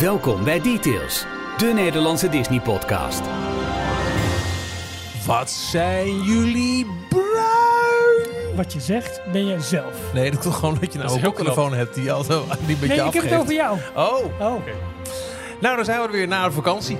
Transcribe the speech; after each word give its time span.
Welkom 0.00 0.44
bij 0.44 0.60
Details, 0.60 1.24
de 1.56 1.66
Nederlandse 1.74 2.28
Disney-podcast. 2.28 3.20
Wat 5.26 5.50
zijn 5.50 6.22
jullie 6.22 6.86
bruin? 7.08 8.56
Wat 8.56 8.72
je 8.72 8.80
zegt, 8.80 9.20
ben 9.32 9.46
je 9.46 9.60
zelf. 9.60 10.12
Nee, 10.12 10.30
dat 10.30 10.40
komt 10.40 10.54
gewoon 10.54 10.76
dat 10.80 10.92
je 10.92 10.98
nou 10.98 11.02
Dat 11.10 11.10
is 11.10 11.16
een 11.16 11.20
heel 11.28 11.32
telefoon 11.44 11.74
hebt 11.74 11.94
die 11.94 12.12
altijd 12.12 12.40
die 12.66 12.76
met 12.80 12.88
Nee, 12.88 12.88
je 12.88 12.94
ik 12.94 12.98
heb 12.98 13.06
afgeeft. 13.06 13.30
het 13.30 13.40
over 13.40 13.54
jou. 13.54 13.78
Oh, 13.96 14.24
Oh. 14.40 14.62
nou 15.60 15.76
dan 15.76 15.84
zijn 15.84 16.00
we 16.00 16.06
er 16.06 16.12
weer 16.12 16.28
na 16.28 16.44
de 16.46 16.52
vakantie. 16.52 16.96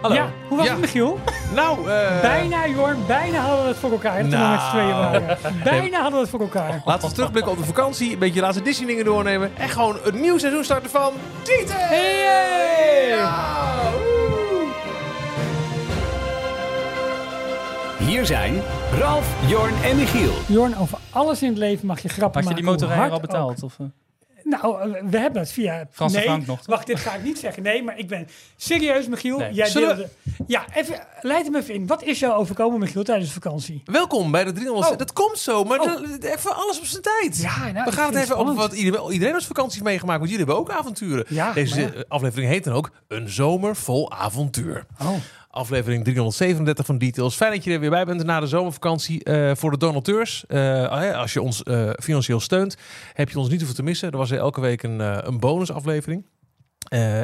Hallo. 0.00 0.14
Ja, 0.14 0.30
hoe 0.48 0.56
was 0.56 0.66
Ja. 0.66 0.72
het, 0.72 0.80
Michiel? 0.80 1.18
Nou, 1.54 1.90
eh, 1.90 2.20
bijna, 2.20 2.66
Jorn, 2.68 2.96
bijna 3.06 3.38
hadden 3.38 3.62
we 3.62 3.68
het 3.68 3.78
voor 3.78 3.90
elkaar. 3.90 4.20
Toen 4.20 4.30
we 4.30 4.36
met 4.36 4.60
z'n 4.60 4.70
tweeën 4.70 4.88
Nou. 4.88 5.00
waren. 5.00 5.38
Bijna 5.64 5.96
hadden 5.96 6.12
we 6.14 6.20
het 6.20 6.28
voor 6.30 6.40
elkaar. 6.40 6.82
Laten 6.84 7.08
we 7.08 7.14
terugblikken 7.14 7.52
op 7.52 7.58
de 7.58 7.64
vakantie, 7.64 8.12
een 8.12 8.18
beetje 8.18 8.40
laatste 8.40 8.62
Disney 8.62 8.86
dingen 8.86 9.04
doornemen 9.04 9.50
en 9.56 9.68
gewoon 9.68 9.96
een 10.04 10.20
nieuw 10.20 10.38
seizoen 10.38 10.64
starten 10.64 10.90
van 10.90 11.12
Dieter! 11.44 11.76
Hey! 11.78 13.08
Ja! 13.08 13.34
Hier 17.98 18.26
zijn 18.26 18.62
Ralf, 18.98 19.34
Jorn 19.46 19.74
en 19.84 19.96
Michiel. 19.96 20.32
Jorn, 20.46 20.76
over 20.78 20.98
alles 21.10 21.42
in 21.42 21.48
het 21.48 21.58
leven 21.58 21.86
mag 21.86 22.00
je 22.00 22.08
grappen 22.08 22.40
Had 22.40 22.48
je 22.48 22.54
die 22.56 22.64
maken. 22.64 22.80
motorrijder 22.80 23.12
al 23.12 23.18
hard 23.18 23.30
betaald? 23.30 23.62
Of, 23.62 23.76
eh? 23.80 23.86
Nou, 24.50 24.92
eh, 24.94 25.02
we 25.10 25.18
hebben 25.18 25.40
het 25.42 25.52
via... 25.52 25.86
Frans 25.90 26.12
nee, 26.12 26.22
Frank 26.22 26.46
nog, 26.46 26.60
wacht, 26.66 26.86
dit 26.86 26.98
ga 26.98 27.14
ik 27.14 27.22
niet 27.22 27.38
zeggen. 27.38 27.62
Nee, 27.62 27.82
maar 27.82 27.98
ik 27.98 28.08
ben 28.08 28.28
serieus, 28.56 29.06
Michiel. 29.08 29.38
Nee. 29.38 29.52
Jij 29.52 29.66
Zullen 29.68 29.96
deelde... 29.96 30.10
Ja, 30.46 30.64
even, 30.74 31.06
leid 31.20 31.44
hem 31.44 31.56
even 31.56 31.74
in. 31.74 31.86
Wat 31.86 32.02
is 32.02 32.18
jou 32.18 32.32
overkomen, 32.32 32.78
Michiel, 32.78 33.02
tijdens 33.04 33.26
de 33.28 33.34
vakantie? 33.34 33.82
Welkom 33.84 34.30
bij 34.30 34.44
de 34.44 34.52
300. 34.52 34.90
Oh. 34.92 34.98
Dat 34.98 35.12
komt 35.12 35.38
zo, 35.38 35.64
maar 35.64 35.80
Oh. 35.80 35.96
de- 36.20 36.32
even 36.32 36.56
alles 36.56 36.78
op 36.78 36.84
zijn 36.84 37.02
tijd. 37.02 37.36
Ja, 37.36 37.70
nou, 37.72 37.84
we 37.84 37.92
gaan 37.92 38.12
het 38.14 38.22
even 38.22 38.36
over 38.36 38.54
wat 38.54 38.72
iedereen, 38.72 39.12
iedereen 39.12 39.34
als 39.34 39.46
vakantie 39.46 39.72
heeft 39.74 39.84
meegemaakt. 39.84 40.18
Want 40.18 40.30
jullie 40.30 40.46
hebben 40.46 40.62
ook 40.64 40.70
avonturen. 40.78 41.24
Ja, 41.28 41.52
Deze 41.52 41.80
ja. 41.80 42.04
aflevering 42.08 42.50
heet 42.50 42.64
dan 42.64 42.74
ook 42.74 42.90
Een 43.08 43.28
zomer 43.28 43.76
vol 43.76 44.12
avontuur. 44.12 44.86
Oh. 45.02 45.14
Aflevering 45.50 46.04
337 46.04 46.86
van 46.86 46.98
Details. 46.98 47.36
Fijn 47.36 47.52
dat 47.52 47.64
je 47.64 47.72
er 47.72 47.80
weer 47.80 47.90
bij 47.90 48.04
bent 48.04 48.24
na 48.24 48.40
de 48.40 48.46
zomervakantie. 48.46 49.24
Eh, 49.24 49.50
voor 49.54 49.70
de 49.70 49.76
donateurs, 49.76 50.44
eh, 50.46 50.58
ja, 50.58 51.12
als 51.12 51.32
je 51.32 51.42
ons 51.42 51.62
eh, 51.62 51.90
financieel 52.02 52.40
steunt, 52.40 52.76
heb 53.12 53.30
je 53.30 53.38
ons 53.38 53.48
niet 53.48 53.58
hoeven 53.58 53.76
te 53.76 53.82
missen. 53.82 54.10
Er 54.10 54.18
was 54.18 54.30
er 54.30 54.38
elke 54.38 54.60
week 54.60 54.82
een, 54.82 55.26
een 55.26 55.40
bonusaflevering. 55.40 56.26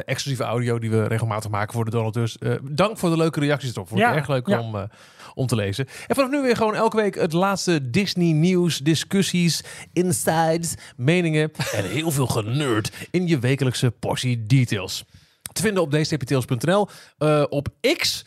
Exclusieve 0.05 0.43
audio 0.43 0.79
die 0.79 0.91
we 0.91 1.07
regelmatig 1.07 1.51
maken 1.51 1.73
voor 1.73 1.85
de 1.85 1.91
donateurs. 1.91 2.37
Dank 2.63 2.99
voor 2.99 3.11
de 3.11 3.17
leuke 3.17 3.41
reacties 3.41 3.73
erop. 3.73 3.89
Vond 3.89 4.01
Ja, 4.01 4.15
erg 4.15 4.29
leuk 4.29 4.47
ja. 4.47 4.61
om, 4.61 4.89
om 5.35 5.47
te 5.47 5.55
lezen. 5.55 5.87
En 6.07 6.15
vanaf 6.15 6.31
nu 6.31 6.43
weer 6.43 6.57
gewoon 6.57 6.75
elke 6.75 6.97
week 6.97 7.15
het 7.15 7.33
laatste 7.33 7.91
Disney 7.91 8.33
nieuws, 8.33 8.79
discussies, 8.79 9.65
insights, 9.93 10.75
meningen 10.97 11.51
en 11.73 11.85
heel 11.85 12.11
veel 12.11 12.27
generd 12.27 13.09
in 13.11 13.27
je 13.27 13.39
wekelijkse 13.39 13.91
portie 13.91 14.43
details. 14.43 15.05
Te 15.57 15.63
vinden 15.63 15.83
op 15.83 15.91
dstptails.nl, 15.91 16.89
eh, 17.19 17.45
op 17.49 17.69
X, 17.97 18.25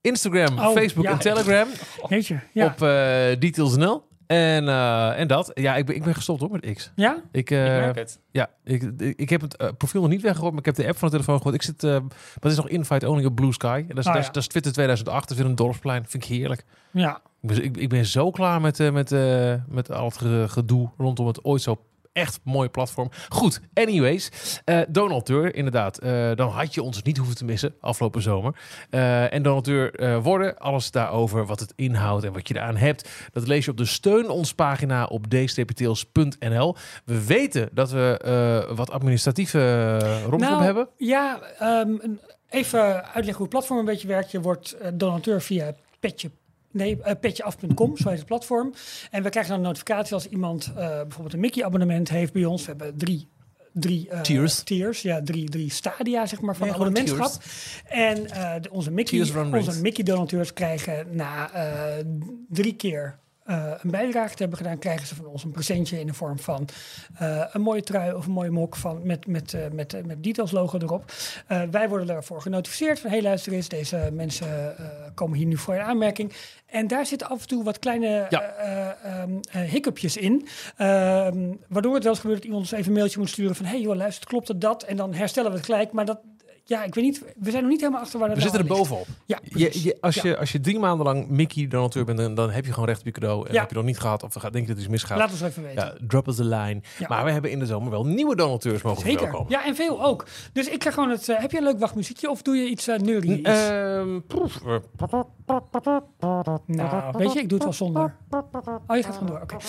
Instagram, 0.00 0.58
Oh, 0.58 0.72
Facebook 0.72 1.04
ja. 1.04 1.10
en 1.10 1.18
Telegram, 1.18 1.68
Weet 2.08 2.26
je, 2.26 2.38
ja. 2.52 2.66
op 2.66 2.82
eh 2.82 3.40
details.nl. 3.40 4.06
En, 4.26 4.68
eh, 4.68 5.18
en 5.20 5.26
dat. 5.28 5.50
Ja, 5.54 5.76
ik 5.76 5.86
ben, 5.86 5.94
ik 5.96 6.02
ben 6.04 6.14
gestopt 6.14 6.40
hoor 6.40 6.50
met 6.50 6.72
X. 6.74 6.92
ja? 6.94 7.16
Ik, 7.32 7.50
Ik 7.50 7.56
merk 7.58 7.96
het. 7.96 8.20
ja, 8.30 8.50
ik, 8.64 8.82
ik, 8.98 9.18
ik 9.18 9.30
heb 9.30 9.40
het 9.40 9.76
profiel 9.78 10.00
nog 10.00 10.10
niet 10.10 10.22
weggegooid, 10.22 10.50
maar 10.50 10.60
ik 10.60 10.66
heb 10.66 10.74
de 10.74 10.86
app 10.86 10.96
van 10.98 11.08
de 11.08 11.14
telefoon 11.14 11.36
gegooid. 11.36 11.54
Ik 11.54 11.62
zit, 11.62 11.84
eh 11.84 11.90
maar 11.90 12.00
het 12.40 12.50
is 12.52 12.56
nog 12.56 12.68
invite 12.68 13.08
only 13.08 13.24
op 13.24 13.34
Blue 13.34 13.52
Sky. 13.52 13.84
En 13.88 13.94
dat, 13.94 13.98
is, 13.98 14.06
Oh, 14.06 14.12
dat, 14.12 14.20
is, 14.20 14.26
ja. 14.26 14.32
dat 14.32 14.42
is 14.42 14.48
Twitter 14.48 14.72
2008, 14.72 15.20
dat 15.28 15.30
is 15.30 15.36
weer 15.42 15.46
een 15.50 15.56
dorpsplein. 15.56 16.04
Vind 16.06 16.24
ik 16.24 16.28
heerlijk. 16.30 16.64
Ja. 16.90 17.20
Ik 17.42 17.48
ben, 17.48 17.64
ik, 17.64 17.76
ik 17.76 17.88
ben 17.88 18.06
zo 18.06 18.30
klaar 18.30 18.60
met, 18.60 18.80
eh, 18.80 18.90
met, 18.90 19.12
eh, 19.12 19.54
met 19.68 19.92
al 19.92 20.04
het 20.04 20.18
ge- 20.18 20.44
gedoe 20.48 20.90
rondom 20.98 21.26
het 21.26 21.44
ooit 21.44 21.62
zo 21.62 21.80
echt 22.18 22.40
mooie 22.44 22.68
platform. 22.68 23.10
Goed, 23.28 23.60
anyways. 23.74 24.30
eh 24.64 24.80
donateur, 24.88 25.54
inderdaad. 25.54 25.98
eh, 25.98 26.30
dan 26.34 26.48
had 26.50 26.74
je 26.74 26.82
ons 26.82 27.02
niet 27.02 27.16
hoeven 27.16 27.36
te 27.36 27.44
missen 27.44 27.74
afgelopen 27.80 28.22
zomer. 28.22 28.54
Eh, 28.90 29.32
en 29.32 29.42
donateur 29.42 30.20
worden, 30.22 30.58
alles 30.58 30.90
daarover, 30.90 31.46
wat 31.46 31.60
het 31.60 31.72
inhoudt 31.76 32.24
en 32.24 32.32
wat 32.32 32.48
je 32.48 32.54
eraan 32.56 32.76
hebt. 32.76 33.08
Dat 33.32 33.46
lees 33.46 33.64
je 33.64 33.70
op 33.70 33.76
de 33.76 33.84
Steun 33.84 34.28
ons 34.30 34.54
pagina 34.54 35.04
op 35.04 35.30
dstptails.nl. 35.30 36.76
We 37.04 37.24
weten 37.24 37.68
dat 37.72 37.90
we 37.90 38.66
wat 38.74 38.90
administratieve 38.90 39.58
uh, 39.58 40.22
romslomp 40.22 40.40
Nou, 40.40 40.62
hebben. 40.62 40.88
Ja, 40.96 41.40
ehm, 41.58 41.96
even 42.48 42.80
uitleggen 43.04 43.34
hoe 43.34 43.40
het 43.42 43.48
platform 43.48 43.78
een 43.78 43.84
beetje 43.84 44.08
werkt. 44.08 44.30
Je 44.30 44.40
wordt 44.40 44.76
donateur 44.94 45.42
via 45.42 45.74
petje. 46.00 46.30
Nee, 46.70 47.02
eh, 47.02 47.14
petjeaf.com, 47.20 47.96
zo 47.96 48.08
heet 48.08 48.18
het 48.18 48.26
platform. 48.26 48.74
En 49.10 49.22
we 49.22 49.28
krijgen 49.28 49.52
dan 49.52 49.60
een 49.60 49.66
notificatie 49.66 50.14
als 50.14 50.26
iemand 50.26 50.66
eh, 50.66 50.74
bijvoorbeeld 50.74 51.32
een 51.32 51.40
Mickey-abonnement 51.40 52.08
heeft 52.08 52.32
bij 52.32 52.44
ons. 52.44 52.60
We 52.60 52.68
hebben 52.68 52.98
drie, 52.98 53.28
drie 53.72 54.08
eh, 54.08 54.20
Tiers. 54.20 54.62
tiers. 54.62 55.02
Ja, 55.02 55.22
drie, 55.22 55.48
drie 55.48 55.70
stadia 55.70 56.26
zeg 56.26 56.40
maar, 56.40 56.56
van 56.56 56.66
Nee, 56.66 56.74
abonnementschap. 56.74 57.32
En 57.84 58.30
eh, 58.30 58.54
de, 58.60 58.70
onze 58.70 58.90
Mickey, 58.90 59.26
Mickey-donateurs 59.80 60.52
krijgen 60.52 61.06
na 61.16 61.50
drie 62.48 62.74
keer 62.74 63.18
eh, 63.48 63.72
een 63.82 63.90
bijdrage 63.90 64.34
te 64.34 64.40
hebben 64.40 64.58
gedaan, 64.58 64.78
krijgen 64.78 65.06
ze 65.06 65.14
van 65.14 65.26
ons 65.26 65.44
een 65.44 65.50
presentje 65.50 66.00
in 66.00 66.06
de 66.06 66.14
vorm 66.14 66.38
van 66.38 66.68
eh, 67.18 67.44
een 67.52 67.60
mooie 67.60 67.82
trui 67.82 68.12
of 68.12 68.26
een 68.26 68.32
mooie 68.32 68.50
mok 68.50 68.76
van, 68.76 69.00
met, 69.06 69.26
met, 69.26 69.54
eh, 69.54 69.60
met, 69.72 70.06
met 70.06 70.22
Details 70.22 70.50
logo 70.50 70.78
erop. 70.78 71.12
Wij 71.70 71.88
worden 71.88 72.06
daarvoor 72.06 72.42
genotificeerd 72.42 73.00
van, 73.00 73.10
hey 73.10 73.22
luister 73.22 73.52
eens, 73.52 73.68
deze 73.68 74.10
mensen 74.12 74.74
komen 75.14 75.38
hier 75.38 75.46
nu 75.46 75.56
voor 75.56 75.74
in 75.74 75.80
aanmerking. 75.80 76.32
En 76.66 76.86
daar 76.86 77.06
zitten 77.06 77.28
af 77.28 77.40
en 77.40 77.48
toe 77.48 77.64
wat 77.64 77.78
kleine 77.78 78.26
Ja. 78.28 78.42
eh, 78.42 78.88
eh, 78.88 79.22
ehm, 79.22 79.30
eh, 79.52 79.60
hiccupjes 79.62 80.16
in. 80.16 80.48
Ehm, 80.76 81.52
waardoor 81.68 81.94
het 81.94 82.02
wel 82.02 82.12
eens 82.12 82.20
gebeurt 82.20 82.38
dat 82.38 82.46
iemand 82.48 82.62
ons 82.62 82.72
even 82.72 82.86
een 82.86 82.98
mailtje 82.98 83.18
moet 83.18 83.28
sturen 83.28 83.54
van, 83.54 83.66
hey 83.66 83.80
joh, 83.80 83.96
luister, 83.96 84.26
klopt 84.26 84.48
het 84.48 84.60
dat? 84.60 84.82
En 84.82 84.96
dan 84.96 85.14
herstellen 85.14 85.50
we 85.50 85.56
het 85.56 85.66
gelijk. 85.66 85.92
Maar 85.92 86.04
dat, 86.04 86.18
ja, 86.68 86.84
ik 86.84 86.94
weet 86.94 87.04
niet, 87.04 87.22
we 87.36 87.50
zijn 87.50 87.62
nog 87.62 87.70
niet 87.72 87.80
helemaal 87.80 88.00
achter 88.02 88.18
waar 88.18 88.28
dat 88.28 88.36
We 88.38 88.44
nou 88.44 88.56
zitten 88.56 88.70
er 88.70 88.76
ligt. 88.76 88.88
bovenop. 88.90 89.06
Ja, 89.26 89.38
Je, 89.42 89.96
als, 90.00 90.14
Ja. 90.14 90.22
je, 90.28 90.36
als 90.38 90.52
je 90.52 90.60
drie 90.60 90.78
maanden 90.78 91.06
lang 91.06 91.28
Mickey-donateur 91.28 92.04
bent, 92.04 92.18
dan, 92.18 92.34
dan 92.34 92.50
heb 92.50 92.64
je 92.64 92.72
gewoon 92.72 92.88
recht 92.88 93.00
op 93.00 93.06
je 93.06 93.12
cadeau. 93.12 93.46
En 93.46 93.52
Ja. 93.54 93.60
heb 93.60 93.68
je 93.68 93.74
dat 93.74 93.84
niet 93.84 93.98
gehad, 93.98 94.22
of 94.22 94.32
denk 94.32 94.54
je 94.54 94.66
dat 94.66 94.76
iets 94.78 94.88
misgaat, 94.88 95.18
Laat 95.18 95.30
ons 95.30 95.40
even 95.40 95.62
weten. 95.62 95.84
ja, 95.84 95.94
drop 96.06 96.28
us 96.28 96.40
a 96.40 96.44
line. 96.44 96.80
Maar 97.08 97.24
we 97.24 97.30
hebben 97.30 97.50
in 97.50 97.58
de 97.58 97.66
zomer 97.66 97.90
wel 97.90 98.06
nieuwe 98.06 98.36
donateurs 98.36 98.82
mogen 98.82 99.02
Zeker. 99.02 99.44
Ja, 99.48 99.64
en 99.66 99.74
veel 99.74 100.04
ook. 100.04 100.26
Dus 100.52 100.68
ik 100.68 100.82
ga 100.82 100.90
gewoon 100.90 101.10
het. 101.10 101.28
eh, 101.28 101.38
heb 101.40 101.50
je 101.50 101.56
een 101.56 101.62
leuk 101.64 101.78
wachtmuziekje 101.78 102.30
of 102.30 102.42
doe 102.42 102.56
je 102.56 102.68
iets 102.68 102.88
uh, 102.88 102.96
neurie? 102.98 103.42
Ehm, 103.42 104.20
proef. 104.26 104.60
Eh, 104.66 104.76
nou, 106.66 107.12
weet 107.16 107.32
je, 107.32 107.40
ik 107.40 107.48
doe 107.48 107.58
het 107.58 107.62
wel 107.62 107.72
zonder. 107.72 108.16
Oh, 108.86 108.96
je 108.96 109.02
gaat 109.02 109.16
gewoon 109.16 109.28
door. 109.28 109.40
Oké. 109.42 109.54
Eh, 109.54 109.60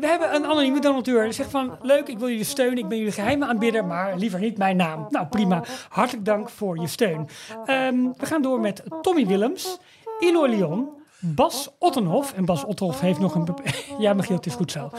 we 0.00 0.06
hebben 0.06 0.34
een 0.34 0.44
anonieme 0.44 0.80
donateur. 0.80 1.24
Die 1.24 1.32
zegt 1.32 1.50
van, 1.50 1.78
leuk, 1.82 2.08
ik 2.08 2.18
wil 2.18 2.28
jullie 2.28 2.44
steunen. 2.44 2.78
Ik 2.78 2.88
ben 2.88 2.98
jullie 2.98 3.12
geheime 3.12 3.46
aanbidder, 3.46 3.84
maar 3.84 4.16
liever 4.16 4.40
niet 4.40 4.58
mijn 4.58 4.76
naam. 4.76 5.06
Nou, 5.08 5.26
prima. 5.26 5.62
Hartelijk 5.88 6.24
dank 6.24 6.48
voor 6.48 6.78
je 6.78 6.86
steun. 6.86 7.28
Ehm, 7.64 7.96
we 8.16 8.26
gaan 8.26 8.42
door 8.42 8.60
met 8.60 8.82
Tommy 9.02 9.26
Willems, 9.26 9.78
Eloy 10.20 10.48
Leon, 10.48 10.88
Bas 11.20 11.68
Ottenhof. 11.78 12.32
En 12.32 12.44
Bas 12.44 12.64
Ottenhof 12.64 13.00
heeft 13.00 13.18
nog 13.18 13.34
een... 13.34 13.48
ja, 13.98 14.14
Michiel, 14.14 14.36
het 14.36 14.46
is 14.46 14.54
goed 14.54 14.72
zo. 14.72 14.90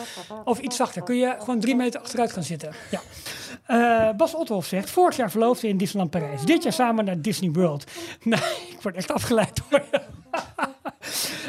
Of 0.44 0.60
iets 0.60 0.76
zachter. 0.76 1.04
Kun 1.04 1.16
je 1.16 1.36
gewoon 1.40 1.60
drie 1.60 1.76
meter 1.76 2.00
achteruit 2.00 2.32
gaan 2.32 2.44
zitten? 2.44 2.74
Ja. 2.92 3.00
Eh, 3.70 4.10
Bas 4.18 4.36
Ottenhof 4.36 4.66
zegt, 4.66 4.90
vorig 4.90 5.16
jaar 5.16 5.32
verloofde 5.32 5.68
in 5.68 5.78
Disneyland 5.78 6.12
Parijs. 6.12 6.46
Dit 6.46 6.64
jaar 6.64 6.74
samen 6.74 7.06
naar 7.06 7.22
Disney 7.22 7.52
World. 7.52 7.84
Nou, 8.24 8.42
ik 8.70 8.78
word 8.82 8.96
echt 8.96 9.12
afgeleid 9.12 9.62
hoor. 9.70 9.84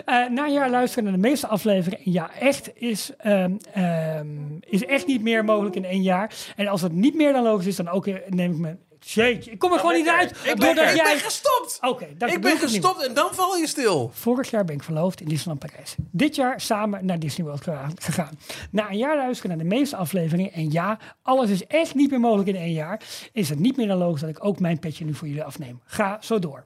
Eh, 0.05 0.29
na 0.29 0.45
een 0.45 0.53
jaar 0.53 0.71
luisteren 0.71 1.05
naar 1.05 1.13
de 1.13 1.19
meeste 1.29 1.47
afleveringen. 1.47 2.13
Ja, 2.13 2.31
echt 2.35 2.71
is, 2.75 3.13
ehm, 3.17 3.57
ehm, 3.73 4.27
is 4.61 4.85
echt 4.85 5.07
niet 5.07 5.23
meer 5.23 5.45
mogelijk 5.45 5.77
in 5.77 5.85
één 5.85 6.03
jaar. 6.03 6.35
En 6.57 6.67
als 6.67 6.83
het 6.83 6.93
niet 6.93 7.15
meer 7.15 7.33
dan 7.33 7.43
logisch 7.43 7.67
is, 7.67 7.77
dan 7.77 7.89
ook 7.89 8.07
eh, 8.07 8.15
neem 8.29 8.53
ik 8.53 8.59
me... 8.59 8.77
Jeetje, 9.01 9.51
ik 9.51 9.59
kom 9.59 9.73
er 9.73 9.79
gewoon 9.79 9.95
niet 9.95 10.09
uit. 10.09 10.31
ik, 10.31 10.37
ben, 10.45 10.59
doordat 10.59 10.89
ik 10.89 10.97
jij... 10.97 11.13
ben 11.13 11.23
gestopt! 11.23 11.79
Oké, 11.81 12.07
ik 12.27 12.41
ben 12.41 12.59
gestopt 12.59 13.07
en 13.07 13.15
dan 13.15 13.29
val 13.35 13.57
je 13.57 13.67
stil. 13.67 14.11
Vorig 14.15 14.51
jaar 14.51 14.65
ben 14.65 14.75
ik 14.75 14.83
verloofd 14.83 15.21
in 15.21 15.29
Disneyland 15.29 15.59
Parijs. 15.59 15.95
Dit 16.11 16.35
jaar 16.35 16.61
samen 16.61 17.07
naar 17.07 17.19
Disney 17.19 17.47
World 17.47 17.67
gegaan. 17.95 18.39
Na 18.71 18.91
een 18.91 18.99
jaar 18.99 19.17
luisteren 19.17 19.57
naar 19.57 19.67
de 19.69 19.75
meeste 19.75 19.97
afleveringen. 19.97 20.53
En 20.53 20.71
ja, 20.71 20.99
alles 21.23 21.51
is 21.51 21.67
echt 21.67 21.95
niet 21.95 22.11
meer 22.11 22.21
mogelijk 22.21 22.49
in 22.49 22.57
één 22.57 22.73
jaar. 22.73 23.01
Is 23.33 23.49
het 23.49 23.59
niet 23.59 23.77
meer 23.77 23.87
dan 23.87 23.99
logisch 23.99 24.21
dat 24.21 24.31
ik 24.31 24.45
ook 24.45 24.61
mijn 24.61 24.79
petje 24.79 25.05
nu 25.05 25.15
voor 25.15 25.29
jullie 25.29 25.45
afneem. 25.45 25.81
Ga 25.85 26.19
zo 26.21 26.39
door. 26.39 26.65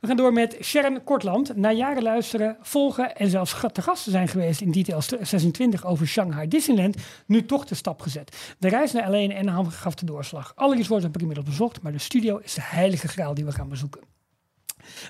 We 0.00 0.06
gaan 0.06 0.16
door 0.16 0.32
met 0.32 0.56
Sharon 0.62 1.04
Kortland. 1.04 1.56
Na 1.56 1.72
jaren 1.72 2.02
luisteren, 2.02 2.56
volgen 2.60 3.16
en 3.16 3.30
zelfs 3.30 3.56
te 3.72 3.82
gast 3.82 4.04
te 4.04 4.10
zijn 4.10 4.28
geweest 4.28 4.60
in 4.60 4.70
Detail 4.70 5.02
26 5.20 5.86
over 5.86 6.06
Shanghai 6.06 6.48
Disneyland, 6.48 6.96
nu 7.26 7.46
toch 7.46 7.64
de 7.64 7.74
stap 7.74 8.00
gezet. 8.00 8.54
De 8.58 8.68
reis 8.68 8.92
naar 8.92 9.10
LA 9.10 9.18
en 9.18 9.36
Anaheim 9.36 9.68
gaf 9.68 9.94
de 9.94 10.06
doorslag. 10.06 10.52
Alle 10.54 10.76
resorts 10.76 11.04
heb 11.04 11.14
ik 11.14 11.20
inmiddels 11.20 11.48
bezocht, 11.48 11.82
maar 11.82 11.92
de 11.92 11.98
studio 11.98 12.38
is 12.38 12.54
de 12.54 12.62
heilige 12.62 13.08
graal 13.08 13.34
die 13.34 13.44
we 13.44 13.52
gaan 13.52 13.68
bezoeken. 13.68 14.00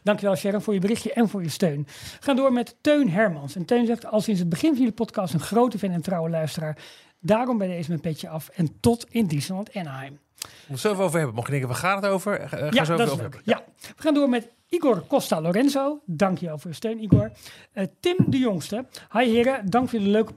Dankjewel 0.02 0.36
Sharon 0.36 0.62
voor 0.62 0.74
je 0.74 0.80
berichtje 0.80 1.12
en 1.12 1.28
voor 1.28 1.42
je 1.42 1.48
steun. 1.48 1.82
We 1.86 2.16
gaan 2.20 2.36
door 2.36 2.52
met 2.52 2.76
Teun 2.80 3.10
Hermans. 3.10 3.56
En 3.56 3.64
Teun 3.64 3.86
zegt 3.86 4.06
al 4.06 4.20
sinds 4.20 4.40
het 4.40 4.48
begin 4.48 4.70
van 4.70 4.78
jullie 4.78 4.92
podcast 4.92 5.34
een 5.34 5.40
grote 5.40 5.78
fan 5.78 5.90
en 5.90 6.02
trouwe 6.02 6.30
luisteraar. 6.30 6.78
Daarom 7.20 7.58
bij 7.58 7.66
deze 7.66 7.88
mijn 7.88 8.00
petje 8.00 8.28
af 8.28 8.48
en 8.48 8.80
tot 8.80 9.06
in 9.10 9.26
Disneyland 9.26 9.74
Anaheim. 9.74 10.18
We 10.40 10.48
het 10.72 10.80
zo 10.80 10.94
over 10.94 11.16
hebben. 11.18 11.34
Mocht 11.34 11.46
je 11.46 11.52
denken, 11.52 11.68
waar 11.70 11.78
gaat 11.78 12.02
het 12.02 12.10
over? 12.10 12.40
Eh, 12.40 12.48
Ga 12.48 12.66
Ja, 12.70 12.84
zo 12.84 12.96
dat 12.96 13.06
is 13.06 13.12
over 13.12 13.24
leuk. 13.24 13.34
hebben. 13.34 13.40
Ja. 13.44 13.62
We 13.96 14.02
gaan 14.02 14.14
door 14.14 14.28
met 14.28 14.48
Igor 14.68 15.06
Costa 15.06 15.40
Lorenzo. 15.40 16.00
Dankjewel 16.06 16.58
voor 16.58 16.70
je 16.70 16.76
steun, 16.76 17.02
Igor. 17.02 17.30
Eh, 17.72 17.86
Tim 18.00 18.16
de 18.26 18.38
Jongste. 18.38 18.84
Hi 19.12 19.24
heren, 19.24 19.70
dank 19.70 19.88
voor 19.88 19.98
de 19.98 20.04
leuke 20.08 20.32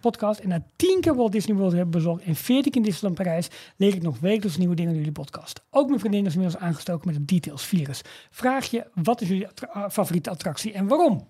podcast. 0.00 0.40
En 0.40 0.48
na 0.48 0.62
tien 0.76 1.00
keer 1.00 1.14
Walt 1.16 1.32
Disney 1.32 1.56
World 1.56 1.72
hebben 1.72 1.90
bezocht 1.90 2.22
en 2.22 2.34
veertien 2.34 2.72
keer 2.72 2.80
in 2.80 2.86
Disneyland 2.88 3.14
Parijs, 3.22 3.48
leer 3.76 3.94
ik 3.94 4.02
nog 4.02 4.18
wekelijks 4.18 4.56
nieuwe 4.58 4.74
dingen 4.74 4.90
door 4.90 5.00
jullie 5.00 5.16
podcast. 5.20 5.62
Ook 5.70 5.88
mijn 5.88 6.00
vriendin 6.00 6.26
is 6.26 6.34
inmiddels 6.34 6.62
aangestoken 6.62 7.06
met 7.06 7.16
het 7.16 7.28
Details 7.28 7.64
virus. 7.64 8.00
Vraag 8.30 8.66
je, 8.66 8.86
wat 8.94 9.20
is 9.20 9.28
jullie 9.28 9.48
attra- 9.48 9.68
eh, 9.74 9.84
favoriete 9.90 10.30
attractie 10.30 10.72
en 10.72 10.86
waarom? 10.86 11.26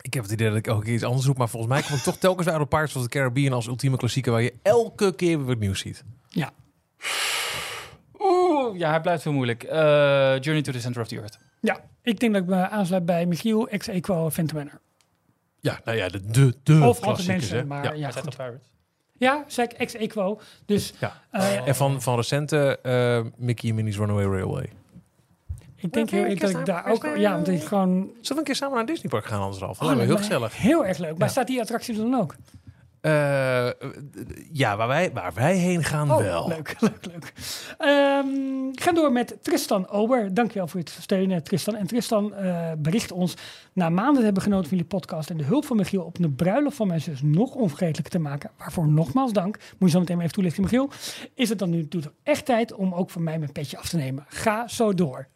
Ik 0.00 0.14
heb 0.14 0.22
het 0.22 0.32
idee 0.32 0.48
dat 0.48 0.56
ik 0.56 0.68
ook 0.68 0.84
keer 0.84 0.94
iets 0.94 1.02
anders 1.04 1.26
roep. 1.26 1.38
Maar 1.38 1.48
volgens 1.48 1.72
mij 1.72 1.82
kom 1.82 1.96
ik 1.96 2.02
toch 2.02 2.16
telkens 2.16 2.48
uit 2.48 2.60
op 2.60 2.68
Pirates 2.68 2.96
of 2.96 3.02
the 3.02 3.08
Caribbean 3.08 3.52
als 3.52 3.66
ultieme 3.66 3.96
klassieker. 3.96 4.32
Waar 4.32 4.42
je 4.42 4.54
elke 4.62 5.14
keer 5.14 5.36
weer 5.38 5.46
wat 5.46 5.58
nieuws 5.58 5.80
ziet. 5.80 6.04
Ja, 6.28 6.50
Oeh, 8.54 8.78
ja, 8.78 8.90
hij 8.90 9.00
blijft 9.00 9.24
heel 9.24 9.32
moeilijk. 9.32 9.62
Eh, 9.62 9.78
Journey 10.40 10.62
to 10.62 10.72
the 10.72 10.80
Center 10.80 11.02
of 11.02 11.08
the 11.08 11.16
Earth. 11.16 11.38
ja. 11.60 11.80
ik 12.02 12.20
denk 12.20 12.32
dat 12.32 12.42
ik 12.42 12.48
me 12.48 12.68
aansluit 12.68 13.04
bij 13.06 13.26
Michiel, 13.26 13.68
ex 13.68 13.88
Equo 13.88 14.28
Phantom 14.30 14.56
Manor. 14.58 14.80
Ja, 15.60 15.80
nou 15.84 15.96
ja, 15.98 16.08
de, 16.08 16.20
de, 16.26 16.54
de 16.62 16.72
Of 16.74 16.80
altijd 16.82 16.98
klassiekers. 17.04 17.38
mensen, 17.40 17.56
hè. 17.58 17.64
maar 17.64 17.84
Ja. 17.84 17.92
ja, 17.92 18.10
goed. 18.10 18.36
Pirates. 18.36 18.72
Ja, 19.18 19.44
zeg 19.46 19.66
ex 19.68 19.94
Equo. 19.94 20.40
Dus 20.66 20.92
Ja. 21.00 21.20
eh, 21.30 21.68
En 21.68 21.74
van, 21.74 22.02
van 22.02 22.16
recente 22.16 22.78
eh, 22.82 23.20
Mickey 23.36 23.68
en 23.68 23.74
Minnie's 23.74 23.96
Runaway 23.96 24.24
Railway. 24.24 24.70
ik 25.76 25.92
denk 25.92 26.10
heel 26.10 26.22
eerlijk 26.22 26.40
dat 26.40 26.50
ik 26.50 26.66
daar 26.66 26.86
ook... 26.86 27.06
Ja, 27.16 27.32
want 27.32 27.48
ik 27.48 27.62
gewoon... 27.64 27.88
Zullen 28.04 28.28
we 28.28 28.34
een 28.38 28.44
keer 28.44 28.54
samen 28.54 28.72
naar 28.74 28.80
een 28.80 28.92
Disneypark 28.92 29.24
gaan 29.26 29.40
anders 29.40 29.62
af? 29.62 29.68
Oh, 29.70 29.78
Dat 29.78 29.96
lijkt 29.96 30.00
me 30.00 30.06
lijkt 30.06 30.28
heel 30.30 30.38
gezellig. 30.38 30.56
Heel 30.62 30.86
erg 30.86 30.98
leuk. 30.98 31.10
Maar 31.18 31.26
Ja. 31.26 31.32
staat 31.32 31.46
die 31.46 31.60
attractie 31.60 31.94
er 31.94 32.00
dan 32.10 32.14
ook? 32.20 32.34
Eh, 33.04 33.70
ja, 34.52 34.76
waar 34.76 34.88
wij, 34.88 35.12
waar 35.12 35.32
wij 35.34 35.56
heen 35.56 35.84
gaan 35.84 36.10
Oh, 36.10 36.18
wel. 36.18 36.48
leuk, 36.48 36.76
leuk, 36.80 37.06
leuk. 37.06 37.32
Ehm 37.78 38.54
ga 38.72 38.92
door 38.92 39.12
met 39.12 39.36
Tristan 39.42 39.88
Ober. 39.88 40.34
Dankjewel 40.34 40.68
voor 40.68 40.80
het 40.80 40.96
steunen, 41.00 41.42
Tristan. 41.42 41.76
En 41.76 41.86
Tristan 41.86 42.34
eh, 42.34 42.72
bericht 42.78 43.12
ons... 43.12 43.34
Na 43.72 43.88
maanden 43.88 44.16
te 44.16 44.24
hebben 44.24 44.42
genoten 44.42 44.68
van 44.68 44.76
jullie 44.76 44.92
podcast... 44.92 45.30
en 45.30 45.36
de 45.36 45.44
hulp 45.44 45.64
van 45.64 45.76
Michiel 45.76 46.02
op 46.02 46.18
de 46.18 46.30
bruiloft 46.30 46.76
van 46.76 46.86
mijn 46.86 47.00
zus 47.00 47.22
nog 47.22 47.54
onvergetelijker 47.54 48.12
te 48.12 48.18
maken... 48.18 48.50
waarvoor 48.58 48.88
nogmaals 48.88 49.32
dank. 49.32 49.56
Moet 49.56 49.88
je 49.88 49.94
zo 49.94 49.98
meteen 49.98 50.20
even 50.20 50.32
toelichten, 50.32 50.62
Michiel. 50.62 50.90
Is 51.34 51.48
het 51.48 51.58
dan 51.58 51.70
nu 51.70 51.88
echt 52.22 52.44
tijd 52.44 52.74
om 52.74 52.94
ook 52.94 53.10
van 53.10 53.22
mij 53.22 53.38
mijn 53.38 53.52
petje 53.52 53.78
af 53.78 53.88
te 53.88 53.96
nemen. 53.96 54.24
Ga 54.28 54.68
zo 54.68 54.94
door. 54.94 55.28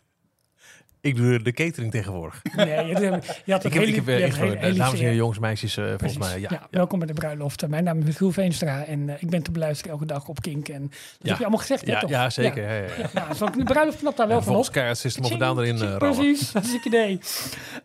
Ik 1.09 1.17
doe 1.17 1.43
de 1.43 1.53
catering 1.53 1.91
tegenwoordig. 1.91 2.43
Nee, 2.57 2.87
je, 2.87 3.21
je 3.45 3.53
had 3.53 3.65
Ik 3.65 3.73
heb, 3.73 3.83
ik 3.83 3.95
heb 3.95 4.09
eh, 4.09 4.21
ingevuld, 4.21 4.61
dames 4.61 4.93
en 4.93 4.99
heren, 4.99 5.15
jongens, 5.15 5.39
meisjes, 5.39 5.77
eh, 5.77 5.85
volgens 5.85 6.19
mij. 6.19 6.41
Ja, 6.41 6.49
Ja, 6.51 6.67
welkom 6.71 6.99
bij 6.99 7.09
de 7.09 7.15
bruiloft. 7.15 7.69
Mijn 7.69 7.85
naam 7.85 7.99
is 7.99 8.05
Michiel 8.05 8.33
Veenstra 8.33 8.85
en 8.85 9.09
eh, 9.09 9.23
ik 9.23 9.31
ben 9.31 9.43
te 9.43 9.51
beluisteren 9.51 9.93
elke 9.93 10.07
dag 10.07 10.29
op 10.29 10.41
Kink. 10.41 10.69
En 10.69 10.83
dat 10.83 11.29
heb 11.29 11.37
je 11.37 11.43
allemaal 11.43 11.59
gezegd, 11.59 11.87
hè, 11.87 11.93
ja, 11.93 12.01
toch? 12.01 12.11
ja, 12.11 12.31
zeker. 12.31 12.63
Ja. 12.63 12.73
Ja, 12.73 12.83
ja. 12.83 12.89
Ja, 12.99 13.09
nou, 13.13 13.35
zo'n 13.35 13.65
bruiloft 13.65 13.99
knapt 13.99 14.17
daar 14.17 14.29
wel 14.29 14.43
van 14.43 14.57
op. 14.57 14.65
volgens 14.73 15.19
of 15.19 15.33
a 15.33 15.37
Down 15.37 15.61
erin 15.61 15.75
eh 15.75 15.81
rammen. 15.81 15.99
Precies, 15.99 16.53
dat 16.53 16.65
is 16.65 16.73
een 16.73 16.81
idee. 16.85 17.19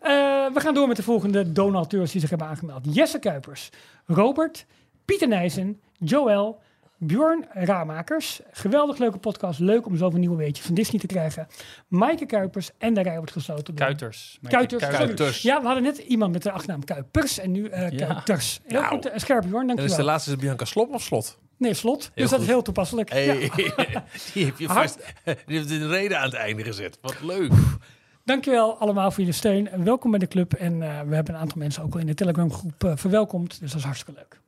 Eh, 0.00 0.10
we 0.54 0.60
gaan 0.60 0.74
door 0.74 0.88
met 0.88 0.96
de 0.96 1.02
volgende 1.02 1.52
donateurs 1.52 2.10
die 2.12 2.20
zich 2.20 2.30
hebben 2.30 2.48
aangemeld. 2.48 2.94
Jesse 2.94 3.18
Kuipers, 3.18 3.70
Robert, 4.06 4.66
Pieter 5.04 5.28
Nijssen, 5.28 5.80
Joël, 5.98 6.60
Bjorn 7.06 7.44
Raamakers. 7.52 8.40
Geweldig 8.50 8.98
leuke 8.98 9.18
podcast. 9.18 9.58
Leuk 9.58 9.86
om 9.86 9.96
zoveel 9.96 10.18
nieuwe 10.18 10.36
weetjes 10.36 10.66
van 10.66 10.74
Disney 10.74 11.00
te 11.00 11.06
krijgen. 11.06 11.46
Maaike 11.88 12.26
Kuipers 12.26 12.70
en 12.78 12.94
de 12.94 13.02
rij 13.02 13.16
wordt 13.16 13.32
gesloten. 13.32 13.74
Kuiters. 13.74 14.38
Kuiters. 14.48 15.42
Ja, 15.42 15.60
we 15.60 15.66
hadden 15.66 15.82
net 15.82 15.98
iemand 15.98 16.32
met 16.32 16.42
de 16.42 16.50
achternaam 16.50 16.84
Kuipers 16.84 17.38
en 17.38 17.50
nu 17.52 17.66
eh 17.66 17.90
Ja. 17.90 18.06
Kuiters. 18.06 18.60
Heel 18.66 18.80
Nou. 18.80 18.94
goed, 18.94 19.06
eh, 19.08 19.18
scherp 19.18 19.42
Bjorn, 19.46 19.54
En 19.62 19.68
is 19.68 19.74
dankjewel. 19.76 19.96
de 19.96 20.02
laatste 20.04 20.30
is 20.30 20.36
Bianca 20.36 20.64
Slop 20.64 20.92
of 20.94 21.02
Slot? 21.02 21.38
Nee, 21.58 21.74
slot. 21.74 22.10
dus 22.14 22.30
dat 22.30 22.40
is 22.40 22.46
heel 22.46 22.62
toepasselijk. 22.62 23.10
Hey, 23.10 23.50
Ja. 23.56 24.04
die 24.34 24.44
heb 24.44 24.58
je 24.58 24.66
vast 24.66 24.98
die 25.46 25.56
heeft 25.56 25.70
een 25.70 25.88
reden 25.88 26.18
aan 26.18 26.24
het 26.24 26.34
einde 26.34 26.62
gezet. 26.64 26.98
Wat 27.00 27.16
leuk. 27.22 27.52
Dankjewel 28.24 28.76
allemaal 28.78 29.10
voor 29.10 29.18
jullie 29.18 29.34
steun. 29.34 29.68
En 29.70 29.84
Welkom 29.84 30.10
bij 30.10 30.20
de 30.20 30.28
club. 30.28 30.52
En 30.52 30.82
eh, 30.82 31.00
we 31.00 31.14
hebben 31.14 31.34
een 31.34 31.40
aantal 31.40 31.58
mensen 31.58 31.82
ook 31.82 31.94
al 31.94 32.00
in 32.00 32.06
de 32.06 32.14
Telegram 32.14 32.52
groep 32.52 32.92
verwelkomd. 32.94 33.60
Dus 33.60 33.70
dat 33.70 33.78
is 33.78 33.84
hartstikke 33.84 34.20
leuk. 34.20 34.40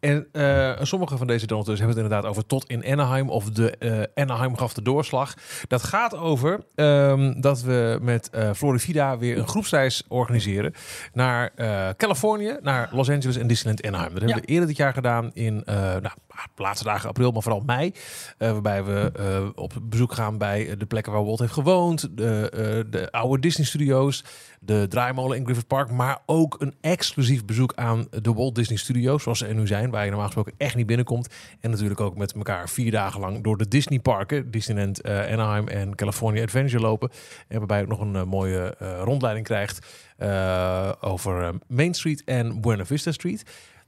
En 0.00 0.26
eh, 0.32 0.72
sommige 0.82 1.16
van 1.16 1.26
deze 1.26 1.46
donateurs 1.46 1.78
hebben 1.78 1.96
het 1.96 2.04
inderdaad 2.04 2.30
over 2.30 2.46
tot 2.46 2.64
in 2.70 2.84
Anaheim 2.86 3.30
of 3.30 3.44
de 3.50 3.70
eh, 3.70 4.22
Anaheim 4.22 4.56
gaf 4.56 4.74
de 4.74 4.82
doorslag. 4.82 5.34
Dat 5.68 5.82
gaat 5.82 6.16
over 6.16 6.60
ehm, 6.74 7.40
dat 7.40 7.60
we 7.62 7.98
met 8.02 8.30
eh 8.30 8.50
Florida 8.52 9.18
weer 9.18 9.38
een 9.38 9.48
groepsreis 9.48 10.02
organiseren 10.08 10.74
naar 11.12 11.52
Californië, 11.96 12.56
naar 12.62 12.88
Los 12.92 13.10
Angeles 13.10 13.36
en 13.36 13.46
Disneyland 13.46 13.86
Anaheim. 13.86 14.12
Dat 14.12 14.18
hebben 14.22 14.36
Ja. 14.36 14.44
we 14.46 14.52
eerder 14.52 14.66
dit 14.68 14.76
jaar 14.76 14.92
gedaan 14.92 15.30
in 15.34 15.62
nou, 15.66 16.08
de 16.54 16.62
laatste 16.62 16.84
dagen 16.84 17.08
april, 17.08 17.30
maar 17.30 17.42
vooral 17.42 17.62
mei. 17.66 17.92
eh, 18.38 18.50
waarbij 18.52 18.84
we 18.84 19.12
eh, 19.16 19.48
op 19.54 19.72
bezoek 19.82 20.12
gaan 20.12 20.38
bij 20.38 20.76
de 20.76 20.86
plekken 20.86 21.12
waar 21.12 21.24
Walt 21.24 21.38
heeft 21.38 21.52
gewoond, 21.52 22.08
de, 22.16 22.50
eh, 22.50 22.90
de 22.90 23.12
oude 23.12 23.40
Disney 23.40 23.66
Studios, 23.66 24.24
de 24.60 24.86
draaimolen 24.88 25.36
in 25.36 25.44
Griffith 25.44 25.66
Park, 25.66 25.90
maar 25.90 26.18
ook 26.26 26.56
een 26.58 26.74
exclusief 26.80 27.44
bezoek 27.44 27.72
aan 27.74 28.06
de 28.22 28.32
Walt 28.32 28.54
Disney 28.54 28.78
Studios, 28.78 29.22
zoals 29.22 29.38
ze 29.38 29.46
er 29.46 29.54
nu 29.54 29.66
zijn, 29.66 29.90
waar 29.90 30.00
je 30.02 30.08
normaal 30.08 30.26
gesproken 30.26 30.52
echt 30.56 30.74
niet 30.74 30.86
binnenkomt. 30.86 31.34
En 31.60 31.70
natuurlijk 31.70 32.00
ook 32.00 32.16
met 32.16 32.32
elkaar 32.32 32.68
vier 32.68 32.90
dagen 32.90 33.20
lang 33.20 33.42
door 33.44 33.56
de 33.56 33.68
Disney 33.68 33.98
parken, 34.00 34.50
Disneyland 34.50 35.00
eh, 35.00 35.32
Anaheim 35.32 35.68
en 35.68 35.94
California 35.94 36.42
Adventure 36.42 36.82
lopen. 36.82 37.10
En 37.48 37.58
waarbij 37.58 37.76
je 37.76 37.82
ook 37.82 37.90
nog 37.90 38.00
een 38.00 38.16
eh, 38.16 38.22
mooie 38.24 38.74
eh, 38.78 39.00
rondleiding 39.02 39.46
krijgt 39.46 39.86
eh, 40.16 40.92
over 41.00 41.42
eh, 41.42 41.48
Main 41.66 41.94
Street 41.94 42.24
en 42.24 42.60
Buena 42.60 42.84
Vista 42.84 43.12
Street. 43.12 43.42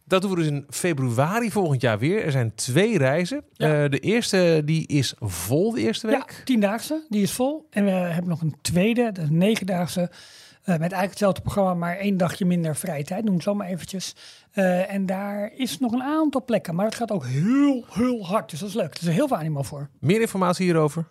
Dat 0.08 0.22
doen 0.22 0.30
we 0.30 0.36
dus 0.36 0.46
in 0.46 0.66
februari 0.70 1.50
volgend 1.50 1.80
jaar 1.80 1.98
weer. 1.98 2.24
Er 2.24 2.30
zijn 2.30 2.54
twee 2.54 2.98
reizen. 2.98 3.44
Ja. 3.52 3.82
Eh, 3.84 3.90
de 3.90 3.98
eerste 3.98 4.62
die 4.64 4.86
is 4.86 5.14
vol 5.18 5.72
de 5.72 5.80
eerste 5.80 6.06
Ja, 6.08 6.12
week. 6.12 6.40
tiendaagse, 6.44 7.06
die 7.08 7.22
is 7.22 7.32
vol. 7.32 7.66
En 7.70 7.84
we 7.84 7.90
hebben 7.90 8.28
nog 8.30 8.40
een 8.40 8.54
tweede, 8.60 9.02
dat 9.12 9.18
is 9.24 9.28
een 9.30 9.38
negendaagse. 9.38 10.00
eh, 10.00 10.74
met 10.74 10.80
eigenlijk 10.80 11.10
hetzelfde 11.10 11.40
programma, 11.40 11.74
maar 11.74 11.96
één 11.96 12.16
dagje 12.16 12.44
minder 12.44 12.76
vrije 12.76 13.04
tijd. 13.04 13.24
Noem 13.24 13.34
het 13.34 13.42
zo 13.42 13.54
maar 13.54 13.66
eventjes. 13.66 14.14
Eh, 14.50 14.92
en 14.92 15.06
daar 15.06 15.52
is 15.56 15.78
nog 15.78 15.92
een 15.92 16.02
aantal 16.02 16.44
plekken. 16.44 16.74
Maar 16.74 16.84
het 16.86 16.94
gaat 16.94 17.10
ook 17.10 17.26
heel, 17.26 17.84
heel 17.90 18.26
hard. 18.26 18.50
Dus 18.50 18.60
dat 18.60 18.68
is 18.68 18.74
leuk. 18.74 18.94
Er 18.94 19.08
is 19.08 19.14
heel 19.14 19.28
veel 19.28 19.36
animo 19.36 19.62
voor. 19.62 19.88
Meer 20.00 20.20
informatie 20.20 20.64
hierover. 20.64 21.08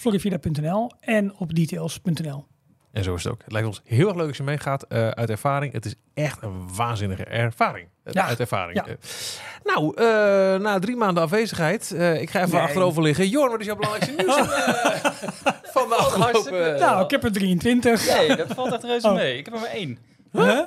Florivida.nl 0.00 0.90
en 1.00 1.34
op 1.36 1.54
details.nl. 1.54 2.44
En 2.92 3.04
zo 3.04 3.14
is 3.14 3.24
het 3.24 3.32
ook. 3.32 3.40
Het 3.44 3.52
lijkt 3.52 3.66
ons 3.66 3.80
heel 3.84 4.08
erg 4.08 4.16
leuk 4.16 4.28
als 4.28 4.36
je 4.36 4.42
meegaat 4.42 4.82
eh, 4.82 5.08
uit 5.08 5.30
ervaring. 5.30 5.72
Het 5.72 5.84
is 5.86 5.94
echt 6.14 6.42
een 6.42 6.74
waanzinnige 6.76 7.24
ervaring. 7.24 7.88
Eh, 8.04 8.12
Ja. 8.12 8.26
Uit 8.26 8.40
ervaring. 8.40 8.76
Ja. 8.78 8.86
Eh, 8.86 8.94
nou, 9.64 9.92
eh, 9.96 10.60
na 10.60 10.78
drie 10.78 10.96
maanden 10.96 11.22
afwezigheid. 11.22 11.90
eh, 11.92 12.20
ik 12.20 12.30
ga 12.30 12.38
even 12.40 12.52
Nee. 12.54 12.60
achterover 12.62 13.02
liggen. 13.02 13.28
Jorn, 13.28 13.50
wat 13.50 13.60
is 13.60 13.66
jouw 13.66 13.76
belangrijkste 13.76 14.14
nieuws 14.22 14.34
van, 14.36 14.52
eh, 14.52 15.12
van 15.62 15.88
de 15.88 15.94
afgelopen... 15.94 16.20
hartstikke- 16.20 16.58
eh, 16.64 16.80
nou, 16.80 17.04
ik 17.04 17.10
heb 17.10 17.24
er 17.24 17.32
23. 17.32 18.16
Nee, 18.16 18.36
dat 18.36 18.54
valt 18.54 18.72
echt 18.72 18.82
reuze 18.84 19.06
Oh. 19.08 19.14
mee. 19.14 19.38
Ik 19.38 19.44
heb 19.44 19.54
er 19.54 19.60
maar 19.60 19.70
één. 19.70 19.98
Huh? 20.32 20.60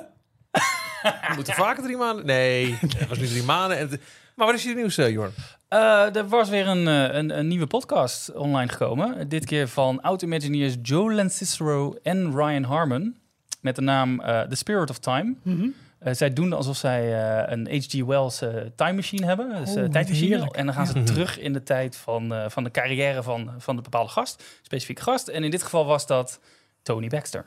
we 1.02 1.32
moeten 1.34 1.54
vaker 1.54 1.82
drie 1.82 1.96
maanden... 1.96 2.26
Nee, 2.26 2.76
het 2.96 3.08
was 3.08 3.18
nu 3.18 3.26
drie 3.26 3.42
maanden. 3.42 3.78
En 3.78 3.88
het- 3.88 4.00
maar 4.36 4.46
wat 4.46 4.56
is 4.56 4.62
je 4.62 4.74
nieuws, 4.74 4.94
Jorn? 4.96 5.32
Eh, 5.72 6.16
er 6.16 6.28
was 6.28 6.48
weer 6.48 6.68
een, 6.68 6.88
eh, 6.88 7.14
een, 7.18 7.38
een 7.38 7.46
nieuwe 7.48 7.66
podcast 7.66 8.32
online 8.34 8.68
gekomen. 8.72 9.28
Dit 9.28 9.44
keer 9.44 9.68
van 9.68 10.00
oud-imagineers 10.00 10.74
Joe 10.82 11.12
Lancicero 11.14 11.94
en 12.02 12.30
Ryan 12.36 12.62
Harmon. 12.62 13.16
Met 13.60 13.76
de 13.76 13.82
naam 13.82 14.20
eh, 14.20 14.40
The 14.40 14.54
Spirit 14.54 14.90
of 14.90 14.98
Time. 14.98 15.34
Mhm. 15.42 15.66
Eh, 15.98 16.14
zij 16.14 16.32
doen 16.32 16.52
alsof 16.52 16.76
zij 16.76 17.12
een 17.52 17.66
H.G. 17.70 18.04
Wells 18.04 18.38
time 18.76 18.92
machine 18.92 19.26
hebben. 19.26 19.48
Dus 19.48 19.68
Oh, 19.76 19.84
tijdmachine. 19.90 20.26
heerlijk. 20.26 20.56
En 20.56 20.64
dan 20.66 20.74
gaan 20.74 20.86
ze 20.86 20.98
Ja. 20.98 21.04
terug 21.04 21.38
in 21.38 21.52
de 21.52 21.62
tijd 21.62 21.96
van, 21.96 22.32
van 22.50 22.64
de 22.64 22.70
carrière 22.70 23.22
van, 23.22 23.50
van 23.58 23.76
de 23.76 23.82
bepaalde 23.82 24.10
gast. 24.10 24.42
Specifieke 24.62 25.02
gast. 25.02 25.28
En 25.28 25.44
in 25.44 25.50
dit 25.50 25.62
geval 25.62 25.84
was 25.86 26.06
dat 26.06 26.40
Tony 26.82 27.08
Baxter. 27.08 27.44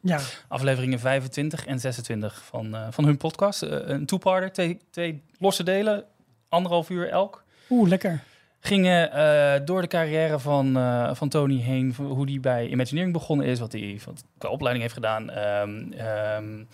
Ja, 0.00 0.20
Afleveringen 0.48 0.98
25 0.98 1.66
en 1.66 1.80
26 1.80 2.42
van, 2.44 2.76
van 2.90 3.04
hun 3.04 3.16
podcast. 3.16 3.62
Een 3.62 4.06
two-parter, 4.06 4.52
twee, 4.52 4.78
twee 4.90 5.22
losse 5.38 5.62
delen. 5.62 6.04
Anderhalf 6.48 6.90
uur 6.90 7.08
elk. 7.08 7.44
Oeh, 7.70 7.88
lekker. 7.88 8.22
Gingen 8.60 9.12
eh, 9.12 9.60
door 9.64 9.80
de 9.80 9.88
carrière 9.88 10.38
van, 10.38 10.76
eh, 10.76 11.14
van 11.14 11.28
Tony 11.28 11.60
heen. 11.60 11.94
Hoe 11.96 12.30
hij 12.30 12.40
bij 12.40 12.68
Imagineering 12.68 13.12
begonnen 13.12 13.46
is. 13.46 13.58
Wat 13.58 13.72
hij 13.72 14.00
wat 14.04 14.24
qua 14.38 14.48
opleiding 14.48 14.82
heeft 14.84 14.96
gedaan. 14.96 15.30
ehm, 15.30 15.92
ehm, 15.92 16.64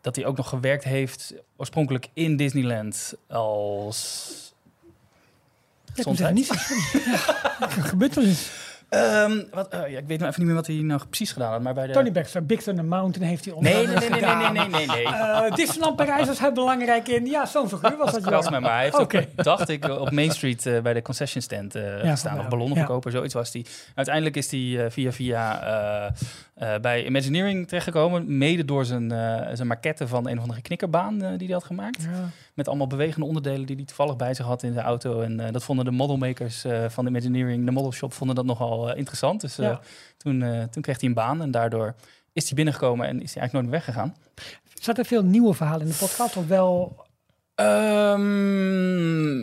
dat 0.00 0.16
hij 0.16 0.24
ook 0.26 0.36
nog 0.36 0.48
gewerkt 0.48 0.84
heeft. 0.84 1.34
Oorspronkelijk 1.56 2.08
in 2.12 2.36
Disneyland 2.36 3.14
als... 3.28 4.30
Ja, 5.94 6.02
moet 6.06 6.16
zeggen, 6.16 6.34
niet. 6.34 6.48
Ja, 7.60 7.76
er 7.76 7.82
gebeurt 7.82 8.14
wel 8.14 8.24
eens. 8.24 8.50
Ehm, 8.92 9.42
wat, 9.50 9.68
eh, 9.68 9.90
ja, 9.90 9.98
ik 9.98 10.06
weet 10.06 10.18
nou 10.18 10.30
even 10.30 10.34
niet 10.36 10.46
meer 10.46 10.54
wat 10.54 10.66
hij 10.66 10.76
nou 10.76 11.00
precies 11.08 11.32
gedaan 11.32 11.52
had, 11.52 11.62
maar 11.62 11.74
bij 11.74 11.86
de... 11.86 11.92
Tony 11.92 12.12
Baxter, 12.12 12.46
Big 12.46 12.62
Thunder 12.62 12.84
Mountain 12.84 13.28
heeft 13.28 13.44
hij 13.44 13.54
onder 13.54 13.72
Nee, 13.72 13.86
nee, 13.86 13.96
nee, 13.96 14.10
nee, 14.10 14.20
nee, 14.20 14.50
nee, 14.50 14.68
nee, 14.68 14.68
nee. 14.68 14.86
nee. 14.86 15.06
Eh, 15.06 15.54
Disneyland 15.54 15.96
Parijs 15.96 16.26
was 16.26 16.38
heel 16.38 16.52
belangrijk 16.52 17.08
in. 17.08 17.26
Ja, 17.26 17.46
zo'n 17.46 17.68
figuur 17.68 17.96
was 17.96 18.12
dat. 18.12 18.24
Dat 18.24 18.50
maar 18.50 18.62
hij 18.62 18.82
heeft 18.82 18.98
ook, 18.98 19.14
dacht 19.36 19.68
ik, 19.68 19.88
op 19.88 20.10
Main 20.10 20.30
Street 20.30 20.66
eh, 20.66 20.80
bij 20.80 20.92
de 20.92 21.02
concession 21.02 21.42
stand 21.42 21.74
eh, 21.74 21.82
van 22.00 22.10
gestaan. 22.10 22.38
Of 22.38 22.44
ook, 22.44 22.50
ballonnenverkoper, 22.50 23.10
zoiets 23.10 23.34
was 23.34 23.50
die. 23.50 23.66
Uiteindelijk 23.94 24.36
is 24.36 24.50
hij 24.50 24.90
via 24.90 25.12
via 25.12 25.62
eh, 25.62 26.10
eh, 26.62 26.80
bij 26.80 27.04
Imagineering 27.04 27.66
terechtgekomen. 27.66 28.38
Mede 28.38 28.64
door 28.64 28.84
zijn, 28.84 29.12
eh, 29.12 29.48
zijn 29.52 29.68
maquette 29.68 30.08
van 30.08 30.28
een 30.28 30.36
of 30.36 30.42
andere 30.42 30.62
knikkerbaan 30.62 31.22
eh, 31.22 31.28
die 31.28 31.46
hij 31.46 31.54
had 31.54 31.64
gemaakt. 31.64 32.08
Met 32.54 32.68
allemaal 32.68 32.86
bewegende 32.86 33.26
onderdelen 33.26 33.66
die 33.66 33.76
hij 33.76 33.84
toevallig 33.84 34.16
bij 34.16 34.34
zich 34.34 34.46
had 34.46 34.62
in 34.62 34.72
de 34.72 34.80
auto. 34.80 35.20
En 35.20 35.40
eh, 35.40 35.52
dat 35.52 35.64
vonden 35.64 35.84
de 35.84 35.90
modelmakers 35.90 36.64
eh, 36.64 36.88
van 36.88 37.04
de 37.04 37.10
Imagineering, 37.10 37.64
de 37.64 37.70
modelshop, 37.70 38.12
vonden 38.12 38.36
dat 38.36 38.44
nogal 38.44 38.90
eh, 38.90 38.98
interessant. 38.98 39.40
Dus 39.40 39.56
Ja. 39.56 39.80
toen, 40.16 40.44
toen 40.70 40.82
kreeg 40.82 41.00
hij 41.00 41.08
een 41.08 41.14
baan 41.14 41.42
en 41.42 41.50
daardoor 41.50 41.94
is 42.32 42.44
hij 42.44 42.54
binnengekomen 42.54 43.06
en 43.06 43.22
is 43.22 43.34
hij 43.34 43.42
eigenlijk 43.42 43.52
nooit 43.52 43.64
meer 43.64 43.94
weggegaan. 43.94 44.16
Zat 44.74 44.98
er 44.98 45.04
veel 45.04 45.22
nieuwe 45.22 45.54
verhalen 45.54 45.86
in 45.86 45.92
de 45.92 45.98
podcast? 45.98 46.36
Of 46.36 46.46
wel... 46.46 46.96
Ehm, 47.54 49.40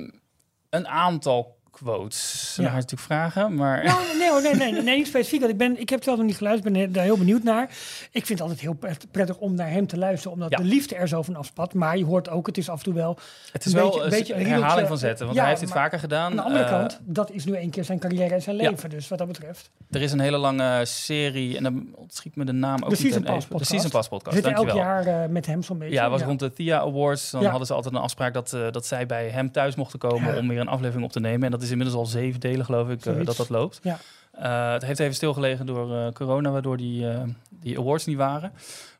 een 0.69 0.87
aantal 0.87 1.57
quotes. 1.83 2.53
Dan 2.55 2.65
Ja. 2.65 2.71
ga 2.71 2.77
je 2.77 2.81
natuurlijk 2.83 3.11
vragen, 3.11 3.55
maar... 3.55 3.83
Nou, 3.83 3.99
nee, 4.17 4.29
hoor, 4.29 4.41
nee, 4.41 4.55
nee, 4.55 4.71
nee, 4.71 4.81
nee, 4.81 4.97
niet 4.97 5.07
specifiek. 5.07 5.39
Want 5.39 5.51
ik, 5.51 5.57
ben, 5.57 5.71
ik 5.79 5.89
heb 5.89 5.99
het 5.99 6.07
wel 6.07 6.15
nog 6.17 6.25
niet 6.25 6.37
geluisterd, 6.37 6.73
ben 6.73 6.91
daar 6.91 7.03
heel 7.03 7.17
benieuwd 7.17 7.43
naar. 7.43 7.63
Ik 8.11 8.25
vind 8.25 8.29
het 8.29 8.41
altijd 8.41 8.59
heel 8.59 8.73
pret- 8.73 9.07
prettig 9.11 9.37
om 9.37 9.55
naar 9.55 9.69
hem 9.69 9.87
te 9.87 9.97
luisteren, 9.97 10.31
omdat 10.33 10.49
Ja. 10.51 10.57
de 10.57 10.63
liefde 10.63 10.95
er 10.95 11.07
zo 11.07 11.21
van 11.21 11.35
afspat. 11.35 11.73
Maar 11.73 11.97
je 11.97 12.05
hoort 12.05 12.29
ook, 12.29 12.47
het 12.47 12.57
is 12.57 12.69
af 12.69 12.77
en 12.77 12.83
toe 12.83 12.93
wel... 12.93 13.17
Het 13.51 13.65
is 13.65 13.71
Een 13.71 13.77
wel 13.77 13.85
beetje- 13.87 13.99
een, 13.99 14.05
een 14.11 14.17
beetje 14.17 14.33
een 14.33 14.39
herhaling 14.39 14.61
riedeltje. 14.65 14.87
van 14.87 14.97
zetten, 14.97 15.25
want 15.25 15.37
Ja, 15.37 15.43
hij 15.43 15.51
heeft 15.51 15.65
dit 15.65 15.71
vaker 15.75 15.99
gedaan. 15.99 16.29
Aan 16.29 16.35
de 16.35 16.41
andere 16.41 16.63
Eh, 16.63 16.69
kant, 16.69 16.99
dat 17.03 17.31
is 17.31 17.45
nu 17.45 17.53
één 17.55 17.69
keer 17.69 17.83
zijn 17.83 17.99
carrière 17.99 18.33
en 18.33 18.41
zijn 18.41 18.55
ja. 18.55 18.69
leven. 18.69 18.89
Dus 18.89 19.07
wat 19.07 19.17
dat 19.17 19.27
betreft. 19.27 19.69
Er 19.89 20.01
is 20.01 20.11
een 20.11 20.19
hele 20.19 20.37
lange 20.37 20.85
serie, 20.85 21.57
en 21.57 21.63
dan 21.63 21.87
schiet 22.07 22.35
me 22.35 22.45
de 22.45 22.51
naam 22.51 22.83
ook 22.83 22.89
De 22.89 22.95
Season 22.95 23.21
even. 23.21 23.33
Pass 23.33 23.47
De. 23.47 23.63
Season 23.65 23.89
Pass 23.89 24.09
We 24.09 24.15
podcast, 24.15 24.35
zitten 24.35 24.53
elk 24.53 24.71
jaar 24.71 25.05
eh, 25.05 25.29
met 25.29 25.45
hem 25.45 25.63
zo'n 25.63 25.77
beetje. 25.77 25.93
Ja, 25.93 26.09
was 26.09 26.21
rond 26.21 26.39
de 26.39 26.53
Thea 26.53 26.79
Awards. 26.79 27.31
Dan 27.31 27.41
Ja. 27.41 27.49
hadden 27.49 27.67
ze 27.67 27.73
altijd 27.73 27.93
een 27.93 28.01
afspraak 28.01 28.33
dat, 28.33 28.53
eh, 28.53 28.71
dat 28.71 28.85
zij 28.85 29.05
bij 29.05 29.29
hem 29.29 29.51
thuis 29.51 29.75
mochten 29.75 29.99
komen 29.99 30.33
Ja. 30.33 30.37
om 30.39 30.47
weer 30.47 30.59
een 30.59 30.67
aflevering 30.67 31.03
op 31.05 31.11
te 31.11 31.19
nemen. 31.19 31.43
En 31.43 31.51
dat 31.51 31.61
is 31.61 31.68
inmiddels 31.71 31.97
al 31.97 32.05
zeven 32.05 32.39
delen, 32.39 32.65
geloof 32.65 32.89
ik, 32.89 33.05
eh, 33.05 33.25
dat 33.25 33.37
dat 33.37 33.49
loopt. 33.49 33.79
Ja. 33.83 33.99
Eh, 34.31 34.71
het 34.73 34.85
heeft 34.85 34.99
even 34.99 35.15
stilgelegen 35.15 35.65
door 35.65 35.95
eh, 35.95 36.11
corona, 36.11 36.51
waardoor 36.51 36.77
die, 36.77 37.05
die 37.49 37.79
awards 37.79 38.05
niet 38.05 38.17
waren. 38.17 38.51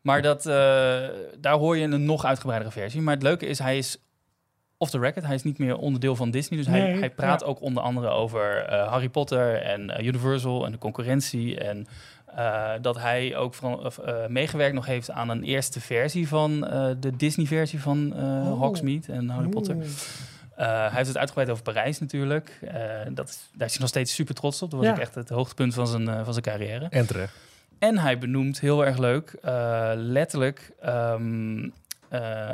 Maar 0.02 0.22
dat, 0.22 0.44
daar 1.42 1.58
hoor 1.58 1.78
je 1.78 1.84
een 1.84 2.06
nog 2.06 2.26
uitgebreidere 2.26 2.72
versie. 2.72 3.02
Maar 3.02 3.14
het 3.14 3.24
leuke 3.24 3.46
is, 3.46 3.60
hij 3.60 3.78
is 3.78 3.98
off 4.78 4.92
the 4.92 5.00
record. 5.00 5.26
Hij 5.26 5.36
is 5.36 5.44
niet 5.44 5.58
meer 5.58 5.78
onderdeel 5.78 6.16
van 6.16 6.32
Disney. 6.32 6.60
Dus 6.60 6.68
hij, 6.68 6.82
Nee, 6.82 7.00
hij 7.00 7.10
praat 7.10 7.40
ja. 7.40 7.46
ook 7.46 7.62
onder 7.62 7.84
andere 7.84 8.08
over 8.08 8.74
Harry 8.74 9.10
Potter 9.10 9.62
en 9.62 10.06
Universal 10.06 10.66
en 10.66 10.72
de 10.72 10.78
concurrentie. 10.78 11.60
En 11.60 11.88
dat 12.82 13.00
hij 13.00 13.38
ook 13.38 13.54
van, 13.54 13.86
of, 13.86 14.00
meegewerkt 14.28 14.76
nog 14.76 14.86
heeft 14.86 15.12
aan 15.12 15.30
een 15.30 15.44
eerste 15.44 15.80
versie 15.80 16.28
van 16.28 16.60
de 17.00 17.16
Disney-versie 17.18 17.82
van 17.82 18.14
Oh. 18.16 18.60
Hogsmeade 18.60 19.12
en 19.12 19.30
Harry 19.30 19.50
Potter. 19.50 19.76
Eh, 20.60 20.68
hij 20.68 20.90
heeft 20.92 21.08
het 21.08 21.18
uitgebreid 21.18 21.50
over 21.50 21.64
Parijs 21.64 22.00
natuurlijk. 22.00 22.60
Eh, 22.62 22.74
dat, 23.12 23.30
is- 23.30 23.50
daar 23.54 23.66
is 23.68 23.72
hij 23.74 23.80
nog 23.82 23.90
steeds 23.90 24.14
super 24.14 24.36
trots 24.36 24.62
op. 24.62 24.70
Dat 24.72 24.80
was 24.80 24.88
Ja. 24.90 24.94
ook 24.96 25.00
echt 25.02 25.16
het 25.16 25.30
hoogtepunt 25.30 25.74
van 25.74 25.88
zijn, 25.88 26.08
eh, 26.10 26.24
van 26.24 26.34
zijn 26.34 26.46
carrière. 26.46 26.88
En 26.90 27.08
terecht. 27.08 27.34
En 27.80 27.98
hij 27.98 28.18
benoemt 28.18 28.60
heel 28.60 28.86
erg 28.86 28.98
leuk, 28.98 29.30
eh, 29.42 29.92
letterlijk. 29.96 30.72
ehm, 30.82 31.70
eh, 32.10 32.54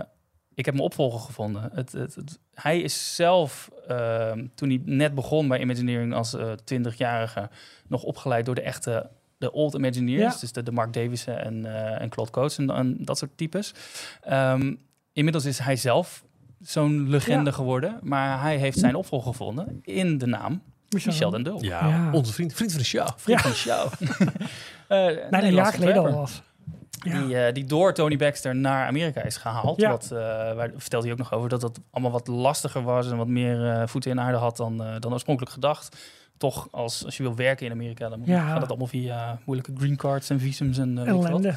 ik 0.55 0.65
heb 0.65 0.73
mijn 0.73 0.85
opvolger 0.85 1.19
gevonden. 1.19 1.69
Het, 1.73 1.91
het, 1.91 2.15
het- 2.15 2.39
hij 2.53 2.79
is 2.81 3.15
zelf, 3.15 3.69
ehm, 3.87 4.45
toen 4.55 4.69
hij 4.69 4.81
net 4.85 5.15
begon 5.15 5.47
bij 5.47 5.59
Imagineering 5.59 6.13
als 6.13 6.33
eh 6.33 6.51
20-jarige, 6.63 7.49
nog 7.87 8.03
opgeleid 8.03 8.45
door 8.45 8.55
de 8.55 8.61
echte. 8.61 9.09
De 9.37 9.51
old 9.51 9.73
Imagineers, 9.73 10.33
Ja. 10.33 10.39
dus 10.39 10.51
de, 10.51 10.63
de 10.63 10.71
Mark 10.71 10.93
Davissen 10.93 11.43
en, 11.43 11.65
eh 11.65 12.01
en 12.01 12.09
Claude 12.09 12.31
Coates 12.31 12.57
en, 12.57 12.69
en 12.69 12.95
dat 12.99 13.17
soort 13.17 13.37
types. 13.37 13.73
Ehm, 14.21 14.73
inmiddels 15.13 15.45
is 15.45 15.59
hij 15.59 15.75
zelf 15.75 16.23
zo'n 16.65 17.09
legende 17.09 17.49
Ja. 17.49 17.55
geworden, 17.55 17.99
maar 18.03 18.41
hij 18.41 18.57
heeft 18.57 18.79
zijn 18.79 18.95
opvolger 18.95 19.27
gevonden 19.31 19.79
in 19.83 20.17
de 20.17 20.25
naam 20.25 20.61
Michel 20.89 21.29
den 21.29 21.43
Dul. 21.43 21.63
Ja, 21.63 21.87
Ja. 21.87 22.11
onze 22.11 22.33
vriend, 22.33 22.53
vriend 22.53 22.71
van 22.71 22.79
de 22.79 22.85
show. 22.85 23.07
Vriend 23.17 23.41
Ja. 23.41 23.49
van 23.49 23.51
de 23.51 23.57
show. 23.57 23.91
Eh, 24.87 24.97
Bijna 25.29 25.43
een 25.47 25.53
jaar 25.53 25.73
geleden 25.73 25.97
al 26.05 26.11
was. 26.11 26.41
Ja. 26.89 27.21
Die, 27.21 27.37
eh, 27.45 27.53
die 27.53 27.63
door 27.65 27.93
Tony 27.93 28.17
Baxter 28.17 28.55
naar 28.55 28.87
Amerika 28.87 29.21
is 29.23 29.37
gehaald. 29.37 29.79
Ja. 29.79 29.89
Wat, 29.89 30.03
eh, 30.11 30.17
waar 30.53 30.71
vertelde 30.77 31.05
hij 31.05 31.13
ook 31.13 31.19
nog 31.21 31.33
over 31.33 31.49
dat 31.49 31.61
dat 31.61 31.79
allemaal 31.91 32.11
wat 32.11 32.27
lastiger 32.27 32.83
was 32.83 33.11
en 33.11 33.17
wat 33.17 33.27
meer 33.27 33.69
eh, 33.71 33.87
voeten 33.87 34.11
in 34.11 34.19
aarde 34.19 34.37
had 34.37 34.57
dan, 34.57 34.83
eh, 34.83 34.95
dan 34.99 35.13
oorspronkelijk 35.13 35.53
gedacht. 35.53 35.97
Toch, 36.37 36.67
als, 36.71 37.05
als 37.05 37.17
je 37.17 37.23
wil 37.23 37.35
werken 37.35 37.65
in 37.65 37.71
Amerika, 37.71 38.09
dan 38.09 38.19
moet, 38.19 38.27
Ja. 38.27 38.47
gaat 38.47 38.59
dat 38.59 38.69
allemaal 38.69 38.87
via 38.87 39.39
moeilijke 39.45 39.71
green 39.77 39.95
cards 39.95 40.29
en 40.29 40.39
visums 40.39 40.77
en 40.77 40.95
wat. 40.95 41.25
Ellende. 41.25 41.53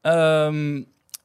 Ehm, 0.00 0.82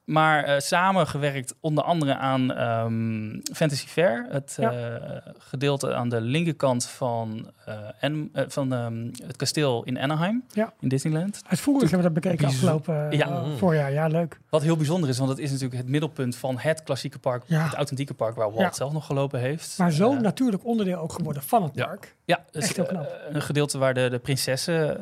maar 0.07 0.43
eh, 0.43 0.59
samengewerkt 0.59 1.55
onder 1.59 1.83
andere 1.83 2.15
aan 2.17 2.53
ehm, 2.53 3.39
Fantasy 3.53 3.87
Fair. 3.87 4.25
Het 4.29 4.57
Ja. 4.59 4.71
eh, 4.71 5.17
gedeelte 5.37 5.93
aan 5.93 6.09
de 6.09 6.21
linkerkant 6.21 6.85
van, 6.85 7.51
en, 7.99 8.29
eh, 8.33 8.43
van 8.47 8.73
ehm, 8.73 9.05
het 9.25 9.35
kasteel 9.35 9.83
in 9.83 9.99
Anaheim, 9.99 10.43
Ja. 10.53 10.73
in 10.79 10.87
Disneyland. 10.87 11.41
Uitvoerig 11.47 11.89
hebben 11.91 12.07
we 12.07 12.13
dat 12.13 12.23
bekeken 12.23 12.45
Bijzo- 12.47 12.67
afgelopen 12.67 13.17
Ja. 13.17 13.45
voorjaar. 13.57 13.91
Ja, 13.91 14.07
leuk. 14.07 14.39
Wat 14.49 14.61
heel 14.61 14.77
bijzonder 14.77 15.09
is, 15.09 15.17
want 15.17 15.29
het 15.29 15.39
is 15.39 15.51
natuurlijk 15.51 15.77
het 15.81 15.89
middelpunt 15.89 16.35
van 16.35 16.57
het 16.57 16.83
klassieke 16.83 17.19
park, 17.19 17.43
het 17.47 17.73
authentieke 17.73 18.13
park 18.13 18.35
waar 18.35 18.51
Walt 18.51 18.75
zelf 18.75 18.93
nog 18.93 19.05
gelopen 19.05 19.39
heeft. 19.39 19.77
Maar 19.77 19.91
zo'n 19.91 20.21
natuurlijk 20.21 20.65
onderdeel 20.65 20.99
ook 20.99 21.13
geworden 21.13 21.43
van 21.43 21.63
het 21.63 21.73
park. 21.73 22.15
ja, 22.25 22.43
dus, 22.51 22.63
echt 22.63 22.75
heel 22.75 22.85
knap. 22.85 23.19
een 23.29 23.41
gedeelte 23.41 23.77
waar 23.77 23.93
de, 23.93 24.09
de 24.09 24.19
prinsessen 24.19 24.99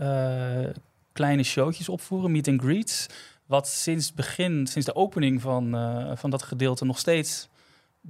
kleine 1.12 1.44
showtjes 1.44 1.90
opvoeren, 1.90 2.32
meet 2.32 2.48
and 2.48 2.62
greets. 2.62 3.08
Wat 3.46 3.68
sinds 3.68 4.14
begin, 4.14 4.68
sinds 4.68 4.88
de 4.88 4.96
opening 4.96 5.42
van, 5.42 5.76
eh, 5.76 6.12
van 6.16 6.30
dat 6.30 6.44
gedeelte 6.44 6.86
nog 6.86 7.00
steeds 7.00 7.48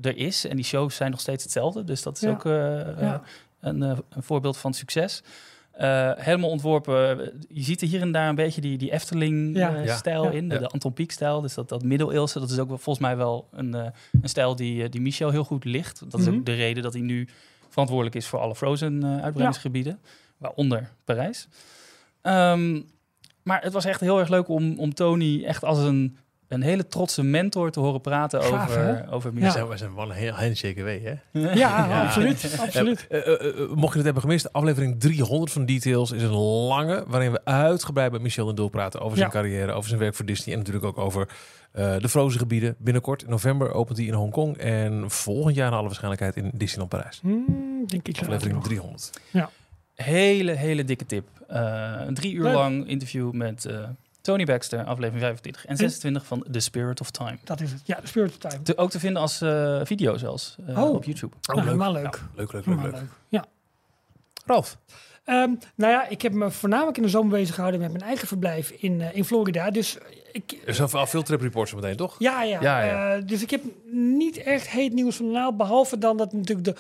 er 0.02 0.18
is. 0.18 0.46
En 0.46 0.56
die 0.56 0.66
shows 0.66 0.96
zijn 0.96 1.12
nog 1.12 1.20
steeds 1.20 1.44
hetzelfde. 1.44 1.84
Dus 1.84 2.02
dat 2.02 2.16
is 2.16 2.22
Ja. 2.22 2.30
ook 2.30 2.46
eh, 2.46 2.82
eh, 2.82 3.00
Ja. 3.02 3.22
een, 3.60 3.82
een 3.82 4.04
voorbeeld 4.24 4.58
van 4.58 4.74
succes. 4.74 5.24
Eh, 5.72 6.12
helemaal 6.16 6.50
ontworpen. 6.50 7.18
Je 7.48 7.64
ziet 7.64 7.82
er 7.82 7.88
hier 7.88 8.02
en 8.02 8.12
daar 8.12 8.30
een 8.30 8.36
beetje 8.36 8.62
die, 8.62 8.78
die 8.78 8.88
Ja. 8.88 8.94
Efteling-stijl 8.94 10.24
Ja. 10.24 10.32
in. 10.32 10.50
De, 10.50 10.58
de 10.58 10.68
Anton 10.68 10.94
Pieck-stijl. 10.94 11.42
Dus 11.42 11.54
dat, 11.54 11.70
dat 11.70 11.84
middeleeuwse. 11.84 12.40
Dat 12.40 12.50
is 12.50 12.60
ook 12.60 12.68
wel, 12.68 12.78
volgens 12.78 13.06
mij 13.06 13.18
wel 13.18 13.48
een, 13.52 13.74
een 13.74 13.94
stijl 14.24 14.56
die, 14.56 14.90
die 14.90 15.02
Michel 15.02 15.30
heel 15.30 15.44
goed 15.44 15.64
ligt. 15.66 16.12
Dat 16.12 16.20
is 16.20 16.26
Mhm. 16.26 16.36
ook 16.36 16.46
de 16.46 16.54
reden 16.54 16.84
dat 16.84 16.94
hij 16.94 17.02
nu 17.02 17.28
verantwoordelijk 17.70 18.16
is 18.16 18.28
voor 18.28 18.40
alle 18.40 18.56
Frozen-uitbreidingsgebieden. 18.56 20.00
Waaronder 20.38 20.90
Parijs. 21.06 21.48
Ehm, 22.22 22.82
maar 23.46 23.62
het 23.64 23.74
was 23.74 23.86
echt 23.86 24.00
heel 24.00 24.20
erg 24.20 24.30
leuk 24.30 24.48
om, 24.48 24.80
om 24.80 24.94
Tony 24.94 25.44
echt 25.46 25.64
als 25.64 25.78
een, 25.80 26.18
een 26.48 26.62
hele 26.62 26.88
trotse 26.88 27.24
mentor 27.24 27.72
te 27.72 27.80
horen 27.80 28.02
praten 28.02 28.42
Gaaf, 28.44 28.70
over, 28.70 28.84
hè? 28.86 29.12
over 29.14 29.34
We 29.34 29.40
Ja. 29.40 29.50
zijn, 29.52 29.68
we 29.68 29.78
zijn 29.78 29.96
wel 29.96 30.06
een 30.10 30.16
heel 30.16 30.34
handshake 30.34 30.82
away, 30.82 31.00
hè? 31.32 31.40
Ja, 31.40 31.54
Ja. 31.54 32.02
absoluut. 32.04 32.58
absoluut. 32.62 33.08
Eh, 33.10 33.28
eh, 33.28 33.34
eh, 33.62 33.70
mocht 33.70 33.90
je 33.92 33.96
het 33.96 34.04
hebben 34.06 34.22
gemist, 34.24 34.54
aflevering 34.54 35.00
300 35.00 35.52
van 35.52 35.66
Details 35.66 36.12
is 36.12 36.22
een 36.22 36.34
lange, 36.68 37.04
waarin 37.08 37.32
we 37.32 37.46
uitgebreid 37.46 38.12
met 38.12 38.22
Michel 38.22 38.50
en 38.50 38.56
Dul 38.56 38.70
praten 38.70 39.00
over 39.02 39.18
zijn 39.18 39.30
Ja. 39.34 39.36
carrière, 39.40 39.72
over 39.72 39.88
zijn 39.90 40.00
werk 40.02 40.16
voor 40.16 40.26
Disney 40.26 40.54
en 40.56 40.60
natuurlijk 40.62 40.86
ook 40.86 40.98
over 40.98 41.30
eh, 41.72 41.96
de 42.00 42.10
Frozen 42.10 42.40
gebieden. 42.40 42.76
Binnenkort 42.80 43.24
in 43.24 43.30
november 43.30 43.72
opent 43.74 43.98
hij 43.98 44.08
in 44.08 44.14
Hongkong 44.14 44.58
en 44.58 45.04
volgend 45.12 45.56
jaar 45.56 45.68
naar 45.70 45.78
alle 45.78 45.88
waarschijnlijkheid 45.88 46.36
in 46.36 46.52
Disneyland 46.54 46.90
Parijs. 46.90 47.20
Hmm, 47.22 47.84
denk 47.88 48.08
ik 48.08 48.16
zo 48.16 48.22
Aflevering 48.22 48.56
nog. 48.56 48.64
300. 48.64 49.10
Hele, 49.96 50.52
hele 50.52 50.84
dikke 50.84 51.06
tip. 51.06 51.28
Eh, 51.48 51.94
een 52.06 52.14
drie 52.14 52.34
uur 52.34 52.44
Leuk. 52.44 52.54
lang 52.54 52.88
interview 52.88 53.32
met 53.32 53.66
eh, 53.66 53.80
Tony 54.22 54.46
Baxter, 54.46 54.84
aflevering 54.84 55.22
25 55.22 55.66
en 55.66 55.78
26 55.78 56.26
van 56.26 56.46
The 56.52 56.60
Spirit 56.60 57.02
of 57.02 57.12
Time. 57.12 57.38
Dat 57.44 57.62
is 57.62 57.72
het. 57.72 57.82
Ja, 57.86 58.00
de 58.02 58.08
Spirit 58.08 58.30
of 58.32 58.38
Time. 58.38 58.64
Te- 58.64 58.78
ook 58.78 58.90
te 58.90 59.00
vinden 59.00 59.22
als 59.22 59.42
eh, 59.42 59.80
video 59.84 60.18
zelfs 60.18 60.56
eh, 60.68 60.84
Oh. 60.84 60.94
op 60.94 61.04
YouTube. 61.04 61.36
Oh, 61.36 61.42
nou, 61.48 61.58
leuk. 61.58 61.66
helemaal 61.66 61.92
leuk. 61.94 62.22
Leuk, 62.36 62.52
leuk, 62.52 62.52
leuk, 62.52 62.66
Helemaal 62.66 62.86
leuk. 62.86 62.96
leuk. 63.00 63.10
Ja. 63.30 63.46
Ralf, 64.46 64.78
Ehm, 65.26 65.50
nou 65.76 65.92
ja, 65.92 66.08
ik 66.08 66.22
heb 66.22 66.34
me 66.34 66.52
voornamelijk 66.52 66.98
in 66.98 67.04
de 67.04 67.10
zomer 67.10 67.32
bezig 67.32 67.56
gehouden 67.56 67.82
met 67.82 67.92
mijn 67.92 68.04
eigen 68.04 68.28
verblijf 68.28 68.70
in, 68.70 69.02
eh, 69.02 69.16
in 69.16 69.26
Florida. 69.26 69.70
Dus 69.70 69.98
ik, 70.32 70.58
er 70.66 70.74
zijn 70.74 70.90
al 70.92 71.08
veel 71.08 71.24
trip 71.24 71.42
reports 71.42 71.72
zo 71.72 71.78
meteen, 71.78 71.96
toch? 71.96 72.16
Ja, 72.20 72.44
ja. 72.44 72.62
Ja, 72.62 72.84
ja. 72.84 73.16
Eh, 73.16 73.22
dus 73.28 73.42
ik 73.42 73.50
heb 73.50 73.62
niet 73.92 74.38
echt 74.38 74.68
heet 74.70 74.94
nieuws 74.94 75.16
van 75.16 75.26
de 75.26 75.32
naald. 75.32 75.58
Behalve 75.58 75.98
dan 75.98 76.18
dat 76.18 76.34
natuurlijk 76.34 76.66
de 76.66 76.76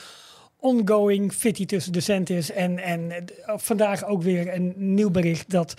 ongoing 0.66 1.34
fitty 1.34 1.66
tussen 1.66 1.94
de 1.94 2.00
Centis. 2.00 2.52
En, 2.52 2.80
en 2.80 3.12
eh, 3.12 3.54
vandaag 3.58 4.06
ook 4.06 4.22
weer 4.22 4.54
een 4.54 4.74
nieuw 4.76 5.10
bericht 5.10 5.50
dat 5.50 5.74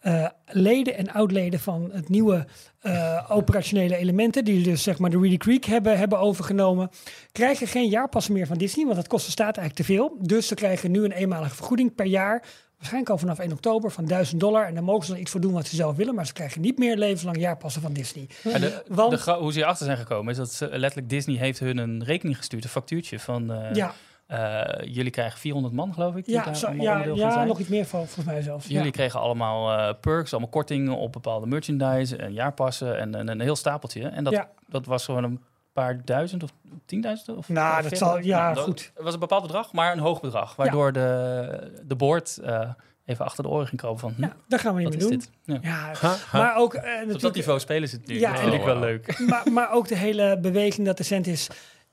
eh, 0.00 0.26
leden 0.46 0.96
en 0.96 1.10
oud-leden 1.12 1.60
van 1.60 1.90
het 1.92 2.08
nieuwe 2.08 2.46
eh, 2.80 3.26
operationele 3.28 3.96
elementen, 3.96 4.44
die 4.44 4.62
dus 4.62 4.82
zeg 4.82 4.98
maar 4.98 5.10
de 5.10 5.18
Reedy 5.18 5.36
Creek 5.36 5.64
hebben, 5.64 5.98
hebben 5.98 6.18
overgenomen, 6.18 6.90
krijgen 7.32 7.66
geen 7.66 7.88
jaarpassen 7.88 8.32
meer 8.32 8.46
van 8.46 8.58
Disney, 8.58 8.84
want 8.84 8.96
dat 8.96 9.08
kost 9.08 9.24
de 9.24 9.30
staat 9.30 9.56
eigenlijk 9.56 9.76
te 9.88 9.94
veel. 9.94 10.16
Dus 10.20 10.46
ze 10.46 10.54
krijgen 10.54 10.90
nu 10.90 11.04
een 11.04 11.12
eenmalige 11.12 11.54
vergoeding 11.54 11.94
per 11.94 12.06
jaar. 12.06 12.42
Waarschijnlijk 12.76 13.12
al 13.12 13.18
vanaf 13.26 13.38
1 13.38 13.52
oktober 13.52 13.90
van 13.90 14.04
1000 14.06 14.40
dollar. 14.40 14.66
En 14.66 14.74
daar 14.74 14.82
mogen 14.84 15.04
ze 15.06 15.12
dan 15.12 15.20
iets 15.20 15.30
voor 15.30 15.40
doen 15.40 15.52
wat 15.52 15.66
ze 15.66 15.76
zelf 15.76 15.96
willen. 15.96 16.14
Maar 16.14 16.26
ze 16.26 16.32
krijgen 16.32 16.60
niet 16.60 16.78
meer 16.78 16.96
levenslang 16.96 17.38
jaarpassen 17.38 17.82
van 17.82 17.92
Disney. 17.92 18.26
En 18.52 18.60
de, 18.60 18.82
Want- 18.88 19.10
de 19.10 19.16
gra- 19.16 19.38
hoe 19.38 19.52
ze 19.52 19.56
hierachter 19.58 19.86
zijn 19.86 19.98
gekomen 19.98 20.30
is 20.32 20.36
dat 20.36 20.52
ze, 20.52 20.68
letterlijk 20.68 21.08
Disney 21.10 21.36
heeft 21.36 21.58
hun 21.58 21.78
een 21.78 22.04
rekening 22.04 22.36
gestuurd, 22.36 22.64
een 22.64 22.70
factuurtje 22.70 23.18
van 23.18 23.52
eh, 23.52 23.74
Ja, 23.74 23.94
Eh, 24.32 24.94
jullie 24.94 25.10
krijgen 25.10 25.38
400 25.38 25.74
man, 25.74 25.94
geloof 25.94 26.16
ik. 26.16 26.26
Ja, 26.26 26.54
zo, 26.54 26.70
ja, 26.72 27.04
ja 27.14 27.44
nog 27.44 27.58
iets 27.58 27.68
meer 27.68 27.84
van, 27.86 28.04
volgens 28.06 28.24
mij 28.26 28.42
zelfs. 28.42 28.66
Jullie 28.66 28.84
ja. 28.84 28.90
kregen 28.90 29.20
allemaal 29.20 29.78
eh, 29.78 29.94
perks, 30.00 30.30
allemaal 30.32 30.50
kortingen 30.50 30.96
op 30.96 31.12
bepaalde 31.12 31.46
merchandise 31.46 32.16
en 32.16 32.32
jaarpassen 32.32 32.98
en, 32.98 33.14
en 33.14 33.28
een 33.28 33.40
heel 33.40 33.56
stapeltje. 33.56 34.08
En 34.08 34.24
dat, 34.24 34.32
Ja. 34.32 34.48
dat 34.68 34.86
was 34.86 35.04
gewoon 35.04 35.24
een 35.24 35.40
paar 35.72 36.00
duizend 36.04 36.42
of 36.42 36.50
tienduizend? 36.86 37.36
Of 37.36 37.48
Nou, 37.48 37.76
of 37.76 37.82
dat 37.90 37.92
40.000? 37.92 37.96
zal- 37.98 38.18
ja, 38.18 38.52
dat- 38.52 38.64
goed. 38.64 38.90
Het 38.94 39.04
was 39.04 39.14
een 39.14 39.20
bepaald 39.20 39.42
bedrag, 39.42 39.72
maar 39.72 39.92
een 39.92 39.98
hoog 39.98 40.20
bedrag. 40.20 40.56
Waardoor 40.56 40.92
de, 40.92 41.80
de 41.86 41.94
board 41.96 42.38
eh, 42.38 42.70
even 43.04 43.24
achter 43.24 43.42
de 43.44 43.50
oren 43.50 43.66
ging 43.66 43.80
kropen 43.80 44.00
van, 44.00 44.12
hm, 44.16 44.22
Ja, 44.22 44.32
daar 44.48 44.58
gaan 44.58 44.74
we 44.74 44.82
niet 44.82 44.94
is 44.94 45.00
doen. 45.00 45.10
dit? 45.10 45.30
Ja. 45.44 45.58
Ja, 45.62 45.92
Ha, 46.00 46.14
ha. 46.30 46.38
maar 46.38 46.56
ook, 46.56 46.74
Op 47.12 47.20
dat 47.20 47.34
niveau 47.34 47.60
spelen 47.60 47.88
ze 47.88 47.96
het 47.96 48.06
nu. 48.06 48.18
Ja, 48.18 48.30
dat 48.30 48.38
en- 48.40 48.44
vind 48.48 48.54
ik 48.60 48.64
wel 48.66 48.78
leuk. 48.78 49.18
maar, 49.28 49.52
maar 49.52 49.72
ook 49.72 49.88
de 49.88 49.96
hele 49.96 50.38
beweging 50.40 50.86
dat 50.86 50.96
de 50.96 51.02
cent 51.02 51.26
is 51.26 51.48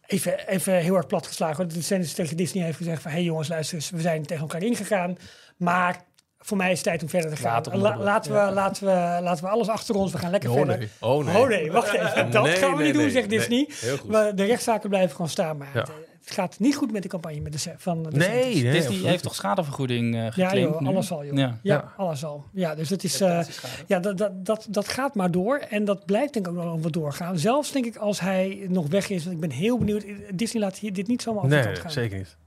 even, 0.09 0.47
even 0.47 0.73
heel 0.73 0.95
erg 0.95 1.07
platgeslagen. 1.07 1.57
Want 1.57 1.87
de 1.87 1.95
is 1.95 2.13
tegen 2.13 2.37
Disney 2.37 2.63
heeft 2.63 2.77
gezegd 2.77 3.01
van... 3.01 3.11
hé 3.11 3.17
hey 3.17 3.25
jongens, 3.25 3.47
luister 3.47 3.75
eens, 3.75 3.89
we 3.89 4.01
zijn 4.01 4.25
tegen 4.25 4.41
elkaar 4.41 4.63
ingegaan. 4.63 5.15
Maar 5.57 6.03
voor 6.39 6.57
mij 6.57 6.67
is 6.71 6.77
het 6.77 6.83
tijd 6.87 7.01
om 7.01 7.09
verder 7.09 7.29
te 7.29 7.35
gaan. 7.35 7.63
Laat 7.63 7.75
La- 7.75 7.97
laten, 7.97 8.31
we, 8.31 8.37
ja. 8.37 8.51
laten, 8.51 8.85
we, 8.85 9.21
laten 9.23 9.43
we 9.43 9.49
alles 9.49 9.67
achter 9.67 9.95
ons, 9.95 10.11
we 10.11 10.17
gaan 10.17 10.31
lekker 10.31 10.49
Oh 10.49 10.55
verder. 10.55 10.77
nee. 10.77 10.89
Oh 10.99 11.25
nee. 11.25 11.37
Oh 11.37 11.47
nee, 11.47 11.71
wacht 11.71 11.93
even. 11.93 12.31
Dat 12.31 12.43
Nee, 12.43 12.55
gaan 12.55 12.75
we 12.75 12.83
niet 12.83 12.93
doen, 12.93 13.09
zegt. 13.09 13.29
Disney. 13.29 13.69
Maar 14.07 14.35
de 14.35 14.43
rechtszaken 14.43 14.89
blijven 14.89 15.11
gewoon 15.11 15.29
staan. 15.29 15.57
Maar 15.57 15.69
Ja. 15.73 15.85
Het, 16.29 16.37
gaat 16.37 16.59
niet 16.59 16.75
goed 16.75 16.91
met 16.91 17.01
de 17.03 17.07
campagne 17.09 17.39
met 17.39 17.53
de, 17.63 17.73
van 17.77 18.03
de 18.03 18.09
Nee, 18.09 18.29
nee. 18.29 18.53
Disney 18.53 18.77
absoluut. 18.77 19.05
heeft 19.05 19.23
toch 19.23 19.35
schadevergoeding 19.35 20.15
eh 20.15 20.21
Ja, 20.21 20.29
geclaimd 20.31 20.59
joh, 20.73 20.81
nu? 20.81 20.87
alles 20.87 21.11
al, 21.11 21.25
joh. 21.25 21.37
Ja, 21.37 21.59
Ja. 21.63 21.75
Ja. 21.75 21.93
alles 21.97 22.25
al. 22.25 22.43
Ja, 22.53 22.75
dus 22.75 22.89
het 22.89 23.03
is... 23.03 23.13
eh, 23.21 23.27
Reputatieschade. 23.27 23.73
ja, 23.87 23.99
dat, 23.99 24.17
dat, 24.17 24.45
dat, 24.45 24.67
dat 24.69 24.87
gaat 24.87 25.15
maar 25.15 25.31
door. 25.31 25.57
En 25.57 25.85
dat 25.85 26.05
blijft 26.05 26.33
denk 26.33 26.47
ik 26.47 26.51
ook 26.57 26.63
nog 26.63 26.81
wel 26.81 26.91
doorgaan. 26.91 27.39
Zelfs 27.39 27.71
denk 27.71 27.85
ik 27.85 27.95
als 27.95 28.19
hij 28.19 28.65
nog 28.69 28.87
weg 28.87 29.09
is. 29.09 29.23
Want 29.23 29.35
ik 29.35 29.41
ben 29.41 29.51
heel 29.51 29.77
benieuwd. 29.77 30.05
Disney 30.33 30.61
laat 30.63 30.77
hier 30.77 30.93
dit 30.93 31.07
niet 31.07 31.21
zomaar 31.21 31.43
over 31.43 31.55
Nee, 31.65 31.75
gaan. 31.75 31.91
zeker 31.91 32.17
niet. 32.17 32.37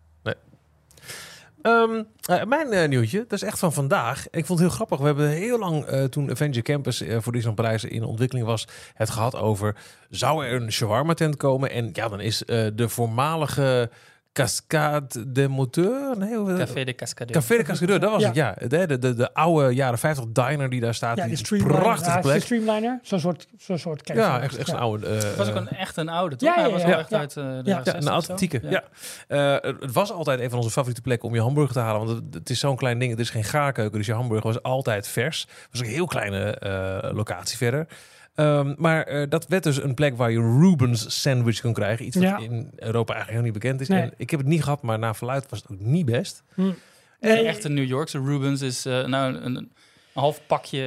Ehm, 1.62 2.02
eh, 2.24 2.44
mijn 2.44 2.72
eh, 2.72 2.88
nieuwtje, 2.88 3.18
dat 3.18 3.32
is 3.32 3.42
echt 3.42 3.58
van 3.58 3.72
vandaag. 3.72 4.30
Ik 4.30 4.46
vond 4.46 4.58
het 4.58 4.68
heel 4.68 4.76
grappig. 4.76 4.98
We 4.98 5.04
hebben 5.04 5.28
heel 5.28 5.58
lang, 5.58 5.84
eh, 5.84 6.04
toen 6.04 6.30
Avenger 6.30 6.62
Campus 6.62 6.98
voor 6.98 7.32
Disneyland 7.32 7.54
Parijs 7.54 7.84
in 7.84 8.04
ontwikkeling 8.04 8.46
was, 8.46 8.68
het 8.94 9.10
gehad 9.10 9.36
over, 9.36 9.76
zou 10.10 10.44
er 10.44 10.62
een 10.62 10.72
shawarma 10.72 11.14
tent 11.14 11.36
komen? 11.36 11.70
En 11.70 11.90
ja, 11.92 12.08
dan 12.08 12.20
is 12.20 12.38
de 12.74 12.88
voormalige 12.88 13.90
Cascade 14.32 15.32
de 15.32 15.48
Moteur? 15.48 16.18
Nee, 16.18 16.36
hoe- 16.36 16.56
Café 16.56 16.84
de 16.84 16.94
Cascadeur. 16.94 17.36
Café 17.36 17.56
de 17.56 17.62
Cascadeur, 17.62 18.00
dat 18.00 18.10
was 18.10 18.20
Ja. 18.20 18.26
het, 18.26 18.36
ja. 18.36 18.54
De, 18.68 18.86
de, 18.86 18.98
de, 18.98 19.14
de 19.14 19.34
oude 19.34 19.74
jaren 19.74 19.98
50 19.98 20.24
diner 20.32 20.70
die 20.70 20.80
daar 20.80 20.94
staat. 20.94 21.16
Ja, 21.16 21.26
die 21.26 21.64
prachtige 21.64 22.10
Ja, 22.10 22.16
is 22.16 22.22
de 22.22 22.28
plek. 22.28 22.42
streamliner. 22.42 22.98
Zo'n 23.02 23.20
soort, 23.20 23.46
zo'n 23.58 23.78
soort 23.78 24.10
Ja, 24.14 24.40
echt, 24.40 24.56
echt 24.56 24.66
Ja. 24.68 24.72
een 24.74 24.80
oude... 24.80 25.06
eh, 25.06 25.12
Het 25.14 25.36
was 25.36 25.48
ook 25.48 25.54
een, 25.54 25.68
echt 25.68 25.96
een 25.96 26.08
oude, 26.08 26.36
toch? 26.36 26.48
Ja, 26.48 26.54
ja, 26.54 26.62
Hij 26.62 26.70
was 26.70 26.80
ja, 26.80 26.86
wel 26.86 26.96
ja. 26.96 27.02
echt 27.02 27.12
uit 27.14 27.36
eh, 27.36 27.42
de 27.44 27.48
Ja. 27.48 27.54
jaren 27.54 27.64
Ja, 27.64 27.82
60 27.84 28.04
een 28.04 28.08
authentieke. 28.08 28.60
Ja. 28.68 28.82
Eh, 29.28 29.52
het- 29.70 29.80
het 29.82 29.92
was 29.92 30.12
altijd 30.12 30.40
een 30.40 30.48
van 30.50 30.58
onze 30.58 30.70
favoriete 30.70 31.00
plekken 31.02 31.28
om 31.28 31.34
je 31.34 31.40
hamburger 31.40 31.72
te 31.74 31.80
halen. 31.80 32.06
Want 32.06 32.18
het, 32.24 32.34
het 32.34 32.50
is 32.50 32.58
zo'n 32.58 32.76
klein 32.76 32.98
ding. 32.98 33.10
Het 33.10 33.20
is 33.20 33.30
geen 33.30 33.44
gaarkeuken. 33.44 33.98
Dus 33.98 34.06
je 34.06 34.12
hamburger 34.14 34.46
was 34.52 34.62
altijd 34.62 35.08
vers. 35.08 35.40
Het 35.40 35.68
was 35.70 35.80
een 35.80 35.86
heel 35.94 36.06
kleine 36.06 36.50
eh, 36.58 37.10
locatie 37.14 37.56
verder. 37.56 37.86
Ehm, 38.34 38.74
maar 38.76 39.02
eh, 39.02 39.26
dat 39.28 39.46
werd 39.48 39.62
dus 39.62 39.82
een 39.82 39.94
plek 39.94 40.16
waar 40.16 40.30
je 40.30 40.38
Rubens 40.60 41.20
sandwich 41.22 41.60
kon 41.60 41.72
krijgen. 41.72 42.06
Iets 42.06 42.16
wat 42.16 42.24
Ja. 42.24 42.38
in 42.38 42.70
Europa 42.76 43.12
eigenlijk 43.14 43.30
heel 43.44 43.52
niet 43.52 43.62
bekend 43.62 43.80
is. 43.80 43.88
Nee. 43.88 44.00
En 44.02 44.12
ik 44.16 44.30
heb 44.30 44.40
het 44.40 44.48
niet 44.48 44.62
gehad, 44.62 44.82
maar 44.82 44.98
na 44.98 45.14
verluid 45.14 45.48
was 45.50 45.62
het 45.62 45.70
ook 45.70 45.80
niet 45.80 46.06
best. 46.06 46.42
Hm. 46.54 46.60
En 46.60 46.74
Nee, 47.20 47.46
echt 47.46 47.64
een 47.64 47.74
New 47.74 47.86
Yorkse 47.86 48.18
Rubens 48.20 48.60
is 48.62 48.86
eh, 48.86 49.06
nou 49.06 49.34
een, 49.34 49.56
een 49.56 49.72
half 50.14 50.40
pakje. 50.46 50.78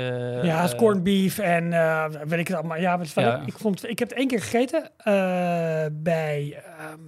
Ja, 0.43 0.55
het 0.57 0.65
is 0.65 0.71
eh, 0.73 0.77
corned 0.77 1.03
beef 1.03 1.37
en 1.39 1.73
eh, 1.73 2.05
weet 2.27 2.39
ik 2.39 2.47
het 2.47 2.57
allemaal. 2.57 2.77
Ja, 2.77 2.89
maar 2.89 2.97
het 2.99 3.07
is 3.07 3.13
wel 3.13 3.25
Ja. 3.25 3.43
ik, 3.45 3.57
vond, 3.57 3.89
ik 3.89 3.99
heb 3.99 4.09
het 4.09 4.17
één 4.17 4.27
keer 4.27 4.41
gegeten 4.41 4.89
eh, 4.97 5.85
bij 5.91 6.61
ehm, 6.77 6.99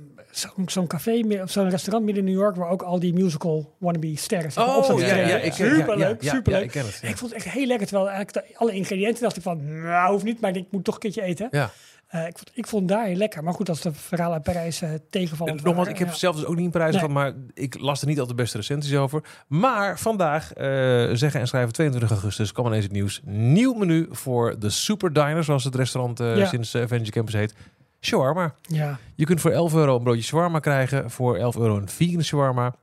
zo'n 0.65 0.87
café 0.87 1.41
of 1.43 1.51
zo'n 1.51 1.69
restaurant 1.69 2.05
midden 2.05 2.27
in 2.27 2.31
New 2.33 2.41
York 2.41 2.55
waar 2.55 2.69
ook 2.69 2.81
al 2.81 2.99
die 2.99 3.13
musical 3.13 3.75
wannabe 3.77 4.15
sterren 4.15 4.45
op 4.77 4.83
te 4.83 4.95
ja, 5.05 5.37
ik, 5.37 5.53
superleuk, 5.53 6.21
ja, 6.21 6.33
superleuk. 6.33 6.59
Ja, 6.59 6.65
ik 6.65 6.71
ken 6.71 6.85
het. 6.85 6.99
ja. 7.01 7.07
Ik 7.07 7.17
vond 7.17 7.33
het 7.33 7.43
echt 7.43 7.53
heel 7.55 7.65
lekker. 7.67 7.87
Terwijl 7.87 8.09
eigenlijk 8.09 8.47
de- 8.47 8.57
alle 8.57 8.71
ingrediënten 8.73 9.23
dacht 9.23 9.35
ik 9.37 9.41
van, 9.41 9.81
nou, 9.81 10.11
hoeft 10.11 10.23
niet, 10.23 10.39
maar 10.41 10.55
ik 10.55 10.65
moet 10.71 10.83
toch 10.83 10.93
een 10.93 10.99
keertje 10.99 11.21
eten. 11.21 11.47
Ja. 11.51 11.71
Eh, 12.07 12.27
ik, 12.27 12.37
vond, 12.37 12.51
ik 12.53 12.67
vond 12.67 12.87
daar 12.87 13.05
heel 13.05 13.15
lekker. 13.15 13.43
Maar 13.43 13.53
goed, 13.53 13.69
als 13.69 13.81
de 13.81 13.93
verhalen 13.93 14.33
uit 14.33 14.43
Parijs 14.43 14.81
eh 14.81 14.89
tegenvallen. 15.09 15.57
En 15.57 15.63
Nogmaals, 15.63 15.87
ik 15.87 15.97
heb 15.97 16.13
zelf 16.13 16.35
dus 16.35 16.45
ook 16.45 16.55
niet 16.55 16.65
in 16.65 16.71
Parijs 16.71 16.91
Nee. 16.91 16.99
gehad, 16.99 17.15
maar 17.15 17.33
ik 17.53 17.79
las 17.79 18.01
er 18.01 18.07
niet 18.07 18.19
altijd 18.19 18.37
de 18.37 18.43
beste 18.43 18.57
recensies 18.57 18.95
over. 18.95 19.23
Maar 19.47 19.99
vandaag 19.99 20.53
eh, 20.53 20.65
zeggen 21.13 21.39
en 21.39 21.47
schrijven 21.47 21.73
22 21.73 22.09
augustus 22.11 22.51
kwam 22.51 22.65
ineens 22.65 22.83
het 22.83 22.93
nieuws. 22.93 23.21
Nieuw 23.25 23.73
menu 23.73 24.07
voor 24.11 24.59
de 24.59 24.69
Super 24.69 25.13
Diner, 25.13 25.43
zoals 25.43 25.63
het 25.63 25.75
restaurant 25.75 26.19
eh, 26.19 26.37
Ja. 26.37 26.45
sinds 26.45 26.73
uh, 26.75 26.81
Avenger 26.81 27.11
Campus 27.11 27.33
heet. 27.33 27.53
Shawarma. 28.07 28.53
Ja, 28.61 28.99
Je 29.15 29.25
kunt 29.25 29.41
voor 29.41 29.51
11 29.51 29.73
euro 29.73 29.95
een 29.95 30.03
broodje 30.03 30.21
shawarma 30.23 30.59
krijgen. 30.59 31.11
Voor 31.11 31.35
11 31.37 31.57
euro 31.57 31.77
een 31.77 31.89
vegan 31.89 32.23
shawarma. 32.23 32.75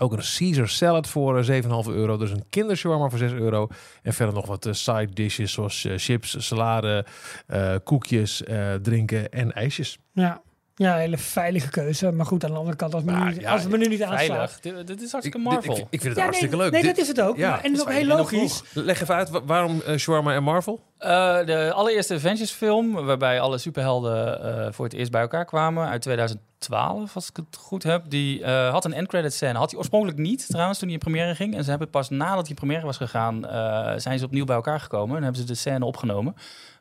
Ook 0.00 0.12
een 0.12 0.24
Caesar 0.38 0.68
salad 0.68 1.08
voor 1.08 1.38
eh, 1.38 1.62
7,5 1.62 1.68
euro. 1.92 2.16
Dus 2.16 2.30
een 2.30 2.44
kindershawarma 2.50 3.08
voor 3.08 3.18
6 3.18 3.32
euro. 3.32 3.68
En 4.02 4.12
verder 4.14 4.34
nog 4.34 4.46
wat 4.46 4.66
eh, 4.66 4.72
side 4.72 5.12
dishes 5.12 5.52
zoals 5.52 5.84
eh, 5.84 5.92
chips, 5.96 6.46
salade, 6.46 7.06
eh, 7.46 7.74
koekjes, 7.84 8.44
eh, 8.44 8.74
drinken 8.74 9.28
en 9.30 9.52
ijsjes. 9.52 9.98
ja. 10.12 10.42
Ja, 10.78 10.92
een 10.94 11.00
hele 11.00 11.18
veilige 11.18 11.68
keuze. 11.70 12.12
Maar 12.12 12.26
goed, 12.26 12.44
aan 12.44 12.50
de 12.50 12.56
andere 12.56 12.76
kant, 12.76 12.94
als 12.94 13.02
Maar 13.02 13.40
ja, 13.40 13.52
als 13.52 13.62
het 13.62 13.70
menu 13.70 13.88
niet 13.88 14.02
aanslaat. 14.02 14.26
Veilig. 14.26 14.60
Dit, 14.60 14.86
dit 14.86 14.96
is 15.00 15.04
Ik, 15.06 15.10
hartstikke 15.10 15.38
Marvel. 15.38 15.76
ik, 15.76 15.78
ik 15.78 15.86
vind 15.90 16.02
het 16.02 16.16
Ja, 16.16 16.22
hartstikke 16.22 16.54
nee, 16.56 16.64
leuk. 16.64 16.72
Nee, 16.72 16.82
Dit- 16.82 16.90
dat 16.94 17.02
is 17.02 17.08
het 17.08 17.20
ook. 17.20 17.36
ja, 17.36 17.50
maar, 17.50 17.64
en 17.64 17.70
dat 17.72 17.80
is 17.80 17.86
ook 17.86 17.92
heel 17.92 18.06
logisch. 18.16 18.62
Leg 18.72 19.00
even 19.02 19.14
uit, 19.14 19.30
wa- 19.30 19.44
waarom 19.44 19.80
eh, 19.86 19.96
shawarma 19.96 20.34
en 20.34 20.42
Marvel? 20.42 20.80
Eh, 20.98 21.08
de 21.46 21.72
allereerste 21.74 22.14
Avengers 22.14 22.50
film, 22.50 22.92
waarbij 22.92 23.40
alle 23.40 23.58
superhelden 23.58 24.42
eh, 24.66 24.72
voor 24.72 24.84
het 24.84 24.94
eerst 24.94 25.10
bij 25.10 25.20
elkaar 25.20 25.44
kwamen, 25.44 25.88
uit 25.88 26.02
2012, 26.02 27.14
als 27.14 27.28
ik 27.28 27.36
het 27.36 27.56
goed 27.56 27.82
heb. 27.82 28.02
Die 28.08 28.42
eh, 28.44 28.70
had 28.70 28.84
een 28.84 28.92
end 28.92 29.08
credit 29.08 29.32
scène. 29.34 29.58
Had 29.58 29.70
hij 29.70 29.78
oorspronkelijk 29.78 30.18
niet, 30.18 30.46
trouwens, 30.48 30.78
toen 30.78 30.88
hij 30.88 30.96
in 30.96 31.02
première 31.02 31.34
ging. 31.34 31.56
En 31.56 31.64
ze 31.64 31.70
hebben 31.70 31.90
pas 31.90 32.08
nadat 32.10 32.40
hij 32.40 32.48
in 32.48 32.54
première 32.54 32.86
was 32.86 32.96
gegaan, 32.96 33.46
eh, 33.48 33.92
zijn 33.96 34.18
ze 34.18 34.24
opnieuw 34.24 34.44
bij 34.44 34.56
elkaar 34.56 34.80
gekomen. 34.80 35.16
En 35.16 35.22
hebben 35.22 35.40
ze 35.40 35.46
de 35.46 35.54
scène 35.54 35.84
opgenomen. 35.84 36.34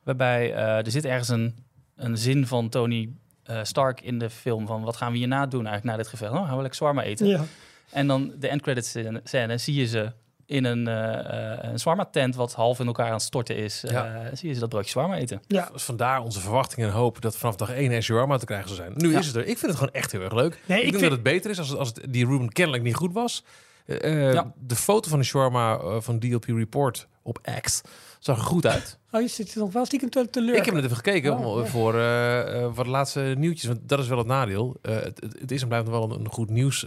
Waarbij 0.03 0.53
eh, 0.53 0.85
er 0.85 0.91
zit 0.91 1.05
ergens 1.05 1.29
een, 1.29 1.55
een 1.95 2.17
zin 2.17 2.47
van 2.47 2.69
Tony 2.69 3.09
eh, 3.47 3.59
Stark 3.63 4.01
in 4.01 4.19
de 4.19 4.29
film 4.29 4.67
van 4.67 4.81
wat 4.81 4.95
gaan 4.95 5.11
we 5.11 5.17
hierna 5.17 5.45
doen 5.45 5.65
eigenlijk 5.67 5.97
na 5.97 6.03
dit 6.03 6.07
gevecht? 6.11 6.31
Oh, 6.31 6.37
gaan 6.45 6.49
we 6.55 6.61
lekker 6.61 6.75
zwarma 6.75 7.03
eten? 7.03 7.27
Ja. 7.27 7.43
En 7.89 8.07
dan 8.07 8.31
de 8.39 8.47
end 8.47 8.61
credits 8.61 8.89
scène, 8.89 9.21
scène 9.23 9.57
zie 9.57 9.75
je 9.75 9.85
ze 9.87 10.11
in 10.45 10.65
een, 10.65 10.87
eh 10.87 11.53
eh, 11.53 11.71
een 11.71 11.79
shawarma 11.79 12.05
tent 12.05 12.35
wat 12.35 12.53
half 12.53 12.79
in 12.79 12.87
elkaar 12.87 13.05
aan 13.07 13.11
het 13.13 13.21
storten 13.21 13.55
is. 13.55 13.83
Ja. 13.87 14.05
eh, 14.15 14.35
zie 14.35 14.47
je 14.47 14.53
ze 14.53 14.59
dat 14.59 14.69
broodje 14.69 14.89
shawarma 14.89 15.15
eten. 15.15 15.41
ja. 15.47 15.69
Dus 15.73 15.83
vandaar 15.83 16.21
onze 16.21 16.39
verwachting 16.39 16.87
en 16.87 16.91
hoop 16.93 17.21
dat 17.21 17.37
vanaf 17.37 17.55
dag 17.55 17.69
1 17.71 17.91
er 17.91 18.01
shawarma 18.03 18.37
te 18.37 18.45
krijgen 18.45 18.67
zou 18.75 18.81
zijn. 18.81 18.93
Nu 18.95 19.11
Ja. 19.11 19.19
is 19.19 19.27
het 19.27 19.35
er. 19.35 19.41
Ik 19.45 19.57
vind 19.57 19.61
het 19.71 19.75
gewoon 19.75 19.93
echt 19.93 20.11
heel 20.11 20.21
erg 20.21 20.33
leuk. 20.33 20.59
Nee, 20.65 20.77
ik, 20.79 20.85
ik 20.85 20.91
denk 20.91 20.91
vind- 20.91 21.01
dat 21.01 21.11
het 21.11 21.23
beter 21.23 21.51
is 21.51 21.59
als, 21.59 21.69
het, 21.69 21.77
als 21.79 21.87
het, 21.87 22.01
die 22.09 22.25
Ruben 22.25 22.49
kennelijk 22.51 22.83
niet 22.83 22.95
goed 22.95 23.13
was. 23.13 23.43
Ja. 23.85 24.53
De 24.59 24.75
foto 24.75 25.09
van 25.09 25.19
de 25.19 25.25
shawarma 25.25 25.79
van 25.99 26.19
DLP 26.19 26.45
Report 26.45 27.07
op 27.23 27.39
X 27.61 27.81
zag 28.19 28.37
er 28.37 28.43
goed 28.43 28.65
uit. 28.65 28.99
Oh, 29.11 29.21
je 29.21 29.27
zit 29.27 29.55
nog 29.55 29.71
wel 29.73 29.85
stiekem 29.85 30.09
te, 30.09 30.29
te 30.29 30.39
lurken. 30.41 30.59
Ik 30.59 30.65
heb 30.65 30.73
net 30.73 30.83
even 30.83 30.95
gekeken 30.95 31.37
Oh, 31.37 31.61
ja. 31.63 31.65
voor 31.69 31.99
eh, 31.99 32.75
wat 32.75 32.85
de 32.85 32.91
laatste 32.91 33.19
nieuwtjes. 33.37 33.65
Want 33.69 33.89
dat 33.89 33.99
is 33.99 34.07
wel 34.07 34.17
het 34.17 34.27
nadeel. 34.27 34.77
Eh, 34.81 34.95
het, 34.95 35.21
het- 35.39 35.51
is 35.51 35.61
en 35.61 35.67
blijft 35.67 35.85
nog 35.87 35.95
wel 35.99 36.11
een, 36.11 36.19
een 36.19 36.31
goed 36.31 36.49
nieuws, 36.49 36.85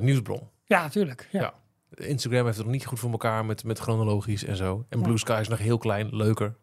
nieuwsbron. 0.00 0.48
Ja, 0.64 0.82
natuurlijk. 0.82 1.28
Ja. 1.32 1.40
Ja. 1.40 1.54
Instagram 2.06 2.44
heeft 2.44 2.56
het 2.56 2.66
nog 2.66 2.74
niet 2.74 2.86
goed 2.86 2.98
voor 2.98 3.10
elkaar 3.10 3.44
met, 3.44 3.64
met 3.64 3.78
chronologisch 3.78 4.44
en 4.44 4.56
zo. 4.56 4.84
En 4.88 4.98
Ja. 4.98 5.04
Blue 5.04 5.18
Sky 5.18 5.38
is 5.40 5.48
nog 5.48 5.58
heel 5.58 5.78
klein, 5.78 6.16
leuker. 6.16 6.54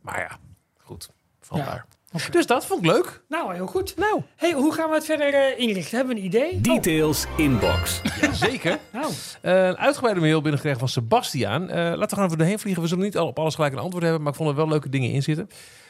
Maar 0.00 0.18
ja, 0.20 0.38
goed. 0.78 1.10
Vandaar. 1.40 1.86
Dus 2.30 2.46
dat 2.46 2.66
vond 2.66 2.84
ik 2.84 2.90
leuk. 2.90 3.22
Nou, 3.28 3.54
heel 3.54 3.66
goed. 3.66 3.96
Nou, 3.96 4.22
hey, 4.36 4.52
hoe 4.52 4.72
gaan 4.74 4.88
we 4.88 4.94
het 4.94 5.04
verder 5.04 5.34
eh, 5.34 5.58
inrichten? 5.58 5.96
Hebben 5.96 6.14
we 6.14 6.20
een 6.20 6.26
idee? 6.26 6.60
Details 6.60 7.26
inbox. 7.36 8.00
Zeker. 8.32 8.72
Oh, 8.72 8.78
nou, 9.00 9.12
Eh, 9.40 9.66
een 9.66 9.76
uitgebreide 9.76 10.20
mail 10.20 10.36
binnengekregen 10.40 10.78
van 10.78 10.88
Sebastiaan. 10.88 11.70
Eh, 11.70 11.76
laten 11.76 12.00
we 12.00 12.08
gewoon 12.08 12.24
even 12.24 12.38
doorheen 12.38 12.58
vliegen. 12.58 12.82
We 12.82 12.88
zullen 12.88 13.04
niet 13.04 13.16
al 13.16 13.26
op 13.26 13.38
alles 13.38 13.54
gelijk 13.54 13.72
een 13.72 13.78
antwoord 13.78 14.02
hebben, 14.04 14.22
maar 14.22 14.30
ik 14.32 14.38
vond 14.38 14.50
er 14.50 14.56
wel 14.56 14.68
leuke 14.68 14.88
dingen 14.88 15.10
in 15.10 15.22
zitten. 15.22 15.48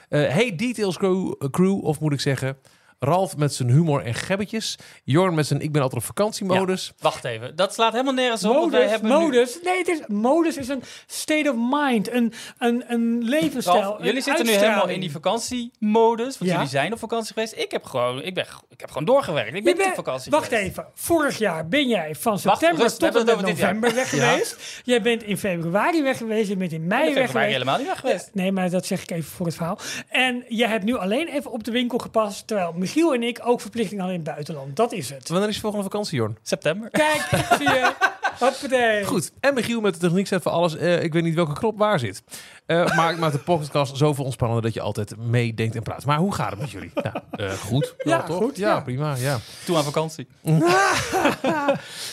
Eh, 0.09 0.29
hey 0.29 0.57
Details 0.57 0.97
crew, 0.97 1.33
crew, 1.51 1.85
of 1.85 2.01
moet 2.01 2.13
ik 2.13 2.21
zeggen... 2.21 2.57
Ralf 3.03 3.37
met 3.37 3.55
zijn 3.55 3.71
humor 3.71 4.05
en 4.05 4.15
gebbetjes. 4.15 4.77
Jorn 5.05 5.35
met 5.35 5.47
zijn 5.47 5.61
ik 5.61 5.73
ben 5.73 5.83
altijd 5.83 6.01
op 6.01 6.07
vakantiemodus. 6.07 6.93
Wacht 6.99 7.25
even, 7.25 7.57
dat 7.57 7.75
slaat 7.75 7.93
helemaal 7.93 8.13
nergens 8.15 8.45
op. 8.45 8.71
wij 8.71 8.87
modus, 8.89 9.01
nu- 9.01 9.09
modus. 9.09 9.59
Nee, 9.65 9.79
het 9.79 9.89
is, 9.89 10.01
modus 10.07 10.57
is 10.57 10.69
een 10.69 10.83
state 11.07 11.51
of 11.51 11.57
mind, 11.81 12.13
een, 12.13 12.33
een, 12.59 12.85
een 12.89 13.23
levensstijl. 13.23 13.81
Ralf, 13.83 13.99
een 13.99 14.05
jullie 14.05 14.23
zitten 14.23 14.47
nu 14.47 14.53
helemaal 14.53 14.89
in 14.89 15.01
die 15.01 15.11
vakantiemodus. 15.11 16.39
Want 16.39 16.51
Ja. 16.51 16.57
jullie 16.57 16.69
zijn 16.71 16.93
op 16.93 16.99
vakantie 16.99 17.33
geweest. 17.33 17.55
Ik 17.57 17.71
heb 17.71 17.85
gewoon, 17.85 18.23
ik 18.23 18.35
ben, 18.35 18.47
ik 18.69 18.81
heb 18.81 18.89
gewoon 18.91 19.05
doorgewerkt. 19.05 19.55
Ik 19.55 19.65
ben 19.65 19.77
niet 19.77 19.87
op 19.87 19.95
vakantie 19.95 20.31
Wacht 20.31 20.45
geweest. 20.49 20.65
even. 20.67 20.87
Vorig 20.95 21.39
jaar 21.39 21.69
ben 21.69 21.89
jij 21.89 22.15
van 22.15 22.39
september 22.39 22.97
tot 22.99 23.17
en 23.17 23.27
met 23.27 23.41
november 23.47 23.95
weg 23.95 24.15
Ja. 24.15 24.31
geweest. 24.31 24.81
Jij 24.85 25.03
bent 25.03 25.23
in 25.23 25.37
februari 25.39 26.03
weg 26.03 26.17
geweest. 26.17 26.49
Je 26.49 26.57
bent 26.57 26.73
in 26.73 26.87
mei 26.87 27.05
ben 27.05 27.15
weg 27.15 27.31
geweest. 27.31 27.53
helemaal 27.53 27.79
niet 27.79 27.87
weg 27.87 28.01
geweest. 28.01 28.31
Nee, 28.33 28.53
maar 28.53 28.71
dat 28.71 28.87
zeg 28.87 29.03
ik 29.03 29.11
even 29.11 29.31
voor 29.31 29.47
het 29.47 29.55
verhaal. 29.55 29.79
En 30.09 30.45
je 30.49 30.67
hebt 30.67 30.85
nu 30.85 30.97
alleen 30.97 31.29
even 31.29 31.51
op 31.51 31.65
de 31.65 31.71
winkel 31.71 31.99
gepast. 31.99 32.47
Terwijl 32.47 32.73
Michiel 32.95 33.15
en 33.15 33.23
ik 33.23 33.41
ook 33.43 33.61
verplichtingen 33.61 34.05
hadden 34.05 34.21
in 34.21 34.27
het 34.27 34.35
buitenland. 34.35 34.77
Dat 34.77 34.93
is 34.93 35.11
het. 35.11 35.29
Wanneer 35.29 35.49
is 35.49 35.55
je 35.55 35.61
volgende 35.61 35.85
vakantie, 35.85 36.17
Jorn? 36.19 36.39
September. 36.43 36.91
Kijk, 36.91 37.29
zie 37.59 37.69
je. 37.69 37.93
Hoppatee. 38.41 39.05
Goed. 39.05 39.33
En 39.41 39.55
Michiel 39.55 39.81
met 39.81 39.95
de 39.95 40.01
techniek 40.01 40.27
zet 40.27 40.43
voor 40.43 40.53
alles. 40.53 40.77
Eh, 40.77 41.03
ik 41.03 41.13
weet 41.13 41.23
niet 41.23 41.35
welke 41.35 41.53
knop 41.53 41.79
waar 41.79 41.99
zit. 41.99 42.23
Eh 42.67 42.87
maar 42.97 43.13
ik 43.13 43.19
maak 43.19 43.33
de 43.33 43.39
podcast 43.39 43.97
zoveel 43.97 44.25
ontspannender 44.25 44.65
dat 44.65 44.75
je 44.75 44.81
altijd 44.81 45.17
meedenkt 45.17 45.77
en 45.77 45.83
praat. 45.83 46.05
Maar 46.05 46.19
hoe 46.19 46.35
gaat 46.35 46.51
het 46.51 46.61
met 46.61 46.71
jullie? 46.71 46.91
Nou, 46.95 47.15
eh, 47.31 47.53
goed. 47.53 47.95
Ja, 47.99 48.17
Wel, 48.17 48.27
toch? 48.27 48.37
goed, 48.37 48.57
Ja, 48.57 48.69
ja. 48.69 48.81
prima. 48.81 49.15
Ja. 49.17 49.39
Toen 49.65 49.77
aan 49.77 49.85
vakantie. 49.85 50.27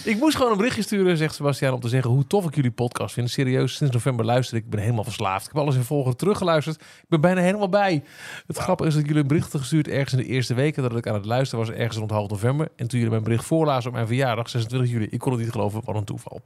Ik 0.03 0.17
moest 0.19 0.35
gewoon 0.35 0.51
een 0.51 0.57
berichtje 0.57 0.81
sturen, 0.81 1.17
zegt 1.17 1.35
Sebastian, 1.35 1.73
om 1.73 1.79
te 1.79 1.87
zeggen 1.89 2.11
hoe 2.11 2.27
tof 2.27 2.45
ik 2.45 2.55
jullie 2.55 2.71
podcast 2.71 3.13
vind. 3.13 3.29
Serieus, 3.29 3.75
sinds 3.75 3.93
november 3.93 4.25
luister 4.25 4.57
ik. 4.57 4.63
Ik 4.63 4.69
ben 4.69 4.79
helemaal 4.79 5.03
verslaafd. 5.03 5.45
Ik 5.47 5.51
heb 5.53 5.61
alles 5.61 5.75
in 5.75 5.83
volgende 5.83 6.17
teruggeluisterd. 6.17 6.75
Ik 6.81 7.05
ben 7.09 7.21
bijna 7.21 7.41
helemaal 7.41 7.69
bij. 7.69 8.03
Het 8.47 8.57
grappige 8.57 8.89
is 8.89 8.95
dat 8.95 9.05
jullie 9.05 9.21
een 9.21 9.27
bericht 9.27 9.51
gestuurd 9.55 9.87
ergens 9.87 10.11
in 10.13 10.17
de 10.19 10.25
eerste 10.25 10.53
weken 10.53 10.83
dat 10.83 10.95
ik 10.97 11.07
aan 11.07 11.13
het 11.13 11.25
luisteren 11.25 11.65
was, 11.65 11.75
ergens 11.75 11.97
rond 11.97 12.11
half 12.11 12.29
november. 12.29 12.67
En 12.75 12.87
toen 12.87 12.99
jullie 12.99 13.09
mijn 13.09 13.23
bericht 13.23 13.45
voorlazen 13.45 13.87
op 13.89 13.95
mijn 13.95 14.07
verjaardag, 14.07 14.49
26 14.49 14.91
juli, 14.91 15.07
ik 15.09 15.19
kon 15.19 15.31
het 15.31 15.41
niet 15.41 15.51
geloven, 15.51 15.81
wat 15.85 15.95
een 15.95 16.03
toeval. 16.17 16.41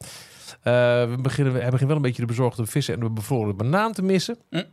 Eh, 0.62 1.10
we, 1.10 1.18
beginnen, 1.22 1.54
we 1.54 1.60
beginnen 1.60 1.88
wel 1.88 1.96
een 1.96 2.02
beetje 2.02 2.22
de 2.22 2.28
bezorgde 2.28 2.66
vissen 2.66 2.94
en 2.94 3.00
de 3.00 3.10
bevroren 3.10 3.58
banaan 3.58 3.94
te 3.94 4.02
missen. 4.02 4.38
Hm. 4.50 4.64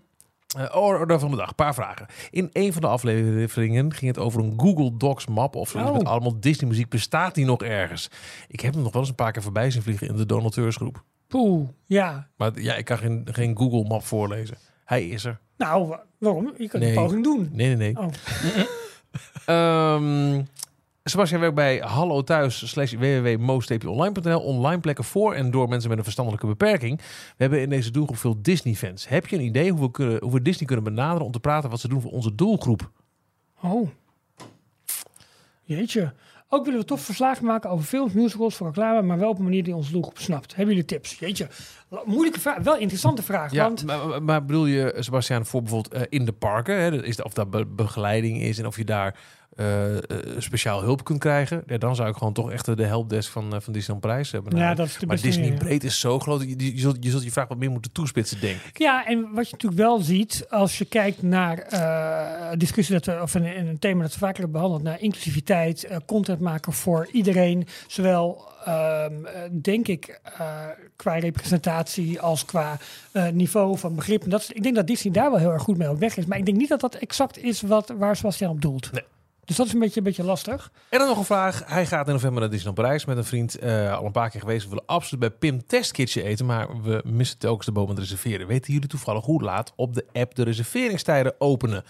Eh, 0.56 0.76
orde 0.76 1.18
van 1.18 1.30
de 1.30 1.36
dag, 1.36 1.48
een 1.48 1.54
paar 1.54 1.74
vragen. 1.74 2.06
In 2.30 2.48
een 2.52 2.72
van 2.72 2.82
de 2.82 2.88
afleveringen 2.88 3.94
ging 3.94 4.14
het 4.14 4.24
over 4.24 4.40
een 4.40 4.52
Google 4.56 4.96
Docs 4.96 5.26
map 5.26 5.56
of 5.56 5.68
zoiets 5.70 5.90
Oh. 5.90 5.96
met 5.96 6.06
allemaal 6.06 6.40
Disney 6.40 6.68
muziek. 6.70 6.88
Bestaat 6.88 7.34
die 7.34 7.44
nog 7.44 7.62
ergens? 7.62 8.10
Ik 8.48 8.60
heb 8.60 8.74
hem 8.74 8.82
nog 8.82 8.92
wel 8.92 9.00
eens 9.00 9.10
een 9.10 9.16
paar 9.16 9.32
keer 9.32 9.42
voorbij 9.42 9.70
zien 9.70 9.82
vliegen 9.82 10.08
in 10.08 10.16
de 10.16 10.26
donateursgroep. 10.26 11.02
Poeh, 11.26 11.68
ja. 11.86 12.28
Maar 12.36 12.60
ja, 12.60 12.74
ik 12.74 12.84
kan 12.84 12.98
geen, 12.98 13.28
geen 13.32 13.56
Google 13.56 13.84
map 13.84 14.04
voorlezen. 14.04 14.56
Hij 14.84 15.08
is 15.08 15.24
er. 15.24 15.38
Nou, 15.56 15.86
wa- 15.88 16.04
waarom? 16.18 16.52
Je 16.58 16.68
kunt 16.68 16.82
Nee. 16.82 16.96
een 16.96 17.02
poging 17.02 17.24
doen. 17.24 17.48
Nee, 17.52 17.76
nee, 17.76 17.92
nee. 17.92 17.98
Oh. 18.04 18.08
Ehm 19.46 20.42
Sebastian 21.08 21.40
werkt 21.40 21.54
bij 21.54 21.78
Hallo 21.78 22.22
Thuis 22.22 22.68
slash 22.70 22.92
www.mo-online.nl. 22.92 24.40
Online 24.40 24.80
plekken 24.80 25.04
voor 25.04 25.34
en 25.34 25.50
door 25.50 25.68
mensen 25.68 25.88
met 25.88 25.98
een 25.98 26.04
verstandelijke 26.04 26.46
beperking. 26.46 26.96
We 26.98 27.04
hebben 27.36 27.60
in 27.60 27.68
deze 27.70 27.90
doelgroep 27.90 28.16
veel 28.18 28.36
Disney-fans. 28.42 29.08
Heb 29.08 29.26
je 29.26 29.36
een 29.36 29.42
idee 29.44 29.70
hoe 29.70 29.80
we, 29.80 29.90
kunnen, 29.90 30.22
hoe 30.22 30.32
we 30.32 30.42
Disney 30.42 30.66
kunnen 30.66 30.84
benaderen 30.84 31.26
om 31.26 31.32
te 31.32 31.40
praten 31.40 31.70
wat 31.70 31.80
ze 31.80 31.88
doen 31.88 32.00
voor 32.00 32.10
onze 32.10 32.34
doelgroep? 32.34 32.90
Oh. 33.62 33.88
Jeetje. 35.62 36.12
Ook 36.50 36.64
willen 36.64 36.80
we 36.80 36.86
tof 36.86 37.00
verslagen 37.00 37.44
maken 37.44 37.70
over 37.70 37.84
films, 37.84 38.12
musicals, 38.12 38.56
voor 38.56 38.66
reclame, 38.66 39.02
maar 39.02 39.18
wel 39.18 39.28
op 39.28 39.38
een 39.38 39.44
manier 39.44 39.64
die 39.64 39.74
onze 39.74 39.92
doelgroep 39.92 40.18
snapt. 40.18 40.54
Hebben 40.54 40.74
jullie 40.74 40.88
tips? 40.88 41.18
Jeetje. 41.18 41.48
Moeilijke 42.04 42.40
vraag. 42.40 42.58
Wel 42.62 42.76
interessante 42.76 43.22
vraag. 43.22 43.52
Ja, 43.52 43.62
want 43.64 43.84
maar, 43.84 44.06
maar- 44.06 44.22
maar 44.22 44.44
bedoel 44.44 44.66
je, 44.66 44.94
Sebastian, 44.98 45.46
voor 45.46 45.62
bijvoorbeeld 45.62 45.94
eh, 45.94 46.02
in 46.08 46.24
de 46.24 46.32
parken? 46.32 46.80
Hè, 46.80 47.02
is, 47.04 47.22
of 47.22 47.32
be- 47.32 47.66
begeleiding 47.66 48.40
is 48.40 48.58
en 48.58 48.66
of 48.66 48.76
je 48.76 48.84
daar 48.84 49.18
eh, 49.58 49.96
eh, 49.96 50.02
speciaal 50.38 50.82
hulp 50.82 51.04
kunt 51.04 51.18
krijgen? 51.18 51.62
Ja, 51.66 51.78
dan 51.78 51.94
zou 51.96 52.08
ik 52.08 52.16
gewoon 52.16 52.32
toch 52.32 52.50
echt 52.50 52.76
de 52.76 52.84
helpdesk 52.84 53.32
van, 53.32 53.54
eh, 53.54 53.60
van 53.60 53.72
Disneyland 53.72 54.06
Prijs 54.06 54.30
hebben. 54.30 54.56
ja, 54.56 54.74
dat 54.74 54.86
is 54.86 54.96
de 54.98 55.06
maar 55.06 55.20
Disney 55.20 55.50
ja. 55.50 55.56
breed 55.56 55.84
is 55.84 56.00
zo 56.00 56.18
groot. 56.18 56.42
Je, 56.42 56.74
je, 56.74 56.80
zult, 56.80 56.96
je 57.00 57.10
zult 57.10 57.22
je 57.22 57.30
vraag 57.30 57.48
wat 57.48 57.58
meer 57.58 57.70
moeten 57.70 57.92
toespitsen, 57.92 58.40
denk 58.40 58.60
ik. 58.60 58.78
Ja, 58.78 59.06
en 59.06 59.20
wat 59.20 59.46
je 59.46 59.52
natuurlijk 59.52 59.80
wel 59.80 60.00
ziet 60.00 60.46
als 60.48 60.78
je 60.78 60.84
kijkt 60.84 61.22
naar 61.22 61.56
discussie 62.58 62.94
dat 62.94 63.04
we, 63.04 63.22
of 63.22 63.34
een, 63.34 63.58
een 63.58 63.78
thema 63.78 64.02
dat 64.02 64.12
we 64.12 64.18
vaker 64.18 64.40
hebben 64.40 64.60
behandeld, 64.60 64.82
naar 64.82 65.00
inclusiviteit, 65.00 65.88
content 66.06 66.40
maken 66.40 66.72
voor 66.72 67.08
iedereen, 67.12 67.66
zowel 67.86 68.48
ehm, 68.64 69.24
eh, 69.24 69.42
denk 69.62 69.88
ik 69.88 70.20
qua 70.96 71.18
representatie 71.18 72.20
als 72.20 72.44
qua 72.44 72.78
niveau 73.32 73.78
van 73.78 73.94
begrip. 73.94 74.24
En 74.24 74.30
dat 74.30 74.40
is, 74.40 74.50
ik 74.50 74.62
denk 74.62 74.74
dat 74.74 74.86
Disney 74.86 75.12
daar 75.12 75.30
wel 75.30 75.40
heel 75.40 75.52
erg 75.52 75.62
goed 75.62 75.78
mee 75.78 75.90
op 75.90 75.98
weg 75.98 76.16
is, 76.16 76.26
maar 76.26 76.38
ik 76.38 76.44
denk 76.44 76.56
niet 76.56 76.68
dat 76.68 76.80
dat 76.80 76.94
exact 76.94 77.38
is 77.38 77.60
wat, 77.60 77.92
waar 77.98 78.16
Sebastian 78.16 78.50
op 78.50 78.60
doelt. 78.60 78.92
Nee. 78.92 79.02
Dus 79.48 79.56
dat 79.56 79.66
is 79.66 79.72
een 79.72 79.78
beetje, 79.78 79.98
een 79.98 80.04
beetje 80.04 80.24
lastig. 80.24 80.70
En 80.88 80.98
dan 80.98 81.08
nog 81.08 81.18
een 81.18 81.24
vraag. 81.24 81.62
Hij 81.66 81.86
gaat 81.86 82.06
in 82.06 82.12
november 82.12 82.40
naar 82.40 82.50
Disneyland 82.50 82.80
Parijs 82.82 83.04
met 83.04 83.16
een 83.16 83.24
vriend. 83.24 83.58
eh, 83.58 83.96
al 83.96 84.04
een 84.04 84.12
paar 84.12 84.30
keer 84.30 84.40
geweest. 84.40 84.62
We 84.62 84.68
willen 84.68 84.86
absoluut 84.86 85.20
bij 85.20 85.30
Pim 85.30 85.66
Testkitchen 85.66 86.24
eten. 86.24 86.46
Maar 86.46 86.82
we 86.82 87.00
missen 87.04 87.38
telkens 87.38 87.66
de 87.66 87.72
boom 87.72 87.88
met 87.88 87.98
reserveren. 87.98 88.46
Weten 88.46 88.72
jullie 88.72 88.88
toevallig 88.88 89.24
hoe 89.24 89.42
laat 89.42 89.72
op 89.76 89.94
de 89.94 90.04
app 90.12 90.34
de 90.34 90.42
reserveringstijden 90.44 91.34
openen? 91.38 91.84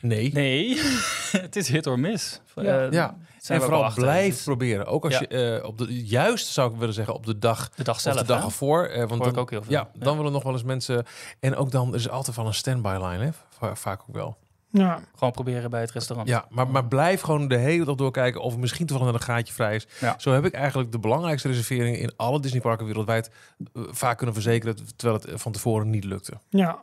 Nee. 0.00 0.32
Nee, 0.32 0.80
het 1.46 1.56
is 1.56 1.68
hit 1.68 1.86
or 1.86 1.98
miss. 1.98 2.40
Ja. 2.54 2.62
Eh, 2.86 2.92
Ja. 2.92 3.16
En 3.46 3.60
vooral 3.60 3.92
blijf 3.94 4.34
Dus 4.34 4.42
proberen. 4.42 4.86
Ook 4.86 5.04
als 5.04 5.12
Ja. 5.12 5.20
je 5.28 5.58
eh, 5.58 5.64
op 5.66 5.78
de 5.78 6.04
juist 6.06 6.46
zou 6.46 6.72
ik 6.72 6.78
willen 6.78 6.94
zeggen 6.94 7.14
op 7.14 7.26
de 7.26 7.38
dag 7.38 7.68
De 7.74 7.82
dag 7.84 7.94
of 7.94 8.00
zelf. 8.00 8.16
de 8.16 8.24
dag 8.24 8.38
hè? 8.38 8.44
ervoor. 8.44 8.84
eh, 8.86 8.98
want 8.98 9.10
Hoor 9.10 9.18
dan, 9.18 9.28
ik 9.28 9.36
ook 9.38 9.50
heel 9.50 9.62
veel. 9.62 9.72
Ja, 9.72 9.88
dan 9.94 10.10
Ja. 10.12 10.16
willen 10.16 10.32
nog 10.32 10.42
wel 10.42 10.52
eens 10.52 10.62
mensen. 10.62 11.04
En 11.40 11.56
ook 11.56 11.70
dan 11.70 11.94
is 11.94 12.04
er 12.04 12.10
altijd 12.10 12.36
wel 12.36 12.46
een 12.46 12.54
standby 12.54 12.88
line, 13.00 13.24
hè? 13.24 13.30
Va- 13.58 13.74
Vaak 13.76 14.00
ook 14.08 14.14
wel. 14.14 14.36
Ja. 14.70 15.00
Gewoon 15.14 15.32
proberen 15.32 15.70
bij 15.70 15.80
het 15.80 15.90
restaurant. 15.90 16.28
Ja, 16.28 16.46
maar, 16.50 16.68
maar 16.68 16.84
blijf 16.84 17.20
gewoon 17.20 17.48
de 17.48 17.56
hele 17.56 17.84
dag 17.84 17.94
doorkijken 17.94 18.40
of 18.40 18.52
er 18.52 18.58
misschien 18.58 18.86
toevallig 18.86 19.14
een 19.14 19.20
gaatje 19.20 19.54
vrij 19.54 19.74
is. 19.74 19.86
Ja. 20.00 20.14
Zo 20.18 20.32
heb 20.32 20.44
ik 20.44 20.52
eigenlijk 20.52 20.92
de 20.92 20.98
belangrijkste 20.98 21.48
reserveringen 21.48 21.98
in 22.00 22.12
alle 22.16 22.40
Disneyparken 22.40 22.86
wereldwijd 22.86 23.30
eh, 23.74 23.82
vaak 23.90 24.16
kunnen 24.16 24.34
verzekeren, 24.34 24.76
terwijl 24.96 25.20
het 25.20 25.40
van 25.40 25.52
tevoren 25.52 25.90
niet 25.90 26.04
lukte. 26.04 26.32
ja. 26.48 26.82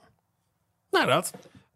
Nou, 0.91 1.07
dat. 1.07 1.31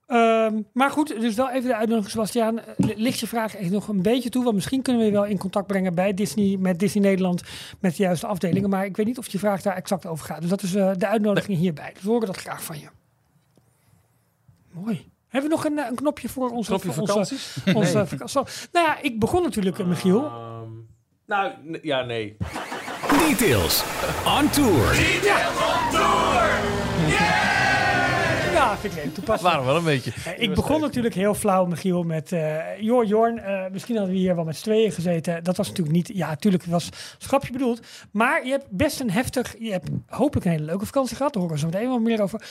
Ehm, 0.07 0.61
maar 0.73 0.91
goed, 0.91 1.07
dus 1.07 1.35
wel 1.35 1.49
even 1.51 1.69
de 1.69 1.75
uitnodiging, 1.75 2.11
Sebastiaan. 2.11 2.59
Eh, 2.59 2.65
li- 2.77 2.93
Ligt 2.97 3.19
je 3.19 3.27
vraag 3.27 3.55
echt 3.55 3.69
nog 3.71 3.87
een 3.87 4.01
beetje 4.01 4.29
toe? 4.29 4.43
Want 4.43 4.55
misschien 4.55 4.81
kunnen 4.81 5.01
we 5.01 5.07
je 5.07 5.13
wel 5.13 5.25
in 5.25 5.37
contact 5.37 5.67
brengen 5.67 5.95
bij 5.95 6.13
Disney, 6.13 6.57
met 6.57 6.79
Disney 6.79 7.03
Nederland, 7.03 7.43
met 7.79 7.95
de 7.95 8.03
juiste 8.03 8.27
afdelingen. 8.27 8.69
Maar 8.69 8.85
ik 8.85 8.97
weet 8.97 9.05
niet 9.05 9.17
of 9.17 9.27
je 9.27 9.39
vraag 9.39 9.61
daar 9.61 9.75
exact 9.75 10.05
over 10.05 10.25
gaat. 10.25 10.41
Dus 10.41 10.49
dat 10.49 10.61
is 10.61 10.75
eh, 10.75 10.91
de 10.97 11.07
uitnodiging 11.07 11.57
hierbij. 11.57 11.91
Dus 11.93 12.01
we 12.03 12.09
horen 12.09 12.27
dat 12.27 12.37
graag 12.37 12.63
van 12.63 12.79
je. 12.79 12.87
Mooi. 14.71 15.09
Hebben 15.29 15.49
we 15.49 15.55
nog 15.55 15.65
een, 15.65 15.77
eh, 15.79 15.85
een 15.89 15.95
knopje 15.95 16.29
voor 16.29 16.49
onze 16.49 16.69
Knopje 16.69 16.91
voor 16.91 17.01
onze, 17.01 17.11
vakanties? 17.13 17.57
onze 17.81 17.97
Nee. 17.97 18.05
vakantie? 18.05 18.29
Zo, 18.29 18.45
Nou 18.71 18.85
ja, 18.87 18.97
ik 19.01 19.19
begon 19.19 19.43
natuurlijk, 19.43 19.79
eh, 19.79 19.85
Michiel. 19.85 20.23
Ehm, 20.25 20.69
nou, 21.25 21.51
ja, 21.81 22.01
nee. 22.01 22.37
Details. 23.27 23.83
On 24.39 24.49
tour. 24.49 24.95
Ja, 28.53 28.77
vind 28.77 28.93
ik 28.93 28.97
leuk. 28.97 29.05
Dat 29.05 29.13
Toepasselijk. 29.13 29.55
waren 29.55 29.65
wel 29.65 29.77
een 29.77 29.83
beetje. 29.83 30.11
Eh, 30.25 30.41
ik 30.41 30.53
begon 30.53 30.81
natuurlijk 30.81 31.15
heel 31.15 31.33
flauw, 31.33 31.65
Michiel, 31.65 32.03
met 32.03 32.31
eh 32.31 32.57
Jor 32.79 33.05
Jorn. 33.05 33.39
eh, 33.39 33.63
misschien 33.71 33.95
hadden 33.95 34.13
we 34.13 34.19
hier 34.19 34.35
wel 34.35 34.43
met 34.43 34.55
z'n 34.57 34.63
tweeën 34.63 34.91
gezeten. 34.91 35.43
Dat 35.43 35.57
was 35.57 35.67
natuurlijk 35.67 35.95
niet... 35.95 36.11
Ja, 36.13 36.27
natuurlijk 36.27 36.63
was 36.65 36.85
het 36.85 37.23
grapje 37.23 37.51
bedoeld. 37.51 37.79
Maar 38.11 38.45
je 38.45 38.51
hebt 38.51 38.65
best 38.69 38.99
een 38.99 39.11
heftig... 39.11 39.55
Je 39.59 39.71
hebt 39.71 39.89
hopelijk 40.07 40.45
een 40.45 40.51
hele 40.51 40.65
leuke 40.65 40.85
vakantie 40.85 41.15
gehad. 41.15 41.33
Daar 41.33 41.41
horen 41.41 41.57
we 41.57 41.61
zo 41.63 41.69
meteen 41.71 41.87
wel 41.87 41.99
meer 41.99 42.21
over. 42.21 42.41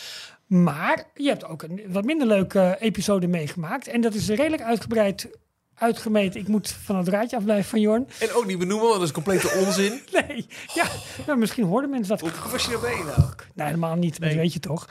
Maar 0.49 1.05
je 1.15 1.29
hebt 1.29 1.45
ook 1.45 1.63
een 1.63 1.83
wat 1.89 2.05
minder 2.05 2.27
leuke 2.27 2.77
episode 2.81 3.27
meegemaakt. 3.27 3.87
En 3.87 4.01
dat 4.01 4.15
is 4.15 4.29
redelijk 4.29 4.63
uitgebreid 4.63 5.29
uitgemeten. 5.75 6.41
Ik 6.41 6.49
moet 6.49 6.71
van 6.71 6.97
het 6.97 7.05
draadje 7.05 7.37
afblijven 7.37 7.71
van 7.71 7.81
Jorn. 7.81 8.09
En 8.21 8.33
ook 8.33 8.47
niet 8.47 8.59
benoemen, 8.59 8.87
want 8.87 8.99
dat 8.99 9.09
is 9.09 9.15
complete 9.15 9.65
onzin. 9.67 10.01
Nee, 10.29 10.47
ja. 10.75 10.87
Nou, 11.27 11.39
misschien 11.39 11.65
hoorden 11.65 11.91
mensen 11.91 12.19
dat. 12.19 12.21
Hoe 12.21 12.51
was 12.51 12.67
je 12.67 12.73
erbij 12.73 13.03
nou? 13.05 13.29
Nee, 13.55 13.67
helemaal 13.67 13.95
niet. 13.95 14.21
Dat 14.21 14.33
weet 14.33 14.53
je 14.53 14.61
toch. 14.61 14.89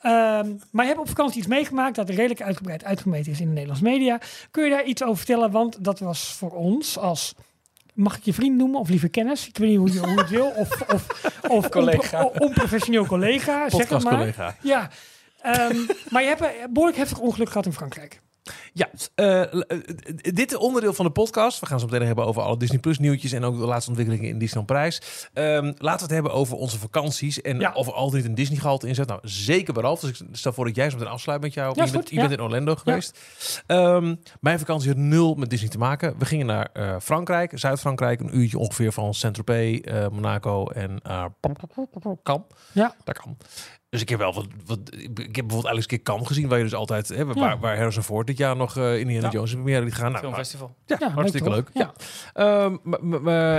Ehm, 0.00 0.54
maar 0.70 0.84
je 0.84 0.90
hebt 0.90 1.00
op 1.00 1.08
vakantie 1.08 1.38
iets 1.38 1.46
meegemaakt 1.46 1.96
dat 1.96 2.08
redelijk 2.08 2.42
uitgebreid 2.42 2.84
uitgemeten 2.84 3.32
is 3.32 3.40
in 3.40 3.46
de 3.46 3.52
Nederlandse 3.52 3.84
media. 3.84 4.20
Kun 4.50 4.64
je 4.64 4.70
daar 4.70 4.84
iets 4.84 5.02
over 5.02 5.16
vertellen? 5.16 5.50
Want 5.50 5.84
dat 5.84 5.98
was 5.98 6.32
voor 6.32 6.50
ons 6.50 6.98
als... 6.98 7.34
Mag 7.96 8.16
ik 8.16 8.24
je 8.24 8.32
vriend 8.32 8.56
noemen 8.56 8.80
of 8.80 8.88
liever 8.88 9.10
kennis? 9.10 9.48
Ik 9.48 9.58
weet 9.58 9.68
niet 9.68 9.78
hoe 9.78 9.92
je, 9.92 9.98
hoe 9.98 10.18
het 10.18 10.28
wil. 10.28 10.46
Of, 10.46 10.80
of, 10.92 11.06
of 11.48 11.68
Collega. 11.78 12.24
onpro- 12.24 12.44
onprofessioneel 12.46 13.06
collega, 13.06 13.68
zeg 13.70 13.88
het 13.88 13.88
maar. 13.88 13.88
Podcastcollega. 13.88 14.56
Ja. 14.62 14.90
Ehm, 15.42 15.76
maar 16.10 16.22
je 16.22 16.28
hebt 16.28 16.40
een 16.40 16.72
behoorlijk 16.72 16.98
heftig 16.98 17.18
ongeluk 17.18 17.48
gehad 17.48 17.66
in 17.66 17.72
Frankrijk. 17.72 18.20
Ja, 18.72 18.88
eh, 19.14 19.42
eh, 19.42 19.60
dit 20.16 20.56
onderdeel 20.56 20.92
van 20.92 21.04
de 21.04 21.10
podcast. 21.10 21.60
We 21.60 21.66
gaan 21.66 21.80
zo 21.80 21.86
meteen 21.86 22.06
hebben 22.06 22.26
over 22.26 22.42
alle 22.42 22.56
Disney 22.56 22.78
Plus 22.78 22.98
nieuwtjes 22.98 23.32
en 23.32 23.44
ook 23.44 23.58
de 23.58 23.66
laatste 23.66 23.90
ontwikkelingen 23.90 24.28
in 24.28 24.38
Disneyland 24.38 24.66
Prijs. 24.66 25.02
Ehm, 25.32 25.64
laten 25.64 25.78
we 25.80 25.90
het 26.02 26.10
hebben 26.10 26.32
over 26.32 26.56
onze 26.56 26.78
vakanties 26.78 27.40
en 27.40 27.58
Ja. 27.58 27.72
of 27.72 27.86
er 27.86 27.92
altijd 27.92 28.24
een 28.24 28.34
Disney 28.34 28.58
gehalte 28.58 28.88
in 28.88 28.94
zit. 28.94 29.06
Nou, 29.08 29.20
zeker 29.22 29.74
Ralf. 29.74 30.00
Dus 30.00 30.20
ik 30.20 30.26
stel 30.32 30.52
voor 30.52 30.64
dat 30.64 30.76
jij 30.76 30.90
zo 30.90 30.96
meteen 30.96 31.12
afsluit 31.12 31.40
met 31.40 31.54
jou. 31.54 31.72
Ja, 31.76 31.84
je 31.84 31.90
bent, 31.90 32.10
je 32.10 32.16
bent 32.16 32.32
in 32.32 32.40
Orlando 32.42 32.74
geweest. 32.74 33.18
Ehm, 33.66 34.14
mijn 34.40 34.58
vakantie 34.58 34.88
had 34.88 34.98
nul 34.98 35.34
met 35.34 35.50
Disney 35.50 35.68
te 35.70 35.78
maken. 35.78 36.18
We 36.18 36.24
gingen 36.24 36.46
naar 36.46 36.68
eh, 36.72 36.96
Frankrijk, 37.00 37.58
Zuid-Frankrijk, 37.58 38.20
een 38.20 38.38
uurtje 38.38 38.58
ongeveer 38.58 38.92
van 38.92 39.14
Saint-Tropez, 39.14 39.80
Monaco 40.12 40.66
en 40.66 41.00
Cannes. 42.22 42.46
Ja. 42.72 42.94
Daar 43.04 43.14
kan. 43.14 43.36
Dus 43.96 44.04
ik 44.04 44.10
heb 44.10 44.18
wel 44.20 44.34
wat, 44.34 44.46
wat 44.66 44.78
ik 44.92 44.96
heb 45.06 45.16
bijvoorbeeld 45.16 45.50
eigenlijk 45.50 45.74
eens 45.76 45.82
een 45.82 45.88
keer 45.88 46.02
Cannes 46.02 46.26
gezien, 46.26 46.48
waar 46.48 46.58
je 46.58 46.64
dus 46.64 46.74
altijd, 46.74 47.08
hè, 47.08 47.24
waar, 47.24 47.36
Ja. 47.36 47.58
waar 47.58 47.76
Harrison 47.76 48.02
Ford 48.02 48.26
dit 48.26 48.36
jaar 48.38 48.56
nog 48.56 48.76
eh 48.76 48.98
Indiana 48.98 49.26
Ja. 49.26 49.32
Jones 49.32 49.50
in 49.52 49.56
première 49.62 49.84
liet 49.84 49.94
gaan. 49.94 50.08
Nou, 50.12 50.24
Filmfestival. 50.24 50.74
ja, 50.86 50.96
Ja, 51.00 51.10
hartstikke 51.10 51.50
leuk. 51.50 51.68
leuk, 51.74 51.84
Ja. 51.84 51.92
Ehm, 52.32 52.76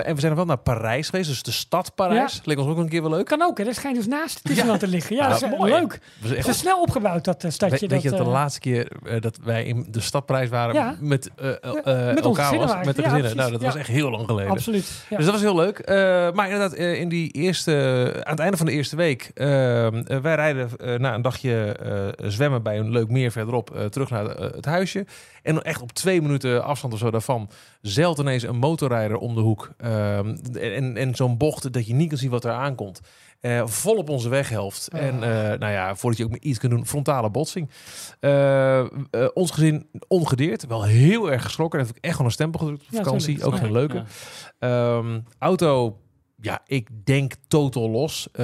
en 0.05 0.13
we 0.15 0.19
zijn 0.19 0.31
er 0.31 0.35
wel 0.35 0.45
naar 0.45 0.57
Parijs 0.57 1.09
geweest, 1.09 1.29
dus 1.29 1.43
de 1.43 1.51
stad 1.51 1.95
Parijs. 1.95 2.33
Ja. 2.33 2.39
Leek 2.43 2.57
ons 2.57 2.67
ook 2.67 2.77
een 2.77 2.89
keer 2.89 3.01
wel 3.01 3.09
leuk. 3.11 3.25
Kan 3.25 3.41
ook, 3.41 3.57
hè? 3.57 3.63
Dat 3.63 3.75
schijnt 3.75 3.97
dus 3.97 4.07
naast 4.07 4.47
Disneyland 4.47 4.79
te 4.79 4.87
liggen. 4.87 5.15
Ja, 5.15 5.21
Ja, 5.21 5.27
dat 5.27 5.35
is 5.35 5.41
dat 5.43 5.51
eh, 5.51 5.59
mooi. 5.59 5.71
leuk. 5.73 5.99
Het 6.21 6.31
echt 6.33 6.55
snel 6.55 6.81
opgebouwd, 6.81 7.23
dat 7.25 7.43
eh, 7.43 7.51
stadje. 7.51 7.77
Weet, 7.79 7.89
weet 7.91 8.01
je 8.01 8.09
dat 8.09 8.17
de 8.19 8.25
laatste 8.25 8.59
keer 8.59 8.91
dat 9.19 9.37
wij 9.43 9.63
in 9.65 9.87
de 9.89 9.99
stad 10.01 10.25
Parijs 10.25 10.49
waren 10.49 10.73
Ja. 10.75 10.95
met, 10.99 11.29
onze 11.37 12.21
elkaar 12.21 12.57
was, 12.57 12.71
met 12.85 12.95
de 12.95 13.01
Ja, 13.01 13.09
gezinnen. 13.09 13.19
precies. 13.19 13.33
nou, 13.35 13.51
dat 13.51 13.61
was 13.61 13.75
echt 13.75 13.87
heel 13.87 14.09
lang 14.09 14.25
geleden. 14.25 14.51
Absoluut. 14.51 15.05
Ja. 15.09 15.15
Dus 15.17 15.25
dat 15.25 15.33
was 15.33 15.43
heel 15.43 15.55
leuk. 15.55 15.79
Eh, 15.79 15.95
maar 16.31 16.49
inderdaad, 16.49 16.73
in 16.73 17.09
die 17.09 17.31
eerste, 17.31 18.11
aan 18.23 18.31
het 18.31 18.39
einde 18.39 18.57
van 18.57 18.65
de 18.65 18.71
eerste 18.71 18.95
week, 18.95 19.31
eh, 19.33 19.85
eh, 19.87 19.93
wij 20.27 20.35
rijden 20.35 20.77
eh, 20.77 20.99
na 20.99 21.13
een 21.13 21.21
dagje 21.21 21.71
eh, 21.71 22.29
zwemmen 22.29 22.63
bij 22.63 22.79
een 22.79 22.89
leuk 22.91 23.09
meer 23.09 23.31
verderop 23.31 23.75
eh, 23.75 23.85
terug 23.85 24.09
naar 24.09 24.25
het 24.25 24.65
huisje. 24.65 25.05
En 25.43 25.61
echt 25.61 25.81
op 25.81 25.91
twee 25.91 26.21
minuten 26.21 26.63
afstand 26.63 26.93
of 26.93 26.99
zo 26.99 27.11
daarvan 27.11 27.49
zeilt 27.81 28.19
ineens 28.19 28.43
een 28.43 28.57
motorrijder 28.57 29.17
om 29.17 29.35
de 29.35 29.41
hoek. 29.41 29.71
Ehm, 29.77 30.35
en 30.59 30.97
en 30.97 31.15
zo'n 31.15 31.37
bocht 31.37 31.73
dat 31.73 31.87
je 31.87 31.93
niet 31.93 32.09
kan 32.09 32.17
zien 32.17 32.29
wat 32.29 32.45
er 32.45 32.51
aankomt. 32.51 33.01
Eh, 33.39 33.61
vol 33.67 33.95
op 33.95 34.09
onze 34.09 34.29
weghelft. 34.29 34.89
Oh. 34.93 35.01
En 35.01 35.13
eh, 35.23 35.59
nou 35.59 35.71
ja, 35.71 35.95
voordat 35.95 36.19
je 36.19 36.25
ook 36.25 36.35
iets 36.35 36.59
kunt 36.59 36.71
doen, 36.71 36.85
frontale 36.85 37.29
botsing. 37.29 37.69
Ons 39.33 39.51
gezin 39.51 39.89
ongedeerd. 40.07 40.67
Wel 40.67 40.83
heel 40.83 41.31
erg 41.31 41.43
geschrokken. 41.43 41.79
Daar 41.79 41.87
heb 41.87 41.97
ik 41.97 42.03
echt 42.03 42.11
gewoon 42.13 42.27
een 42.27 42.33
stempel 42.33 42.59
gedrukt 42.59 42.81
op 42.81 42.87
Ja, 42.91 42.97
vakantie. 43.03 43.43
ook 43.45 43.55
geen 43.57 43.71
leuke. 43.71 44.03
ja. 44.59 44.97
Ehm, 44.97 45.19
auto, 45.39 45.97
ja, 46.41 46.61
ik 46.65 46.89
denk 47.03 47.33
totaal 47.47 47.89
los. 47.89 48.27
Eh, 48.31 48.43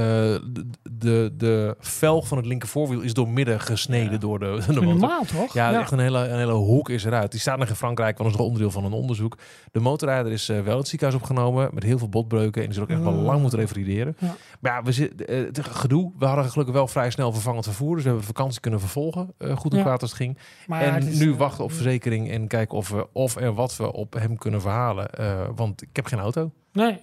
de, 0.91 1.33
de, 1.37 1.75
van 2.23 2.37
het 2.37 2.45
linkervoorwiel 2.45 3.01
is 3.01 3.13
doormidden 3.13 3.59
gesneden 3.59 4.11
Ja. 4.11 4.17
door 4.17 4.39
de, 4.39 4.45
de 4.67 4.73
motor. 4.73 4.83
normaal, 4.83 5.23
toch? 5.23 5.53
Ja, 5.53 5.79
echt 5.79 5.91
een 5.91 5.99
hele, 5.99 6.19
een 6.27 6.37
hele 6.37 6.51
hoek 6.53 6.89
is 6.89 7.03
eruit. 7.03 7.31
Die 7.31 7.39
staat 7.39 7.57
nog 7.57 7.67
in 7.69 7.75
Frankrijk, 7.75 8.17
want 8.17 8.29
dat 8.29 8.39
is 8.39 8.45
nog 8.45 8.47
onderdeel 8.47 8.71
van 8.81 8.85
een 8.85 8.99
onderzoek. 8.99 9.37
De 9.71 9.79
motorrijder 9.79 10.31
is 10.31 10.49
eh, 10.49 10.59
wel 10.61 10.77
het 10.77 10.87
ziekenhuis 10.87 11.19
opgenomen 11.21 11.69
met 11.73 11.83
heel 11.83 11.97
veel 11.97 12.09
botbreuken. 12.09 12.61
En 12.61 12.67
die 12.67 12.75
zal 12.75 12.83
ook 12.83 12.89
echt 12.89 13.01
wel 13.03 13.11
Mm. 13.13 13.23
lang 13.25 13.41
moeten 13.41 13.59
revalideren. 13.59 14.15
Ja. 14.19 14.35
Maar 14.59 14.71
ja, 14.71 14.83
we 14.83 14.91
zitten, 14.91 15.27
eh, 15.27 15.37
het 15.37 15.59
gedoe. 15.65 16.11
We 16.19 16.25
hadden 16.25 16.45
gelukkig 16.51 16.75
wel 16.75 16.87
vrij 16.87 17.09
snel 17.11 17.31
vervangend 17.31 17.65
vervoer. 17.65 17.93
Dus 17.93 18.03
we 18.03 18.09
hebben 18.09 18.27
vakantie 18.27 18.59
kunnen 18.61 18.79
vervolgen. 18.79 19.33
goed 19.55 19.73
en 19.73 19.81
kwaad 19.81 20.01
als 20.01 20.09
het 20.11 20.19
ging. 20.19 20.37
Maar 20.67 20.81
en 20.81 20.93
het 20.93 21.05
is, 21.07 21.19
nu 21.19 21.35
wachten 21.35 21.63
op 21.63 21.71
verzekering 21.71 22.31
en 22.31 22.47
kijken 22.47 22.77
of, 22.77 22.89
we, 22.89 23.07
of 23.13 23.35
en 23.35 23.53
wat 23.53 23.75
we 23.77 23.93
op 23.93 24.13
hem 24.13 24.37
kunnen 24.37 24.61
verhalen. 24.61 25.09
Want 25.55 25.81
ik 25.81 25.89
heb 25.93 26.05
geen 26.05 26.19
auto. 26.19 26.51
Nee, 26.71 26.99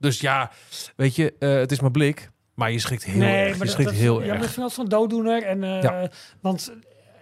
Dus 0.00 0.20
ja, 0.20 0.50
weet 0.96 1.16
je, 1.16 1.34
eh, 1.38 1.54
het 1.54 1.72
is 1.72 1.80
mijn 1.80 1.92
blik. 1.92 2.30
Maar 2.54 2.72
je 2.72 2.78
schrikt 2.78 3.04
heel 3.04 3.16
nee, 3.16 3.36
erg. 3.36 3.48
maar 3.48 3.52
Je 3.52 3.58
dat, 3.58 3.68
schrikt 3.72 3.90
dat, 3.90 3.98
heel 3.98 4.20
ja, 4.22 4.26
dat 4.26 4.36
erg. 4.36 4.44
vind 4.44 4.56
ik 4.56 4.62
altijd 4.62 4.72
zo'n 4.90 4.98
dooddoener. 4.98 5.42
En, 5.42 5.64
eh, 5.64 5.82
Ja. 5.82 6.08
Want 6.40 6.72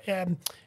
eh, 0.04 0.20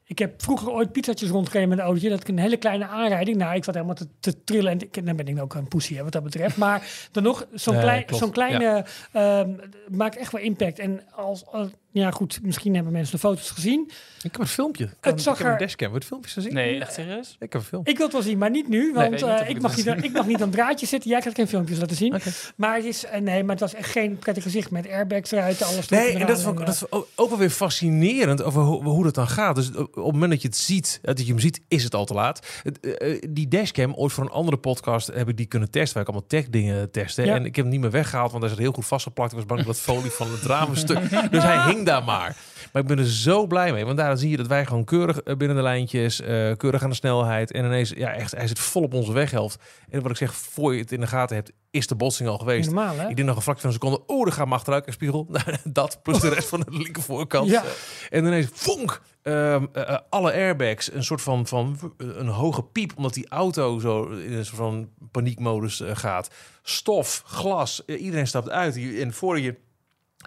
ik 0.05 0.19
heb 0.19 0.41
vroeger 0.41 0.69
ooit 0.71 0.91
pizzatjes 0.91 1.29
rondgereden 1.29 1.69
met 1.69 1.77
een 1.77 1.83
autootje. 1.83 2.09
Dat 2.09 2.19
ik 2.21 2.27
een 2.27 2.39
hele 2.39 2.57
kleine 2.57 2.87
aanrijding. 2.87 3.37
Nou, 3.37 3.55
ik 3.55 3.63
zat 3.63 3.73
helemaal 3.73 3.95
te, 3.95 4.07
te 4.19 4.43
trillen. 4.43 4.71
En 4.71 4.79
ik, 4.81 5.05
dan 5.05 5.15
ben 5.15 5.27
ik 5.27 5.41
ook 5.41 5.53
een 5.53 5.67
poesie 5.67 5.97
hè, 5.97 6.03
wat 6.03 6.11
dat 6.11 6.23
betreft. 6.23 6.57
Maar 6.57 6.87
dan 7.11 7.23
nog, 7.23 7.45
zo'n 7.53 7.73
Nee, 7.73 7.83
klein, 7.83 8.03
zo'n 8.09 8.31
kleine 8.31 8.85
ehm, 9.11 9.49
maakt 9.91 10.17
echt 10.17 10.31
wel 10.31 10.41
impact. 10.41 10.79
En 10.79 11.01
als, 11.11 11.45
als- 11.45 11.69
ja 11.91 12.11
goed, 12.11 12.39
misschien 12.43 12.75
hebben 12.75 12.93
mensen 12.93 13.11
de 13.13 13.19
foto's 13.19 13.49
gezien. 13.49 13.91
Ik 14.23 14.31
heb 14.31 14.41
een 14.41 14.47
filmpje. 14.47 14.83
Ik, 14.83 14.91
Het 15.01 15.13
ik 15.13 15.19
zag 15.19 15.37
heb 15.37 15.47
een 15.47 15.53
er- 15.53 15.59
dashcam. 15.59 15.89
Je 15.89 15.95
het 15.95 16.05
filmpje 16.05 16.31
gezien? 16.31 16.53
Nee, 16.53 16.79
echt 16.79 16.93
serieus? 16.93 17.35
Ik 17.39 17.53
heb 17.53 17.61
een 17.61 17.67
film. 17.67 17.81
Ik 17.85 17.95
wil 17.97 18.05
het 18.05 18.13
wel 18.15 18.21
zien, 18.25 18.37
maar 18.37 18.49
niet 18.49 18.67
nu. 18.67 18.93
Want 18.93 19.11
niet 19.11 19.21
eh, 19.21 19.39
ik 19.41 19.55
ik, 19.55 19.61
mag 19.61 19.75
niet, 19.75 19.89
aan- 19.89 20.03
ik 20.03 20.11
mag 20.11 20.25
niet 20.25 20.35
aan 20.35 20.41
het 20.41 20.51
draadje 20.51 20.85
zitten. 20.85 21.09
Jij 21.09 21.21
gaat 21.21 21.35
geen 21.35 21.47
filmpjes 21.47 21.79
laten 21.79 21.95
zien. 21.95 22.15
Maar 22.55 22.75
het 22.75 22.85
is, 22.85 23.05
eh, 23.05 23.21
nee, 23.21 23.41
maar 23.43 23.51
het 23.51 23.59
was 23.59 23.73
echt 23.73 23.89
geen 23.91 24.17
prettig 24.17 24.43
gezicht 24.43 24.71
met 24.71 24.87
airbags 24.89 25.31
eruit, 25.31 25.61
alles 25.63 25.87
Nee, 25.89 26.07
en 26.07 26.19
dat 26.19 26.21
ik 26.29 26.35
en, 26.35 26.41
vond 26.41 26.59
ik 26.59 26.87
ook, 26.89 27.07
ook 27.15 27.29
wel 27.29 27.37
weer 27.37 27.49
fascinerend 27.49 28.43
over 28.43 28.61
hoe, 28.61 28.83
hoe 28.83 29.03
dat 29.03 29.15
dan 29.15 29.27
gaat. 29.27 29.55
Dus 29.55 29.69
op 29.75 29.95
het 29.95 29.95
moment 29.95 30.31
dat 30.31 30.41
je 30.41 30.47
het 30.47 30.57
ziet, 30.57 30.99
eh, 31.01 31.07
dat 31.07 31.19
je 31.25 31.31
hem 31.31 31.39
ziet, 31.39 31.61
is 31.67 31.83
het 31.83 31.95
al 31.95 32.05
te 32.05 32.13
laat. 32.13 32.47
Het, 32.63 32.79
eh, 32.79 33.11
eh, 33.13 33.21
die 33.29 33.47
dashcam, 33.47 33.93
ooit 33.93 34.11
voor 34.13 34.23
een 34.23 34.29
andere 34.29 34.57
podcast 34.57 35.07
heb 35.13 35.29
ik 35.29 35.37
die 35.37 35.45
kunnen 35.45 35.71
testen. 35.71 35.93
Waar 35.93 36.03
ik 36.03 36.09
allemaal 36.09 36.27
tech 36.27 36.49
dingen 36.49 36.91
testen. 36.91 37.25
Ja. 37.25 37.35
En 37.35 37.45
ik 37.45 37.55
heb 37.55 37.63
hem 37.65 37.73
niet 37.73 37.81
meer 37.81 37.91
weggehaald, 37.91 38.31
want 38.31 38.43
hij 38.43 38.51
zat 38.51 38.61
heel 38.61 38.71
goed 38.71 38.85
vastgeplakt. 38.85 39.31
Ik 39.31 39.37
was 39.37 39.45
bang 39.47 39.59
dat 39.65 39.75
het 39.75 39.83
folie 39.83 40.11
van 40.11 40.31
het 40.31 40.41
raam 40.41 40.75
stuk. 40.75 40.99
Dus 41.31 41.43
hij 41.43 41.71
hing 41.71 41.80
daar 41.83 42.03
maar. 42.03 42.35
Maar 42.71 42.81
ik 42.81 42.87
ben 42.87 42.97
er 42.97 43.09
zo 43.09 43.47
blij 43.47 43.73
mee. 43.73 43.85
Want 43.85 43.97
daar 43.97 44.17
zie 44.17 44.29
je 44.29 44.37
dat 44.37 44.47
wij 44.47 44.65
gewoon 44.65 44.83
keurig 44.83 45.21
eh, 45.21 45.35
binnen 45.35 45.57
de 45.57 45.63
lijntjes, 45.63 46.21
eh, 46.21 46.51
keurig 46.57 46.83
aan 46.83 46.89
de 46.89 46.95
snelheid. 46.95 47.51
En 47.51 47.65
ineens, 47.65 47.89
ja, 47.89 48.13
echt, 48.13 48.31
hij 48.31 48.47
zit 48.47 48.59
vol 48.59 48.83
op 48.83 48.93
onze 48.93 49.13
weghelft. 49.13 49.59
En 49.89 50.01
wat 50.01 50.11
ik 50.11 50.17
zeg, 50.17 50.33
voor 50.33 50.73
je 50.73 50.81
het 50.81 50.91
in 50.91 50.99
de 50.99 51.07
gaten 51.07 51.35
hebt, 51.35 51.51
is 51.71 51.87
de 51.87 51.95
botsing 51.95 52.29
al 52.29 52.37
geweest. 52.37 52.65
normaal, 52.65 52.95
hè? 52.95 53.09
Ik 53.09 53.15
denk 53.15 53.27
nog 53.27 53.35
een 53.35 53.41
fractie 53.41 53.69
van 53.69 53.73
een 53.73 53.79
seconde. 53.81 54.13
Oh, 54.13 54.23
dan 54.23 54.33
gaat 54.33 54.45
mijn 54.45 54.57
achteruitspiegel. 54.57 55.27
Nou, 55.31 55.57
dat 55.63 55.99
plus 56.03 56.19
de 56.19 56.29
rest 56.29 56.47
van 56.47 56.59
de 56.59 56.77
linker 56.77 57.03
voorkant. 57.03 57.49
Ja. 57.49 57.63
En 58.09 58.25
ineens, 58.25 58.47
vonk! 58.53 59.01
Eh, 59.21 59.63
alle 60.09 60.31
airbags, 60.31 60.93
een 60.93 61.03
soort 61.03 61.21
van, 61.21 61.47
van 61.47 61.93
een 61.97 62.27
hoge 62.27 62.63
piep, 62.63 62.93
omdat 62.97 63.13
die 63.13 63.29
auto 63.29 63.79
zo 63.79 64.03
in 64.03 64.33
een 64.33 64.45
soort 64.45 64.57
van 64.57 64.89
paniekmodus 65.11 65.81
gaat. 65.85 66.29
Stof, 66.63 67.23
glas, 67.25 67.85
iedereen 67.85 68.27
stapt 68.27 68.49
uit. 68.49 68.75
En 68.77 69.13
voor 69.13 69.39
je 69.39 69.55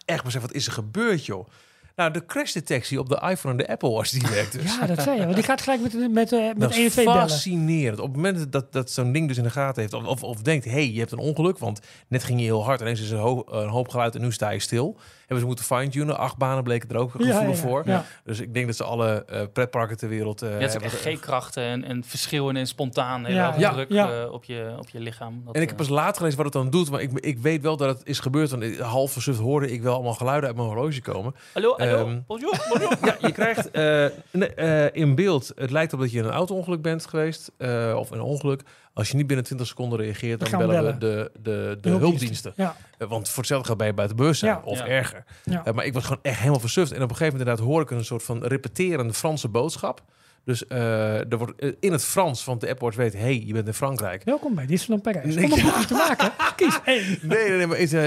echt 0.04 0.24
beseft, 0.24 0.44
wat 0.44 0.54
is 0.54 0.66
er 0.66 0.72
gebeurd, 0.72 1.26
joh? 1.26 1.48
Nou, 1.96 2.10
de 2.10 2.26
crashdetectie 2.26 2.98
op 2.98 3.08
de 3.08 3.14
iPhone 3.30 3.50
en 3.54 3.56
de 3.56 3.68
Apple 3.72 3.90
Watch, 3.90 4.10
die 4.10 4.28
werkt 4.30 4.52
dus. 4.52 4.76
Ja, 4.80 4.86
dat 4.86 5.02
zei 5.02 5.16
je. 5.18 5.22
Want 5.22 5.34
die 5.34 5.44
gaat 5.44 5.60
gelijk 5.62 5.82
met, 5.82 5.92
met, 6.12 6.32
eh, 6.32 6.46
met 6.46 6.60
Dat 6.60 6.70
1 6.70 6.78
en 6.80 6.84
is 6.86 6.92
2 6.92 7.04
bellen. 7.04 7.20
fascinerend. 7.28 7.98
Op 7.98 8.06
het 8.06 8.16
moment 8.16 8.52
dat, 8.52 8.72
dat 8.72 8.90
zo'n 8.90 9.12
ding 9.12 9.28
dus 9.28 9.36
in 9.36 9.42
de 9.42 9.50
gaten 9.50 9.80
heeft... 9.80 9.94
of, 9.94 10.04
of, 10.06 10.22
of 10.22 10.42
denkt, 10.42 10.64
hey, 10.64 10.90
je 10.92 10.98
hebt 10.98 11.12
een 11.12 11.18
ongeluk... 11.18 11.58
want 11.58 11.80
net 12.08 12.24
ging 12.24 12.38
je 12.38 12.44
heel 12.44 12.64
hard... 12.64 12.80
ineens 12.80 13.00
is 13.00 13.10
er 13.10 13.16
een, 13.16 13.22
ho- 13.22 13.44
een 13.50 13.68
hoop 13.68 13.88
geluid 13.88 14.14
en 14.14 14.20
nu 14.20 14.32
sta 14.32 14.50
je 14.50 14.58
stil... 14.58 14.96
hebben 15.20 15.38
ze 15.38 15.46
moeten 15.46 15.64
fine-tunen. 15.64 16.18
Acht 16.18 16.36
banen 16.36 16.64
bleken 16.64 16.88
er 16.88 16.96
ook 16.96 17.10
gevoelig 17.10 17.34
Ja, 17.40 17.42
ja, 17.48 17.54
voor. 17.54 17.82
ja. 17.86 18.04
Dus 18.24 18.40
ik 18.40 18.54
denk 18.54 18.66
dat 18.66 18.76
ze 18.76 18.84
alle 18.84 19.24
eh, 19.24 19.40
pretparken 19.52 19.96
ter 19.96 20.08
wereld... 20.08 20.42
eh 20.42 20.48
Je 20.50 20.56
hebt 20.56 20.74
ook 20.76 20.82
hebben 20.90 21.16
G-krachten 21.16 21.62
en, 21.62 21.84
en 21.84 22.04
verschillen 22.06 22.56
en 22.56 22.66
spontaan 22.66 23.24
heel 23.24 23.34
Ja. 23.34 23.54
Ja. 23.58 23.72
druk 23.72 23.90
Ja. 23.90 24.26
op, 24.28 24.44
je, 24.44 24.74
op 24.78 24.88
je 24.88 25.00
lichaam. 25.00 25.42
Dat, 25.44 25.54
En 25.54 25.62
ik 25.62 25.68
heb 25.68 25.76
pas 25.76 25.88
later 25.88 26.16
gelezen 26.16 26.36
wat 26.36 26.46
het 26.46 26.54
dan 26.62 26.70
doet. 26.70 26.90
Maar 26.90 27.00
ik, 27.00 27.10
ik 27.12 27.38
weet 27.38 27.62
wel 27.62 27.76
dat 27.76 27.98
het 27.98 28.06
is 28.08 28.18
gebeurd. 28.18 28.50
Want 28.50 28.78
half 28.78 29.12
versuft 29.12 29.38
hoorde 29.40 29.70
ik 29.72 29.82
wel 29.82 29.94
allemaal 29.94 30.14
geluiden 30.14 30.48
uit 30.48 30.56
mijn 30.56 30.68
horloge 30.68 31.00
komen. 31.02 31.34
Hallo, 31.52 31.76
hallo, 31.88 32.06
Ehm, 32.06 32.20
bonjour, 32.26 32.66
bonjour. 32.68 32.96
Ja, 33.04 33.16
je 33.20 33.32
krijgt 33.32 33.70
eh, 33.70 34.84
eh, 34.86 34.90
in 34.92 35.14
beeld... 35.14 35.52
Het 35.54 35.70
lijkt 35.70 35.92
op 35.92 36.00
dat 36.00 36.10
je 36.12 36.18
in 36.18 36.24
een 36.24 36.30
auto-ongeluk 36.30 36.82
bent 36.82 37.06
geweest. 37.06 37.52
eh, 37.56 37.94
of 37.98 38.10
een 38.10 38.20
ongeluk. 38.20 38.62
Als 38.92 39.08
je 39.10 39.16
niet 39.16 39.26
binnen 39.26 39.44
20 39.44 39.66
seconden 39.66 39.98
reageert... 39.98 40.50
dan 40.50 40.58
bellen 40.58 40.84
we 40.84 40.98
de, 40.98 41.30
de, 41.42 41.78
de, 41.80 41.88
hulpdiensten. 41.88 42.52
Ja, 42.56 42.76
Want 42.98 43.28
voor 43.28 43.38
hetzelfde 43.38 43.68
gaat 43.68 43.76
bij 43.76 43.86
je 43.86 43.92
buiten 43.94 44.16
beurs 44.16 44.38
zijn. 44.38 44.52
Ja. 44.52 44.62
Of 44.64 44.78
Ja. 44.78 44.86
erger. 44.86 45.24
ja. 45.44 45.62
Maar 45.74 45.84
ik 45.84 45.92
was 45.92 46.02
gewoon 46.04 46.22
echt 46.22 46.38
helemaal 46.38 46.60
versuft. 46.60 46.90
En 46.92 47.02
op 47.02 47.10
een 47.10 47.16
gegeven 47.16 47.32
moment 47.38 47.48
inderdaad 47.48 47.66
hoor 47.72 47.82
ik 47.82 47.90
een 47.90 48.04
soort 48.04 48.22
van 48.22 48.44
repeterende 48.44 49.12
Franse 49.14 49.48
boodschap. 49.48 50.02
Dus 50.44 50.66
eh, 50.66 51.32
er 51.32 51.38
wordt 51.38 51.60
eh, 51.60 51.72
in 51.80 51.92
het 51.92 52.04
Frans, 52.04 52.44
want 52.44 52.60
de 52.60 52.68
Apple 52.68 52.84
Watch 52.86 52.96
weet... 52.96 53.12
hey, 53.12 53.42
je 53.46 53.52
bent 53.52 53.66
in 53.66 53.74
Frankrijk. 53.74 54.24
Welkom 54.24 54.54
bij 54.54 54.66
Disneyland 54.66 55.02
Parijs. 55.02 55.34
Nee. 55.34 55.44
Om 55.44 55.52
een 55.52 55.62
boekje 55.62 55.84
te 55.86 55.94
maken. 55.94 56.32
Kies 56.56 56.78
één. 56.84 57.18
Nee, 57.22 57.48
nee, 57.48 57.56
nee, 57.56 57.66
maar 57.66 57.78
is, 57.78 57.92
eh, 57.92 58.02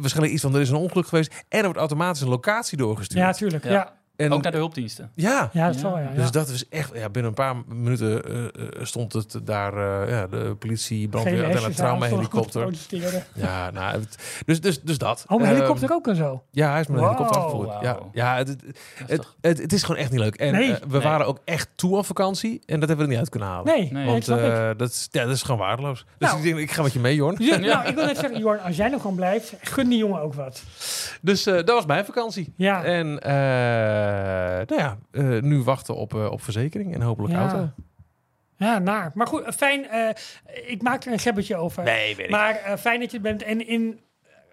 waarschijnlijk 0.00 0.32
iets 0.32 0.42
van 0.42 0.54
er 0.54 0.60
is 0.60 0.68
een 0.70 0.76
ongeluk 0.76 1.06
geweest. 1.06 1.44
En 1.48 1.58
er 1.58 1.64
wordt 1.64 1.78
automatisch 1.78 2.20
een 2.20 2.28
locatie 2.28 2.78
doorgestuurd. 2.78 3.20
Ja, 3.20 3.32
tuurlijk. 3.32 3.64
Ja, 3.64 3.70
Ja. 3.70 3.97
Ja. 4.18 4.24
en, 4.24 4.32
Ook 4.32 4.42
naar 4.42 4.52
de 4.52 4.58
hulpdiensten. 4.58 5.10
ja. 5.14 5.50
dat 5.52 5.74
is 5.74 5.82
wel, 5.82 5.98
ja. 5.98 6.10
Dus 6.14 6.24
ja. 6.24 6.30
dat 6.30 6.48
is 6.48 6.68
echt, 6.68 6.90
ja, 6.94 7.08
binnen 7.08 7.24
een 7.30 7.34
paar 7.34 7.54
minuten 7.66 8.24
eh, 8.24 8.44
eh, 8.44 8.50
stond 8.84 9.12
het 9.12 9.40
daar, 9.44 9.72
eh, 10.02 10.10
ja, 10.10 10.26
de 10.26 10.56
politie, 10.58 11.08
brandweer, 11.08 11.34
uiteindelijk 11.34 11.74
trauma-helikopter. 11.74 12.68
Ja, 13.34 13.70
nou, 13.70 14.00
het- 14.00 14.42
dus, 14.46 14.60
dus, 14.60 14.80
dus 14.82 14.98
dat. 14.98 15.24
Oh, 15.28 15.40
een 15.40 15.46
Ehm, 15.46 15.54
helikopter 15.54 15.92
ook 15.92 16.06
en 16.06 16.16
zo. 16.16 16.42
Ja, 16.50 16.70
hij 16.70 16.80
is 16.80 16.86
met 16.86 16.96
een 16.96 17.02
Wow. 17.04 17.12
helikopter 17.12 17.42
afgevoerd. 17.42 17.82
Ja, 17.82 17.98
ja 18.12 18.36
het, 18.36 18.48
het, 18.48 18.60
Dat 18.60 18.74
is 19.08 19.16
het, 19.16 19.26
het, 19.40 19.58
het 19.58 19.72
is 19.72 19.82
gewoon 19.82 20.00
echt 20.00 20.10
niet 20.10 20.20
leuk. 20.20 20.34
En 20.36 20.52
Nee. 20.52 20.72
we 20.74 20.86
Nee. 20.88 21.00
waren 21.00 21.26
ook 21.26 21.38
echt 21.44 21.68
toe 21.74 21.96
aan 21.96 22.04
vakantie 22.04 22.62
en 22.66 22.80
dat 22.80 22.88
hebben 22.88 22.96
we 22.96 23.02
er 23.02 23.08
niet 23.08 23.18
uit 23.18 23.28
kunnen 23.28 23.48
halen. 23.48 23.66
Nee, 23.66 23.76
Nee. 23.92 24.04
nee 24.04 24.20
dat 24.20 24.26
Want 24.26 24.40
eh, 24.40 24.70
dat, 24.76 24.88
is, 24.90 25.08
ja, 25.10 25.24
dat 25.24 25.34
is 25.34 25.42
gewoon 25.42 25.60
waardeloos. 25.60 26.04
Dus 26.18 26.28
Nou. 26.28 26.38
ik 26.38 26.44
denk, 26.44 26.58
ik 26.58 26.70
ga 26.72 26.82
met 26.82 26.92
je 26.92 26.98
mee, 27.00 27.14
Jorn. 27.14 27.36
Ja, 27.38 27.56
nou, 27.56 27.88
ik 27.88 27.94
wil 27.94 28.04
net 28.04 28.18
zeggen, 28.18 28.38
Jorn, 28.38 28.60
als 28.60 28.76
jij 28.76 28.88
nog 28.88 29.00
gewoon 29.00 29.16
blijft, 29.16 29.54
gun 29.60 29.88
die 29.88 29.98
jongen 29.98 30.20
ook 30.20 30.34
wat. 30.34 30.62
Dus 31.20 31.46
eh, 31.46 31.54
dat 31.54 31.68
was 31.68 31.86
mijn 31.86 32.04
vakantie. 32.04 32.52
Ja, 32.56 32.84
En 32.84 33.18
eh, 33.22 34.07
nou 34.66 34.74
ja, 34.80 34.98
eh, 35.10 35.42
nu 35.42 35.62
wachten 35.62 35.94
op, 35.96 36.14
eh, 36.14 36.30
op 36.30 36.42
verzekering 36.42 36.94
en 36.94 37.00
hopelijk 37.02 37.34
Ja. 37.34 37.40
auto. 37.40 37.70
ja 38.56 38.78
naar. 38.78 39.10
Maar 39.14 39.26
goed, 39.26 39.42
fijn. 39.56 39.88
eh, 39.88 40.08
ik 40.66 40.82
maak 40.82 41.04
er 41.04 41.12
een 41.12 41.18
gebbetje 41.18 41.56
over. 41.56 41.82
Nee, 41.84 42.16
weet 42.16 42.24
ik. 42.26 42.30
Maar 42.30 42.54
eh, 42.56 42.76
fijn 42.76 43.00
dat 43.00 43.10
je 43.10 43.20
bent 43.20 43.42
en 43.42 43.66
in 43.66 44.00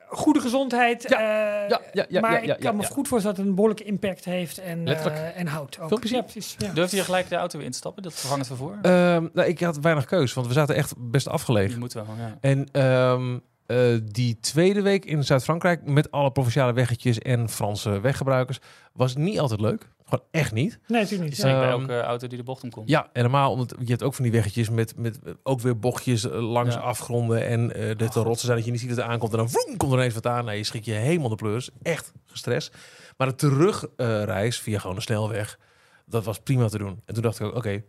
goede 0.08 0.40
gezondheid. 0.40 1.06
Ja, 1.10 1.18
eh, 1.20 1.70
ja, 1.70 1.82
ja, 1.94 2.06
ja, 2.10 2.22
maar 2.22 2.32
ja, 2.32 2.38
ja, 2.38 2.54
ik 2.54 2.60
kan 2.62 2.72
ja, 2.72 2.78
me 2.82 2.84
goed 2.86 3.08
voorstellen 3.08 3.22
dat 3.36 3.38
het 3.38 3.46
een 3.46 3.56
behoorlijke 3.56 3.84
impact 3.84 4.26
heeft 4.26 4.58
en, 4.58 4.84
Letterlijk. 4.84 5.18
eh, 5.20 5.40
en 5.40 5.48
houdt 5.48 5.80
ook. 5.80 5.90
Ja, 6.04 6.08
zien? 6.10 6.24
precies. 6.24 6.56
Durfde 6.74 6.96
je 6.96 7.04
gelijk 7.04 7.30
de 7.30 7.36
auto 7.36 7.58
weer 7.58 7.68
instappen, 7.68 8.04
dat 8.04 8.14
vervangend 8.14 8.48
vervoer? 8.48 8.78
Ehm, 8.82 9.28
nou, 9.34 9.48
ik 9.48 9.60
had 9.60 9.78
weinig 9.80 10.06
keus, 10.06 10.34
want 10.34 10.48
we 10.48 10.54
zaten 10.54 10.76
echt 10.76 10.94
best 10.98 11.26
je 11.26 11.32
afgelegen. 11.32 11.80
moet 11.80 11.94
wel, 11.94 12.06
ja. 12.18 12.38
En 12.42 12.68
ehm, 12.72 13.38
eh, 13.66 13.78
die 14.04 14.40
tweede 14.40 14.82
week 14.82 15.06
in 15.06 15.24
Zuid-Frankrijk 15.24 15.86
met 15.86 16.12
alle 16.12 16.32
provinciale 16.32 16.74
weggetjes 16.74 17.20
en 17.20 17.50
Franse 17.50 18.00
weggebruikers 18.00 18.60
was 18.94 19.16
niet 19.16 19.40
altijd 19.40 19.60
leuk. 19.60 19.94
Gewoon 20.06 20.26
echt 20.32 20.52
niet. 20.52 20.80
Nee, 20.88 21.02
natuurlijk 21.02 21.30
niet. 21.30 21.38
Ja. 21.38 21.44
bij 21.60 21.70
Ehm, 21.70 21.80
elke 21.80 22.02
auto 22.02 22.28
die 22.28 22.38
de 22.38 22.44
bocht 22.44 22.64
omkomt. 22.64 22.90
Ja, 22.90 23.10
en 23.14 23.22
normaal, 23.22 23.52
omdat 23.52 23.76
je 23.80 23.86
hebt 23.90 24.04
ook 24.04 24.14
van 24.14 24.24
die 24.24 24.34
weggetjes 24.34 24.70
met, 24.70 24.94
met 24.98 25.20
ook 25.44 25.60
weer 25.62 25.80
bochtjes 25.80 26.24
eh, 26.30 26.50
langs 26.52 26.76
Ja. 26.76 26.82
afgronden 26.82 27.48
en 27.48 27.74
eh 27.76 27.98
dat 27.98 28.14
de 28.14 28.20
rotsen 28.20 28.46
zijn 28.46 28.58
dat 28.58 28.66
je 28.66 28.72
niet 28.72 28.80
ziet 28.80 28.90
wat 28.90 28.98
er 29.00 29.04
aankomt 29.04 29.32
en 29.32 29.38
dan 29.38 29.50
vroom, 29.50 29.78
komt 29.78 29.92
er 29.92 29.98
ineens 29.98 30.14
wat 30.14 30.28
aan. 30.28 30.46
Nee, 30.46 30.58
je 30.58 30.64
schrik 30.64 30.86
je 30.86 30.92
helemaal 30.92 31.30
de 31.30 31.36
pleurs. 31.36 31.70
Echt 31.82 32.12
gestrest. 32.26 32.76
Maar 33.18 33.28
de 33.28 33.36
terugreis 33.36 34.60
via 34.60 34.80
gewoon 34.80 34.96
een 34.96 35.02
snelweg, 35.02 35.60
dat 36.06 36.24
was 36.24 36.40
prima 36.40 36.68
te 36.68 36.78
doen. 36.78 37.02
En 37.06 37.14
toen 37.14 37.24
dacht 37.24 37.40
ik 37.40 37.46
ook, 37.46 37.56
oké, 37.56 37.84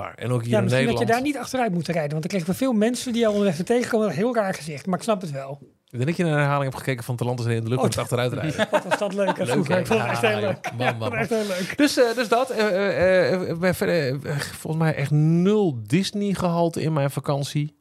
klaar. 0.00 0.14
En 0.14 0.30
ook 0.30 0.42
hier 0.42 0.50
Ja, 0.50 0.56
in 0.58 0.64
misschien 0.64 0.86
dat 0.86 0.94
Nederland. 0.94 0.98
je 1.08 1.12
daar 1.14 1.22
niet 1.22 1.36
achteruit 1.36 1.72
moet 1.72 1.86
rijden. 1.86 2.10
Want 2.10 2.22
dan 2.22 2.30
krijg 2.30 2.46
je 2.46 2.54
veel 2.54 2.72
mensen 2.72 3.12
die 3.12 3.26
al 3.26 3.32
onderweg 3.32 3.58
er 3.58 3.64
tegenkomen. 3.64 4.10
Heel 4.10 4.34
raar 4.34 4.54
gezicht. 4.54 4.86
Maar 4.86 4.96
ik 4.98 5.04
snap 5.04 5.20
het 5.20 5.30
wel. 5.30 5.58
Ik 5.84 6.00
denk 6.00 6.06
dat 6.06 6.16
je 6.16 6.24
een 6.32 6.38
herhaling 6.38 6.64
hebt 6.64 6.76
gekeken 6.76 7.04
van 7.04 7.16
Talantes 7.16 7.46
in 7.46 7.62
de 7.62 7.68
lucht 7.68 7.80
Oh, 7.80 7.86
met 7.88 7.98
achteruit 7.98 8.32
rijden. 8.32 8.66
Wat 8.70 8.84
was 8.84 8.98
dat 8.98 9.14
leuk. 9.14 9.36
Ik 9.38 9.46
vond 9.48 9.68
het 9.68 9.88
echt 9.88 10.20
heel 10.22 10.40
leuk. 10.40 10.70
Man, 10.76 10.86
Ja, 10.86 10.92
man, 10.92 10.92
ik 10.92 11.00
vond 11.02 11.14
echt 11.14 11.30
heel 11.30 11.46
leuk. 11.46 11.76
Dus, 11.76 11.96
eh, 11.98 12.14
dus 12.14 12.28
dat. 12.28 12.50
eh, 12.50 13.32
eh, 13.68 13.74
verder, 13.74 14.20
volgens 14.40 14.82
mij 14.82 14.94
echt 14.94 15.10
nul 15.10 15.78
Disney 15.86 16.34
gehalte 16.34 16.82
in 16.82 16.92
mijn 16.92 17.10
vakantie. 17.10 17.76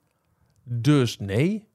Dus 0.64 1.18
nee. 1.20 1.68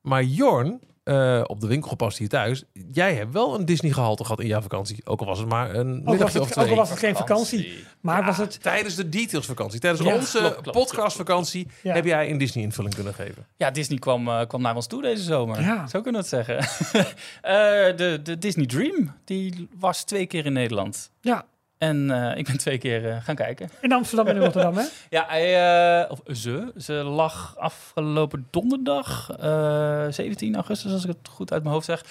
Maar 0.00 0.22
Jorn, 0.22 0.80
eh, 1.08 1.42
op 1.46 1.60
de 1.60 1.66
winkel 1.66 1.88
gepast 1.90 2.18
hier 2.18 2.28
thuis. 2.28 2.64
Jij 2.92 3.14
hebt 3.14 3.32
wel 3.32 3.54
een 3.54 3.64
Disney 3.64 3.92
gehalte 3.92 4.22
gehad 4.24 4.40
in 4.40 4.46
jouw 4.46 4.60
vakantie. 4.60 5.00
Ook 5.04 5.20
al 5.20 5.26
was 5.26 5.38
het 5.38 5.48
maar 5.48 5.74
een 5.74 6.00
Ook 6.00 6.04
middagje 6.10 6.40
of 6.40 6.48
het, 6.48 6.58
ook 6.58 6.64
twee. 6.64 6.68
al 6.70 6.76
was 6.76 6.90
het 6.90 6.98
geen 6.98 7.16
vakantie. 7.16 7.84
Maar 8.00 8.20
Ja, 8.20 8.26
was 8.26 8.36
het... 8.36 8.62
Tijdens 8.62 8.94
de 8.94 9.08
details 9.08 9.46
vakantie. 9.46 9.80
Tijdens 9.80 10.06
Ja, 10.06 10.14
onze 10.14 10.38
klopt, 10.38 10.54
klopt, 10.60 10.78
podcastvakantie 10.78 11.68
heb 11.82 12.04
jij 12.04 12.30
een 12.30 12.38
Disney 12.38 12.64
invulling 12.64 12.94
kunnen 12.94 13.14
geven. 13.14 13.46
Ja, 13.56 13.70
Disney 13.70 13.98
kwam, 13.98 14.28
eh, 14.28 14.46
kwam 14.46 14.62
naar 14.62 14.74
ons 14.74 14.86
toe 14.86 15.02
deze 15.02 15.22
zomer. 15.22 15.60
Ja. 15.60 15.86
Zo 15.86 16.00
kunnen 16.00 16.22
we 16.22 16.36
het 16.36 16.46
zeggen. 16.46 16.66
Eh, 17.42 17.52
de, 17.96 18.20
de 18.22 18.38
Disney 18.38 18.66
Dream, 18.66 19.14
die 19.24 19.68
was 19.78 20.04
twee 20.04 20.26
keer 20.26 20.46
in 20.46 20.52
Nederland. 20.52 21.10
Ja, 21.20 21.44
En 21.78 22.10
eh, 22.10 22.38
ik 22.38 22.46
ben 22.46 22.58
twee 22.58 22.78
keer 22.78 23.10
eh, 23.10 23.16
gaan 23.22 23.34
kijken. 23.34 23.70
in 23.80 23.92
Amsterdam 23.92 24.26
en 24.26 24.34
in 24.36 24.42
Rotterdam, 24.42 24.76
hè? 24.76 24.84
Ja, 25.16 25.24
hij, 25.28 26.02
eh, 26.02 26.10
of 26.10 26.20
ze, 26.36 26.72
ze 26.76 26.92
lag 26.92 27.54
afgelopen 27.58 28.46
donderdag, 28.50 29.30
eh 29.40 30.06
17 30.10 30.54
augustus, 30.54 30.92
als 30.92 31.02
ik 31.04 31.08
het 31.08 31.28
goed 31.28 31.52
uit 31.52 31.62
mijn 31.62 31.74
hoofd 31.74 31.86
zeg, 31.86 32.04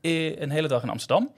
een 0.00 0.50
hele 0.50 0.68
dag 0.68 0.82
in 0.82 0.88
Amsterdam. 0.88 1.30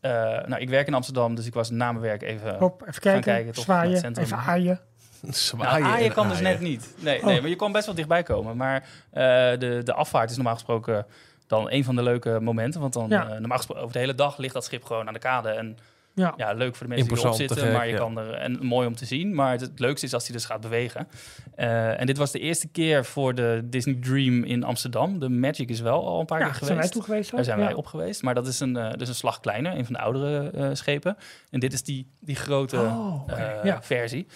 Eh, 0.00 0.10
nou, 0.46 0.56
ik 0.56 0.68
werk 0.68 0.86
in 0.86 0.94
Amsterdam, 0.94 1.34
dus 1.34 1.46
ik 1.46 1.54
was 1.54 1.70
na 1.70 1.92
mijn 1.92 2.04
werk 2.04 2.22
even... 2.22 2.56
Hop, 2.58 2.82
even 2.88 3.00
kijken, 3.00 3.22
kijken, 3.22 3.52
toch, 3.52 3.66
naar 3.66 3.86
het 3.86 3.98
zwaaien, 3.98 4.18
even 4.18 4.36
aaien. 4.36 4.80
Zwaaien 5.30 5.80
Nou, 5.82 5.92
aaien 5.94 6.06
en 6.08 6.12
kan 6.12 6.28
dus 6.28 6.40
net 6.40 6.60
niet. 6.60 6.94
Nee, 6.98 7.18
Oh. 7.18 7.24
nee, 7.24 7.40
maar 7.40 7.50
je 7.50 7.56
kon 7.56 7.72
best 7.72 7.86
wel 7.86 7.94
dichtbij 7.94 8.22
komen. 8.22 8.56
Maar 8.56 8.84
eh, 9.10 9.22
de, 9.58 9.80
de 9.84 9.94
afvaart 9.94 10.30
is 10.30 10.36
normaal 10.36 10.54
gesproken 10.54 11.06
dan 11.46 11.70
een 11.70 11.84
van 11.84 11.96
de 11.96 12.02
leuke 12.02 12.40
momenten. 12.40 12.80
Want 12.80 12.92
dan, 12.92 13.08
Ja. 13.08 13.28
eh, 13.28 13.38
normaal 13.38 13.56
gesproken, 13.56 13.82
over 13.82 13.94
de 13.94 14.00
hele 14.00 14.14
dag 14.14 14.36
ligt 14.36 14.54
dat 14.54 14.64
schip 14.64 14.84
gewoon 14.84 15.06
aan 15.06 15.12
de 15.12 15.18
kade. 15.18 15.48
En 15.50 15.78
Ja, 16.18 16.34
ja, 16.36 16.52
leuk 16.52 16.76
voor 16.76 16.86
de 16.86 16.94
mensen 16.94 17.14
die 17.14 17.24
erop 17.24 17.34
zitten. 17.36 17.56
gek, 17.56 17.72
maar 17.72 17.86
je 17.86 17.92
ja. 17.92 17.98
kan 17.98 18.18
er, 18.18 18.32
en 18.34 18.66
mooi 18.66 18.86
om 18.86 18.94
te 18.94 19.04
zien. 19.04 19.34
Maar 19.34 19.50
het, 19.50 19.60
het 19.60 19.78
leukste 19.78 20.06
is 20.06 20.14
als 20.14 20.26
hij 20.26 20.36
dus 20.36 20.44
gaat 20.44 20.60
bewegen. 20.60 21.08
Eh, 21.54 22.00
en 22.00 22.06
dit 22.06 22.16
was 22.16 22.32
de 22.32 22.38
eerste 22.38 22.68
keer 22.68 23.04
voor 23.04 23.34
de 23.34 23.62
Disney 23.64 23.98
Dream 24.00 24.44
in 24.44 24.64
Amsterdam. 24.64 25.18
De 25.18 25.28
Magic 25.28 25.68
is 25.68 25.80
wel 25.80 26.06
al 26.06 26.20
een 26.20 26.26
paar 26.26 26.38
ja 26.38 26.44
keer 26.44 26.54
zijn 26.54 26.66
geweest. 26.66 26.82
wij 26.82 26.92
toe 26.92 27.02
geweest? 27.02 27.30
Daar 27.30 27.44
zijn 27.44 27.58
ja. 27.58 27.64
wij 27.64 27.74
op 27.74 27.86
geweest. 27.86 28.22
Maar 28.22 28.34
dat 28.34 28.46
is 28.46 28.60
een, 28.60 28.76
eh, 28.76 28.92
dus 28.92 29.08
een 29.08 29.14
slag 29.14 29.40
kleiner, 29.40 29.76
een 29.76 29.84
van 29.84 29.94
de 29.94 30.00
oudere 30.00 30.50
eh, 30.50 30.68
schepen. 30.72 31.16
En 31.50 31.60
dit 31.60 31.72
is 31.72 31.82
die, 31.82 32.10
die 32.20 32.36
grote 32.36 32.76
Oh, 32.76 33.22
eh, 33.26 33.76
versie. 33.80 34.26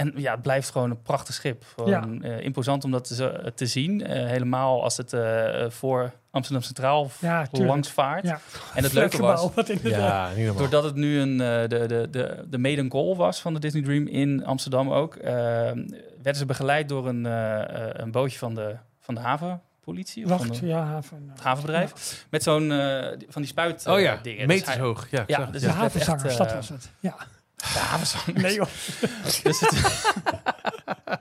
Eh, 0.00 0.06
en 0.06 0.12
ja, 0.16 0.32
het 0.32 0.42
blijft 0.42 0.70
gewoon 0.70 0.90
een 0.90 1.02
prachtig 1.02 1.34
schip. 1.34 1.64
Gewoon, 1.76 2.22
eh, 2.22 2.44
imposant 2.44 2.84
om 2.84 2.90
dat 2.90 3.16
te, 3.16 3.52
te 3.54 3.66
zien. 3.66 4.06
Eh, 4.06 4.26
helemaal 4.26 4.82
als 4.82 4.96
het 4.96 5.12
eh, 5.12 5.64
eh, 5.64 5.70
voor 5.70 6.12
Amsterdam 6.30 6.62
Centraal 6.62 7.10
Ja, 7.18 7.46
langs 7.52 7.90
vaart. 7.90 8.24
Ja. 8.24 8.40
En 8.74 8.82
het 8.82 8.92
leuke 8.92 9.22
was. 9.22 9.48
Ja, 9.82 10.30
doordat 10.56 10.84
het 10.84 10.94
nu 10.94 11.20
een, 11.20 11.40
eh, 11.40 11.68
de, 11.68 11.86
de, 11.86 12.08
de, 12.10 12.44
de 12.50 12.58
maiden 12.58 12.88
call 12.88 13.14
was 13.14 13.40
van 13.40 13.54
de 13.54 13.60
Disney 13.60 13.82
Dream 13.82 14.06
in 14.06 14.44
Amsterdam 14.44 14.90
ook, 14.90 15.14
eh, 15.16 15.32
werden 15.32 16.34
ze 16.34 16.46
begeleid 16.46 16.88
door 16.88 17.08
een, 17.08 17.26
eh, 17.26 17.60
eh, 17.60 17.90
een 17.92 18.10
bootje 18.10 18.38
van 18.38 18.54
de, 18.54 18.76
van 19.00 19.14
de 19.14 19.20
havenpolitie. 19.20 20.24
Of 20.24 20.30
van 20.30 20.46
Wacht, 20.48 20.60
de, 20.60 20.66
ja, 20.66 21.02
van, 21.02 21.18
het 21.32 21.40
havenbedrijf. 21.42 22.24
Met 22.30 22.42
zo'n 22.42 22.72
eh, 22.72 23.06
van 23.28 23.42
die 23.42 23.50
spuit 23.50 23.86
Oh 23.86 24.00
ja, 24.00 24.12
eh. 24.16 24.22
Dus 24.22 24.46
meters 24.46 24.64
hij- 24.74 24.78
hoog. 24.78 25.10
Ja, 25.10 25.24
dus 25.52 25.62
de 25.62 25.68
havenzanger, 25.68 26.26
echt, 26.26 26.38
dat 26.38 26.46
eh, 26.48 26.54
was 26.54 26.68
het. 26.68 26.90
Ja. 27.00 27.16
De 27.60 27.78
havenzang. 27.78 28.36
Nee 28.42 28.54
joh. 28.54 28.66
Dus, 29.42 29.60
het- 29.60 30.12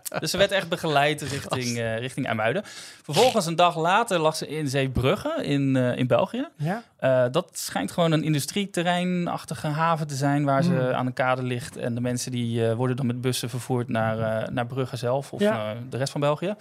dus 0.20 0.32
ze 0.32 0.38
werd 0.38 0.52
echt 0.52 0.70
begeleid 0.70 1.22
richting, 1.22 1.78
eh, 1.78 1.98
richting 1.98 2.26
IJmuiden. 2.26 2.62
Vervolgens 3.04 3.46
een 3.46 3.56
dag 3.56 3.78
later 3.78 4.20
lag 4.20 4.36
ze 4.36 4.48
in 4.48 4.68
Zeebrugge 4.68 5.44
in, 5.44 5.76
eh, 5.76 5.98
in 5.98 6.08
België. 6.08 6.48
Ja, 6.58 6.84
Eh, 7.00 7.26
dat 7.32 7.50
schijnt 7.54 7.92
gewoon 7.92 8.12
een 8.12 8.24
industrieterreinachtige 8.24 9.68
haven 9.68 10.08
te 10.08 10.16
zijn 10.16 10.46
waar 10.46 10.64
ze 10.64 10.70
Hmm. 10.74 10.92
aan 10.92 11.06
een 11.06 11.14
kade 11.14 11.44
ligt. 11.44 11.78
En 11.78 11.96
de 11.96 12.02
mensen 12.02 12.32
die 12.32 12.66
worden 12.74 12.96
dan 12.96 13.06
met 13.06 13.22
bussen 13.22 13.50
vervoerd 13.50 13.88
naar, 13.90 14.52
naar 14.52 14.66
Brugge 14.66 14.96
zelf 14.98 15.34
of 15.34 15.40
Ja. 15.40 15.74
de 15.90 15.98
rest 15.98 16.12
van 16.12 16.22
België. 16.22 16.56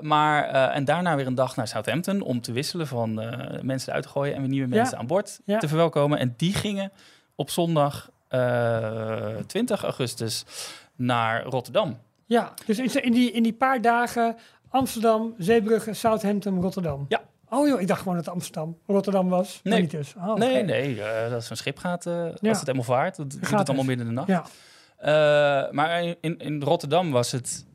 Maar, 0.00 0.44
en 0.70 0.84
daarna 0.84 1.16
weer 1.16 1.26
een 1.26 1.34
dag 1.34 1.56
naar 1.56 1.68
Southampton 1.68 2.20
om 2.22 2.40
te 2.40 2.52
wisselen 2.52 2.86
van 2.86 3.14
mensen 3.62 3.92
uit 3.92 4.02
te 4.02 4.08
gooien 4.08 4.34
en 4.34 4.40
weer 4.40 4.50
nieuwe 4.50 4.68
Ja. 4.68 4.74
mensen 4.74 4.98
aan 4.98 5.06
boord 5.06 5.40
te 5.58 5.68
verwelkomen. 5.68 6.18
En 6.18 6.34
die 6.36 6.54
gingen 6.54 6.92
op 7.34 7.50
zondag 7.50 8.08
eh, 8.28 9.36
20 9.46 9.82
augustus 9.82 10.44
naar 10.96 11.44
Rotterdam. 11.44 11.98
ja. 12.26 12.54
dus 12.66 12.78
in, 12.78 13.12
die, 13.12 13.30
in 13.32 13.42
die 13.42 13.52
paar 13.52 13.80
dagen 13.80 14.36
Amsterdam, 14.70 15.34
Zeebrugge, 15.38 15.94
Southampton, 15.94 16.60
Rotterdam. 16.60 17.04
Ja. 17.08 17.20
Oh 17.50 17.68
joh, 17.68 17.80
ik 17.80 17.86
dacht 17.86 18.00
gewoon 18.00 18.16
dat 18.16 18.28
Amsterdam, 18.28 18.78
Rotterdam 18.86 19.28
was. 19.28 19.60
Nee. 19.62 19.80
niet 19.80 19.90
dus. 19.90 20.14
Oh, 20.16 20.34
nee, 20.34 20.62
nee, 20.62 21.02
eh, 21.02 21.30
dat 21.30 21.42
is 21.42 21.50
een 21.50 21.56
schip 21.56 21.78
gaat, 21.78 22.06
eh, 22.06 22.22
als 22.24 22.40
het 22.40 22.60
helemaal 22.60 22.82
vaart. 22.82 23.16
Dat 23.16 23.30
doet 23.30 23.46
Gaat 23.46 23.58
het 23.58 23.68
allemaal 23.68 23.86
midden 23.86 24.06
in 24.06 24.14
de 24.14 24.18
nacht. 24.20 24.28
Ja, 24.28 24.44
Eh, 24.98 25.72
maar 25.72 26.02
in, 26.20 26.38
in 26.38 26.62
Rotterdam 26.62 27.10
was 27.10 27.32
het, 27.32 27.66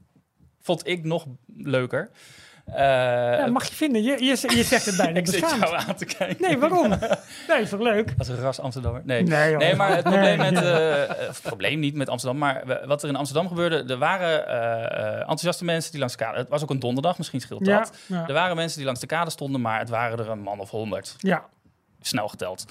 vond 0.61 0.87
ik 0.87 1.03
nog 1.03 1.25
leuker. 1.57 2.09
Eh, 2.65 2.75
ja, 3.37 3.45
mag 3.47 3.65
je 3.67 3.75
vinden. 3.75 4.03
Je, 4.03 4.11
je, 4.23 4.55
je 4.55 4.63
zegt 4.63 4.85
het 4.85 4.97
bijna 4.97 5.19
ik 5.19 5.27
zit 5.27 5.41
beschaamd. 5.41 5.63
jou 5.63 5.75
aan 5.87 5.95
te 5.95 6.05
kijken. 6.05 6.35
Nee, 6.47 6.57
waarom? 6.57 6.89
Nee, 7.47 7.61
is 7.61 7.69
toch 7.69 7.79
leuk? 7.79 8.13
Als 8.17 8.27
een 8.27 8.35
ras 8.39 8.59
Amsterdammer. 8.59 9.01
Nee. 9.05 9.23
Nee, 9.23 9.75
maar 9.75 9.89
het 9.95 10.03
probleem, 10.03 10.37
Nee. 10.37 10.51
met, 10.51 10.63
eh, 10.63 11.03
eh, 11.03 11.09
het 11.27 11.39
probleem 11.43 11.79
niet 11.79 11.95
met 11.95 12.09
Amsterdam, 12.09 12.39
maar 12.39 12.85
wat 12.87 13.03
er 13.03 13.09
in 13.09 13.15
Amsterdam 13.15 13.47
gebeurde, 13.47 13.83
er 13.93 13.97
waren 13.97 14.47
eh, 14.47 14.83
eh, 15.13 15.19
enthousiaste 15.19 15.65
mensen 15.65 15.91
die 15.91 15.99
langs 15.99 16.15
de 16.17 16.23
kade, 16.23 16.37
het 16.37 16.49
was 16.49 16.63
ook 16.63 16.69
een 16.69 16.79
donderdag, 16.79 17.17
misschien 17.17 17.41
scheelt 17.41 17.65
Ja, 17.65 17.77
dat. 17.79 17.93
ja, 18.07 18.27
Er 18.27 18.33
waren 18.33 18.55
mensen 18.55 18.77
die 18.77 18.85
langs 18.85 19.01
de 19.01 19.07
kade 19.07 19.29
stonden, 19.29 19.61
maar 19.61 19.79
het 19.79 19.89
waren 19.89 20.19
er 20.19 20.29
een 20.29 20.39
man 20.41 20.59
of 20.59 20.69
honderd, 20.69 21.15
ja. 21.17 21.45
snel 22.01 22.27
geteld. 22.27 22.65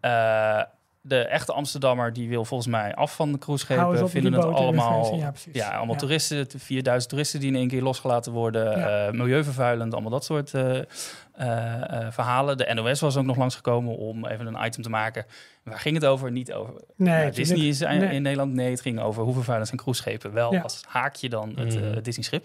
Ja. 0.00 0.70
De 1.04 1.18
echte 1.18 1.52
Amsterdammer 1.52 2.12
die 2.12 2.28
wil 2.28 2.44
volgens 2.44 2.68
mij 2.70 2.94
af 2.94 3.14
van 3.14 3.32
de 3.32 3.38
cruiseschepen, 3.38 4.02
op 4.02 4.10
vinden 4.10 4.32
het 4.32 4.44
allemaal. 4.44 5.16
Ja, 5.52 5.68
allemaal 5.76 5.94
Ja. 5.94 6.00
toeristen, 6.00 6.46
4000 6.56 7.08
toeristen 7.10 7.40
die 7.40 7.48
in 7.48 7.56
één 7.56 7.68
keer 7.68 7.82
losgelaten 7.82 8.32
worden, 8.32 8.78
Ja. 8.78 9.06
eh, 9.06 9.12
milieuvervuilend, 9.12 9.92
allemaal 9.92 10.10
dat 10.10 10.24
soort 10.24 10.54
eh, 10.54 10.78
eh, 10.78 12.12
verhalen. 12.12 12.56
De 12.58 12.74
NOS 12.74 13.00
was 13.00 13.16
ook 13.16 13.24
nog 13.24 13.36
langsgekomen 13.36 13.96
om 13.96 14.26
even 14.26 14.46
een 14.46 14.64
item 14.66 14.82
te 14.82 14.90
maken. 14.90 15.26
Waar 15.62 15.78
ging 15.78 15.94
het 15.94 16.04
over? 16.04 16.30
Niet 16.32 16.52
over 16.52 16.74
Nee, 16.96 17.08
nou, 17.14 17.24
het 17.24 17.38
is 17.38 17.48
Disney 17.48 17.68
is 17.68 17.80
in, 17.80 17.98
nee. 17.98 18.14
in 18.14 18.22
Nederland. 18.22 18.52
Nee, 18.52 18.70
het 18.70 18.80
ging 18.80 19.00
over 19.00 19.22
hoe 19.22 19.34
vervuilend 19.34 19.68
zijn 19.68 19.80
cruiseschepen. 19.80 20.32
Wel 20.32 20.52
Ja. 20.52 20.60
als 20.60 20.82
haakje 20.88 21.28
dan 21.28 21.52
het 21.56 21.74
Mhm. 21.80 22.02
Disney-schip. 22.02 22.44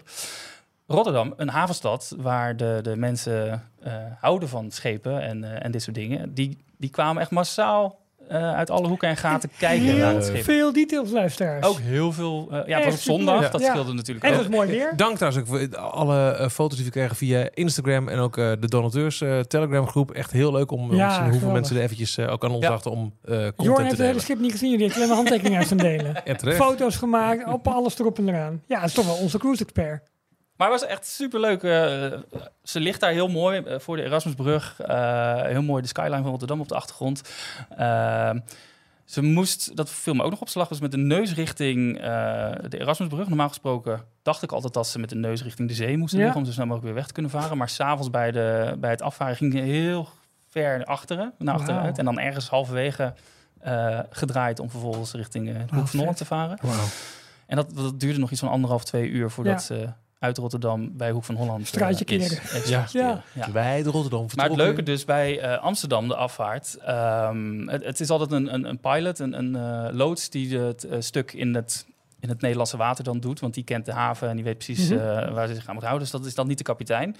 Rotterdam, 0.86 1.34
een 1.36 1.48
havenstad 1.48 2.14
waar 2.18 2.56
de, 2.56 2.78
de 2.82 2.96
mensen 2.96 3.62
eh, 3.82 3.92
houden 4.20 4.48
van 4.48 4.70
schepen 4.70 5.20
en, 5.22 5.44
eh, 5.44 5.64
en 5.64 5.70
dit 5.70 5.82
soort 5.82 5.96
dingen. 5.96 6.34
Die, 6.34 6.58
die 6.76 6.90
kwamen 6.90 7.22
echt 7.22 7.30
massaal 7.30 7.98
eh, 8.28 8.54
uit 8.54 8.70
alle 8.70 8.88
hoeken 8.88 9.08
en 9.08 9.16
gaten 9.16 9.50
kijken 9.58 9.86
naar 9.98 10.14
het 10.14 10.24
Heel 10.24 10.32
schip. 10.34 10.44
veel 10.44 10.72
details, 10.72 11.10
luisteraars. 11.10 11.66
Ook 11.66 11.78
heel 11.78 12.12
veel. 12.12 12.48
eh, 12.50 12.60
ja, 12.66 12.76
het 12.76 12.84
was 12.84 12.94
op 12.94 13.00
zondag. 13.00 13.50
Dat 13.50 13.60
Ja. 13.60 13.70
scheelde 13.70 13.92
natuurlijk 13.92 14.26
en 14.26 14.32
ook. 14.32 14.38
het 14.38 14.48
is 14.48 14.54
mooi 14.56 14.68
weer. 14.70 14.92
Dank 14.96 15.16
trouwens 15.16 15.42
ook 15.42 15.48
voor 15.48 15.76
alle 15.78 16.30
eh, 16.30 16.48
foto's 16.48 16.76
die 16.76 16.86
we 16.86 16.92
kregen 16.92 17.16
via 17.16 17.48
Instagram 17.54 18.08
en 18.08 18.18
ook 18.18 18.36
eh, 18.36 18.52
de 18.60 18.68
donateurs 18.68 19.20
eh, 19.20 19.40
Telegram 19.40 19.86
groep. 19.88 20.10
Echt 20.10 20.30
heel 20.30 20.52
leuk 20.52 20.70
om, 20.70 20.80
te 20.88 20.94
zien 20.94 20.98
hoeveel 21.04 21.22
geweldig. 21.24 21.52
mensen 21.52 21.76
er 21.76 21.82
eventjes 21.82 22.18
ook 22.18 22.44
aan 22.44 22.50
ons 22.50 22.62
Ja. 22.64 22.68
dachten 22.70 22.90
om 22.90 23.14
eh 23.24 23.32
content 23.34 23.54
Jorn 23.56 23.74
te 23.76 23.82
heeft 23.82 23.96
het 23.98 24.06
hele 24.06 24.20
schip 24.20 24.38
niet 24.38 24.52
gezien. 24.52 24.92
Alleen 24.92 25.08
maar 25.08 25.16
handtekeningen 25.22 25.58
uit 25.58 25.68
zijn 25.68 25.80
delen. 25.80 26.24
En. 26.24 26.52
Foto's 26.54 26.96
gemaakt, 26.96 27.52
op 27.52 27.68
alles 27.68 27.98
erop 27.98 28.18
en 28.18 28.28
eraan. 28.28 28.62
Ja, 28.66 28.80
dat 28.80 28.88
is 28.88 28.94
toch 28.94 29.06
wel 29.06 29.16
onze 29.16 29.38
cruise-expert. 29.38 30.02
Maar 30.58 30.70
het 30.70 30.80
was 30.80 30.90
echt 30.90 31.06
superleuk. 31.06 31.62
eh 31.62 32.12
ze 32.62 32.80
ligt 32.80 33.00
daar 33.00 33.10
heel 33.10 33.28
mooi 33.28 33.60
eh, 33.60 33.78
voor 33.78 33.96
de 33.96 34.02
Erasmusbrug. 34.02 34.80
Eh, 34.80 35.42
heel 35.42 35.62
mooi 35.62 35.82
de 35.82 35.88
skyline 35.88 36.22
van 36.22 36.30
Rotterdam 36.30 36.60
op 36.60 36.68
de 36.68 36.74
achtergrond. 36.74 37.22
Ze 39.04 39.22
moest, 39.22 39.76
dat 39.76 39.90
viel 39.90 40.14
me 40.14 40.22
ook 40.22 40.30
nog 40.30 40.40
op 40.40 40.48
slag, 40.48 40.68
was 40.68 40.80
met 40.80 40.90
de 40.90 40.96
neus 40.96 41.34
richting 41.34 42.00
de 42.68 42.78
Erasmusbrug. 42.78 43.28
Normaal 43.28 43.48
gesproken 43.48 44.04
dacht 44.22 44.42
ik 44.42 44.52
altijd 44.52 44.72
dat 44.74 44.86
ze 44.86 44.98
met 44.98 45.08
de 45.08 45.14
neus 45.16 45.42
richting 45.42 45.68
de 45.68 45.74
zee 45.74 45.96
moesten 45.96 46.18
Ja. 46.18 46.24
liggen... 46.24 46.42
om 46.42 46.46
zo 46.48 46.52
snel 46.54 46.66
mogelijk 46.66 46.86
weer 46.86 46.96
weg 46.98 47.06
te 47.06 47.12
kunnen 47.12 47.30
varen. 47.30 47.56
Maar 47.56 47.68
s'avonds 47.68 48.10
bij, 48.10 48.30
de, 48.30 48.76
bij 48.78 48.90
het 48.90 49.02
afvaren 49.02 49.36
ging 49.36 49.52
ze 49.52 49.58
heel 49.58 50.08
ver 50.48 50.76
naar 50.78 50.86
achteren, 50.86 51.32
naar 51.38 51.54
achteruit. 51.54 51.82
Wauw. 51.84 51.96
En 51.96 52.04
dan 52.04 52.18
ergens 52.18 52.48
halverwege 52.48 53.14
gedraaid 54.10 54.60
om 54.60 54.70
vervolgens 54.70 55.12
richting 55.12 55.46
de 55.46 55.52
Oh, 55.52 55.78
Hoek 55.78 55.88
van 55.88 55.98
Holland 55.98 56.16
te 56.16 56.24
varen. 56.24 56.58
En 57.46 57.56
dat, 57.56 57.74
dat 57.74 58.00
duurde 58.00 58.18
nog 58.18 58.30
iets 58.30 58.40
van 58.40 58.48
anderhalf, 58.48 58.84
twee 58.84 59.08
uur 59.08 59.30
voordat 59.30 59.62
ze 59.62 59.88
uit 60.18 60.38
Rotterdam 60.38 60.96
bij 60.96 61.10
Hoek 61.10 61.24
van 61.24 61.34
Holland 61.34 61.60
eh, 61.60 61.66
Straatje 61.66 62.04
is. 62.04 62.38
Even 62.52 62.70
Ja. 62.70 63.22
ja. 63.34 63.52
Wij 63.52 63.82
de 63.82 63.90
Rotterdam 63.90 64.18
Maar 64.20 64.28
het 64.28 64.30
vertrokken. 64.30 64.56
leuke 64.64 64.82
dus 64.82 65.04
bij 65.04 65.40
eh, 65.40 65.62
Amsterdam, 65.62 66.08
de 66.08 66.16
afvaart, 66.16 66.76
ehm, 66.84 67.66
het, 67.68 67.84
het 67.84 68.00
is 68.00 68.10
altijd 68.10 68.32
een, 68.32 68.54
een, 68.54 68.64
een 68.64 68.78
pilot, 68.80 69.18
een, 69.18 69.38
een 69.38 69.56
eh, 69.56 69.94
loods 69.94 70.30
die 70.30 70.58
het 70.58 70.86
stuk 70.98 71.32
in 71.32 71.54
het, 71.54 71.86
in 72.20 72.28
het 72.28 72.40
Nederlandse 72.40 72.76
water 72.76 73.04
dan 73.04 73.20
doet. 73.20 73.40
Want 73.40 73.54
die 73.54 73.64
kent 73.64 73.84
de 73.84 73.92
haven 73.92 74.28
en 74.28 74.34
die 74.36 74.44
weet 74.44 74.58
precies 74.58 74.88
Mhm. 74.90 74.98
eh, 74.98 75.32
waar 75.34 75.46
ze 75.48 75.54
zich 75.54 75.66
aan 75.68 75.74
moet 75.74 75.82
houden. 75.84 76.02
Dus 76.02 76.12
dat 76.18 76.26
is 76.26 76.34
dan 76.34 76.46
niet 76.46 76.58
de 76.58 76.64
kapitein. 76.64 77.16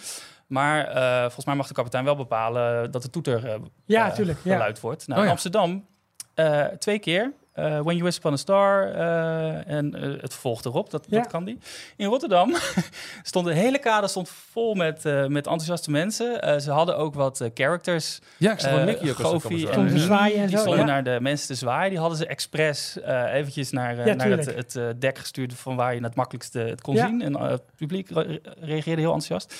Maar 0.47 0.85
eh, 0.87 1.21
volgens 1.23 1.45
mij 1.45 1.55
mag 1.55 1.67
de 1.69 1.75
kapitein 1.75 2.05
wel 2.05 2.17
bepalen 2.17 2.91
dat 2.91 3.03
de 3.03 3.11
toeter 3.11 3.61
Ja, 3.85 4.11
tuurlijk. 4.11 4.39
Ja. 4.45 4.53
geluid 4.53 4.81
wordt. 4.81 5.07
Nou, 5.07 5.13
Oh 5.13 5.19
in 5.19 5.25
ja. 5.25 5.31
Amsterdam 5.35 5.87
eh, 6.35 6.65
twee 6.65 6.99
keer. 6.99 7.33
Eh, 7.59 7.71
When 7.81 7.97
You 7.97 8.03
Wish 8.03 8.17
Upon 8.17 8.33
a 8.33 8.37
Star 8.37 8.93
eh, 8.93 9.75
en 9.77 9.95
eh, 9.95 10.03
het 10.21 10.33
vervolgt 10.33 10.65
erop, 10.65 10.91
dat, 10.91 11.05
Ja. 11.09 11.19
dat 11.19 11.27
kan 11.31 11.45
die. 11.45 11.59
In 11.97 12.07
Rotterdam 12.07 12.55
stond 13.23 13.47
de 13.47 13.53
hele 13.55 13.79
kade 13.79 14.09
stond 14.09 14.29
vol 14.51 14.75
met, 14.75 15.05
eh, 15.05 15.27
met 15.27 15.47
enthousiaste 15.47 15.91
mensen. 15.91 16.43
Eh, 16.43 16.59
ze 16.59 16.71
hadden 16.71 16.97
ook 16.97 17.15
wat 17.15 17.51
characters. 17.55 18.19
Ja, 18.37 18.53
ik 18.53 18.61
zag 18.61 18.85
Nicky 18.85 19.07
Goofy 19.07 19.67
en 19.67 19.85
Mimi, 19.85 19.99
zwaaien 19.99 20.37
en 20.37 20.47
die 20.47 20.57
zo, 20.57 20.63
stonden 20.63 20.81
ja. 20.87 20.93
naar 20.93 21.05
de 21.05 21.19
mensen 21.21 21.47
te 21.47 21.55
zwaaien. 21.55 21.91
Die 21.91 21.99
hadden 21.99 22.19
ze 22.19 22.27
expres 22.27 23.01
eh, 23.01 23.35
eventjes 23.35 23.71
naar, 23.71 24.07
Ja, 24.07 24.15
naar 24.15 24.29
het, 24.31 24.55
het 24.75 25.01
dek 25.01 25.19
gestuurd 25.19 25.55
van 25.55 25.77
waar 25.77 25.95
je 25.95 26.03
het 26.03 26.15
makkelijkst 26.15 26.57
eh, 26.57 26.65
het 26.65 26.81
kon 26.81 26.95
Ja. 26.95 27.07
zien. 27.07 27.23
En 27.23 27.41
het 27.41 27.63
publiek 27.77 28.11
re- 28.11 28.41
reageerde 28.61 29.01
heel 29.01 29.13
enthousiast. 29.13 29.55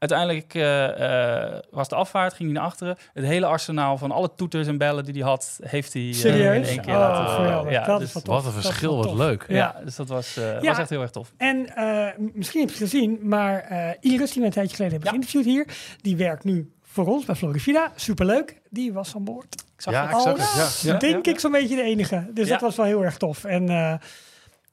Uiteindelijk 0.00 0.54
eh, 0.54 1.52
eh, 1.54 1.58
was 1.70 1.88
de 1.88 1.94
afvaart, 1.94 2.34
ging 2.34 2.50
hij 2.50 2.58
naar 2.58 2.68
achteren. 2.68 2.96
Het 3.12 3.24
hele 3.24 3.46
arsenaal 3.46 3.98
van 3.98 4.10
alle 4.10 4.34
toeters 4.36 4.66
en 4.66 4.78
bellen 4.78 5.04
die 5.04 5.14
hij 5.14 5.22
had, 5.22 5.58
heeft 5.62 5.92
hij 5.92 6.02
eh, 6.02 6.08
in 6.08 6.14
Serieus? 6.14 6.68
één 6.68 6.80
keer 6.80 6.94
Oh, 6.94 6.98
laten. 7.00 7.70
Ja, 7.70 7.84
Dat 7.86 7.98
dus- 8.00 8.14
is 8.14 8.22
wat 8.24 8.44
een 8.44 8.52
verschil, 8.52 8.96
wat 8.96 9.14
leuk. 9.14 9.44
Ja. 9.48 9.56
ja, 9.56 9.84
dus 9.84 9.96
dat 9.96 10.08
was, 10.08 10.36
eh, 10.36 10.44
Ja. 10.62 10.68
was 10.68 10.78
echt 10.78 10.90
heel 10.90 11.00
erg 11.02 11.10
tof. 11.10 11.32
En 11.36 11.76
eh, 11.76 12.06
misschien 12.32 12.60
heb 12.60 12.68
je 12.70 12.74
het 12.74 12.84
gezien, 12.90 13.18
maar 13.22 13.60
eh, 13.60 13.88
Iris, 14.00 14.30
die 14.32 14.40
we 14.40 14.46
een 14.46 14.52
tijdje 14.54 14.76
geleden 14.76 15.00
hebben 15.00 15.00
Ja. 15.02 15.10
geïnterviewd 15.10 15.44
hier, 15.44 15.66
die 16.02 16.16
werkt 16.16 16.44
nu 16.44 16.72
voor 16.82 17.06
ons 17.06 17.24
bij 17.24 17.34
Florivida. 17.34 17.92
Superleuk. 17.94 18.60
Die 18.70 18.92
was 18.92 19.14
aan 19.14 19.24
boord. 19.24 19.54
Ik 19.74 19.80
zag 19.82 19.94
Ja, 19.94 20.06
het. 20.08 20.24
het. 20.24 20.80
Ja, 20.82 20.92
ja. 20.92 20.98
denk 20.98 21.26
ik 21.26 21.38
zo'n 21.40 21.52
beetje 21.52 21.76
de 21.76 21.82
enige. 21.82 22.30
Dus 22.34 22.46
Ja. 22.46 22.52
dat 22.52 22.60
was 22.60 22.76
wel 22.76 22.86
heel 22.86 23.04
erg 23.04 23.16
tof. 23.16 23.44
En 23.44 23.68
eh, 23.68 23.92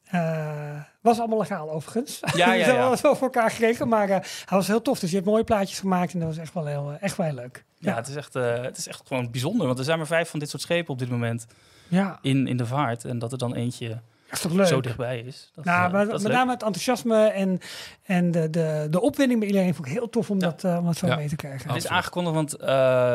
eh, 0.03 0.81
was 1.07 1.19
allemaal 1.19 1.39
legaal 1.39 1.71
overigens. 1.71 2.19
Ja, 2.35 2.53
ja, 2.53 2.57
Dus 2.57 2.65
dat 2.73 2.75
ja. 2.75 2.89
was 2.89 3.01
wel 3.01 3.15
voor 3.15 3.23
elkaar 3.33 3.49
gekregen, 3.51 3.87
maar 3.87 4.09
eh, 4.09 4.15
hij 4.19 4.57
was 4.57 4.67
heel 4.67 4.81
tof. 4.81 4.99
Dus 4.99 5.09
je 5.09 5.15
hebt 5.15 5.27
mooie 5.27 5.43
plaatjes 5.43 5.79
gemaakt 5.79 6.13
en 6.13 6.19
dat 6.19 6.27
was 6.27 6.37
echt 6.37 6.53
wel 6.53 6.65
heel, 6.65 6.91
eh, 6.91 7.03
echt 7.03 7.17
wel 7.17 7.25
heel 7.25 7.35
leuk. 7.35 7.65
Ja, 7.77 7.95
het 7.95 8.07
is, 8.07 8.15
echt, 8.15 8.35
eh, 8.35 8.61
het 8.61 8.77
is 8.77 8.87
echt 8.87 9.01
gewoon 9.07 9.31
bijzonder. 9.31 9.65
Want 9.67 9.79
er 9.79 9.85
zijn 9.85 9.97
maar 9.97 10.07
vijf 10.07 10.29
van 10.29 10.39
dit 10.39 10.49
soort 10.49 10.61
schepen 10.61 10.93
op 10.93 10.99
dit 10.99 11.09
moment 11.09 11.45
Ja, 11.87 12.19
in, 12.21 12.47
in 12.47 12.57
de 12.57 12.65
vaart. 12.65 13.05
En 13.05 13.19
dat 13.19 13.31
er 13.31 13.37
dan 13.37 13.55
eentje 13.55 14.01
is 14.31 14.39
toch 14.41 14.51
leuk? 14.51 14.67
zo 14.67 14.81
dichtbij 14.81 15.19
is. 15.19 15.51
Dat, 15.55 15.65
Nou, 15.65 15.85
eh, 15.85 15.91
maar 15.91 16.05
dat 16.05 16.15
is 16.17 16.23
met 16.23 16.31
name 16.31 16.51
het 16.51 16.63
enthousiasme 16.63 17.25
en, 17.27 17.59
en 18.03 18.31
de, 18.31 18.49
de, 18.49 18.87
de 18.89 19.01
opwinding 19.01 19.39
bij 19.39 19.49
iedereen 19.49 19.75
vond 19.75 19.87
ik 19.87 19.93
heel 19.93 20.09
tof 20.09 20.29
om, 20.29 20.39
Ja. 20.39 20.45
dat, 20.49 20.63
eh, 20.63 20.77
om 20.77 20.85
dat 20.85 20.97
zo 20.97 21.07
Ja. 21.07 21.15
mee 21.15 21.27
te 21.29 21.35
krijgen. 21.35 21.67
Het 21.67 21.77
is 21.83 21.87
aangekondigd, 21.87 22.35
want 22.35 22.53
eh, 22.55 22.67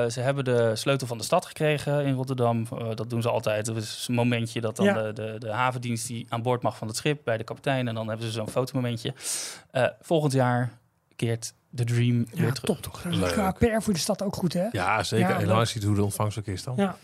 ze 0.09 0.21
hebben 0.21 0.45
de 0.45 0.77
sleutel 0.77 1.07
van 1.07 1.19
de 1.19 1.25
stad 1.25 1.47
gekregen 1.47 2.05
in 2.05 2.15
Rotterdam. 2.15 2.67
Dat 2.95 3.11
doen 3.11 3.23
ze 3.23 3.29
altijd. 3.31 3.69
Er 3.69 3.77
is 3.77 4.05
een 4.09 4.15
momentje 4.15 4.61
dat 4.61 4.77
dan 4.77 4.87
Ja. 4.87 5.03
de, 5.03 5.13
de, 5.13 5.35
de 5.39 5.51
havendienst 5.53 6.07
die 6.07 6.27
aan 6.29 6.43
boord 6.43 6.63
mag 6.63 6.77
van 6.77 6.87
het 6.89 6.97
schip 6.97 7.21
bij 7.25 7.37
de 7.37 7.45
kapitein. 7.45 7.89
En 7.89 7.95
dan 7.95 8.09
hebben 8.09 8.27
ze 8.27 8.33
zo'n 8.33 8.49
fotomomentje. 8.49 9.15
Eh, 9.71 9.87
volgend 10.01 10.33
jaar 10.33 10.71
keert 11.17 11.53
de 11.71 11.85
Dream 11.85 12.19
Ja, 12.19 12.25
weer 12.43 12.53
terug. 12.53 12.61
top 12.61 12.81
toch. 12.83 13.05
Leuk. 13.05 13.33
Qua 13.33 13.51
PR 13.53 13.81
voor 13.81 13.93
de 13.93 13.99
stad 13.99 14.23
ook 14.23 14.35
goed, 14.35 14.53
hè? 14.53 14.67
Ja, 14.73 15.03
zeker. 15.03 15.29
Ja, 15.29 15.41
en 15.41 15.47
dan 15.47 15.67
ziet 15.67 15.85
hoe 15.85 15.95
de 15.95 16.03
ontvangst 16.05 16.39
ook 16.39 16.47
is 16.47 16.65
dan. 16.65 16.75
Ja. 16.77 16.97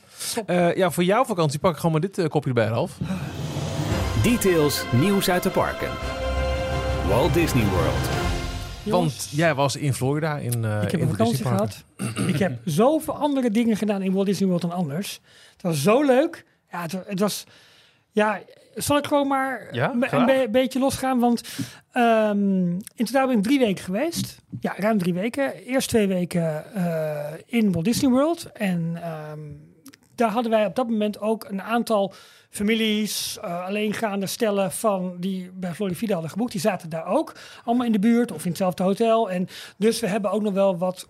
Eh, 0.47 0.75
ja, 0.77 0.91
voor 0.91 1.05
jouw 1.05 1.25
vakantie 1.25 1.59
pak 1.59 1.71
ik 1.71 1.77
gewoon 1.77 1.93
maar 1.93 2.01
dit 2.01 2.19
eh, 2.19 2.27
kopje 2.29 2.49
erbij, 2.49 2.67
Ralf. 2.67 2.99
Details, 4.23 4.85
nieuws 4.93 5.31
uit 5.31 5.43
de 5.43 5.51
parken. 5.51 5.89
Walt 7.09 7.35
Disney 7.35 7.65
World. 7.65 8.09
Want 8.85 9.29
jij 9.31 9.55
was 9.55 9.77
in 9.77 9.95
Florida 9.95 10.37
in, 10.37 10.65
eh 10.65 10.83
ik 10.83 10.91
heb 10.91 11.01
in 11.01 11.09
een 11.09 11.09
vakantie 11.17 11.45
gehad. 11.45 11.85
ik 12.27 12.39
heb 12.39 12.59
zoveel 12.81 13.15
andere 13.15 13.51
dingen 13.51 13.77
gedaan 13.77 14.03
in 14.03 14.13
Walt 14.13 14.27
Disney 14.27 14.49
World 14.49 14.63
dan 14.63 14.73
anders. 14.73 15.21
Het 15.53 15.63
was 15.63 15.83
zo 15.83 16.03
leuk. 16.03 16.45
Ja, 16.71 16.83
het, 16.83 16.93
het 17.07 17.21
was... 17.21 17.45
Ja, 18.11 18.41
zal 18.75 18.97
ik 18.97 19.07
gewoon 19.07 19.29
maar 19.29 19.69
Ja, 19.73 19.93
een, 20.11 20.27
be- 20.27 20.49
beetje 20.51 20.79
losgaan? 20.79 21.19
Want 21.19 21.43
ehm, 21.93 22.71
in 22.95 23.05
totaal 23.05 23.27
ben 23.27 23.37
ik 23.37 23.43
drie 23.43 23.59
weken 23.59 23.85
geweest. 23.85 24.39
Ja, 24.61 24.75
ruim 24.77 24.99
drie 24.99 25.15
weken. 25.15 25.55
Eerst 25.55 25.89
twee 25.89 26.07
weken 26.07 26.75
eh, 26.75 27.25
in 27.47 27.73
Walt 27.73 27.85
Disney 27.85 28.11
World. 28.11 28.53
En 28.53 28.99
ehm, 29.03 29.41
daar 30.15 30.31
hadden 30.31 30.51
wij 30.51 30.67
op 30.67 30.75
dat 30.77 30.89
moment 30.89 31.21
ook 31.21 31.45
een 31.49 31.63
aantal 31.63 32.15
families, 32.51 33.39
eh, 33.43 33.65
alleengaande 33.65 34.27
stellen 34.27 34.73
van 34.73 35.17
die 35.19 35.51
bij 35.55 35.75
Florida 35.75 36.13
hadden 36.13 36.31
geboekt. 36.31 36.53
Die 36.53 36.61
zaten 36.61 36.89
daar 36.89 37.07
ook, 37.07 37.35
allemaal 37.65 37.87
in 37.87 37.93
de 37.93 37.99
buurt 37.99 38.33
of 38.33 38.43
in 38.43 38.49
hetzelfde 38.49 38.83
hotel. 38.83 39.31
En 39.31 39.49
dus 39.77 40.01
we 40.01 40.07
hebben 40.07 40.31
ook 40.31 40.43
nog 40.43 40.53
wel 40.53 40.79
wat 40.79 41.09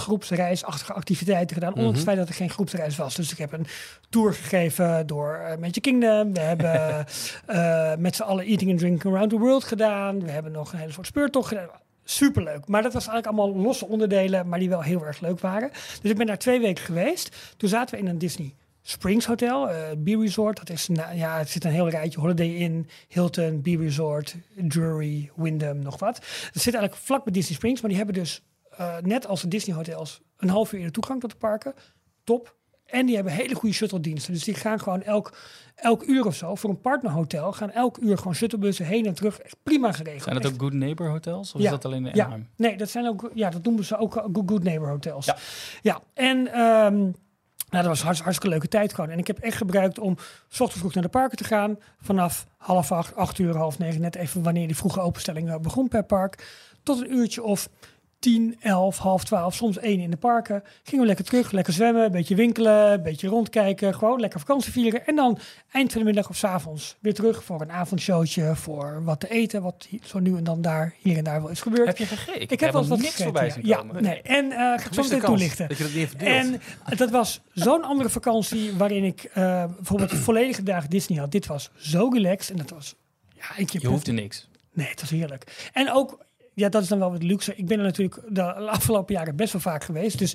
groepsreisachtige 0.00 0.92
activiteiten 0.92 1.56
gedaan, 1.56 1.74
ondanks 1.74 1.96
het 1.96 2.06
feit 2.06 2.18
dat 2.18 2.28
er 2.28 2.34
geen 2.34 2.50
groepsreis 2.50 2.96
was. 2.96 3.14
Dus 3.14 3.32
ik 3.32 3.38
heb 3.38 3.52
een 3.52 3.66
tour 4.08 4.34
gegeven 4.34 5.06
door 5.06 5.34
eh, 5.34 5.58
Magic 5.58 5.82
Kingdom. 5.82 6.32
We 6.32 6.40
hebben 6.40 6.80
eh, 7.46 7.96
met 7.96 8.16
z'n 8.16 8.22
allen 8.22 8.44
Eating 8.44 8.70
and 8.70 8.78
Drinking 8.78 9.14
Around 9.14 9.30
the 9.30 9.38
World 9.38 9.64
gedaan. 9.64 10.20
We 10.24 10.30
hebben 10.30 10.52
nog 10.52 10.72
een 10.72 10.78
hele 10.78 10.92
soort 10.92 11.06
speurtocht 11.06 11.48
gedaan. 11.48 11.68
Superleuk. 12.04 12.66
Maar 12.66 12.82
dat 12.82 12.92
was 12.92 13.08
eigenlijk 13.08 13.38
allemaal 13.38 13.62
losse 13.62 13.86
onderdelen, 13.86 14.48
maar 14.48 14.58
die 14.58 14.68
wel 14.68 14.82
heel 14.82 15.06
erg 15.06 15.20
leuk 15.20 15.40
waren. 15.40 15.70
Dus 16.02 16.10
ik 16.10 16.16
ben 16.16 16.26
daar 16.26 16.38
twee 16.38 16.60
weken 16.60 16.84
geweest. 16.84 17.54
Toen 17.56 17.68
zaten 17.68 17.94
we 17.94 18.00
in 18.00 18.08
een 18.08 18.18
Disney 18.18 18.54
Springs 18.82 19.26
Hotel, 19.26 19.68
eh 19.70 19.90
B-Resort. 20.04 20.56
Dat 20.56 20.70
is, 20.70 20.88
nou, 20.88 21.16
ja, 21.16 21.38
het 21.38 21.48
zit 21.48 21.64
een 21.64 21.70
heel 21.70 21.88
rijtje. 21.88 22.20
Holiday 22.20 22.54
Inn, 22.54 22.88
Hilton, 23.08 23.60
B-Resort, 23.62 24.36
Drury, 24.56 25.30
Wyndham, 25.36 25.78
nog 25.78 25.98
wat. 25.98 26.16
Het 26.52 26.62
zit 26.62 26.74
eigenlijk 26.74 26.94
vlak 27.04 27.24
bij 27.24 27.32
Disney 27.32 27.54
Springs, 27.56 27.80
maar 27.80 27.90
die 27.90 27.98
hebben 27.98 28.16
dus 28.18 28.42
eh, 28.76 28.96
net 28.98 29.26
als 29.26 29.40
de 29.40 29.48
Disney 29.48 29.76
hotels 29.76 30.20
een 30.36 30.48
half 30.48 30.72
uur 30.72 30.78
eerder 30.78 30.92
toegang 30.94 31.20
tot 31.20 31.30
de 31.30 31.36
parken. 31.36 31.74
Top. 32.24 32.58
En 32.86 33.06
die 33.06 33.14
hebben 33.14 33.32
hele 33.32 33.54
goede 33.54 33.74
shuttle 33.74 34.00
diensten. 34.00 34.32
Dus 34.32 34.44
die 34.44 34.54
gaan 34.54 34.80
gewoon 34.80 35.02
elk, 35.02 35.36
elk 35.74 36.02
uur 36.02 36.26
of 36.26 36.34
zo, 36.34 36.54
voor 36.54 36.70
een 36.70 36.80
partnerhotel, 36.80 37.52
gaan 37.52 37.70
elk 37.70 37.98
uur 37.98 38.18
gewoon 38.18 38.34
shuttlebussen 38.34 38.86
heen 38.86 39.06
en 39.06 39.14
terug. 39.14 39.38
Echt 39.38 39.56
prima 39.62 39.92
geregeld. 39.92 40.22
Zijn 40.22 40.34
dat 40.34 40.44
Echt 40.44 40.52
ook 40.54 40.60
Good 40.60 40.72
Neighbor 40.72 41.08
hotels? 41.08 41.52
Of 41.54 41.58
Ja. 41.60 41.64
is 41.64 41.70
dat 41.70 41.84
alleen 41.84 42.06
in 42.06 42.14
ja, 42.14 42.24
Anaheim? 42.24 42.48
nee, 42.56 42.76
dat 42.76 42.90
zijn 42.90 43.06
ook, 43.06 43.30
ja, 43.34 43.50
dat 43.50 43.62
noemen 43.64 43.84
ze 43.84 43.96
ook 43.96 44.16
uh, 44.16 44.22
Good, 44.32 44.48
good 44.50 44.62
Neighbor 44.62 44.88
hotels. 44.88 45.26
Ja. 45.26 45.36
ja. 45.82 46.00
En 46.14 46.52
ehm, 46.52 47.10
nou, 47.70 47.82
dat 47.84 47.92
was 47.92 48.02
hartst, 48.02 48.22
hartstikke 48.22 48.54
leuke 48.54 48.68
tijd 48.68 48.94
gewoon. 48.94 49.10
En 49.10 49.18
ik 49.18 49.26
heb 49.26 49.38
echt 49.38 49.56
gebruikt 49.56 49.98
om 49.98 50.16
s 50.48 50.60
ochtends 50.60 50.78
vroeg 50.78 50.94
naar 50.94 51.02
de 51.02 51.08
parken 51.08 51.36
te 51.36 51.44
gaan. 51.44 51.78
Vanaf 52.00 52.46
half 52.56 52.92
acht, 52.92 53.16
acht 53.16 53.38
uur, 53.38 53.56
half 53.56 53.78
negen, 53.78 54.00
net 54.00 54.14
even 54.14 54.42
wanneer 54.42 54.66
die 54.66 54.76
vroege 54.76 55.00
openstelling 55.00 55.50
eh, 55.50 55.58
begon 55.58 55.88
per 55.88 56.04
park. 56.04 56.46
Tot 56.82 57.00
een 57.00 57.12
uurtje 57.12 57.42
of 57.42 57.68
tien, 58.20 58.56
elf, 58.60 58.98
half 58.98 59.24
twaalf, 59.24 59.54
soms 59.54 59.78
één 59.78 60.00
in 60.00 60.10
de 60.10 60.16
parken. 60.16 60.62
Gingen 60.82 61.00
we 61.00 61.06
lekker 61.06 61.24
terug, 61.24 61.50
lekker 61.50 61.72
zwemmen, 61.72 62.04
een 62.04 62.12
beetje 62.12 62.34
winkelen, 62.34 62.92
een 62.92 63.02
beetje 63.02 63.28
rondkijken. 63.28 63.94
Gewoon 63.94 64.20
lekker 64.20 64.40
vakantie 64.40 64.72
vieren. 64.72 65.06
En 65.06 65.16
dan 65.16 65.38
eind 65.70 65.92
van 65.92 66.00
de 66.00 66.06
middag 66.06 66.28
of 66.28 66.36
s 66.36 66.44
avonds 66.44 66.96
weer 67.00 67.14
terug 67.14 67.44
voor 67.44 67.60
een 67.60 67.72
avondshowtje. 67.72 68.56
Voor 68.56 69.04
wat 69.04 69.20
te 69.20 69.28
eten, 69.30 69.62
wat 69.62 69.88
zo 70.02 70.18
nu 70.18 70.36
en 70.36 70.44
dan 70.44 70.62
daar, 70.62 70.94
hier 70.98 71.16
en 71.16 71.24
daar 71.24 71.42
wel 71.42 71.50
is 71.50 71.60
gebeurd. 71.60 71.86
Heb 71.86 71.96
je 71.96 72.06
gegeten? 72.06 72.40
Ik 72.50 72.60
heb 72.60 72.72
wel 72.72 72.80
eens 72.80 72.90
wat 72.90 72.98
niks 73.00 73.22
voorbij 73.22 73.46
ja. 73.46 73.52
zien 73.52 73.66
Ja, 73.66 73.76
komen. 73.76 74.02
nee. 74.02 74.22
En 74.22 74.50
eh 74.52 74.58
ga 74.58 74.74
ik 74.74 74.94
zo 74.94 75.02
meteen 75.02 75.20
toelichten. 75.20 75.68
Dat 75.68 75.78
je 75.78 75.84
dat 75.84 75.92
niet. 75.92 76.16
En 76.22 76.60
dat 76.96 77.10
was 77.10 77.40
zo'n 77.52 77.84
andere 77.84 78.08
vakantie 78.10 78.72
waarin 78.76 79.04
ik 79.04 79.22
eh, 79.22 79.64
bijvoorbeeld 79.76 80.12
volledige 80.12 80.62
dagen 80.62 80.90
Disney 80.90 81.18
had. 81.18 81.30
Dit 81.30 81.46
was 81.46 81.70
zo 81.76 82.08
relaxed 82.12 82.50
en 82.50 82.56
dat 82.56 82.70
was... 82.70 82.94
Ja, 83.36 83.56
ik 83.56 83.70
heb 83.70 83.82
Je 83.82 83.88
hoeft 83.88 84.06
er 84.06 84.14
niks. 84.14 84.48
Nee, 84.72 84.88
het 84.88 85.00
was 85.00 85.10
heerlijk. 85.10 85.70
En 85.72 85.92
ook, 85.92 86.18
ja, 86.54 86.68
dat 86.68 86.82
is 86.82 86.88
dan 86.88 86.98
wel 86.98 87.10
wat 87.10 87.22
luxe. 87.22 87.54
Ik 87.56 87.66
ben 87.66 87.78
er 87.78 87.84
natuurlijk 87.84 88.20
de 88.28 88.42
afgelopen 88.54 89.14
jaren 89.14 89.36
best 89.36 89.52
wel 89.52 89.60
vaak 89.62 89.84
geweest. 89.84 90.18
Dus 90.18 90.34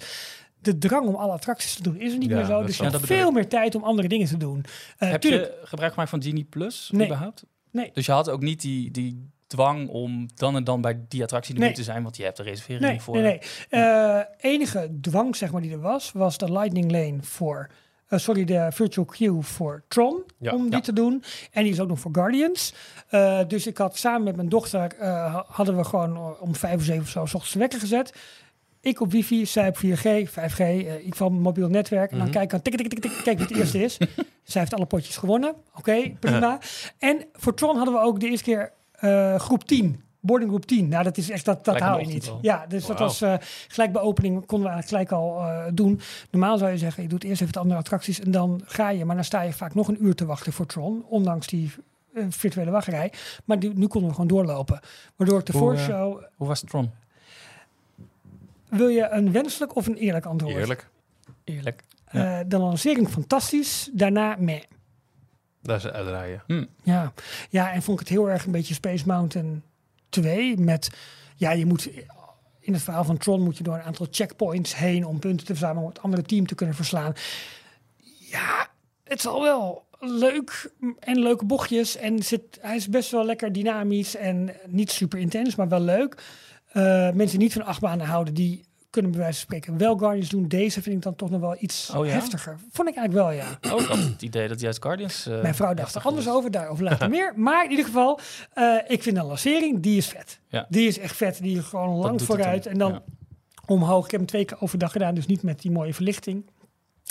de 0.62 0.78
drang 0.78 1.08
om 1.08 1.16
alle 1.16 1.32
attracties 1.32 1.76
te 1.76 1.84
doen 1.84 1.98
is 2.00 2.12
er 2.12 2.18
niet 2.18 2.30
Ja, 2.30 2.36
meer 2.36 2.46
zo. 2.46 2.64
Dus 2.64 2.78
je 2.78 2.84
hebt 2.84 3.00
Ja, 3.00 3.06
veel 3.06 3.32
meer 3.32 3.48
tijd 3.48 3.76
om 3.76 3.84
andere 3.84 4.08
dingen 4.08 4.28
te 4.28 4.38
doen. 4.38 4.64
Eh, 4.98 5.10
Heb 5.10 5.22
tuurlijk, 5.22 5.44
je 5.46 5.68
gebruik 5.68 5.92
gemaakt 5.94 6.10
van 6.10 6.24
Genie 6.24 6.44
Plus 6.44 6.90
Nee. 6.94 7.06
überhaupt? 7.06 7.44
Nee. 7.72 7.90
Dus 7.94 8.06
je 8.06 8.12
had 8.12 8.30
ook 8.30 8.42
niet 8.42 8.62
die, 8.62 8.92
die 8.92 9.30
dwang 9.48 9.90
om 9.90 10.28
dan 10.36 10.56
en 10.56 10.64
dan 10.64 10.82
bij 10.82 11.00
die 11.08 11.24
attractie 11.24 11.56
Nee. 11.60 11.72
te 11.74 11.84
zijn, 11.84 12.04
want 12.04 12.18
je 12.18 12.24
hebt 12.24 12.38
de 12.38 12.44
reservering 12.44 12.86
Nee, 12.86 13.02
voor. 13.02 13.14
nee, 13.16 13.24
nee. 13.24 13.84
Eh, 13.84 14.20
enige 14.38 14.98
dwang 15.02 15.36
zeg 15.36 15.52
maar, 15.52 15.62
die 15.62 15.72
er 15.72 15.80
was, 15.82 16.12
was 16.12 16.38
de 16.38 16.52
Lightning 16.52 16.92
Lane 16.92 17.18
voor... 17.22 17.70
eh, 18.08 18.20
sorry, 18.20 18.44
de 18.46 18.68
Virtual 18.72 19.06
Queue 19.06 19.42
voor 19.42 19.84
Tron, 19.88 20.24
Ja. 20.40 20.52
om 20.54 20.62
die 20.64 20.72
Ja. 20.72 20.80
te 20.80 20.94
doen. 20.94 21.24
En 21.52 21.64
die 21.64 21.72
is 21.72 21.80
ook 21.80 21.88
nog 21.88 22.00
voor 22.00 22.12
Guardians. 22.14 22.74
Eh, 23.10 23.40
dus 23.48 23.68
ik 23.68 23.78
had 23.78 23.98
samen 23.98 24.24
met 24.24 24.36
mijn 24.36 24.50
dochter, 24.50 24.94
eh, 25.00 25.08
ha- 25.34 25.46
hadden 25.48 25.78
we 25.78 25.84
gewoon 25.84 26.40
om 26.40 26.56
vijf 26.56 26.76
of 26.76 26.84
zeven 26.84 27.02
of 27.02 27.10
zo, 27.10 27.26
s 27.26 27.34
ochtends 27.34 27.56
wekker 27.56 27.80
gezet. 27.80 28.14
Ik 28.82 29.02
op 29.02 29.12
wifi, 29.12 29.46
zij 29.46 29.68
op 29.68 29.78
4G, 29.78 30.30
5G, 30.30 30.60
eh, 30.60 31.06
ik 31.06 31.16
van 31.16 31.34
mobiel 31.34 31.70
netwerk. 31.70 32.12
En 32.12 32.18
dan 32.18 32.26
Mhm. 32.28 32.36
kijk 32.36 32.46
ik 32.46 32.54
aan, 32.54 32.62
tik, 32.62 32.76
tik, 32.78 32.88
tik, 32.90 33.00
tik, 33.02 33.12
kijk 33.24 33.38
wie 33.38 33.48
het 33.48 33.56
eerste 33.58 33.84
is. 33.84 33.98
zij 34.44 34.62
heeft 34.62 34.74
alle 34.74 34.86
potjes 34.86 35.18
gewonnen. 35.18 35.54
Oké, 35.76 36.12
prima. 36.20 36.60
en 37.00 37.26
voor 37.34 37.54
Tron 37.54 37.76
hadden 37.76 37.94
we 37.94 38.00
ook 38.00 38.20
de 38.20 38.30
eerste 38.30 38.44
keer 38.44 38.72
groep 39.40 39.64
10. 39.64 40.04
Boarding 40.26 40.50
groep 40.50 40.66
10. 40.66 40.88
Nou, 40.88 41.04
dat 41.04 41.18
is 41.18 41.30
echt, 41.30 41.46
dat, 41.46 41.66
dat 41.66 41.80
hou 41.80 42.00
je 42.00 42.06
niet. 42.06 42.30
al. 42.30 42.40
Ja, 42.42 42.66
dus 42.68 42.86
dat 42.86 43.00
was 43.00 43.22
eh, 43.22 43.34
gelijk 43.68 43.92
bij 43.92 44.02
opening 44.02 44.46
konden 44.46 44.68
we 44.68 44.74
eigenlijk 44.74 45.10
gelijk 45.10 45.24
al 45.24 45.40
eh, 45.40 45.72
doen. 45.74 46.00
Normaal 46.32 46.58
zou 46.58 46.72
je 46.72 46.78
zeggen, 46.78 47.04
je 47.04 47.10
doet 47.10 47.24
eerst 47.24 47.42
even 47.42 47.54
de 47.54 47.60
andere 47.60 47.80
attracties 47.80 48.20
en 48.20 48.32
dan 48.32 48.62
ga 48.66 48.90
je. 48.90 49.06
Maar 49.06 49.16
dan 49.16 49.26
sta 49.26 49.42
je 49.42 49.54
vaak 49.54 49.74
nog 49.74 49.88
een 49.88 50.06
uur 50.06 50.16
te 50.16 50.26
wachten 50.26 50.54
voor 50.54 50.66
Tron, 50.66 51.06
ondanks 51.08 51.48
die 51.48 51.72
eh, 52.14 52.26
virtuele 52.30 52.72
wachtrij. 52.72 53.14
Maar 53.46 53.60
die, 53.60 53.74
nu 53.74 53.88
konden 53.88 54.10
we 54.10 54.16
gewoon 54.16 54.30
doorlopen. 54.30 54.80
Waardoor 55.16 55.40
ik 55.40 55.46
de 55.46 55.52
Hoe, 55.52 55.62
voorshow... 55.62 56.24
Hoe 56.36 56.48
was 56.48 56.62
Tron? 56.62 56.92
Wil 58.70 58.88
je 58.88 59.10
een 59.10 59.32
wenselijk 59.32 59.76
of 59.76 59.88
een 59.88 59.96
eerlijk 59.96 60.26
antwoord? 60.26 60.56
Eerlijk. 60.56 60.90
Eerlijk. 61.44 61.84
Eh, 62.06 62.40
de 62.48 62.58
lancering 62.58 63.10
fantastisch, 63.10 63.90
daarna 63.94 64.36
meh. 64.40 64.62
Daar 65.62 65.78
is 65.78 65.88
uitrijden. 65.88 66.70
Ja. 66.84 67.14
ja, 67.50 67.72
en 67.72 67.82
vond 67.82 68.00
ik 68.00 68.08
het 68.08 68.18
heel 68.18 68.30
erg 68.30 68.46
een 68.46 68.52
beetje 68.52 68.74
Space 68.74 69.04
Mountain 69.08 69.64
2. 70.22 70.58
Met, 70.58 70.90
ja, 71.36 71.52
je 71.52 71.66
moet 71.66 71.90
in 72.60 72.74
het 72.74 72.82
verhaal 72.82 73.04
van 73.04 73.18
Tron 73.18 73.44
moet 73.44 73.58
je 73.58 73.64
door 73.64 73.76
een 73.76 73.82
aantal 73.82 74.08
checkpoints 74.12 74.76
heen 74.76 75.06
om 75.06 75.20
punten 75.20 75.46
te 75.46 75.56
verzamelen 75.56 75.84
om 75.84 75.90
het 75.90 76.02
andere 76.02 76.24
team 76.24 76.48
te 76.48 76.56
kunnen 76.56 76.76
verslaan. 76.76 77.14
Ja, 78.20 78.68
het 79.04 79.20
is 79.20 79.26
al 79.26 79.42
wel 79.42 79.86
leuk 80.00 80.72
en 81.00 81.20
leuke 81.20 81.46
bochtjes. 81.46 81.96
En 81.96 82.24
zit, 82.24 82.58
hij 82.62 82.76
is 82.76 82.90
best 82.90 83.12
wel 83.12 83.26
lekker 83.26 83.52
dynamisch 83.52 84.16
en 84.16 84.52
niet 84.68 84.92
super 84.92 85.20
intens, 85.20 85.56
maar 85.56 85.68
wel 85.68 85.80
leuk. 85.80 86.24
Eh, 86.72 87.12
mensen 87.12 87.40
niet 87.40 87.54
van 87.54 87.66
achtbanen 87.66 88.06
houden, 88.06 88.34
die 88.34 88.66
kunnen 88.96 89.12
bij 89.12 89.20
wijze 89.22 89.36
van 89.38 89.46
spreken 89.48 89.78
wel 89.78 89.98
Guardians 89.98 90.30
doen. 90.30 90.48
Deze 90.48 90.82
vind 90.82 90.96
ik 90.96 91.02
dan 91.02 91.16
toch 91.16 91.30
nog 91.30 91.40
wel 91.40 91.56
iets 91.60 91.90
Oh 91.96 92.06
ja? 92.06 92.12
heftiger. 92.12 92.58
Vond 92.72 92.90
ik 92.90 92.96
eigenlijk 92.96 93.28
wel, 93.28 93.32
ja. 93.38 93.58
Ook 93.76 93.88
al 93.88 93.98
het 93.98 94.22
idee 94.22 94.48
dat 94.48 94.60
juist 94.60 94.82
Guardians... 94.82 95.26
eh, 95.28 95.42
Mijn 95.42 95.56
vrouw 95.56 95.74
dacht 95.74 95.96
er 95.96 96.02
anders 96.02 96.26
is. 96.26 96.32
over, 96.32 96.52
daarover 96.52 96.84
later 96.84 97.10
meer. 97.18 97.34
Maar 97.36 97.64
in 97.64 97.70
ieder 97.70 97.86
geval, 97.86 98.20
eh, 98.54 98.76
ik 98.88 99.04
vind 99.04 99.18
een 99.18 99.26
lancering, 99.26 99.80
die 99.82 99.98
is 99.98 100.08
vet. 100.08 100.40
Ja. 100.48 100.66
Die 100.70 100.88
is 100.88 101.00
echt 101.00 101.16
vet, 101.16 101.42
die 101.42 101.58
is 101.58 101.64
gewoon 101.66 101.96
lang 101.98 102.22
vooruit. 102.22 102.66
En 102.66 102.78
dan 102.78 102.92
ja. 102.92 103.04
omhoog. 103.66 104.06
Ik 104.06 104.12
heb 104.12 104.20
hem 104.20 104.30
twee 104.30 104.46
keer 104.46 104.58
overdag 104.62 104.92
gedaan, 104.92 105.16
dus 105.16 105.26
niet 105.26 105.44
met 105.44 105.62
die 105.62 105.72
mooie 105.72 105.94
verlichting. 105.94 106.46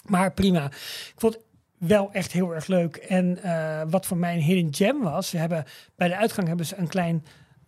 Maar 0.09 0.33
prima. 0.33 0.65
Ik 0.65 1.15
vond 1.17 1.39
wel 1.79 2.09
echt 2.13 2.33
heel 2.33 2.55
erg 2.55 2.67
leuk. 2.67 2.97
En 2.97 3.43
eh, 3.43 3.83
wat 3.91 4.07
voor 4.07 4.17
mij 4.17 4.35
een 4.35 4.43
hidden 4.43 4.75
gem 4.75 5.03
was, 5.03 5.29
ze 5.29 5.37
hebben, 5.37 5.65
bij 5.97 6.09
de 6.09 6.17
uitgang 6.17 6.47
hebben 6.49 6.67
ze 6.67 6.77
een 6.77 6.89
klein 6.89 7.25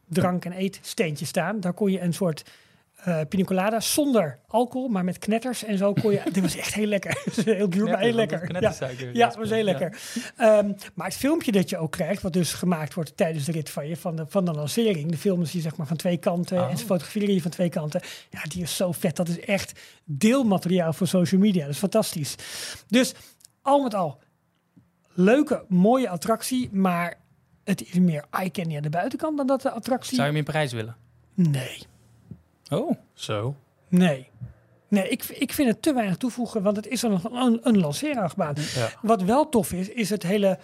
drank- 0.08 0.44
en 0.44 0.52
eetsteentje 0.52 1.24
staan. 1.24 1.60
Daar 1.60 1.72
kon 1.72 1.90
je 1.92 2.00
een 2.00 2.14
soort 2.14 2.44
eh 2.96 3.20
pina 3.28 3.44
colada 3.44 3.80
zonder 3.80 4.38
alcohol, 4.46 4.88
maar 4.88 5.04
met 5.04 5.18
knetters 5.18 5.64
en 5.64 5.78
zo 5.78 5.92
kon 5.92 6.12
je. 6.12 6.22
Dit 6.32 6.42
was 6.42 6.56
echt 6.56 6.74
heel 6.74 6.86
lekker. 6.86 7.22
heel 7.44 7.70
duur, 7.70 7.84
maar 7.84 7.98
heel 7.98 8.12
lekker. 8.12 8.62
Ja. 9.12 9.34
Was 9.38 9.50
heel 9.50 9.64
lekker. 9.64 9.98
Ehm, 10.36 10.72
maar 10.94 11.06
het 11.06 11.16
filmpje 11.16 11.52
dat 11.52 11.70
je 11.70 11.78
ook 11.78 11.92
krijgt, 11.92 12.22
wat 12.22 12.32
dus 12.32 12.52
gemaakt 12.52 12.94
wordt 12.94 13.16
tijdens 13.16 13.44
de 13.44 13.52
rit 13.52 13.70
van 13.70 13.88
je, 13.88 13.96
van 13.96 14.16
de, 14.16 14.24
van 14.28 14.44
de 14.44 14.52
lancering. 14.52 15.10
De 15.10 15.16
film 15.16 15.42
is 15.42 15.52
hier 15.52 15.62
zeg 15.62 15.76
maar 15.76 15.86
van 15.86 15.96
twee 15.96 16.16
kanten 16.16 16.58
Oh. 16.58 16.70
en 16.70 16.78
ze 16.78 16.84
fotograferen 16.84 17.34
je 17.34 17.42
van 17.42 17.50
twee 17.50 17.68
kanten. 17.68 18.00
Ja, 18.30 18.40
die 18.42 18.62
is 18.62 18.76
zo 18.76 18.92
vet. 18.92 19.16
Dat 19.16 19.28
is 19.28 19.40
echt 19.40 19.80
deelmateriaal 20.04 20.92
voor 20.92 21.06
social 21.06 21.40
media. 21.40 21.64
Dat 21.64 21.74
is 21.74 21.78
fantastisch. 21.78 22.34
Dus 22.88 23.14
al 23.62 23.82
met 23.82 23.94
al, 23.94 24.18
leuke, 25.14 25.64
mooie 25.68 26.08
attractie, 26.08 26.68
maar 26.72 27.14
het 27.64 27.82
is 27.82 27.92
meer 27.92 28.24
eye-candy 28.30 28.76
aan 28.76 28.82
de 28.82 28.88
buitenkant 28.88 29.36
dan 29.36 29.46
dat 29.46 29.62
de 29.62 29.70
attractie... 29.70 30.14
Zou 30.14 30.20
je 30.20 30.32
hem 30.32 30.36
in 30.36 30.44
prijs 30.44 30.72
willen? 30.72 30.96
Nee, 31.34 31.86
Oh, 32.70 32.90
Zo. 33.12 33.54
nee. 33.88 34.28
Nee, 34.88 35.08
ik, 35.08 35.24
ik 35.24 35.52
vind 35.52 35.68
het 35.68 35.82
te 35.82 35.92
weinig 35.92 36.16
toevoegen, 36.16 36.62
want 36.62 36.76
het 36.76 36.86
is 36.86 37.00
dan 37.00 37.10
nog 37.10 37.24
een, 37.24 37.60
een 37.62 37.78
lanceerachtbaan. 37.78 38.54
Ja. 38.74 38.90
Wat 39.02 39.22
wel 39.22 39.48
tof 39.48 39.72
is, 39.72 39.88
is 39.88 40.10
het 40.10 40.22
hele 40.22 40.58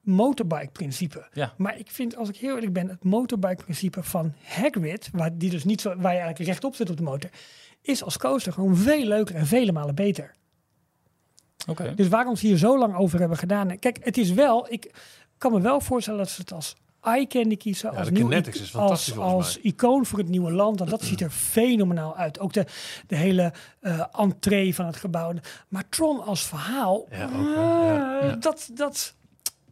motorbike-principe. 0.00 1.28
Ja. 1.32 1.52
Maar 1.56 1.78
ik 1.78 1.90
vind, 1.90 2.16
als 2.16 2.28
ik 2.28 2.36
heel 2.36 2.54
eerlijk 2.54 2.72
ben, 2.72 2.88
het 2.88 3.04
motorbike-principe 3.04 4.02
van 4.02 4.32
Hagrid, 4.42 5.08
waar, 5.12 5.38
die 5.38 5.50
dus 5.50 5.64
niet 5.64 5.80
zo, 5.80 5.88
waar 5.88 6.12
je 6.12 6.18
eigenlijk 6.18 6.50
rechtop 6.50 6.74
zit 6.74 6.90
op 6.90 6.96
de 6.96 7.02
motor, 7.02 7.30
is 7.82 8.02
als 8.02 8.18
coaster 8.18 8.52
gewoon 8.52 8.76
veel 8.76 9.04
leuker 9.04 9.34
en 9.34 9.46
vele 9.46 9.72
malen 9.72 9.94
beter. 9.94 10.34
oké. 11.68 11.94
Dus 11.94 12.08
waarom 12.08 12.36
ze 12.36 12.46
hier 12.46 12.56
zo 12.56 12.78
lang 12.78 12.96
over 12.96 13.18
hebben 13.18 13.38
gedaan. 13.38 13.78
Kijk, 13.78 14.04
het 14.04 14.16
is 14.16 14.32
wel, 14.32 14.72
ik 14.72 14.94
kan 15.38 15.52
me 15.52 15.60
wel 15.60 15.80
voorstellen 15.80 16.18
dat 16.18 16.30
ze 16.30 16.40
het 16.40 16.52
als 16.52 16.76
eye 17.06 17.26
candy 17.26 17.56
kiezen. 17.56 17.96
Als 17.96 18.10
nieuw 18.10 18.30
is 18.30 18.76
als, 19.18 19.58
icoon 19.58 20.06
voor 20.06 20.18
het 20.18 20.28
nieuwe 20.28 20.50
land. 20.52 20.78
Want 20.78 20.90
dat 20.90 21.02
ziet 21.02 21.20
er 21.20 21.30
fenomenaal 21.30 22.16
uit. 22.16 22.38
Ook 22.38 22.52
de, 22.52 22.66
de 23.06 23.16
hele 23.16 23.52
eh 23.80 24.04
entree 24.12 24.74
van 24.74 24.86
het 24.86 24.96
gebouw. 24.96 25.32
Maar 25.68 25.88
Tron 25.88 26.24
als 26.24 26.42
verhaal, 26.46 27.06
Ja, 27.10 27.24
ook 27.24 27.30
eh, 27.32 28.28
Ja. 28.28 28.36
Dat, 28.40 28.70
dat 28.74 29.14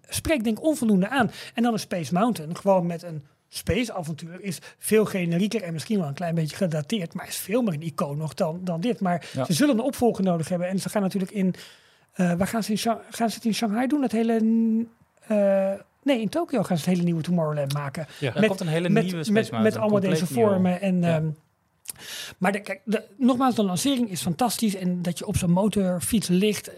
spreekt 0.08 0.44
denk 0.44 0.58
ik 0.58 0.64
onvoldoende 0.64 1.08
aan. 1.08 1.30
En 1.54 1.62
dan 1.62 1.72
een 1.72 1.78
Space 1.78 2.12
Mountain, 2.14 2.56
gewoon 2.56 2.86
met 2.86 3.02
een 3.02 3.24
space 3.48 3.92
avontuur, 3.94 4.40
is 4.40 4.58
veel 4.78 5.04
generieker 5.04 5.62
en 5.62 5.72
misschien 5.72 5.98
wel 5.98 6.08
een 6.08 6.14
klein 6.14 6.34
beetje 6.34 6.56
gedateerd. 6.56 7.14
Maar 7.14 7.28
is 7.28 7.36
veel 7.36 7.62
meer 7.62 7.74
een 7.74 7.82
icoon 7.82 8.16
nog 8.16 8.34
dan, 8.34 8.60
dan 8.62 8.80
dit. 8.80 9.00
Maar 9.00 9.28
Ja. 9.32 9.44
ze 9.44 9.52
zullen 9.52 9.74
een 9.78 9.84
opvolger 9.84 10.24
nodig 10.24 10.48
hebben. 10.48 10.68
En 10.68 10.78
ze 10.80 10.88
gaan 10.88 11.02
natuurlijk 11.02 11.32
in... 11.32 11.54
eh, 12.12 12.32
waar 12.32 12.46
gaan 12.46 12.62
ze, 12.62 12.70
in 12.72 12.78
gaan 13.10 13.28
ze 13.30 13.34
het 13.34 13.44
in 13.44 13.54
Shanghai 13.54 13.86
doen? 13.86 14.02
Het 14.02 14.12
hele... 14.12 14.34
nee, 16.04 16.20
in 16.20 16.28
Tokio 16.28 16.62
gaan 16.62 16.76
ze 16.78 16.82
het 16.84 16.92
hele 16.92 17.02
nieuwe 17.04 17.22
Tomorrowland 17.22 17.72
maken. 17.72 18.06
Ja. 18.20 18.32
Met- 18.34 18.46
komt 18.46 18.60
een 18.60 18.66
hele 18.66 18.88
met, 18.88 19.02
nieuwe 19.04 19.24
Space 19.24 19.56
met, 19.60 19.76
allemaal 19.76 20.00
deze 20.00 20.26
vormen. 20.26 20.80
En, 20.80 21.00
Ja. 21.02 21.16
ehm, 21.16 21.28
maar 22.38 22.52
de, 22.52 22.60
kijk, 22.60 22.80
de, 22.84 23.02
nogmaals, 23.16 23.54
de 23.54 23.62
lancering 23.64 24.10
is 24.10 24.22
fantastisch. 24.22 24.74
En 24.74 25.02
dat 25.02 25.18
je 25.18 25.26
op 25.26 25.36
zo'n 25.36 25.50
motorfiets 25.50 26.28
ligt, 26.28 26.70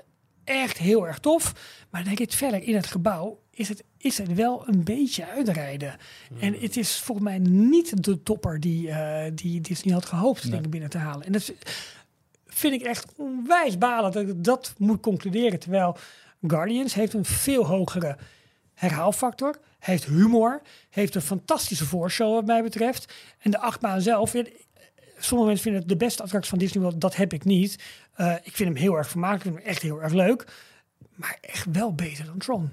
echt 0.44 0.78
heel 0.78 1.06
erg 1.06 1.18
tof. 1.18 1.52
Maar 1.90 2.04
dan 2.04 2.14
denk 2.14 2.30
ik 2.30 2.36
verder 2.36 2.62
in 2.62 2.74
het 2.74 2.86
gebouw, 2.86 3.38
is 3.50 3.68
het, 3.68 3.84
is 3.98 4.18
het 4.18 4.34
wel 4.34 4.62
een 4.68 4.84
beetje 4.84 5.26
uitrijden. 5.26 5.96
En 6.40 6.54
het 6.54 6.76
is 6.76 6.98
volgens 7.00 7.26
mij 7.28 7.38
niet 7.38 8.04
de 8.04 8.22
topper 8.22 8.60
die, 8.60 8.90
eh, 8.90 9.30
die 9.34 9.60
Disney 9.60 9.94
had 9.94 10.06
gehoopt 10.06 10.42
Nee. 10.42 10.52
dingen 10.52 10.70
binnen 10.70 10.90
te 10.90 10.98
halen. 10.98 11.26
En 11.26 11.32
dat 11.32 11.52
vind 12.46 12.74
ik 12.74 12.82
echt 12.82 13.12
onwijs 13.16 13.78
balen 13.78 14.12
dat 14.12 14.22
ik 14.28 14.44
dat 14.44 14.74
moet 14.78 15.00
concluderen. 15.00 15.58
Terwijl 15.58 15.96
Guardians 16.46 16.94
heeft 16.94 17.12
een 17.14 17.24
veel 17.24 17.66
hogere 17.66 18.16
herhaalfactor, 18.76 19.58
heeft 19.78 20.04
humor, 20.04 20.62
heeft 20.90 21.14
een 21.14 21.22
fantastische 21.22 21.86
voorshow 21.86 22.34
wat 22.34 22.46
mij 22.46 22.62
betreft. 22.62 23.14
En 23.38 23.50
de 23.50 23.58
achtbaan 23.58 24.00
zelf, 24.00 24.32
sommige 25.18 25.48
mensen 25.48 25.62
vinden 25.62 25.80
het 25.80 25.88
de 25.88 25.96
beste 25.96 26.22
attractie 26.22 26.50
van 26.50 26.58
Disney 26.58 26.82
World. 26.82 27.00
Dat 27.00 27.16
heb 27.16 27.32
ik 27.32 27.44
niet. 27.44 27.78
Eh, 28.14 28.34
ik 28.42 28.56
vind 28.56 28.68
hem 28.68 28.78
heel 28.78 28.96
erg 28.96 29.08
vermakelijk, 29.08 29.44
ik 29.44 29.52
vind 29.52 29.64
hem 29.64 29.72
echt 29.72 29.82
heel 29.82 30.02
erg 30.02 30.12
leuk. 30.12 30.44
Maar 31.14 31.38
echt 31.40 31.66
wel 31.72 31.94
beter 31.94 32.24
dan 32.24 32.38
Tron. 32.38 32.70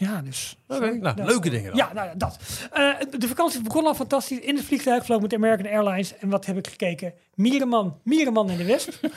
Ja, 0.00 0.20
dus. 0.22 0.56
Oké, 0.68 0.94
nou, 0.94 1.22
leuke 1.24 1.50
dingen 1.50 1.66
dan. 1.68 1.76
Ja, 1.76 1.92
nou 1.92 2.06
ja, 2.08 2.14
dat. 2.16 2.38
Eh, 2.72 2.90
de 3.18 3.28
vakantie 3.28 3.62
begon 3.62 3.86
al 3.86 3.94
fantastisch. 3.94 4.38
In 4.38 4.56
het 4.56 4.64
vliegtuig 4.64 5.04
vloog 5.04 5.20
met 5.20 5.34
American 5.34 5.72
Airlines. 5.72 6.18
En 6.18 6.28
wat 6.28 6.46
heb 6.46 6.56
ik 6.56 6.66
gekeken? 6.66 7.12
Mierenman, 7.34 7.98
Mierenman 8.04 8.50
in 8.50 8.56
de 8.56 8.64
Wesp. 8.64 8.92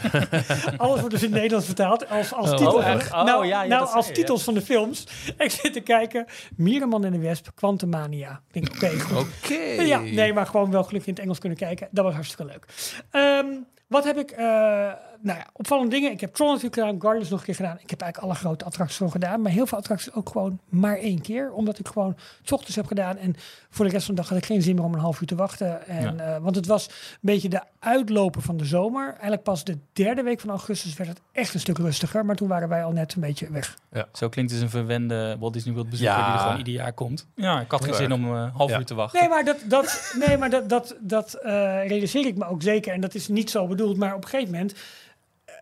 Alles 0.77 0.99
wordt 0.99 1.09
dus 1.09 1.23
in 1.23 1.27
het 1.27 1.35
Nederlands 1.35 1.65
vertaald. 1.65 2.09
Als, 2.09 2.33
als 2.33 2.49
Oh, 2.49 2.55
titel. 2.57 2.73
oh? 2.73 2.95
Oh, 3.11 3.23
nou, 3.23 3.45
ja, 3.47 3.61
ja, 3.63 3.67
nou 3.67 3.89
als 3.89 4.05
zei 4.05 4.17
titels 4.17 4.43
van 4.43 4.53
de 4.53 4.61
films. 4.61 5.07
Ik 5.37 5.51
zit 5.51 5.73
te 5.73 5.79
kijken. 5.79 6.25
Mierenman 6.55 7.05
in 7.05 7.11
de 7.11 7.19
Wesp, 7.19 7.47
Quantumania. 7.55 8.41
Ik 8.51 8.53
denk, 8.53 8.75
oké, 8.75 8.99
goed. 8.99 9.17
Oké. 9.43 9.81
Ja, 9.81 9.99
nee, 9.99 10.33
maar 10.33 10.45
gewoon 10.45 10.71
wel 10.71 10.83
gelukkig 10.83 11.07
in 11.07 11.13
het 11.13 11.23
Engels 11.23 11.39
kunnen 11.39 11.57
kijken. 11.57 11.87
Dat 11.91 12.05
was 12.05 12.13
hartstikke 12.13 12.45
leuk. 12.51 12.65
Ehm, 13.11 13.45
wat 13.87 14.03
heb 14.03 14.17
ik? 14.17 14.31
eh, 14.31 14.91
nou 15.21 15.37
ja, 15.37 15.47
opvallende 15.53 15.89
dingen. 15.91 16.11
Ik 16.11 16.21
heb 16.21 16.33
Tron 16.33 16.47
natuurlijk 16.47 16.75
gedaan, 16.75 17.01
Guardians 17.01 17.29
nog 17.29 17.39
een 17.39 17.45
keer 17.45 17.55
gedaan. 17.55 17.77
Ik 17.81 17.89
heb 17.89 18.01
eigenlijk 18.01 18.31
alle 18.31 18.39
grote 18.39 18.65
attracties 18.65 18.97
gewoon 18.97 19.11
gedaan. 19.11 19.41
Maar 19.41 19.51
heel 19.51 19.65
veel 19.65 19.77
attracties 19.77 20.13
ook 20.13 20.29
gewoon 20.29 20.59
maar 20.69 20.97
één 20.97 21.21
keer. 21.21 21.51
Omdat 21.51 21.79
ik 21.79 21.87
gewoon 21.87 22.15
s 22.43 22.51
ochtends 22.51 22.75
heb 22.75 22.85
gedaan. 22.85 23.17
En 23.17 23.35
voor 23.69 23.85
de 23.85 23.91
rest 23.91 24.05
van 24.05 24.15
de 24.15 24.21
dag 24.21 24.29
had 24.29 24.37
ik 24.39 24.45
geen 24.45 24.61
zin 24.61 24.75
meer 24.75 24.83
om 24.83 24.93
een 24.93 24.99
half 24.99 25.21
uur 25.21 25.27
te 25.27 25.35
wachten. 25.35 25.87
En, 25.87 26.19
eh, 26.19 26.37
want 26.41 26.55
het 26.55 26.65
was 26.65 26.87
een 26.87 26.93
beetje 27.21 27.49
de 27.49 27.61
uitloper 27.79 28.41
van 28.41 28.57
de 28.57 28.65
zomer. 28.65 29.09
Eigenlijk 29.11 29.43
pas 29.43 29.63
de 29.63 29.77
derde 29.93 30.23
week 30.23 30.39
van 30.39 30.49
augustus 30.49 30.93
werd 30.97 31.09
het 31.09 31.21
echt 31.31 31.53
een 31.53 31.59
stuk 31.59 31.77
rustiger. 31.77 32.25
Maar 32.25 32.35
toen 32.35 32.47
waren 32.47 32.69
wij 32.69 32.83
al 32.83 32.91
net 32.91 33.13
een 33.13 33.21
beetje 33.21 33.51
weg. 33.51 33.77
Zo 34.13 34.29
klinkt 34.29 34.51
dus 34.51 34.61
een 34.61 34.69
verwende 34.69 35.35
Walt 35.39 35.53
Disney 35.53 35.73
World 35.73 35.89
bezoeker 35.89 36.15
Ja. 36.15 36.25
die 36.25 36.33
er 36.33 36.39
gewoon 36.39 36.57
ieder 36.57 36.73
jaar 36.73 36.93
komt. 36.93 37.27
Ja, 37.35 37.59
ik 37.61 37.71
had 37.71 37.83
geen 37.83 37.93
zin 37.93 38.11
om 38.11 38.23
een 38.31 38.49
half 38.49 38.69
Ja. 38.69 38.77
uur 38.79 38.85
te 38.85 38.93
wachten. 38.93 39.19
Nee, 39.19 39.29
maar 39.29 39.45
dat, 39.45 39.57
dat, 39.67 40.13
nee, 40.27 40.37
maar 40.37 40.49
dat, 40.49 40.69
dat, 40.69 40.95
dat 40.99 41.33
eh, 41.33 41.51
realiseer 41.87 42.25
ik 42.25 42.37
me 42.37 42.45
ook 42.45 42.61
zeker. 42.61 42.93
En 42.93 43.01
dat 43.01 43.15
is 43.15 43.27
niet 43.27 43.49
zo 43.49 43.67
bedoeld. 43.67 43.97
Maar 43.97 44.15
op 44.15 44.23
een 44.23 44.29
gegeven 44.29 44.51
moment, 44.53 44.73
eh, 44.73 44.79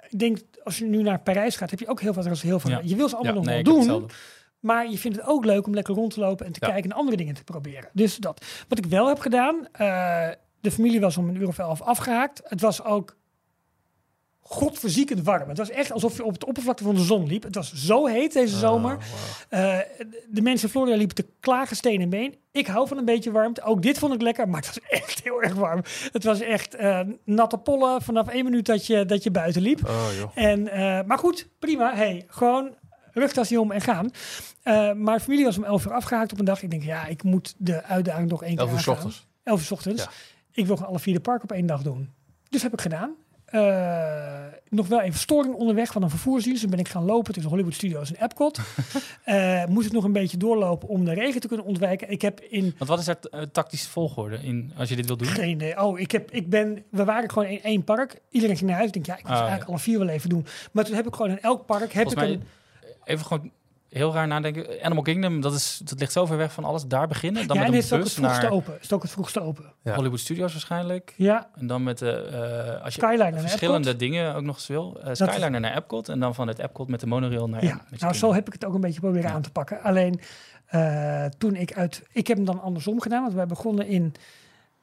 ik 0.09 0.19
denk, 0.19 0.37
als 0.63 0.77
je 0.77 0.85
nu 0.85 1.01
naar 1.01 1.19
Parijs 1.19 1.55
gaat, 1.55 1.69
heb 1.69 1.79
je 1.79 1.87
ook 1.87 2.01
heel 2.01 2.13
veel. 2.13 2.21
attracties, 2.21 2.49
Heel 2.49 2.59
veel 2.59 2.69
Ja. 2.69 2.81
Je 2.83 2.95
wil 2.95 3.09
ze 3.09 3.15
allemaal 3.15 3.33
nog 3.33 3.45
nee, 3.45 3.63
wel 3.63 3.85
doen. 3.85 4.09
Maar 4.59 4.89
je 4.89 4.97
vindt 4.97 5.17
het 5.17 5.25
ook 5.27 5.45
leuk 5.45 5.67
om 5.67 5.73
lekker 5.73 5.93
rond 5.93 6.13
te 6.13 6.19
lopen 6.19 6.45
en 6.45 6.51
te 6.51 6.59
kijken 6.59 6.91
en 6.91 6.97
andere 6.97 7.17
dingen 7.17 7.33
te 7.33 7.43
proberen. 7.43 7.89
Dus 7.93 8.17
dat. 8.17 8.45
Wat 8.67 8.77
ik 8.77 8.85
wel 8.85 9.07
heb 9.07 9.19
gedaan, 9.19 9.67
eh, 9.71 10.27
de 10.61 10.71
familie 10.71 10.99
was 10.99 11.17
om 11.17 11.29
een 11.29 11.35
uur 11.35 11.47
of 11.47 11.59
elf 11.59 11.81
afgehaakt. 11.81 12.41
Het 12.43 12.61
was 12.61 12.83
ook 12.83 13.15
godverziekend 14.51 15.23
warm. 15.23 15.49
Het 15.49 15.57
was 15.57 15.69
echt 15.69 15.91
alsof 15.91 16.17
je 16.17 16.23
op 16.23 16.33
het 16.33 16.45
oppervlakte 16.45 16.83
van 16.83 16.95
de 16.95 17.01
zon 17.01 17.27
liep. 17.27 17.43
Het 17.43 17.55
was 17.55 17.73
zo 17.73 18.05
heet 18.05 18.33
deze 18.33 18.53
Oh, 18.53 18.59
zomer. 18.59 18.97
Eh, 19.49 19.77
de 20.29 20.41
mensen 20.41 20.65
in 20.67 20.73
Florida 20.73 20.97
liepen 20.97 21.15
te 21.15 21.25
klagen 21.39 21.75
steen 21.75 22.01
en 22.01 22.09
been. 22.09 22.35
Ik 22.51 22.67
hou 22.67 22.87
van 22.87 22.97
een 22.97 23.05
beetje 23.05 23.31
warmte. 23.31 23.61
Ook 23.61 23.81
dit 23.81 23.97
vond 23.99 24.13
ik 24.13 24.21
lekker, 24.21 24.49
maar 24.49 24.61
het 24.61 24.67
was 24.67 24.79
echt 25.01 25.23
heel 25.23 25.41
erg 25.43 25.53
warm. 25.53 25.81
Het 26.11 26.23
was 26.23 26.39
echt 26.39 26.75
eh, 26.75 26.99
natte 27.23 27.57
pollen 27.57 28.01
vanaf 28.01 28.27
één 28.27 28.43
minuut 28.43 28.65
dat 28.65 28.85
je, 28.87 29.05
dat 29.05 29.23
je 29.23 29.31
buiten 29.31 29.61
liep. 29.61 29.87
Oh, 29.87 30.05
joh. 30.17 30.31
En, 30.33 30.67
eh, 30.67 31.05
maar 31.05 31.17
goed, 31.17 31.47
prima. 31.59 31.95
Hey, 31.95 32.25
gewoon 32.27 32.75
rugtas 33.11 33.57
om 33.57 33.71
en 33.71 33.81
gaan. 33.81 34.11
Maar 34.97 35.19
familie 35.19 35.45
was 35.45 35.57
om 35.57 35.63
11 35.63 35.85
uur 35.85 35.93
afgehaakt 35.93 36.31
op 36.31 36.39
een 36.39 36.45
dag. 36.45 36.61
Ik 36.61 36.69
denk, 36.71 36.83
ja, 36.83 37.05
ik 37.05 37.23
moet 37.23 37.55
de 37.57 37.83
uitdaging 37.83 38.29
nog 38.29 38.43
één 38.43 38.55
keer 38.55 38.59
Elf 38.59 38.71
uur 38.71 38.77
aangaan. 38.77 38.93
ochtends. 38.93 39.27
11 39.43 39.59
uur 39.59 39.65
's 39.65 39.71
ochtends. 39.71 40.03
Ja. 40.03 40.09
Ik 40.51 40.65
wil 40.65 40.75
gewoon 40.75 40.89
alle 40.91 40.99
vier 40.99 41.13
de 41.13 41.19
park 41.19 41.43
op 41.43 41.51
één 41.51 41.65
dag 41.65 41.81
doen. 41.81 42.09
Dus 42.49 42.61
heb 42.61 42.73
ik 42.73 42.81
gedaan. 42.81 43.15
Eh, 43.51 44.45
nog 44.69 44.87
wel 44.87 45.01
even 45.01 45.19
storing 45.19 45.53
onderweg 45.55 45.91
van 45.91 46.03
een 46.03 46.09
vervoersdienst. 46.09 46.61
Dan 46.61 46.69
ben 46.69 46.79
ik 46.79 46.87
gaan 46.87 47.05
lopen 47.05 47.33
tussen 47.33 47.51
Hollywood 47.51 47.73
Studios 47.73 48.13
en 48.13 48.23
Epcot. 48.23 48.59
Eh 49.23 49.65
moest 49.65 49.85
ik 49.85 49.91
nog 49.91 50.03
een 50.03 50.11
beetje 50.11 50.37
doorlopen 50.37 50.87
om 50.87 51.05
de 51.05 51.13
regen 51.13 51.41
te 51.41 51.47
kunnen 51.47 51.65
ontwijken. 51.65 52.09
Ik 52.09 52.21
heb 52.21 52.41
in 52.41 52.75
Want 52.77 52.89
wat 52.89 52.99
is 52.99 53.07
er 53.07 53.17
uh, 53.31 53.41
tactische 53.41 53.89
volgorde 53.89 54.37
in, 54.37 54.73
als 54.77 54.89
je 54.89 54.95
dit 54.95 55.05
wil 55.05 55.17
doen? 55.17 55.27
geen 55.27 55.49
idee. 55.49 55.81
Oh, 55.81 55.99
ik 55.99 56.11
heb, 56.11 56.31
ik 56.31 56.49
ben, 56.49 56.83
we 56.89 57.03
waren 57.03 57.29
gewoon 57.31 57.47
in 57.47 57.63
één 57.63 57.83
park. 57.83 58.21
Iedereen 58.29 58.57
ging 58.57 58.69
naar 58.69 58.77
huis. 58.77 58.91
Ik 58.91 58.93
denk, 58.93 59.05
ja, 59.05 59.17
ik 59.17 59.25
ze 59.25 59.31
Ah, 59.31 59.39
eigenlijk 59.39 59.69
alle 59.69 59.79
vier 59.79 59.99
wel 59.99 60.07
even 60.07 60.29
doen. 60.29 60.45
Maar 60.71 60.85
toen 60.85 60.95
heb 60.95 61.07
ik 61.07 61.15
gewoon 61.15 61.31
in 61.31 61.41
elk 61.41 61.65
park 61.65 61.93
heb 61.93 62.09
Volgens 62.09 62.13
ik 62.13 62.19
mij, 62.19 62.31
een, 62.31 62.43
even 63.03 63.25
gewoon 63.25 63.51
heel 63.89 64.13
raar 64.13 64.27
nadenken. 64.27 64.83
Animal 64.83 65.03
Kingdom, 65.03 65.41
dat, 65.41 65.53
is, 65.53 65.81
dat 65.83 65.99
ligt 65.99 66.11
zo 66.11 66.25
ver 66.25 66.37
weg 66.37 66.53
van 66.53 66.63
alles. 66.63 66.85
Daar 66.85 67.07
beginnen, 67.07 67.47
dan 67.47 67.57
ja, 67.57 67.63
en 67.63 67.71
met 67.71 67.83
is 67.83 67.93
ook 67.93 67.99
het 68.03 68.11
vroegste 68.11 68.41
naar 68.41 68.51
open. 68.51 68.73
Is 68.75 68.81
het 68.81 68.93
ook 68.93 69.01
het 69.01 69.11
vroegste 69.11 69.41
open. 69.41 69.73
Ja. 69.83 69.95
Hollywood 69.95 70.19
Studios 70.19 70.51
waarschijnlijk. 70.51 71.13
Ja, 71.17 71.49
En 71.55 71.67
dan 71.67 71.83
met 71.83 71.97
de, 71.97 72.11
eh, 72.11 72.83
als 72.83 72.95
je 72.95 73.01
Skyline 73.01 73.23
en 73.35 73.39
verschillende 73.41 73.95
dingen 73.95 74.35
ook 74.35 74.43
nog 74.43 74.55
eens 74.55 74.67
wil. 74.67 74.99
Eh 75.01 75.09
Skyliner 75.13 75.59
naar 75.59 75.75
Epcot 75.75 76.09
en 76.09 76.19
dan 76.19 76.35
van 76.35 76.47
het 76.47 76.59
Epcot 76.59 76.87
met 76.87 76.99
de 76.99 77.07
monorail 77.07 77.49
naar 77.49 77.63
Ja, 77.63 77.75
Magic 77.83 77.99
nou 77.99 78.13
zo 78.13 78.33
heb 78.33 78.47
ik 78.47 78.53
het 78.53 78.65
ook 78.65 78.73
een 78.73 78.81
beetje 78.81 78.99
proberen 78.99 79.29
Ja. 79.29 79.35
aan 79.35 79.41
te 79.41 79.51
pakken. 79.51 79.81
Alleen 79.81 80.19
eh, 80.65 81.25
toen 81.25 81.55
ik 81.55 81.73
uit, 81.73 82.03
ik 82.11 82.27
heb 82.27 82.37
hem 82.37 82.45
dan 82.45 82.61
andersom 82.61 83.01
gedaan, 83.01 83.21
want 83.21 83.33
wij 83.33 83.45
begonnen 83.45 83.87
in 83.87 84.13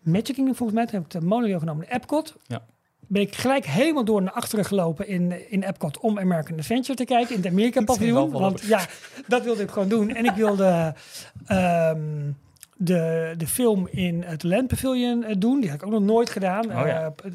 Magic 0.00 0.34
Kingdom 0.34 0.54
volgens 0.54 0.78
mij. 0.78 0.86
Toen 0.86 0.94
heb 0.94 1.04
ik 1.14 1.20
de 1.20 1.26
monorail 1.26 1.58
genomen 1.58 1.86
in 1.88 1.92
Epcot. 1.96 2.36
Ja. 2.46 2.62
Ben 3.06 3.22
ik 3.22 3.34
gelijk 3.34 3.66
helemaal 3.66 4.04
door 4.04 4.22
naar 4.22 4.32
achteren 4.32 4.64
gelopen 4.64 5.08
in, 5.08 5.50
in 5.50 5.62
Epcot 5.62 5.98
om 5.98 6.18
American 6.18 6.58
Adventure 6.58 6.98
te 6.98 7.04
kijken. 7.04 7.34
In 7.34 7.42
het 7.42 7.50
Amerika 7.50 7.80
Dat 7.80 7.88
is 7.88 7.96
paviljoen. 7.96 8.30
Want 8.30 8.60
ja, 8.60 8.86
dat 9.26 9.44
wilde 9.44 9.62
ik 9.62 9.70
gewoon 9.70 9.88
doen. 9.88 10.14
En 10.14 10.24
ik 10.24 10.34
wilde 10.34 10.94
ehm, 11.46 12.30
de, 12.76 13.34
de 13.36 13.46
film 13.46 13.88
in 13.90 14.22
het 14.22 14.42
Land 14.42 14.68
Pavilion 14.68 15.24
eh, 15.24 15.34
doen. 15.38 15.60
Die 15.60 15.70
heb 15.70 15.80
ik 15.80 15.86
ook 15.86 15.92
nog 15.92 16.02
nooit 16.02 16.30
gedaan. 16.30 16.64
Oh 16.64 16.86
ja. 16.86 17.12
Eh, 17.24 17.32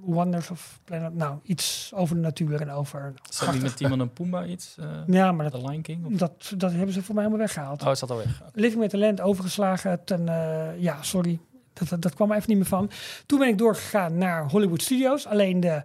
Wonders 0.00 0.50
of 0.50 0.80
Planet. 0.84 1.14
Nou, 1.14 1.38
iets 1.42 1.92
over 1.94 2.14
de 2.14 2.20
natuur 2.20 2.60
en 2.60 2.70
over... 2.70 3.14
Is 3.30 3.38
dat 3.38 3.52
niet 3.52 3.62
met 3.62 3.76
Timon 3.76 4.00
en 4.00 4.12
Pumbaa 4.12 4.44
iets? 4.44 4.76
eh 4.78 4.86
Ja, 5.06 5.32
maar 5.32 5.50
The 5.50 5.58
dat, 5.58 5.68
Lion 5.68 5.82
King? 5.82 6.06
Of? 6.06 6.12
dat, 6.12 6.52
dat 6.56 6.72
hebben 6.72 6.92
ze 6.92 7.02
voor 7.02 7.14
mij 7.14 7.24
helemaal 7.24 7.46
weggehaald. 7.46 7.82
Oh, 7.82 7.88
het 7.88 7.98
zat 7.98 8.10
al 8.10 8.16
weg. 8.16 8.42
Living 8.54 8.80
met 8.80 8.90
Talent 8.90 9.20
overgeslagen 9.20 10.04
ten, 10.04 10.24
ja, 10.78 11.02
sorry, 11.02 11.38
dat, 11.72 11.88
dat, 11.88 12.02
dat 12.02 12.14
kwam 12.14 12.30
er 12.30 12.36
even 12.36 12.48
niet 12.48 12.58
meer 12.58 12.66
van. 12.66 12.90
Toen 13.26 13.38
ben 13.38 13.48
ik 13.48 13.58
doorgegaan 13.58 14.18
naar 14.18 14.50
Hollywood 14.50 14.82
Studios. 14.82 15.26
Alleen 15.26 15.60
de 15.60 15.82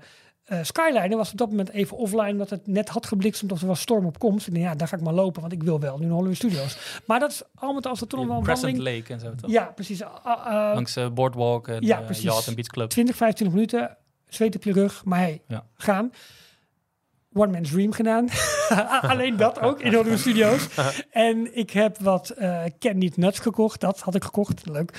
eh, 0.48 0.60
Skyliner 0.62 1.18
was 1.18 1.32
op 1.32 1.38
dat 1.38 1.50
moment 1.50 1.70
even 1.70 1.98
offline, 1.98 2.32
omdat 2.32 2.50
het 2.50 2.68
net 2.68 2.90
had 2.90 3.06
gebliksemd 3.06 3.52
of 3.52 3.62
er 3.62 3.68
was 3.68 3.80
storm 3.82 4.06
op 4.06 4.20
komst. 4.20 4.48
Ik 4.48 4.54
dacht, 4.54 4.66
ja, 4.66 4.76
daar 4.76 4.88
ga 4.88 4.96
ik 4.96 5.02
maar 5.02 5.14
lopen, 5.14 5.42
want 5.42 5.54
ik 5.54 5.64
wil 5.64 5.80
wel 5.80 5.98
nu 5.98 6.06
naar 6.06 6.14
Hollywood 6.14 6.36
Studios. 6.38 7.02
Maar 7.06 7.20
dat 7.20 7.32
is 7.32 7.42
allemaal 7.56 7.82
als 7.82 8.00
dat 8.00 8.10
toen 8.10 8.20
nog 8.20 8.28
wel 8.28 8.38
een 8.38 8.44
Crescent. 8.44 8.78
Lake 8.78 9.14
en 9.14 9.20
zo, 9.20 9.36
toch? 9.36 9.52
Ja, 9.52 9.64
precies. 9.66 10.04
Ah, 10.04 10.46
ah, 10.46 10.74
Langs 10.74 10.96
eh, 10.96 11.10
Boardwalk 11.10 11.68
en 11.68 11.82
Ja, 11.82 12.00
ja, 12.00 12.06
precies. 12.06 12.24
Yacht 12.24 12.48
en 12.48 12.56
Beach 12.56 12.68
Club. 12.68 12.90
20, 12.90 13.16
25 13.16 13.56
minuten, 13.58 13.98
zweet 14.28 14.56
op 14.56 14.64
je 14.64 14.74
rug, 14.74 15.06
maar 15.06 15.20
hey, 15.20 15.42
Ja. 15.48 15.66
gaan. 15.76 16.12
One 17.34 17.52
Man's 17.52 17.70
Dream 17.72 17.92
gedaan. 17.92 18.28
Alleen 19.12 19.38
dat 19.38 19.60
ook 19.62 19.82
in 19.82 19.94
Hollywood 19.94 20.20
Studios. 20.20 20.68
en 21.12 21.58
ik 21.58 21.72
heb 21.72 21.98
wat 22.00 22.30
eh 22.30 22.64
Candied 22.80 23.18
Nuts 23.18 23.40
gekocht. 23.40 23.80
Dat 23.82 24.00
had 24.00 24.16
ik 24.16 24.24
gekocht. 24.24 24.66
Leuk. 24.70 24.94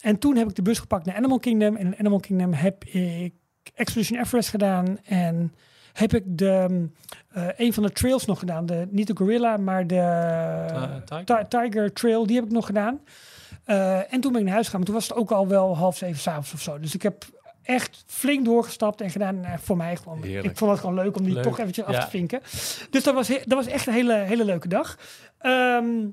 En 0.00 0.18
toen 0.18 0.36
heb 0.36 0.48
ik 0.48 0.54
de 0.54 0.62
bus 0.62 0.78
gepakt 0.78 1.06
naar 1.06 1.16
Animal 1.16 1.38
Kingdom. 1.38 1.76
En 1.76 1.86
in 1.86 1.98
Animal 1.98 2.20
Kingdom 2.20 2.52
heb 2.52 2.84
ik 2.84 3.34
Expedition 3.74 4.18
Everest 4.20 4.48
gedaan. 4.48 4.98
En 5.04 5.54
heb 5.92 6.14
ik 6.14 6.22
de, 6.26 6.66
mm, 6.68 6.92
eh, 7.28 7.46
een 7.56 7.72
van 7.72 7.82
de 7.82 7.90
trails 7.92 8.24
nog 8.24 8.38
gedaan. 8.38 8.66
De, 8.66 8.86
niet 8.90 9.06
de 9.06 9.16
Gorilla, 9.16 9.56
maar 9.56 9.86
de 9.86 9.96
Eh, 9.96 10.94
Tiger? 11.04 11.24
Ti- 11.24 11.48
Tiger 11.58 11.92
Trail. 11.92 12.26
Die 12.26 12.36
heb 12.36 12.44
ik 12.44 12.50
nog 12.52 12.66
gedaan. 12.66 13.00
En 14.10 14.20
toen 14.20 14.32
ben 14.32 14.40
ik 14.40 14.46
naar 14.46 14.52
huis 14.54 14.64
gegaan. 14.64 14.80
Maar 14.80 14.88
toen 14.88 14.94
was 14.98 15.08
het 15.08 15.16
ook 15.16 15.30
al 15.30 15.48
wel 15.48 15.76
half 15.76 15.96
zeven 15.96 16.20
s'avonds 16.20 16.52
of 16.52 16.60
zo. 16.60 16.78
Dus 16.78 16.94
ik 16.94 17.02
heb 17.02 17.24
echt 17.62 18.04
flink 18.06 18.44
doorgestapt 18.44 19.00
en 19.00 19.10
gedaan. 19.10 19.44
En 19.44 19.58
voor 19.58 19.76
mij 19.76 19.96
gewoon. 19.96 20.22
Heerlijk. 20.22 20.50
Ik 20.50 20.56
vond 20.56 20.70
het 20.70 20.80
gewoon 20.80 20.94
leuk 20.94 21.16
om 21.16 21.24
die 21.24 21.34
Leuk. 21.34 21.42
toch 21.42 21.58
eventjes 21.58 21.84
af 21.84 22.04
te 22.04 22.10
vinken. 22.10 22.40
Dus 22.90 23.02
dat 23.02 23.14
was, 23.14 23.28
dat 23.28 23.44
was 23.46 23.66
echt 23.66 23.86
een 23.86 23.92
hele, 23.92 24.14
hele 24.14 24.44
leuke 24.44 24.68
dag. 24.68 24.98
Ehm, 25.38 26.06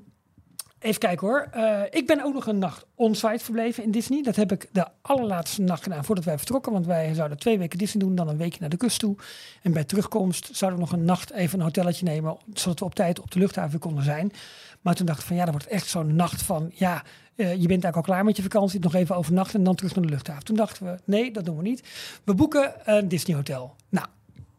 even 0.78 1.00
kijken 1.00 1.26
hoor. 1.26 1.48
Eh, 1.52 1.82
ik 1.90 2.06
ben 2.06 2.24
ook 2.24 2.34
nog 2.34 2.46
een 2.46 2.58
nacht 2.58 2.86
on-site 2.94 3.44
verbleven 3.44 3.82
in 3.82 3.90
Disney. 3.90 4.22
Dat 4.22 4.36
heb 4.36 4.52
ik 4.52 4.68
de 4.72 4.86
allerlaatste 5.02 5.62
nacht 5.62 5.82
gedaan 5.82 6.04
voordat 6.04 6.24
wij 6.24 6.36
vertrokken. 6.36 6.72
Want 6.72 6.86
wij 6.86 7.14
zouden 7.14 7.38
twee 7.38 7.58
weken 7.58 7.78
Disney 7.78 8.04
doen, 8.04 8.14
dan 8.14 8.28
een 8.28 8.36
weekje 8.36 8.60
naar 8.60 8.68
de 8.68 8.76
kust 8.76 8.98
toe. 8.98 9.16
En 9.62 9.72
bij 9.72 9.84
terugkomst 9.84 10.48
zouden 10.52 10.80
we 10.80 10.86
nog 10.86 10.94
een 10.94 11.04
nacht 11.04 11.32
even 11.32 11.58
een 11.58 11.64
hotelletje 11.64 12.04
nemen. 12.04 12.36
Zodat 12.54 12.78
we 12.78 12.84
op 12.84 12.94
tijd 12.94 13.20
op 13.20 13.30
de 13.30 13.38
luchthaven 13.38 13.78
konden 13.78 14.04
zijn. 14.04 14.32
Maar 14.80 14.94
toen 14.94 15.06
dacht 15.06 15.20
ik 15.20 15.26
van 15.26 15.36
ja, 15.36 15.44
dat 15.44 15.52
wordt 15.52 15.68
echt 15.68 15.86
zo'n 15.88 16.16
nacht 16.16 16.42
van 16.42 16.70
ja, 16.74 17.02
je 17.40 17.46
bent 17.46 17.70
eigenlijk 17.70 17.96
al 17.96 18.02
klaar 18.02 18.24
met 18.24 18.36
je 18.36 18.42
vakantie. 18.42 18.80
Nog 18.80 18.94
even 18.94 19.16
overnachten 19.16 19.58
en 19.58 19.64
dan 19.64 19.74
terug 19.74 19.94
naar 19.94 20.04
de 20.04 20.10
luchthaven. 20.10 20.44
Toen 20.44 20.56
dachten 20.56 20.86
we 20.86 20.98
nee, 21.04 21.30
dat 21.30 21.44
doen 21.44 21.56
we 21.56 21.62
niet. 21.62 21.82
We 22.24 22.34
boeken 22.34 22.72
een 22.84 23.08
Disney 23.08 23.36
hotel. 23.36 23.74
Nou, 23.88 24.06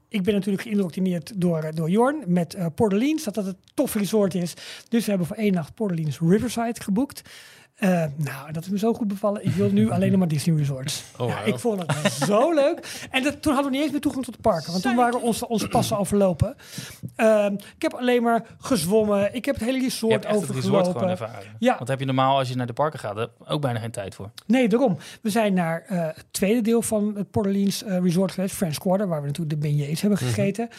ik 0.10 0.24
ben 0.24 0.34
natuurlijk 0.34 0.64
geïndoctrineerd 0.64 1.42
door, 1.42 1.64
eh, 1.64 1.76
door 1.76 1.90
Jorn 1.90 2.24
met 2.28 2.54
eh 2.54 2.66
Port 2.76 2.94
Orleans, 2.94 3.24
dat 3.24 3.34
dat 3.34 3.46
een 3.46 3.58
tof 3.74 3.96
resort 3.96 4.36
is. 4.36 4.54
Dus 4.90 5.04
we 5.04 5.10
hebben 5.10 5.28
voor 5.28 5.36
één 5.36 5.54
nacht 5.54 5.74
Port 5.74 5.92
Orleans 5.92 6.20
Riverside 6.20 6.82
geboekt. 6.82 7.22
Eh, 7.82 8.04
nou, 8.16 8.52
dat 8.52 8.64
is 8.64 8.70
me 8.70 8.78
zo 8.78 8.94
goed 8.94 9.08
bevallen. 9.08 9.46
Ik 9.46 9.52
wil 9.52 9.70
nu 9.70 9.90
alleen 9.92 10.10
nog 10.10 10.20
maar 10.20 10.28
Disney 10.28 10.56
Resorts. 10.56 11.04
Oh, 11.18 11.28
ja, 11.30 11.42
ik 11.42 11.60
vond 11.60 11.84
het 11.88 12.12
zo 12.14 12.54
leuk. 12.62 13.08
En 13.12 13.24
dat, 13.24 13.42
toen 13.42 13.54
hadden 13.54 13.72
we 13.72 13.78
niet 13.78 13.82
eens 13.82 13.92
meer 13.92 14.02
toegang 14.02 14.26
tot 14.26 14.34
de 14.36 14.42
parken. 14.42 14.72
Want 14.72 14.84
toen 14.84 14.96
waren 14.96 15.22
onze, 15.22 15.48
onze 15.48 15.68
passen 15.68 15.98
al 15.98 16.06
verlopen. 16.06 16.56
Ehm, 17.16 17.54
ik 17.54 17.82
heb 17.82 17.94
alleen 17.94 18.24
maar 18.24 18.46
gezwommen. 18.60 19.36
Ik 19.36 19.46
heb 19.46 19.56
het 19.56 19.64
hele 19.64 19.80
resort 19.80 20.14
het 20.14 20.36
overgelopen. 20.36 21.10
ervaren. 21.10 21.56
Ja. 21.60 21.76
Want 21.78 21.90
heb 21.90 22.00
je 22.00 22.06
normaal, 22.06 22.38
als 22.38 22.50
je 22.50 22.56
naar 22.56 22.68
de 22.68 22.74
parken 22.74 23.00
gaat, 23.00 23.30
ook 23.48 23.62
bijna 23.62 23.80
geen 23.80 23.92
tijd 23.92 24.16
voor. 24.16 24.30
Nee, 24.46 24.68
daarom. 24.70 24.98
We 25.22 25.30
zijn 25.30 25.54
naar 25.54 25.84
eh, 25.88 26.00
het 26.00 26.26
tweede 26.32 26.62
deel 26.62 26.82
van 26.82 27.14
het 27.16 27.32
Port 27.32 27.46
Orleans 27.46 27.84
eh, 27.84 28.00
Resort 28.00 28.32
geweest, 28.32 28.56
French 28.56 28.78
Quarter, 28.78 29.08
waar 29.08 29.22
we 29.22 29.28
natuurlijk 29.28 29.62
de 29.62 29.68
beignets 29.68 30.02
hebben 30.02 30.20
gegeten. 30.20 30.70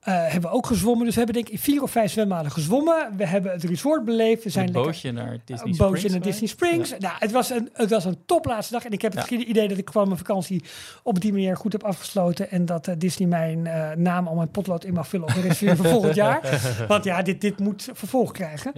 Eh, 0.00 0.14
hebben 0.14 0.50
we 0.50 0.56
ook 0.56 0.66
gezwommen. 0.66 1.04
Dus 1.04 1.14
we 1.14 1.22
hebben 1.22 1.42
denk 1.42 1.48
ik 1.54 1.60
vier 1.60 1.82
of 1.82 1.90
vijf 1.90 2.10
zwemmaden 2.10 2.50
gezwommen. 2.52 3.16
We 3.16 3.26
hebben 3.26 3.52
het 3.52 3.64
resort 3.64 4.04
beleefd. 4.04 4.44
We 4.44 4.50
zijn 4.50 4.66
Een 4.66 4.72
lekker 4.72 4.90
bootje 4.92 5.12
naar 5.12 5.38
Disney 5.44 5.68
een 5.68 5.74
Springs. 5.74 5.78
bootje 5.78 6.08
naar 6.08 6.18
geweest. 6.18 6.40
Disney 6.40 6.48
Springs. 6.48 6.94
Nou, 6.98 7.14
het 7.18 7.30
was 7.30 7.50
een, 7.50 7.68
het 7.72 7.90
was 7.90 8.04
een 8.04 8.18
toplaatste 8.26 8.72
dag. 8.72 8.84
En 8.84 8.90
ik 8.92 9.02
heb 9.02 9.14
het 9.16 9.28
Ja. 9.28 9.36
idee 9.36 9.68
dat 9.68 9.78
ik 9.78 9.90
gewoon 9.90 10.06
mijn 10.06 10.18
vakantie 10.18 10.64
op 11.02 11.20
die 11.20 11.32
manier 11.32 11.56
goed 11.56 11.72
heb 11.72 11.84
afgesloten. 11.84 12.50
En 12.50 12.66
dat 12.66 12.88
eh, 12.88 12.94
Disney 12.98 13.28
mijn 13.28 13.66
eh, 13.66 13.90
naam 13.96 14.26
al 14.26 14.34
mijn 14.34 14.50
potlood 14.50 14.84
in 14.84 14.94
mag 14.94 15.08
vullen 15.08 15.28
op 15.28 15.34
de 15.34 15.54
voor 15.76 15.86
volgend 15.86 16.14
jaar. 16.14 16.60
Want 16.88 17.04
ja, 17.04 17.22
dit, 17.22 17.40
dit 17.40 17.58
moet 17.58 17.88
vervolg 17.92 18.32
krijgen. 18.32 18.72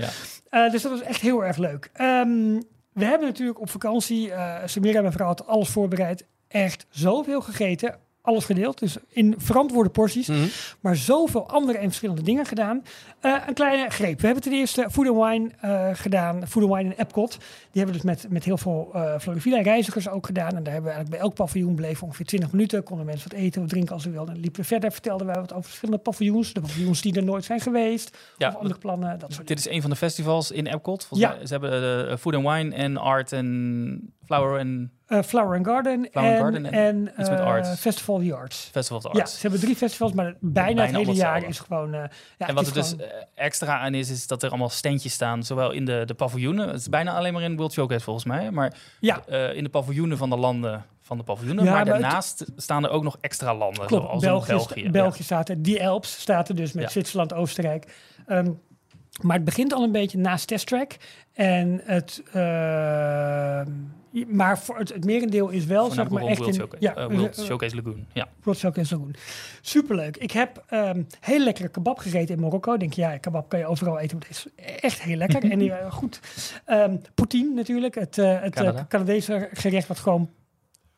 Ja. 0.50 0.68
Dus 0.68 0.82
dat 0.82 0.90
was 0.92 1.00
echt 1.02 1.20
heel 1.20 1.44
erg 1.44 1.56
leuk. 1.56 1.90
Ehm, 1.92 2.60
we 2.92 3.04
hebben 3.04 3.28
natuurlijk 3.28 3.60
op 3.60 3.70
vakantie, 3.70 4.32
Samira, 4.64 5.00
mijn 5.00 5.12
vrouw, 5.12 5.26
had 5.26 5.46
alles 5.46 5.68
voorbereid. 5.68 6.26
Echt 6.48 6.86
zoveel 6.90 7.40
gegeten. 7.40 7.98
Alles 8.24 8.44
gedeeld, 8.44 8.78
dus 8.78 8.96
in 9.08 9.34
verantwoorde 9.38 9.90
porties. 9.90 10.26
Mhm. 10.28 10.46
Maar 10.80 10.96
zoveel 10.96 11.48
andere 11.48 11.78
en 11.78 11.84
verschillende 11.84 12.22
dingen 12.22 12.46
gedaan. 12.46 12.84
Eh, 13.20 13.34
een 13.46 13.54
kleine 13.54 13.90
greep. 13.90 14.20
We 14.20 14.24
hebben 14.26 14.42
ten 14.44 14.52
eerste 14.52 14.86
Food 14.90 15.08
and 15.08 15.24
Wine 15.30 15.50
eh, 15.60 15.88
gedaan. 15.92 16.46
Food 16.48 16.62
and 16.62 16.74
Wine 16.74 16.94
in 16.94 17.00
Epcot. 17.00 17.30
Die 17.30 17.38
hebben 17.82 17.86
we 17.86 17.92
dus 17.92 18.02
met, 18.22 18.32
met 18.32 18.44
heel 18.44 18.58
veel 18.58 18.90
uh, 18.94 19.18
Florivilla 19.18 19.60
reizigers 19.62 20.08
ook 20.08 20.26
gedaan. 20.26 20.56
En 20.56 20.62
daar 20.62 20.72
hebben 20.72 20.90
we 20.90 20.96
eigenlijk 20.96 21.10
bij 21.10 21.18
elk 21.18 21.34
paviljoen 21.34 21.74
bleven 21.74 22.06
ongeveer 22.06 22.26
20 22.26 22.52
minuten. 22.52 22.82
Konden 22.82 23.06
mensen 23.06 23.30
wat 23.30 23.38
eten 23.38 23.62
of 23.62 23.68
drinken 23.68 23.94
als 23.94 24.02
ze 24.02 24.10
wilden. 24.10 24.34
En 24.34 24.40
liepen 24.40 24.60
we 24.60 24.66
verder. 24.66 24.92
Vertelden 24.92 25.26
wij 25.26 25.36
wat 25.36 25.52
over 25.52 25.64
verschillende 25.64 26.02
paviljoens. 26.02 26.52
De 26.52 26.60
paviljoens 26.60 27.00
die 27.00 27.14
er 27.16 27.24
nooit 27.24 27.44
zijn 27.44 27.60
geweest. 27.60 28.18
Ja, 28.38 28.48
of 28.48 28.54
andere 28.56 28.78
plannen. 28.78 29.18
Dat 29.18 29.32
soort 29.32 29.48
Dit 29.48 29.58
is 29.58 29.68
een 29.68 29.80
van 29.80 29.90
de 29.90 29.96
festivals 29.96 30.50
in 30.50 30.66
Epcot. 30.66 31.04
Volgens 31.04 31.30
Ja. 31.30 31.36
mij, 31.36 31.46
ze 31.46 31.52
hebben 31.52 32.08
eh, 32.10 32.16
Food 32.16 32.34
and 32.34 32.46
Wine 32.48 32.74
en 32.74 32.96
Art 32.96 33.32
en 33.32 34.12
Flower 34.36 34.58
en 34.58 34.92
Eh, 35.06 35.22
Flower 35.22 35.56
and 35.56 35.66
Garden. 35.66 36.08
Flower 36.10 36.28
and 36.30 36.36
en, 36.36 36.42
Garden 36.42 36.64
en 36.64 36.72
en 37.06 37.20
iets 37.20 37.28
met 37.30 37.38
eh, 37.38 37.44
arts. 37.46 37.80
Festival 37.80 38.14
of 38.14 38.22
the 38.22 38.34
Arts. 38.34 38.68
Festival 38.72 38.96
of 38.98 39.02
the 39.02 39.10
Ja, 39.12 39.20
Arts. 39.20 39.34
ze 39.34 39.40
hebben 39.40 39.60
drie 39.60 39.76
festivals, 39.76 40.12
maar 40.12 40.24
bijna, 40.40 40.74
Bijna 40.74 40.82
het 40.82 41.06
hele 41.06 41.12
jaar 41.18 41.44
is 41.48 41.58
gewoon... 41.58 41.94
eh, 41.94 42.04
ja, 42.38 42.46
en 42.48 42.54
wat 42.54 42.66
er 42.66 42.72
dus 42.72 42.94
extra 43.34 43.78
aan 43.78 43.94
is, 43.94 44.10
is 44.10 44.26
dat 44.26 44.42
er 44.42 44.48
allemaal 44.48 44.68
standjes 44.68 45.12
staan. 45.12 45.42
Zowel 45.42 45.70
in 45.72 45.84
de, 45.84 46.02
de 46.06 46.14
paviljoenen. 46.14 46.66
Het 46.68 46.76
is 46.80 46.88
bijna 46.88 47.16
alleen 47.16 47.32
maar 47.32 47.42
in 47.42 47.56
World 47.56 47.72
Showcase 47.72 48.04
volgens 48.04 48.24
mij. 48.24 48.50
Maar 48.50 48.74
Ja. 49.00 49.26
in 49.52 49.64
de 49.64 49.70
paviljoenen 49.70 50.16
van 50.18 50.30
de 50.30 50.36
landen 50.36 50.84
van 51.02 51.16
de 51.16 51.22
paviljoenen. 51.24 51.64
Ja, 51.64 51.70
maar 51.70 51.84
maar 51.84 51.92
het- 51.94 52.02
daarnaast 52.02 52.44
staan 52.56 52.84
er 52.84 52.90
ook 52.90 53.02
nog 53.02 53.16
extra 53.20 53.54
landen. 53.56 53.86
Klopt, 53.86 54.04
zoals 54.04 54.22
België, 54.22 54.52
België, 54.52 54.90
België. 54.90 55.22
Staat 55.22 55.48
er. 55.48 55.62
Die 55.62 55.86
Alps 55.88 56.20
staat 56.20 56.48
er 56.48 56.54
dus 56.54 56.72
met 56.72 56.84
Ja. 56.84 56.90
Zwitserland, 56.90 57.34
Oostenrijk. 57.34 57.92
Ehm, 58.26 58.50
maar 59.20 59.36
het 59.36 59.44
begint 59.44 59.72
al 59.72 59.82
een 59.82 59.92
beetje 59.92 60.18
naast 60.18 60.46
Test 60.46 60.66
Track. 60.66 60.96
En 61.32 61.80
het... 61.84 62.22
ehm, 62.32 63.70
maar 64.26 64.58
voor 64.58 64.78
het, 64.78 64.92
het 64.94 65.04
merendeel 65.04 65.48
is 65.48 65.64
wel, 65.64 65.90
zeg 65.90 66.08
maar, 66.08 66.22
echt 66.22 66.38
World 66.38 66.54
in... 66.54 66.60
Showcase, 66.60 66.82
Ja, 66.82 66.94
eh, 66.94 67.06
World 67.06 67.38
eh, 67.38 67.44
Showcase 67.44 67.76
Lagoon. 67.76 68.06
Ja. 68.12 68.28
World 68.42 68.58
Showcase 68.58 68.94
Lagoon. 68.94 69.14
Superleuk. 69.60 70.16
Ik 70.16 70.30
heb 70.30 70.64
ehm 70.68 71.02
heel 71.20 71.44
lekkere 71.44 71.68
kebab 71.68 71.98
gegeten 71.98 72.34
in 72.34 72.40
Marokko. 72.40 72.72
Ik 72.72 72.80
Denk 72.80 72.92
ja, 72.92 73.18
kebab 73.18 73.48
kan 73.48 73.58
je 73.58 73.66
overal 73.66 73.98
eten, 73.98 74.18
maar 74.18 74.26
het 74.28 74.36
is 74.36 74.64
echt 74.80 75.02
heel 75.02 75.16
lekker. 75.16 75.42
en 75.50 75.58
die, 75.58 75.72
eh, 75.72 75.92
goed. 75.92 76.20
Ehm 76.64 76.96
poutine 77.14 77.54
natuurlijk, 77.54 77.94
het, 77.94 78.18
eh, 78.18 78.40
het 78.40 78.54
eh, 78.54 78.62
Canada. 78.62 78.86
Canadese 78.88 79.48
gerecht 79.52 79.88
wat 79.88 79.98
gewoon 79.98 80.30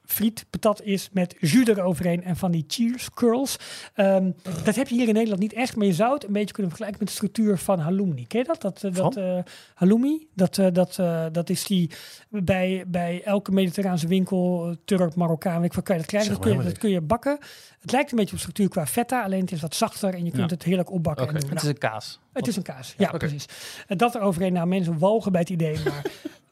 friet, 0.07 0.47
patat 0.51 0.83
is 0.83 1.09
met 1.13 1.35
jus 1.41 1.67
eroverheen 1.67 2.25
en 2.25 2.37
van 2.37 2.51
die 2.51 2.65
cheers 2.67 3.11
curls. 3.11 3.57
Ehm, 3.95 4.31
dat 4.65 4.75
heb 4.75 4.89
je 4.89 4.95
hier 4.95 5.09
in 5.09 5.15
Nederland 5.15 5.41
niet 5.41 5.53
echt, 5.53 5.77
maar 5.77 5.87
je 5.87 5.93
zou 5.93 6.15
het 6.15 6.25
een 6.25 6.33
beetje 6.33 6.53
kunnen 6.53 6.71
vergelijken 6.71 6.99
met 6.99 7.09
de 7.09 7.15
structuur 7.15 7.59
van 7.59 7.79
halloumi. 7.79 8.27
Ken 8.27 8.39
je 8.41 8.47
dat? 8.47 8.61
Dat, 8.61 8.85
eh, 8.85 8.95
dat 8.95 9.17
eh, 9.17 9.39
halloumi, 9.75 10.27
dat, 10.35 10.59
eh, 10.59 10.67
dat, 10.73 10.99
eh, 10.99 11.27
dat 11.33 11.51
is 11.51 11.65
die 11.65 11.91
bij, 12.29 12.85
bij 12.87 13.23
elke 13.25 13.51
mediterraanse 13.53 14.07
winkel, 14.07 14.75
Turk, 14.85 15.15
Marokkaan, 15.15 15.57
weet 15.61 15.65
ik 15.65 15.73
wat 15.73 15.85
kan 15.85 15.95
je 15.95 16.01
dat 16.01 16.11
krijgen. 16.11 16.33
Dat 16.33 16.41
kun, 16.43 16.57
je, 16.57 16.63
dat 16.63 16.79
kun 16.79 16.91
je 16.91 17.01
bakken. 17.01 17.39
Het 17.81 17.93
lijkt 17.93 18.11
een 18.11 18.17
beetje 18.19 18.33
op 18.33 18.39
structuur 18.39 18.69
qua 18.69 18.87
feta, 18.87 19.23
alleen 19.23 19.41
het 19.41 19.53
is 19.53 19.61
wat 19.61 19.75
zachter 19.75 20.15
en 20.15 20.25
je 20.25 20.31
kunt 20.31 20.51
Ja. 20.51 20.55
het 20.57 20.63
heerlijk 20.63 20.91
opbakken. 20.91 21.29
En. 21.29 21.35
Het 21.35 21.63
is 21.63 21.69
een 21.69 21.79
kaas. 21.79 22.21
het 22.33 22.47
is 22.47 22.57
een 22.57 22.63
kaas, 22.63 22.95
ja, 22.99 23.11
precies. 23.11 23.47
En 23.87 23.97
dat 23.97 24.15
eroverheen, 24.15 24.53
nou 24.53 24.67
mensen 24.67 24.99
walgen 24.99 25.33
bij 25.33 25.41
het 25.41 25.51
idee, 25.51 25.79
maar 25.85 26.05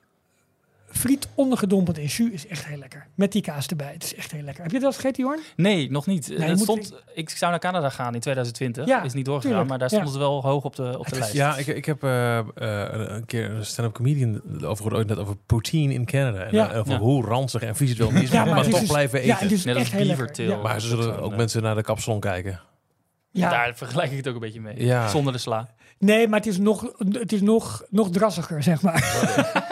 friet 0.93 1.29
ondergedompeld 1.35 1.99
in 1.99 2.05
jus 2.07 2.31
is 2.31 2.47
echt 2.47 2.67
heel 2.67 2.79
lekker. 2.79 3.07
Met 3.15 3.33
die 3.33 3.43
kaas 3.43 3.67
erbij, 3.67 3.91
het 3.93 4.03
is 4.05 4.15
echt 4.15 4.33
heel 4.33 4.43
lekker. 4.43 4.63
Heb 4.63 4.73
je 4.73 4.79
dat 4.79 4.87
al 4.87 4.93
gegeten, 4.95 5.23
Jorn? 5.25 5.41
Nee, 5.57 5.91
nog 5.91 6.07
niet. 6.07 6.27
Het 6.37 6.61
stond, 6.61 6.95
ik 7.15 7.31
zou 7.31 7.51
naar 7.51 7.61
Canada 7.61 7.89
gaan 7.89 8.15
in 8.15 8.21
2020. 8.21 8.87
Ja, 8.87 9.03
is 9.03 9.13
niet 9.13 9.25
doorgegaan, 9.25 9.51
tuurlijk, 9.51 9.71
maar 9.71 9.79
daar 9.79 9.89
ja. 9.91 9.97
stond 9.97 10.09
het 10.11 10.19
wel 10.19 10.43
hoog 10.43 10.65
op 10.65 10.77
de, 10.77 10.99
op 10.99 11.09
de 11.09 11.19
lijst. 11.19 11.33
Ja, 11.33 11.57
ik, 11.57 11.67
ik 11.67 11.85
heb 11.85 12.03
eh, 12.03 12.39
eh, 12.39 12.45
een 12.91 13.25
keer 13.27 13.51
een 13.51 13.67
stand-up 13.67 13.95
comedian 13.95 14.43
over 14.65 14.95
ooit 14.95 15.09
net 15.09 15.19
over 15.19 15.37
poutine 15.47 15.93
in 15.95 16.05
Canada. 16.05 16.39
En 16.43 16.55
Ja. 16.55 16.71
eh, 16.73 16.79
over 16.79 16.93
Ja. 16.93 16.99
hoe 16.99 17.25
ranzig 17.25 17.63
en 17.63 17.77
vies 17.77 17.89
het 17.89 17.99
wel 17.99 18.11
niet 18.11 18.23
is, 18.23 18.31
Ja, 18.31 18.45
maar, 18.45 18.55
maar 18.55 18.65
is 18.65 18.71
toch 18.71 18.81
dus- 18.81 18.89
blijven 18.89 19.19
eten. 19.19 19.29
Ja, 19.29 19.39
het 19.39 19.53
is 19.53 19.65
Net 19.65 19.75
als 19.75 19.85
echt 19.85 19.93
heel 19.93 20.05
lekker. 20.07 20.25
beavertail. 20.27 20.51
Ja. 20.57 20.63
maar 20.63 20.81
ze 20.81 20.87
zullen 20.89 21.21
ook 21.21 21.37
mensen 21.37 21.63
naar 21.63 21.75
de 21.75 21.83
kapsalon 21.83 22.21
kijken. 22.21 22.61
Ja. 23.31 23.51
Daar 23.51 23.75
vergelijk 23.75 24.11
ik 24.11 24.17
het 24.17 24.29
ook 24.29 24.35
een 24.35 24.41
beetje 24.41 24.61
mee. 24.61 24.85
Ja. 24.85 25.09
Zonder 25.09 25.33
de 25.33 25.39
sla. 25.39 25.69
Nee, 25.99 26.29
maar 26.29 26.39
het 26.39 26.49
is 26.49 26.59
nog, 26.59 26.93
het 26.99 27.33
is 27.33 27.41
nog, 27.41 27.83
nog 27.91 28.11
drassiger, 28.11 28.63
zeg 28.63 28.83
maar. 28.83 29.01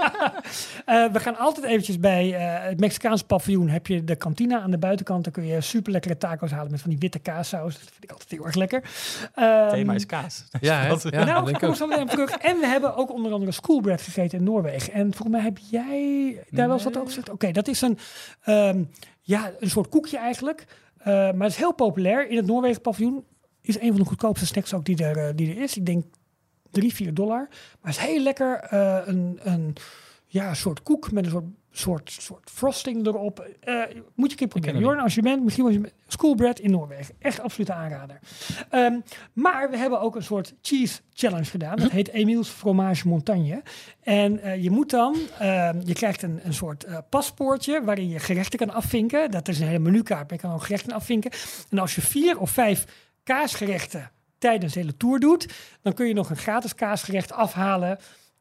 Eh, 0.85 1.13
we 1.13 1.21
gaan 1.21 1.37
altijd 1.39 1.67
eventjes 1.67 1.99
bij 2.01 2.35
eh, 2.35 2.69
het 2.69 2.81
Mexicaanse 2.81 3.25
paviljoen. 3.25 3.69
Heb 3.69 3.87
je 3.87 4.05
de 4.05 4.17
kantina 4.17 4.61
aan 4.61 4.71
de 4.71 4.79
buitenkant. 4.79 5.25
Dan 5.25 5.33
kun 5.33 5.47
je 5.47 5.61
super 5.61 5.93
lekkere 5.93 6.17
tacos 6.17 6.51
halen 6.51 6.71
met 6.71 6.81
van 6.81 6.91
die 6.91 6.99
witte 6.99 7.19
kaassaus. 7.19 7.75
Dat 7.75 7.83
vind 7.91 8.05
ik 8.05 8.11
altijd 8.11 8.31
heel 8.31 8.45
erg 8.47 8.55
lekker. 8.55 8.83
Ehm, 9.35 9.69
Thema 9.71 9.95
is 9.95 10.07
kaas. 10.07 10.45
Ja? 10.61 10.89
Dat- 10.89 11.03
ja 11.11 11.25
nou, 11.25 11.51
ik 11.51 11.75
zo 11.75 11.87
meteen 11.87 12.03
op 12.03 12.11
terug. 12.11 12.31
En 12.31 12.59
we 12.59 12.67
hebben 12.67 12.97
ook 12.97 13.13
onder 13.13 13.33
andere 13.33 13.53
schoolbread 13.53 14.03
gegeten 14.03 14.39
in 14.39 14.45
Noorwegen. 14.45 14.93
En 14.93 15.03
volgens 15.15 15.29
mij 15.37 15.41
heb 15.41 15.59
jij 15.71 16.35
daar 16.51 16.67
wel 16.67 16.75
eens 16.77 16.85
wat 16.85 16.97
over 16.97 17.09
gezegd. 17.09 17.31
Oké, 17.31 17.53
dat 17.53 17.69
is 17.69 17.81
een, 17.81 17.99
ehm, 18.43 18.83
ja, 19.21 19.51
een 19.59 19.71
soort 19.71 19.89
koekje 19.89 20.19
eigenlijk. 20.19 20.67
Eh, 20.99 21.07
maar 21.07 21.33
het 21.43 21.51
is 21.53 21.57
heel 21.57 21.75
populair. 21.75 22.29
In 22.29 22.37
het 22.37 22.47
Noorwegen 22.47 22.81
paviljoen 22.81 23.25
is 23.63 23.81
een 23.81 23.91
van 23.91 24.01
de 24.01 24.07
goedkoopste 24.07 24.47
snacks 24.47 24.75
ook 24.75 24.85
die 24.85 25.05
er, 25.05 25.37
die 25.37 25.55
er 25.57 25.63
is. 25.63 25.77
Ik 25.77 25.87
denk 25.87 26.05
3, 26.71 26.95
4 26.95 27.15
dollar. 27.15 27.49
Maar 27.81 27.93
het 27.93 28.01
is 28.03 28.07
heel 28.09 28.23
lekker. 28.23 28.57
eh, 28.61 28.99
een, 29.05 29.41
een 29.43 29.75
ja, 30.33 30.55
soort 30.55 30.83
koek 30.83 31.13
met 31.13 31.25
een 31.25 31.31
soort, 31.31 31.45
soort, 31.71 32.11
soort 32.11 32.51
frosting 32.51 33.07
erop. 33.07 33.49
Eh, 33.61 33.75
moet 34.15 34.27
je 34.27 34.31
een 34.31 34.37
keer 34.37 34.49
proberen. 34.49 34.81
Jorn, 34.81 34.99
als 34.99 35.15
je 35.15 35.23
bent, 35.23 35.45
misschien 35.45 35.65
was 35.65 35.73
je 35.73 35.93
schoolbread 36.07 36.59
in 36.59 36.71
Noorwegen. 36.71 37.15
Echt 37.19 37.41
absoluut 37.41 37.71
aanrader. 37.71 38.19
Ehm, 38.71 39.01
maar 39.33 39.71
we 39.71 39.77
hebben 39.77 40.01
ook 40.01 40.17
een 40.17 40.23
soort 40.23 40.55
cheese 40.63 41.01
challenge 41.13 41.45
gedaan. 41.45 41.77
Dat 41.77 41.91
heet 41.91 42.09
Emiel's 42.09 42.49
Fromage 42.49 43.09
Montagne. 43.09 43.63
En 44.03 44.43
eh, 44.43 44.63
je 44.63 44.71
moet 44.71 44.91
dan, 44.91 45.17
ehm, 45.39 45.81
je 45.85 45.95
krijgt 45.95 46.23
een, 46.23 46.41
een 46.43 46.55
soort 46.55 46.85
eh, 46.85 46.99
paspoortje 47.09 47.85
waarin 47.85 48.09
je 48.09 48.19
gerechten 48.19 48.59
kan 48.59 48.71
afvinken. 48.71 49.31
Dat 49.31 49.49
is 49.49 49.61
een 49.61 49.67
hele 49.67 49.79
menukaart, 49.79 50.31
maar 50.31 50.39
je 50.39 50.47
kan 50.47 50.55
ook 50.55 50.63
gerechten 50.63 50.93
afvinken. 50.93 51.31
En 51.71 51.79
als 51.79 51.95
je 51.95 52.01
vier 52.01 52.39
of 52.39 52.51
vijf 52.51 52.85
kaasgerechten 53.23 54.11
tijdens 54.39 54.73
de 54.73 54.81
hele 54.81 54.97
tour 54.97 55.19
doet, 55.19 55.49
dan 55.83 55.93
kun 55.93 56.07
je 56.07 56.15
nog 56.15 56.31
een 56.31 56.37
gratis 56.37 56.75
kaasgerecht 56.75 57.33
afhalen. 57.33 57.99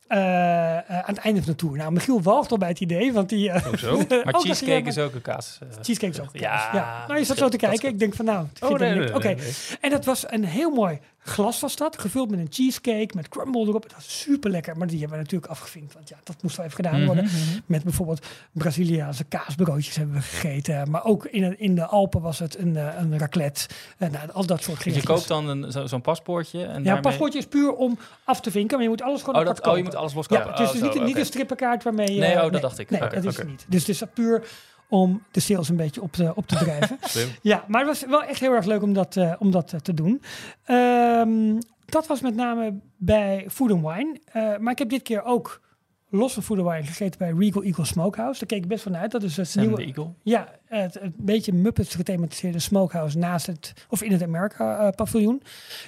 Eh, 0.09 0.77
eh, 0.77 0.83
aan 0.89 1.03
het 1.15 1.17
einde 1.17 1.41
van 1.43 1.51
de 1.51 1.57
tour. 1.57 1.77
Nou, 1.77 1.91
Michiel 1.91 2.21
walgt 2.21 2.51
al 2.51 2.57
bij 2.57 2.69
het 2.69 2.79
idee, 2.79 3.13
want 3.13 3.29
die... 3.29 3.49
eh, 3.51 3.63
Hoezo? 3.63 3.91
ook 3.99 4.23
Maar 4.23 4.33
cheesecake 4.33 4.87
is 4.87 4.97
ook 4.97 5.13
een 5.13 5.21
kaas. 5.21 5.57
eh, 5.61 5.67
Cheesecake 5.81 6.13
is 6.13 6.19
ook 6.21 6.29
Ja, 6.31 6.39
kaas. 6.49 6.73
Ja, 6.73 7.03
nou, 7.07 7.19
je 7.19 7.25
zat 7.25 7.37
dat 7.37 7.37
zo 7.37 7.49
te 7.49 7.57
kijken. 7.57 7.89
Ik 7.89 7.99
denk 7.99 8.13
van 8.15 8.25
nou, 8.25 8.45
Oh, 8.59 8.77
nee, 8.79 8.95
nee, 8.95 9.15
Oké. 9.15 9.27
nee. 9.27 9.53
En 9.81 9.89
dat 9.89 10.05
was 10.05 10.23
een 10.31 10.45
heel 10.45 10.69
mooi 10.71 10.99
glas 11.29 11.59
was 11.59 11.75
dat, 11.75 11.99
gevuld 11.99 12.29
met 12.29 12.39
een 12.39 12.47
cheesecake, 12.49 13.15
met 13.15 13.29
crumble 13.29 13.61
erop. 13.67 13.81
Dat 13.81 13.93
was 13.93 14.19
super 14.21 14.49
lekker, 14.51 14.77
maar 14.77 14.87
die 14.87 14.99
hebben 14.99 15.17
we 15.17 15.23
natuurlijk 15.23 15.51
afgevinkt, 15.51 15.93
want 15.93 16.09
ja, 16.09 16.17
dat 16.23 16.35
moest 16.43 16.55
wel 16.57 16.65
even 16.65 16.75
gedaan 16.83 17.05
worden. 17.05 17.23
Mhm, 17.23 17.35
mhm. 17.35 17.59
Met 17.65 17.83
bijvoorbeeld 17.83 18.25
Braziliaanse 18.51 19.23
kaasbroodjes 19.23 19.95
hebben 19.95 20.15
we 20.15 20.21
gegeten, 20.21 20.89
maar 20.91 21.03
ook 21.05 21.25
in, 21.25 21.59
in 21.59 21.75
de 21.75 21.85
Alpen 21.85 22.21
was 22.21 22.39
het 22.39 22.57
een, 22.57 22.75
eh, 22.77 22.87
een 22.99 23.19
raclette. 23.19 23.67
En 23.97 24.11
nou, 24.11 24.31
al 24.31 24.45
dat 24.45 24.63
soort 24.63 24.83
Dus 24.83 24.95
je 24.95 25.03
koopt 25.03 25.27
dan 25.27 25.47
een- 25.47 25.71
zo- 25.71 25.85
zo'n 25.85 26.01
paspoortje. 26.01 26.59
En 26.59 26.67
Ja, 26.69 26.75
een 26.75 26.83
daarmee- 26.83 27.01
paspoortje 27.01 27.39
is 27.39 27.45
puur 27.45 27.73
om 27.73 27.97
af 28.23 28.41
te 28.41 28.51
vinken, 28.51 28.73
maar 28.75 28.83
je 28.83 28.89
moet 28.89 29.01
alles 29.01 29.19
gewoon 29.23 29.39
Oh, 29.41 29.45
dat, 29.47 29.67
oh, 29.67 29.77
je 29.77 29.83
moet 29.83 29.95
alles 29.95 30.11
Ja, 30.11 30.17
loskopen. 30.17 30.49
het 30.49 30.59
is 30.59 30.65
Oh, 30.65 30.71
dus 30.71 30.81
zo, 30.81 30.93
niet, 30.93 31.03
niet 31.03 31.17
een 31.17 31.25
strippenkaart 31.25 31.83
waarmee 31.83 32.13
je... 32.13 32.19
Nee, 32.19 32.35
oh, 32.35 32.41
dat 32.41 32.51
nee, 32.51 32.61
dacht 32.61 32.79
ik. 32.79 32.89
Nee, 32.89 32.99
dat 32.99 33.23
is 33.23 33.37
het 33.37 33.47
niet. 33.47 33.65
Dus 33.67 33.79
het 33.79 33.89
is 33.89 34.01
puur 34.13 34.43
om 34.89 35.23
de 35.31 35.39
sales 35.39 35.69
een 35.69 35.75
beetje 35.75 36.01
op 36.01 36.11
te, 36.11 36.35
op 36.35 36.47
te 36.47 36.55
drijven. 36.55 36.99
Ja, 37.41 37.65
maar 37.67 37.79
het 37.79 37.89
was 37.89 38.09
wel 38.09 38.23
echt 38.23 38.39
heel 38.39 38.53
erg 38.53 38.65
leuk 38.65 38.81
om 38.81 38.93
dat, 38.93 39.17
eh, 39.17 39.33
om 39.39 39.51
dat 39.51 39.73
eh, 39.73 39.79
te 39.79 39.93
doen. 39.93 40.21
Ehm, 40.63 41.59
dat 41.85 42.07
was 42.07 42.21
met 42.21 42.35
name 42.35 42.79
bij 42.97 43.45
Food 43.49 43.71
and 43.71 43.81
Wine. 43.81 44.19
Eh, 44.25 44.57
maar 44.57 44.71
ik 44.71 44.79
heb 44.79 44.89
dit 44.89 45.01
keer 45.01 45.23
ook 45.23 45.61
los 46.09 46.33
van 46.33 46.43
Food 46.43 46.57
and 46.59 46.67
Wine 46.69 46.83
gegeten 46.83 47.19
bij 47.19 47.33
Regal 47.37 47.63
Eagle 47.63 47.85
Smokehouse. 47.85 48.39
Daar 48.39 48.47
keek 48.47 48.61
ik 48.63 48.67
best 48.67 48.83
van 48.83 48.97
uit. 48.97 49.11
Dat 49.11 49.23
is 49.23 49.37
het 49.37 49.47
Sam 49.47 49.61
nieuwe... 49.61 49.77
de 49.77 49.85
Eagle. 49.85 50.07
Ja, 50.23 50.49
het, 50.65 51.01
een 51.01 51.13
beetje 51.17 51.53
Muppets 51.53 51.95
gethematiseerde 51.95 52.59
smokehouse 52.59 53.17
naast 53.17 53.45
het, 53.45 53.73
of 53.89 54.03
in 54.03 54.11
het 54.11 54.23
Amerika 54.23 54.77
eh, 54.77 54.89
paviljoen. 54.95 55.41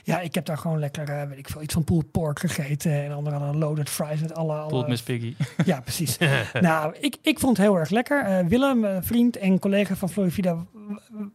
Ja, 0.03 0.19
ik 0.19 0.35
heb 0.35 0.45
daar 0.45 0.57
gewoon 0.57 0.79
lekker, 0.79 1.09
eh, 1.09 1.27
weet 1.27 1.37
ik 1.37 1.49
veel, 1.49 1.61
iets 1.61 1.73
van 1.73 1.83
pulled 1.83 2.11
pork 2.11 2.39
gegeten. 2.39 2.91
En 3.03 3.11
anderen 3.11 3.39
hadden 3.39 3.61
loaded 3.61 3.89
fries 3.89 4.21
met 4.21 4.35
alle... 4.35 4.53
alle 4.53 4.69
Pulled 4.69 4.87
Miss 4.87 5.03
Piggy. 5.03 5.35
ja, 5.65 5.81
precies. 5.81 6.17
nou, 6.61 6.95
ik, 6.99 7.17
ik 7.21 7.39
vond 7.39 7.57
het 7.57 7.65
heel 7.65 7.75
erg 7.75 7.89
lekker. 7.89 8.23
Eh, 8.23 8.45
Willem, 8.45 9.03
vriend 9.03 9.37
en 9.37 9.59
collega 9.59 9.95
van 9.95 10.09
Florida, 10.09 10.65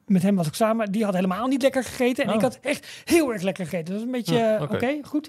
met 0.07 0.23
hem 0.23 0.37
was 0.37 0.47
ik 0.47 0.55
samen. 0.55 0.93
Die 0.93 1.05
had 1.05 1.15
helemaal 1.15 1.47
niet 1.47 1.63
lekker 1.63 1.85
gegeten. 1.85 2.25
En 2.25 2.31
Oh. 2.31 2.35
ik 2.35 2.41
had 2.41 2.59
echt 2.63 2.87
heel 3.05 3.33
erg 3.33 3.43
lekker 3.43 3.65
gegeten. 3.65 3.85
Dat 3.85 3.95
was 3.95 4.05
een 4.05 4.11
beetje, 4.25 4.59
oké, 4.61 4.75
oké. 4.75 4.99
goed. 5.03 5.29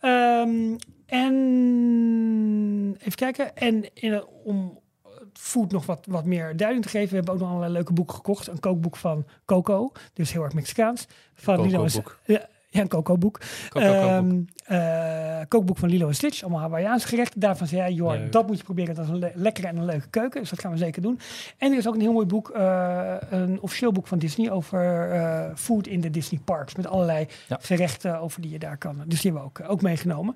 Ehm, 0.00 0.76
en 1.12 2.96
even 2.98 3.14
kijken. 3.14 3.56
En 3.56 3.94
in, 3.94 4.12
een- 4.12 4.26
om 4.44 4.80
het 5.18 5.38
food 5.38 5.72
nog 5.72 5.86
wat, 5.86 6.06
wat 6.10 6.24
meer 6.24 6.56
duiding 6.56 6.82
te 6.84 6.90
geven. 6.90 7.08
We 7.08 7.14
hebben 7.16 7.34
ook 7.34 7.40
nog 7.40 7.48
allerlei 7.48 7.72
leuke 7.72 7.92
boeken 7.92 8.14
gekocht. 8.14 8.46
Een 8.46 8.60
kookboek 8.60 8.96
van 8.96 9.26
Coco. 9.44 9.92
Dus 10.12 10.32
heel 10.32 10.42
erg 10.42 10.52
Mexicaans. 10.54 11.06
Van 11.34 11.56
Coco-boek. 11.96 12.18
Ja, 12.26 12.48
ja, 12.72 12.80
een. 12.80 12.88
Coco-boek. 12.88 13.40
Ehm, 13.72 14.40
eh, 14.64 15.40
kookboek 15.48 15.78
van 15.78 15.88
Lilo 15.88 16.08
en 16.08 16.14
Stitch, 16.14 16.42
allemaal 16.42 16.60
Hawaiiaans 16.60 17.04
gerechten. 17.04 17.40
Daarvan 17.40 17.66
zei 17.66 17.80
hij, 17.80 17.92
joh, 17.92 18.10
Leuk. 18.12 18.32
dat 18.32 18.46
moet 18.46 18.58
je 18.58 18.64
proberen. 18.64 18.94
Dat 18.94 19.04
is 19.04 19.10
een 19.10 19.18
le- 19.18 19.32
lekkere 19.34 19.66
en 19.66 19.76
een 19.76 19.84
leuke 19.84 20.08
keuken. 20.08 20.40
Dus 20.40 20.50
dat 20.50 20.60
gaan 20.60 20.70
we 20.72 20.76
zeker 20.78 21.02
doen. 21.02 21.18
En 21.58 21.72
er 21.72 21.78
is 21.78 21.86
ook 21.88 21.94
een 21.94 22.00
heel 22.00 22.12
mooi 22.12 22.26
boek, 22.26 22.50
eh, 22.50 23.14
een 23.30 23.60
officieel 23.60 23.92
boek 23.92 24.06
van 24.06 24.18
Disney 24.18 24.50
over 24.50 25.10
eh, 25.12 25.50
food 25.54 25.86
in 25.86 26.00
de 26.00 26.10
Disney 26.10 26.40
parks. 26.44 26.74
Met 26.74 26.86
allerlei 26.86 27.26
Ja. 27.48 27.58
gerechten 27.60 28.20
over 28.20 28.40
die 28.42 28.50
je 28.50 28.58
daar 28.58 28.76
kan. 28.78 29.02
Dus 29.06 29.20
die 29.20 29.30
hebben 29.32 29.50
we 29.54 29.60
ook, 29.62 29.70
ook 29.70 29.82
meegenomen. 29.82 30.34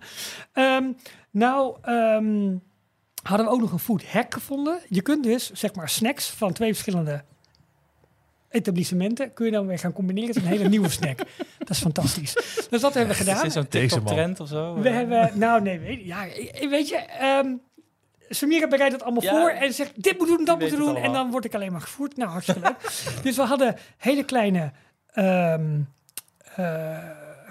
Ehm, 0.53 0.85
nou, 1.31 1.77
ehm, 1.83 2.55
hadden 3.23 3.47
we 3.47 3.53
ook 3.53 3.61
nog 3.61 3.73
een 3.73 3.79
food 3.79 4.05
hack 4.05 4.35
gevonden. 4.35 4.79
Je 4.89 5.03
kunt 5.03 5.25
dus, 5.25 5.51
zeg 5.53 5.75
maar, 5.75 5.89
snacks 5.89 6.31
van 6.31 6.53
twee 6.53 6.73
verschillende 6.73 7.23
etablissementen 8.57 9.33
kun 9.33 9.47
je 9.47 9.53
dan 9.53 9.67
weer 9.67 9.79
gaan 9.79 9.93
combineren. 9.93 10.29
Het 10.29 10.37
is 10.37 10.43
een 10.43 10.49
hele 10.49 10.69
nieuwe 10.69 10.89
snack. 10.89 11.19
Dat 11.59 11.71
is 11.71 11.79
fantastisch. 11.79 12.33
Dus 12.71 12.81
dat 12.81 12.95
hebben 12.95 13.15
we 13.17 13.21
Is 13.23 13.29
gedaan. 13.29 13.43
dit 13.43 13.53
zo'n. 13.53 13.69
TikTok-trend 13.69 14.41
of 14.41 14.49
zo? 14.49 14.75
We 14.81 14.89
hebben, 14.89 15.31
nou 15.35 15.63
nee, 15.63 15.79
weet, 15.79 16.05
ja, 16.05 16.25
ik- 16.25 16.67
weet 16.71 16.89
je, 16.89 16.97
ehm 16.97 17.49
Samira 18.29 18.69
bereidt 18.69 18.93
het 18.93 19.03
allemaal 19.03 19.23
Ja, 19.23 19.31
voor 19.31 19.49
en 19.51 19.73
zegt 19.73 20.03
dit 20.03 20.19
moet 20.19 20.27
doen, 20.29 20.45
dat 20.45 20.59
moet 20.61 20.71
doen. 20.71 20.97
En 20.97 21.13
dan 21.13 21.31
word 21.31 21.45
ik 21.45 21.55
alleen 21.55 21.73
maar 21.73 21.81
gevoerd. 21.81 22.17
Nou, 22.17 22.31
hartstikke 22.31 22.61
leuk. 22.61 22.77
dus 23.23 23.37
we 23.37 23.43
hadden 23.43 23.77
hele 23.97 24.25
kleine 24.25 24.73
ehm 25.13 25.81
eh, 26.57 26.99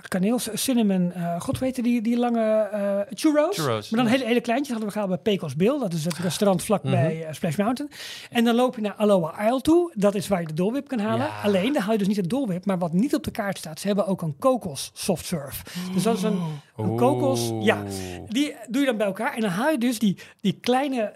kaneel, 0.07 0.39
cinnamon, 0.53 1.11
eh, 1.13 1.39
god 1.41 1.59
weet 1.59 1.83
die, 1.83 2.01
die 2.01 2.17
lange 2.17 2.69
eh, 2.71 2.99
churros. 3.13 3.55
Churros, 3.57 3.89
Maar 3.89 4.03
dan 4.03 4.11
hele, 4.11 4.25
hele 4.25 4.41
kleintjes 4.41 4.69
hadden 4.69 4.87
we 4.87 4.93
gehaald 4.93 5.09
bij 5.23 5.33
Pecos 5.33 5.55
Bill. 5.55 5.79
Dat 5.79 5.93
is 5.93 6.05
het 6.05 6.17
restaurant 6.17 6.63
vlak 6.63 6.83
Mhm. 6.83 6.91
bij 6.93 7.23
eh, 7.25 7.33
Splash 7.33 7.55
Mountain. 7.55 7.91
En 8.31 8.43
dan 8.43 8.55
loop 8.55 8.75
je 8.75 8.81
naar 8.81 8.93
Aloha 8.93 9.45
Isle 9.47 9.61
toe. 9.61 9.91
Dat 9.95 10.15
is 10.15 10.27
waar 10.27 10.41
je 10.41 10.47
de 10.47 10.53
dolwip 10.53 10.87
kan 10.87 10.99
halen. 10.99 11.25
Ja. 11.25 11.41
Alleen, 11.43 11.73
dan 11.73 11.81
hou 11.81 11.91
je 11.91 11.97
dus 11.97 12.07
niet 12.07 12.15
de 12.15 12.27
dolwip. 12.27 12.65
Maar 12.65 12.77
wat 12.77 12.93
niet 12.93 13.15
op 13.15 13.23
de 13.23 13.31
kaart 13.31 13.57
staat, 13.57 13.79
ze 13.79 13.87
hebben 13.87 14.07
ook 14.07 14.21
een 14.21 14.35
kokos 14.39 14.91
soft 14.93 15.25
serve. 15.25 15.63
Dus 15.93 16.03
dat 16.03 16.17
is 16.17 16.23
een, 16.23 16.39
een 16.77 16.95
kokos. 16.95 17.51
Ja, 17.61 17.83
die 18.29 18.55
doe 18.67 18.79
je 18.81 18.87
dan 18.87 18.97
bij 18.97 19.05
elkaar. 19.07 19.33
En 19.35 19.41
dan 19.41 19.49
haal 19.49 19.69
je 19.71 19.77
dus 19.77 19.99
die, 19.99 20.17
die 20.41 20.57
kleine 20.61 21.13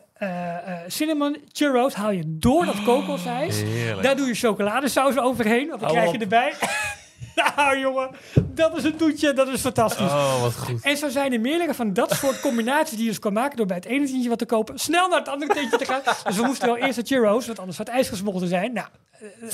cinnamon 0.87 1.37
churros 1.51 1.93
haal 1.93 2.11
je 2.11 2.23
door 2.25 2.65
dat 2.65 2.83
kokosijs. 2.83 3.61
Heerlijk. 3.61 4.03
Daar 4.03 4.15
doe 4.15 4.27
je 4.27 4.33
chocoladesaus 4.33 5.17
overheen, 5.17 5.67
want 5.67 5.79
dan 5.81 5.89
Hou 5.89 5.91
krijg 5.93 6.09
je 6.09 6.15
op. 6.15 6.21
erbij. 6.21 6.53
nou 7.55 7.79
jongen, 7.79 8.09
dat 8.47 8.77
is 8.77 8.83
een 8.83 8.95
toetje, 8.95 9.33
dat 9.33 9.47
is 9.47 9.61
fantastisch. 9.61 10.11
Oh, 10.11 10.41
wat 10.41 10.55
goed. 10.55 10.81
En 10.81 10.97
zo 10.97 11.09
zijn 11.09 11.33
er 11.33 11.39
meerdere 11.39 11.73
van 11.73 11.93
dat 11.93 12.11
soort 12.13 12.39
combinaties 12.39 12.95
die 12.95 13.03
je 13.03 13.09
dus 13.09 13.19
kan 13.19 13.33
maken 13.33 13.57
door 13.57 13.65
bij 13.65 13.75
het 13.75 13.85
ene 13.85 14.05
tentje 14.05 14.29
wat 14.29 14.37
te 14.37 14.45
kopen, 14.45 14.79
snel 14.79 15.07
naar 15.07 15.19
het 15.19 15.27
andere 15.27 15.53
tentje 15.53 15.77
te 15.77 15.85
gaan. 15.85 16.01
Dus 16.23 16.35
we 16.35 16.43
moesten 16.43 16.67
wel 16.67 16.77
eerst 16.77 16.95
de 16.95 17.05
churros, 17.05 17.45
want 17.45 17.59
anders 17.59 17.77
had 17.77 17.87
het 17.87 17.95
ijs 17.95 18.09
gesmolten 18.09 18.47
zijn. 18.47 18.73
Nou, 18.73 18.87
eh, 19.11 19.49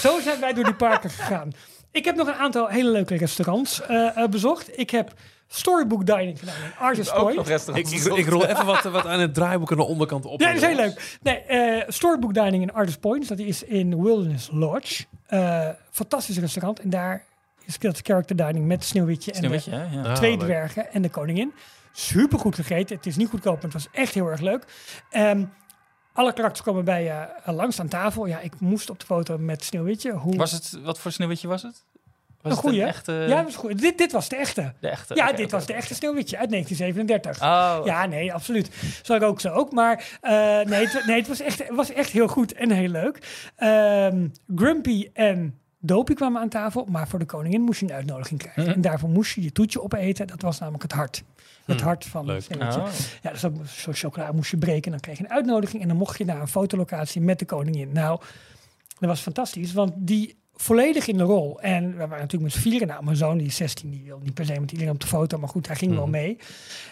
zo 0.00 0.20
zijn 0.20 0.40
wij 0.40 0.52
door 0.52 0.64
die 0.64 0.74
parken 0.74 1.10
gegaan. 1.10 1.52
Ik 1.90 2.04
heb 2.04 2.16
nog 2.16 2.26
een 2.26 2.34
aantal 2.34 2.66
hele 2.66 2.90
leuke 2.90 3.16
restaurants 3.16 3.82
eh, 3.82 4.16
eh, 4.16 4.30
bezocht. 4.30 4.78
Ik 4.78 4.90
heb 4.90 5.12
Storybook 5.48 6.06
Dining 6.06 6.38
gedaan 6.38 6.54
in 6.54 6.72
Point. 7.14 7.36
nog 7.36 7.44
Ik, 7.44 7.50
restaurants. 7.50 8.06
ik, 8.06 8.16
ik 8.16 8.28
rol 8.28 8.46
even 8.46 8.66
wat, 8.66 8.82
wat 8.82 9.06
aan 9.06 9.20
het 9.20 9.34
draaiboek 9.34 9.70
aan 9.70 9.76
de 9.76 9.84
onderkant 9.84 10.24
op. 10.24 10.40
Ja, 10.40 10.46
dat 10.46 10.56
is 10.56 10.68
heel 10.68 10.76
leuk. 10.76 11.18
Nee, 11.22 11.36
eh 11.36 11.84
Storybook 11.88 12.34
Dining 12.34 12.62
in 12.62 12.72
Artist 12.72 13.00
Point. 13.00 13.28
Dat 13.28 13.38
is 13.38 13.62
in 13.62 14.02
Wilderness 14.02 14.48
Lodge. 14.52 15.04
Eh, 15.28 15.68
fantastisch 15.90 16.38
restaurant. 16.38 16.80
En 16.80 16.90
daar 16.90 17.24
is 17.64 17.78
dat 17.78 18.00
character 18.02 18.36
dining 18.36 18.66
met 18.66 18.84
Sneeuwwitje 18.84 19.32
en 19.32 19.42
de? 19.42 19.62
Ja. 19.70 20.14
Twee 20.14 20.36
dwergen 20.36 20.92
en 20.92 21.02
de 21.02 21.08
koningin. 21.08 21.52
Super 21.92 22.38
goed 22.38 22.54
gegeten. 22.54 22.96
Het 22.96 23.06
is 23.06 23.16
niet 23.16 23.28
goedkoop, 23.28 23.54
maar 23.54 23.62
het 23.62 23.72
was 23.72 23.88
echt 23.92 24.14
heel 24.14 24.26
erg 24.26 24.40
leuk. 24.40 24.64
Ehm, 25.10 25.44
alle 26.12 26.32
karakters 26.32 26.62
komen 26.62 26.84
bij 26.84 27.02
je 27.04 27.52
langs 27.52 27.80
aan 27.80 27.88
tafel. 27.88 28.26
Ja, 28.26 28.40
ik 28.40 28.60
moest 28.60 28.90
op 28.90 29.00
de 29.00 29.06
foto 29.06 29.38
met 29.38 29.64
Sneeuwwitje. 29.64 30.12
Hoe... 30.12 30.36
Was 30.36 30.52
het, 30.52 30.78
wat 30.82 30.98
voor 30.98 31.12
sneeuwwitje 31.12 31.48
was 31.48 31.62
het? 31.62 31.84
Was 32.42 32.52
Een 32.52 32.58
het 32.58 32.68
goeie. 32.68 32.82
echte, 32.84 33.12
ja, 33.12 33.44
was 33.44 33.56
goed. 33.56 33.78
Dit, 33.78 33.98
dit 33.98 34.12
was 34.12 34.28
de 34.28 34.36
echte. 34.36 34.72
de 34.80 34.88
echte? 34.88 35.14
Ja, 35.14 35.32
dit 35.32 35.50
was 35.50 35.66
de 35.66 35.72
echte 35.72 35.94
Sneeuwwitje 35.94 36.38
uit 36.38 36.50
1937. 36.50 37.42
Oh, 37.42 37.80
Ja, 37.86 38.06
nee, 38.06 38.32
absoluut. 38.32 38.70
Zag 39.02 39.16
ik 39.16 39.22
ook 39.22 39.40
zo 39.40 39.48
ook. 39.48 39.72
Maar 39.72 40.18
eh, 40.20 40.30
nee, 40.60 40.86
het, 40.86 41.06
nee, 41.06 41.16
het 41.18 41.28
was 41.28 41.40
echt, 41.40 41.58
het 41.58 41.74
was 41.76 41.92
echt 41.92 42.10
heel 42.10 42.28
goed 42.28 42.52
en 42.52 42.70
heel 42.70 42.88
leuk. 42.88 43.48
Ehm, 43.56 44.28
Grumpy 44.56 45.08
en 45.12 45.58
Dopey 45.80 46.14
kwamen 46.14 46.40
aan 46.40 46.48
tafel. 46.48 46.84
Maar 46.88 47.08
voor 47.08 47.18
de 47.18 47.24
koningin 47.24 47.60
moest 47.60 47.80
je 47.80 47.86
een 47.86 47.92
uitnodiging 47.92 48.40
krijgen. 48.40 48.62
Mhm. 48.62 48.72
En 48.72 48.80
daarvoor 48.80 49.08
moest 49.08 49.34
je 49.34 49.42
je 49.42 49.52
toetje 49.52 49.82
opeten. 49.82 50.26
Dat 50.26 50.42
was 50.42 50.58
namelijk 50.58 50.82
het 50.82 50.92
hart. 50.92 51.22
Het 51.64 51.80
Hm, 51.80 51.86
hart 51.86 52.04
van 52.04 52.24
leuk. 52.24 52.42
Sneeuwwitje. 52.42 52.80
Oh. 52.80 52.88
Ja, 53.22 53.30
dus 53.30 53.40
dat, 53.40 53.52
zo'n 53.66 53.94
chocola 53.94 54.32
moest 54.32 54.50
je 54.50 54.56
breken. 54.56 54.84
En 54.84 54.90
dan 54.90 55.00
kreeg 55.00 55.18
je 55.18 55.24
een 55.24 55.30
uitnodiging. 55.30 55.82
En 55.82 55.88
dan 55.88 55.96
mocht 55.96 56.18
je 56.18 56.24
naar 56.24 56.40
een 56.40 56.48
fotolocatie 56.48 57.20
met 57.20 57.38
de 57.38 57.44
koningin. 57.44 57.92
Nou, 57.92 58.20
dat 58.98 59.08
was 59.08 59.20
fantastisch. 59.20 59.72
Want 59.72 59.92
die 59.96 60.36
volledig 60.62 61.06
in 61.06 61.16
de 61.16 61.22
rol. 61.22 61.60
En 61.60 61.90
we 61.90 61.96
waren 61.96 62.18
natuurlijk 62.24 62.54
met 62.54 62.62
vieren. 62.62 62.88
Nou, 62.88 63.04
mijn 63.04 63.16
zoon 63.16 63.38
die 63.38 63.46
is 63.46 63.56
16, 63.56 63.90
die 63.90 64.02
wil 64.04 64.20
niet 64.22 64.34
per 64.34 64.44
se 64.44 64.60
met 64.60 64.72
iedereen 64.72 64.92
op 64.92 65.00
de 65.00 65.06
foto. 65.06 65.38
Maar 65.38 65.48
goed, 65.48 65.66
hij 65.66 65.76
ging 65.76 65.92
wel 65.92 66.02
Mhm. 66.02 66.10
mee. 66.10 66.38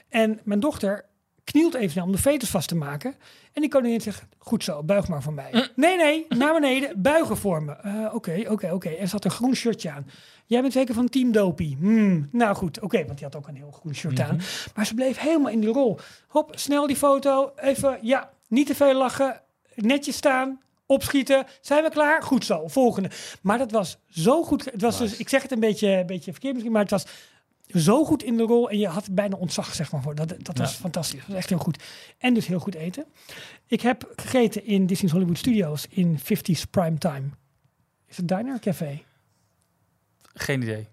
En 0.09 0.41
mijn 0.45 0.61
dochter 0.61 1.05
knielt 1.45 1.75
even 1.75 1.91
snel 1.91 2.05
om 2.05 2.13
de 2.13 2.19
veters 2.19 2.51
vast 2.51 2.69
te 2.69 2.75
maken. 2.77 3.15
En 3.53 3.61
die 3.63 3.71
koningin 3.71 4.01
zegt, 4.01 4.25
goed 4.39 4.65
zo, 4.65 4.83
buig 4.83 5.09
maar 5.09 5.23
voor 5.23 5.33
mij. 5.33 5.69
Nee, 5.77 5.97
nee, 5.97 6.27
naar 6.29 6.53
beneden, 6.53 7.03
buigen 7.13 7.37
voor 7.37 7.63
me. 7.63 7.73
Eh, 7.73 8.15
Oké, 8.15 8.45
oké, 8.49 8.71
oké. 8.73 8.89
Er 8.89 9.09
zat 9.09 9.25
een 9.25 9.31
groen 9.31 9.55
shirtje 9.55 9.91
aan. 9.91 10.07
Jij 10.47 10.61
bent 10.61 10.73
zeker 10.73 10.95
van 10.95 11.09
Team 11.09 11.33
Dopie. 11.33 11.77
Hmm, 11.81 12.29
nou 12.33 12.55
goed, 12.57 12.81
oké, 12.81 13.05
want 13.05 13.19
die 13.19 13.27
had 13.27 13.37
ook 13.37 13.49
een 13.49 13.57
heel 13.57 13.71
groen 13.71 13.95
shirt 13.95 14.21
aan. 14.21 14.41
Maar 14.75 14.87
ze 14.87 14.95
bleef 14.95 15.19
helemaal 15.19 15.51
in 15.53 15.61
die 15.61 15.71
rol. 15.73 15.99
Hop, 16.29 16.53
snel 16.55 16.87
die 16.87 16.97
foto. 16.97 17.53
Even, 17.57 17.99
ja, 18.03 18.31
niet 18.49 18.67
te 18.67 18.75
veel 18.75 18.95
lachen. 18.95 19.41
Netjes 19.75 20.17
staan. 20.17 20.61
Opschieten. 20.87 21.47
Zijn 21.61 21.83
we 21.83 21.91
klaar? 21.91 22.23
Goed 22.23 22.45
zo. 22.45 22.69
Volgende. 22.69 23.11
Maar 23.43 23.59
dat 23.59 23.71
was 23.71 23.99
zo 24.09 24.43
goed. 24.45 24.65
Het 24.65 24.81
was 24.83 24.99
dus, 24.99 25.17
ik 25.17 25.29
zeg 25.29 25.43
het 25.43 25.53
een 25.53 25.61
beetje, 25.61 25.89
een 25.89 26.07
beetje 26.07 26.31
verkeerd 26.31 26.53
misschien, 26.53 26.73
maar 26.73 26.83
het 26.83 26.91
was 26.91 27.05
zo 27.69 28.05
goed 28.05 28.23
in 28.23 28.37
de 28.37 28.43
rol. 28.43 28.71
En 28.71 28.79
je 28.79 28.87
had 28.89 29.09
bijna 29.11 29.37
ontzag, 29.37 29.75
zeg 29.75 29.93
maar. 29.93 30.03
Voor. 30.03 30.15
Dat, 30.15 30.29
dat 30.39 30.59
was 30.59 30.73
Ja. 30.73 30.79
fantastisch. 30.79 31.19
Dat 31.19 31.29
was 31.29 31.37
echt 31.37 31.49
heel 31.49 31.59
goed. 31.59 31.83
En 32.19 32.35
dus 32.35 32.47
heel 32.47 32.59
goed 32.59 32.75
eten. 32.75 33.05
Ik 33.67 33.81
heb 33.81 34.13
gegeten 34.17 34.65
in 34.65 34.87
Disney's 34.87 35.13
Hollywood 35.13 35.39
Studios 35.39 35.87
in 35.91 36.19
50s 36.19 36.71
Prime 36.71 36.99
Time. 36.99 37.29
Is 38.09 38.17
het 38.17 38.29
Diner 38.29 38.59
Café? 38.61 39.03
Geen 40.35 40.63
idee. 40.63 40.87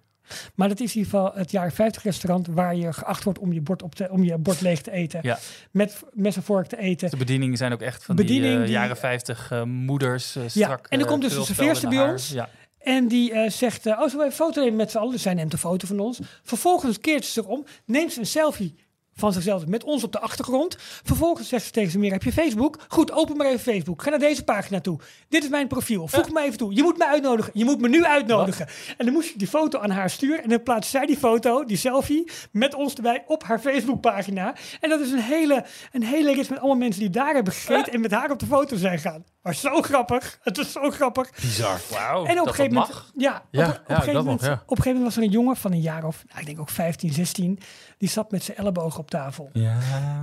Maar 0.56 0.68
dat 0.68 0.80
is 0.80 0.96
in 0.96 0.98
ieder 1.02 1.12
geval 1.20 1.32
het 1.36 1.52
jaren 1.52 1.72
50 1.72 2.04
restaurant 2.04 2.48
waar 2.48 2.76
je 2.76 2.94
geacht 2.94 3.24
wordt 3.24 3.40
om 3.40 3.54
je 3.54 3.62
bord, 3.62 3.84
op 3.84 3.96
te, 3.96 4.08
om 4.12 4.24
je 4.24 4.38
bord 4.38 4.62
leeg 4.62 4.82
te 4.82 4.92
eten. 4.92 5.20
Ja. 5.24 5.40
Met 5.72 6.02
mes 6.12 6.36
en 6.36 6.44
vork 6.44 6.68
te 6.68 6.78
eten. 6.78 7.10
De 7.10 7.18
bedieningen 7.18 7.58
zijn 7.58 7.74
ook 7.74 7.82
echt 7.82 8.04
van 8.04 8.16
Bediening 8.16 8.46
die, 8.52 8.60
eh, 8.60 8.66
die- 8.66 8.74
jaren 8.74 8.98
50 8.98 9.52
eh, 9.52 9.64
moeders. 9.64 10.36
eh, 10.36 10.44
strak, 10.48 10.88
en 10.90 10.98
er 11.00 11.06
eh, 11.06 11.12
komt 11.12 11.22
dus 11.22 11.32
een 11.32 11.36
krulspel 11.44 11.56
serveerster 11.66 11.90
bij 11.90 12.12
ons. 12.12 12.30
Ja. 12.30 12.50
En 12.80 13.08
die 13.08 13.50
zegt, 13.50 13.86
oh, 13.86 14.00
zullen 14.02 14.18
we 14.18 14.24
een 14.26 14.32
foto 14.32 14.60
nemen 14.62 14.76
met 14.76 14.92
z'n 14.92 14.98
allen? 14.98 15.12
Dus 15.12 15.22
zij 15.22 15.34
neemt 15.34 15.54
een 15.54 15.60
foto 15.60 15.88
van 15.88 16.00
ons. 16.00 16.20
Vervolgens 16.44 17.00
keert 17.00 17.26
ze 17.26 17.32
zich 17.32 17.46
om, 17.46 17.66
neemt 17.86 18.14
ze 18.14 18.20
een 18.20 18.26
selfie 18.26 18.76
van 19.16 19.34
zichzelf 19.34 19.66
met 19.68 19.84
ons 19.84 20.04
op 20.04 20.12
de 20.12 20.20
achtergrond. 20.20 20.78
Vervolgens 21.04 21.48
zegt 21.48 21.66
ze 21.66 21.72
tegen 21.72 21.92
ze 21.92 22.00
meer, 22.00 22.12
heb 22.12 22.24
je 22.24 22.32
Facebook? 22.32 22.78
Goed, 22.88 23.12
open 23.12 23.38
maar 23.38 23.48
even 23.48 23.60
Facebook. 23.60 24.02
Ga 24.02 24.10
naar 24.10 24.20
deze 24.20 24.44
pagina 24.44 24.82
toe. 24.82 25.00
Dit 25.30 25.44
is 25.44 25.50
mijn 25.50 25.68
profiel. 25.68 26.08
Voeg 26.08 26.32
me 26.32 26.42
even 26.42 26.58
toe. 26.58 26.76
Je 26.76 26.84
moet 26.84 26.98
me 26.98 27.08
uitnodigen. 27.08 27.52
Je 27.56 27.66
moet 27.66 27.82
me 27.82 27.90
nu 27.90 28.06
uitnodigen. 28.06 28.68
En 28.98 29.06
dan 29.06 29.14
moest 29.14 29.30
ik 29.30 29.40
die 29.40 29.48
foto 29.48 29.80
aan 29.80 29.90
haar 29.90 30.10
sturen. 30.10 30.44
En 30.44 30.50
dan 30.50 30.64
plaatst 30.64 30.92
zij 30.92 31.06
die 31.06 31.18
foto, 31.18 31.66
die 31.66 31.78
selfie, 31.78 32.32
met 32.52 32.74
ons 32.74 32.94
erbij 32.94 33.24
op 33.28 33.44
haar 33.44 33.60
Facebookpagina. 33.60 34.56
En 34.80 34.90
dat 34.90 35.00
is 35.00 35.12
een 35.12 35.20
hele, 35.20 35.66
een 35.92 36.04
hele 36.04 36.34
rit 36.34 36.50
met 36.50 36.60
allemaal 36.60 36.78
mensen 36.78 37.02
die 37.02 37.10
daar 37.10 37.34
hebben 37.34 37.54
gegeten 37.54 37.94
en 37.94 38.02
met 38.02 38.12
haar 38.12 38.32
op 38.32 38.40
de 38.40 38.46
foto 38.46 38.76
zijn 38.76 39.00
gaan. 39.00 39.24
Maar 39.44 39.56
zo 39.56 39.82
grappig. 39.82 40.40
Het 40.42 40.58
was 40.58 40.72
zo 40.72 40.90
grappig. 40.90 41.30
Bizar. 41.42 41.80
Wauw, 41.92 42.26
En 42.26 42.40
op 42.40 42.48
een 42.48 42.54
gegeven 42.54 42.74
moment, 42.74 43.12
ja, 43.16 43.44
Ja, 43.52 43.68
op, 43.68 43.74
op 43.74 43.82
ja, 43.88 43.96
een 43.96 43.96
gegeven 43.96 44.24
moment, 44.24 44.42
nog, 44.42 44.50
ja. 44.50 44.54
op 44.54 44.60
een 44.62 44.68
gegeven 44.68 44.92
moment 44.92 45.04
was 45.04 45.18
er 45.18 45.24
een 45.24 45.36
jongen 45.36 45.56
van 45.56 45.72
een 45.72 45.82
jaar 45.82 46.04
of, 46.04 46.24
nou, 46.28 46.40
ik 46.40 46.46
denk 46.46 46.60
ook 46.60 46.70
15, 46.70 47.14
16, 47.14 47.60
die 47.98 48.10
zat 48.10 48.32
met 48.32 48.44
zijn 48.44 48.58
ellebogen 48.58 49.00
op 49.00 49.10
tafel. 49.10 49.50
Ja. 49.54 49.78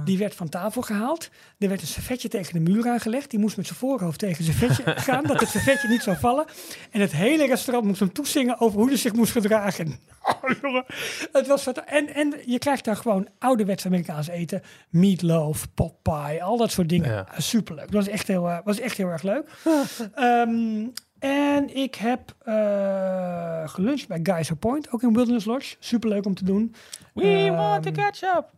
Die 0.04 0.18
werd 0.18 0.34
van 0.34 0.48
tafel 0.48 0.82
gehaald. 0.82 1.28
Er 1.58 1.68
werd 1.68 1.80
een 1.80 1.86
servetje 1.86 2.28
tegen 2.28 2.52
de 2.64 2.70
muur 2.70 2.88
aangelegd. 2.88 3.30
Die 3.30 3.38
moest 3.38 3.56
met 3.56 3.66
zijn 3.66 3.78
voorhoofd 3.78 4.18
tegen 4.18 4.44
het 4.44 4.54
servetje 4.54 4.82
gaan, 5.10 5.24
dat 5.24 5.40
het 5.40 5.48
servetje 5.48 5.88
niet 5.88 6.02
zou 6.02 6.16
vallen. 6.16 6.44
En 6.90 7.00
het 7.00 7.12
hele 7.12 7.46
restaurant 7.46 7.86
moest 7.86 8.00
hem 8.00 8.12
toezingen 8.12 8.60
over 8.60 8.78
hoe 8.78 8.88
hij 8.88 8.96
zich 8.96 9.12
moest 9.12 9.32
gedragen. 9.32 9.98
Oh, 10.42 10.50
jongen. 10.62 10.84
Het 11.32 11.46
was 11.46 11.64
wat, 11.64 11.78
en, 11.78 12.14
en 12.14 12.34
je 12.46 12.58
krijgt 12.58 12.84
daar 12.84 12.96
gewoon 12.96 13.28
ouderwets 13.38 13.86
Amerikaans 13.86 14.28
eten. 14.28 14.62
Meatloaf, 14.90 15.66
pot 15.74 16.02
pie, 16.02 16.42
al 16.42 16.56
dat 16.56 16.70
soort 16.70 16.88
dingen. 16.88 17.10
Ja. 17.10 17.26
Superleuk. 17.36 17.84
Dat 17.84 18.04
was 18.04 18.08
echt 18.08 18.26
heel, 18.26 18.48
eh, 18.48 18.58
was 18.64 18.80
echt 18.80 18.96
heel 18.96 19.09
erg 19.10 19.22
leuk. 19.22 19.48
Ehm, 20.14 20.86
en 21.18 21.76
ik 21.76 21.94
heb 21.94 22.34
eh 22.44 23.68
geluncht 23.68 24.08
bij 24.08 24.20
Geyser 24.22 24.56
Point, 24.56 24.90
ook 24.92 25.02
in 25.02 25.12
Wilderness 25.12 25.46
Lodge. 25.46 25.76
Superleuk 25.78 26.26
om 26.26 26.34
te 26.34 26.44
doen. 26.44 26.74
We 27.14 27.22
Ehm, 27.22 27.54
want 27.54 27.82
to 27.82 27.90
catch 27.90 28.22
up. 28.22 28.50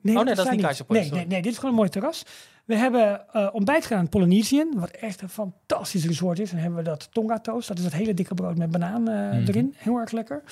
Nee, 0.00 0.16
Oh, 0.18 0.24
nee, 0.24 0.34
dat 0.34 0.44
is 0.46 0.50
niet 0.52 0.60
Geyser 0.64 0.84
Point, 0.84 1.02
Nee, 1.02 1.12
nee, 1.12 1.26
nee, 1.26 1.42
dit 1.42 1.50
is 1.52 1.56
gewoon 1.58 1.70
een 1.70 1.76
mooi 1.76 1.88
terras. 1.90 2.22
We 2.64 2.76
hebben 2.76 3.32
eh, 3.32 3.48
ontbijt 3.52 3.86
gedaan 3.86 4.02
in 4.02 4.08
Polynesian, 4.08 4.72
wat 4.76 4.90
echt 4.90 5.20
een 5.22 5.28
fantastisch 5.28 6.06
resort 6.06 6.38
is. 6.38 6.50
En 6.52 6.58
hebben 6.58 6.78
we 6.78 6.84
dat 6.84 7.08
Tonga 7.12 7.38
toast, 7.38 7.68
dat 7.68 7.78
is 7.78 7.84
dat 7.84 7.92
hele 7.92 8.14
dikke 8.14 8.34
brood 8.34 8.56
met 8.56 8.70
banaan 8.70 9.08
eh, 9.08 9.14
Mhm. 9.14 9.48
erin. 9.48 9.74
Heel 9.76 9.96
erg 9.98 10.10
lekker. 10.10 10.42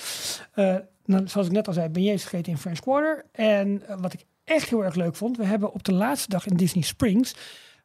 Nou, 1.05 1.27
zoals 1.27 1.47
ik 1.47 1.53
net 1.53 1.67
al 1.67 1.73
zei, 1.73 1.89
beignets 1.89 2.23
gegeten 2.23 2.51
in 2.51 2.57
French 2.57 2.79
Quarter. 2.79 3.25
En 3.31 3.81
wat 3.99 4.13
ik 4.13 4.19
echt 4.43 4.69
heel 4.69 4.83
erg 4.83 4.95
leuk 4.95 5.15
vond, 5.15 5.37
we 5.37 5.45
hebben 5.45 5.73
op 5.73 5.83
de 5.83 5.93
laatste 5.93 6.29
dag 6.29 6.45
in 6.47 6.57
Disney 6.57 6.83
Springs, 6.83 7.35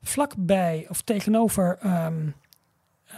vlakbij 0.03 0.86
of 0.88 1.03
tegenover 1.03 1.78
ehm 1.80 2.28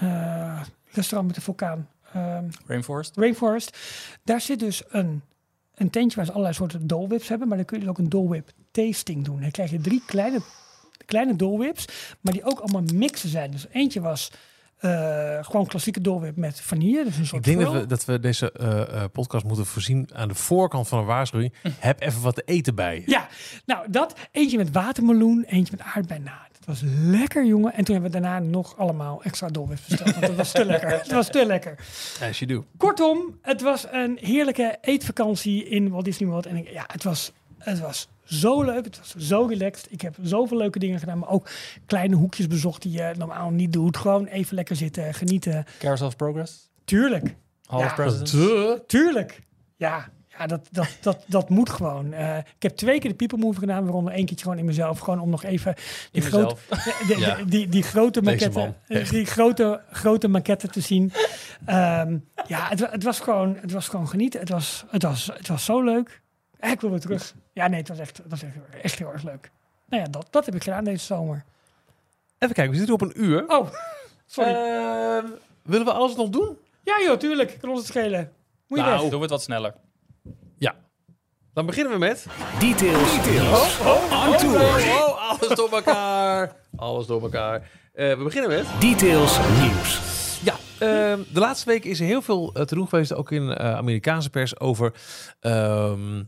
eh, 0.01 0.61
restaurant 0.91 1.27
met 1.27 1.35
de 1.35 1.41
vulkaan, 1.41 1.89
ehm, 2.13 2.45
Rainforest. 2.67 3.17
Rainforest. 3.17 3.79
Daar 4.23 4.41
zit 4.41 4.59
dus 4.59 4.83
een, 4.89 5.23
een 5.75 5.91
tentje 5.91 6.17
waar 6.17 6.25
ze 6.25 6.31
allerlei 6.31 6.55
soorten 6.55 6.87
Dole 6.87 7.09
Whips 7.09 7.29
hebben. 7.29 7.49
Maar 7.49 7.57
dan 7.57 7.67
kun 7.67 7.77
je 7.77 7.83
dus 7.83 7.93
ook 7.93 7.99
een 7.99 8.09
Dole 8.09 8.29
Whip 8.29 8.51
tasting 8.71 9.25
doen. 9.25 9.41
Dan 9.41 9.51
krijg 9.51 9.71
je 9.71 9.81
drie 9.81 10.03
kleine, 10.07 10.41
kleine 11.07 11.37
Dole 11.37 11.59
Whips. 11.59 12.15
Maar 12.21 12.33
die 12.33 12.45
ook 12.45 12.61
allemaal 12.61 12.83
mixen 12.95 13.29
zijn. 13.29 13.51
Dus 13.51 13.67
eentje 13.73 14.01
was 14.01 14.31
eh, 14.85 15.45
gewoon 15.45 15.67
klassieke 15.67 16.01
Dole 16.01 16.21
Whip 16.21 16.37
met 16.37 16.61
vanille. 16.61 17.05
Dus 17.05 17.17
een 17.17 17.27
soort 17.27 17.47
Ik 17.47 17.53
denk 17.57 17.65
dat 17.65 17.81
we, 17.81 17.87
dat 17.87 18.05
we 18.05 18.21
deze 18.21 18.53
eh, 18.53 18.81
eh, 18.81 19.11
podcast 19.13 19.45
moeten 19.45 19.67
voorzien 19.67 20.09
aan 20.13 20.29
de 20.29 20.35
voorkant 20.35 20.89
van 20.89 20.99
een 20.99 21.05
waarschuwing. 21.05 21.53
Heb 21.79 22.01
even 22.01 22.23
wat 22.23 22.35
te 22.35 22.43
eten 22.45 22.75
bij. 22.75 23.03
Ja, 23.07 23.29
nou 23.67 23.91
dat. 23.91 24.15
Eentje 24.31 24.57
met 24.57 24.73
watermeloen, 24.73 25.45
eentje 25.47 25.77
met 25.77 25.87
aardbei. 25.87 26.21
Nou, 26.21 26.37
het 26.67 26.67
was 26.67 26.81
lekker, 27.01 27.45
jongen. 27.45 27.75
En 27.75 27.85
toen 27.85 27.95
hebben 27.95 28.13
we 28.13 28.21
daarna 28.21 28.39
nog 28.39 28.79
allemaal 28.79 29.23
extra 29.23 29.49
Whips 29.51 29.87
besteld. 29.87 30.13
Want 30.13 30.27
het 30.27 30.37
was 30.37 30.53
te 30.53 30.65
lekker. 30.65 30.91
Het 31.05 31.13
was 31.13 31.31
te 31.31 31.47
lekker. 31.47 31.79
As 32.23 32.39
you 32.39 32.53
do. 32.53 32.65
Kortom, 32.77 33.39
het 33.43 33.61
was 33.61 33.87
een 33.91 34.19
heerlijke 34.21 34.79
eetvakantie 34.81 35.69
in 35.69 35.89
Walt 35.89 36.05
Disney 36.05 36.29
World. 36.29 36.47
En 36.47 36.57
ik, 36.57 36.71
ja, 36.71 36.85
het 36.87 37.05
was, 37.05 37.33
het 37.65 37.81
was 37.81 38.09
zo 38.25 38.63
leuk. 38.63 38.85
Het 38.85 38.99
was 38.99 39.15
zo 39.29 39.43
relaxed. 39.49 39.87
Ik 39.93 40.01
heb 40.01 40.15
zoveel 40.23 40.57
leuke 40.57 40.79
dingen 40.79 40.99
gedaan. 40.99 41.19
Maar 41.19 41.29
ook 41.29 41.49
kleine 41.87 42.17
hoekjes 42.17 42.47
bezocht 42.47 42.83
die 42.83 42.93
je 42.93 43.13
normaal 43.19 43.51
niet 43.51 43.73
doet. 43.73 43.97
Gewoon 43.97 44.27
even 44.27 44.55
lekker 44.55 44.77
zitten, 44.77 45.15
genieten. 45.15 45.65
Carousel 45.79 46.07
of 46.07 46.17
Progress. 46.17 46.71
Tuurlijk. 46.85 47.35
Hall 47.67 47.81
Ja. 47.81 47.95
Presidents. 47.95 48.33
Tuurlijk. 48.87 49.43
Ja, 49.77 50.09
ja 50.39 50.47
dat, 50.47 50.69
dat, 50.71 50.89
dat, 51.01 51.25
dat 51.27 51.49
moet 51.49 51.71
gewoon. 51.71 52.13
Eh, 52.13 52.37
ik 52.39 52.63
heb 52.63 52.77
twee 52.77 53.01
keer 53.01 53.11
de 53.11 53.17
People 53.17 53.39
Move 53.39 53.59
gedaan. 53.59 53.85
Waaronder 53.85 54.13
één 54.13 54.25
keertje 54.27 54.45
gewoon 54.45 54.59
in 54.59 54.65
mezelf. 54.65 54.99
Gewoon 54.99 55.21
om 55.21 55.31
nog 55.31 55.43
even 55.45 55.75
die, 56.13 56.23
grote, 56.23 56.57
mezelf. 56.71 56.99
de- 57.09 57.15
de- 57.15 57.21
Ja. 57.21 57.39
die, 57.47 57.69
die 57.69 57.83
grote 57.83 58.23
maquette, 58.23 58.75
echt. 58.89 59.11
die 59.11 59.25
grote, 59.27 59.81
grote 59.91 60.29
maquette 60.29 60.69
te 60.69 60.81
zien. 60.81 61.13
Ehm, 61.67 62.17
ja, 62.47 62.69
het, 62.69 62.91
het, 62.91 63.03
was 63.03 63.21
gewoon, 63.21 63.57
het 63.61 63.73
was 63.73 63.89
gewoon 63.89 64.09
genieten. 64.09 64.41
Het 64.41 64.49
was, 64.49 64.85
het 64.91 65.03
was, 65.03 65.31
het 65.37 65.49
was 65.49 65.65
zo 65.65 65.83
leuk. 65.83 66.23
Eh, 66.59 66.71
Ik 66.71 66.81
wil 66.81 66.91
weer 66.91 67.01
terug. 67.01 67.35
Ja, 67.55 67.67
nee, 67.69 67.79
het 67.79 67.89
was 67.89 67.99
echt, 67.99 68.17
het 68.17 68.27
was 68.31 68.43
echt, 68.43 68.55
echt 68.83 68.99
heel 68.99 69.13
erg 69.13 69.23
leuk. 69.23 69.51
Nou 69.89 70.03
ja, 70.03 70.09
dat, 70.09 70.27
dat 70.31 70.47
heb 70.47 70.55
ik 70.55 70.63
gedaan 70.63 70.85
deze 70.85 71.05
zomer. 71.05 71.45
Even 72.39 72.55
kijken, 72.55 72.73
we 72.73 72.77
zitten 72.79 72.95
op 72.95 73.01
een 73.01 73.23
uur. 73.23 73.45
Oh, 73.49 73.69
sorry. 74.27 74.51
Eh, 74.51 75.31
willen 75.63 75.87
we 75.87 75.93
alles 75.93 76.17
nog 76.17 76.29
doen? 76.29 76.59
ja 76.83 77.01
joh, 77.07 77.19
tuurlijk. 77.19 77.57
Kan 77.61 77.71
ons 77.71 77.79
het 77.79 77.89
schelen. 77.89 78.33
Moet 78.67 78.79
je 78.79 78.85
Nou, 78.85 78.91
weg. 79.01 79.01
Doen 79.01 79.11
we 79.19 79.25
het 79.25 79.31
wat 79.31 79.43
sneller. 79.43 79.75
Ja. 80.59 80.75
Dan 81.55 81.67
beginnen 81.67 81.93
we 81.93 81.99
met... 81.99 82.27
Details. 82.59 83.23
Details. 83.25 83.79
On 83.81 84.37
tour. 84.37 84.61
Oh, 84.61 85.31
alles 85.31 85.57
door 85.57 85.71
elkaar. 85.73 86.57
alles 86.77 87.07
door 87.07 87.23
elkaar. 87.23 87.71
Eh, 87.93 88.17
we 88.17 88.23
beginnen 88.25 88.51
met... 88.51 88.67
Details 88.81 89.39
nieuws. 89.61 90.13
Ja, 90.45 90.55
ehm, 90.79 91.23
de 91.33 91.41
laatste 91.41 91.71
week 91.71 91.85
is 91.85 92.01
er 92.01 92.07
heel 92.07 92.23
veel 92.23 92.53
eh, 92.55 92.63
te 92.63 92.75
doen 92.75 92.89
geweest, 92.89 93.15
ook 93.15 93.31
in 93.31 93.51
eh, 93.51 93.75
Amerikaanse 93.77 94.31
pers, 94.31 94.61
over 94.61 94.93
ehm, 95.41 96.19
eh, 96.19 96.25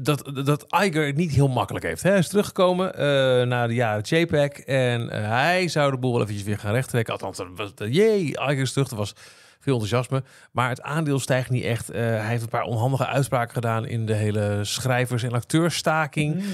dat, 0.00 0.30
dat 0.44 0.64
Iger 0.68 1.06
het 1.06 1.16
niet 1.16 1.32
heel 1.32 1.48
makkelijk 1.48 1.84
heeft. 1.84 2.02
Hij 2.02 2.18
is 2.18 2.28
teruggekomen 2.28 2.94
eh 2.94 3.46
na 3.46 3.66
de 3.66 3.74
jaren 3.74 4.02
JPEG 4.02 4.60
en 4.60 5.10
eh, 5.10 5.28
hij 5.28 5.68
zou 5.68 5.90
de 5.90 5.98
boel 5.98 6.12
wel 6.12 6.22
eventjes 6.22 6.46
weer 6.46 6.58
gaan 6.58 6.72
rechttrekken. 6.72 7.12
Althans, 7.12 7.42
was, 7.54 7.74
eh, 7.74 7.92
jee, 7.92 8.28
Iger 8.28 8.58
is 8.58 8.72
terug. 8.72 8.90
Er 8.90 8.96
was 8.96 9.14
veel 9.60 9.72
enthousiasme, 9.72 10.22
maar 10.52 10.68
het 10.68 10.82
aandeel 10.82 11.18
stijgt 11.18 11.50
niet 11.50 11.64
echt. 11.64 11.90
Eh, 11.90 12.00
hij 12.00 12.26
heeft 12.26 12.42
een 12.42 12.48
paar 12.48 12.62
onhandige 12.62 13.06
uitspraken 13.06 13.54
gedaan 13.54 13.86
in 13.86 14.06
de 14.06 14.14
hele 14.14 14.58
schrijvers- 14.62 15.22
en 15.22 15.32
acteurstaking. 15.32 16.44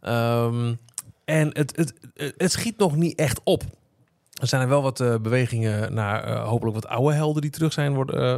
Ehm, 0.00 0.74
en 1.24 1.50
het, 1.52 1.76
het, 1.76 1.94
het, 2.14 2.34
het 2.36 2.52
schiet 2.52 2.78
nog 2.78 2.96
niet 2.96 3.18
echt 3.18 3.40
op. 3.44 3.62
Er 4.40 4.46
zijn 4.46 4.62
er 4.62 4.68
wel 4.68 4.82
wat 4.82 5.00
eh, 5.00 5.16
bewegingen 5.16 5.94
naar 5.94 6.24
eh, 6.24 6.48
hopelijk 6.48 6.74
wat 6.74 6.86
oude 6.86 7.14
helden 7.14 7.42
die 7.42 7.50
terug 7.50 7.72
zijn 7.72 7.94
worden 7.94 8.20
eh, 8.20 8.36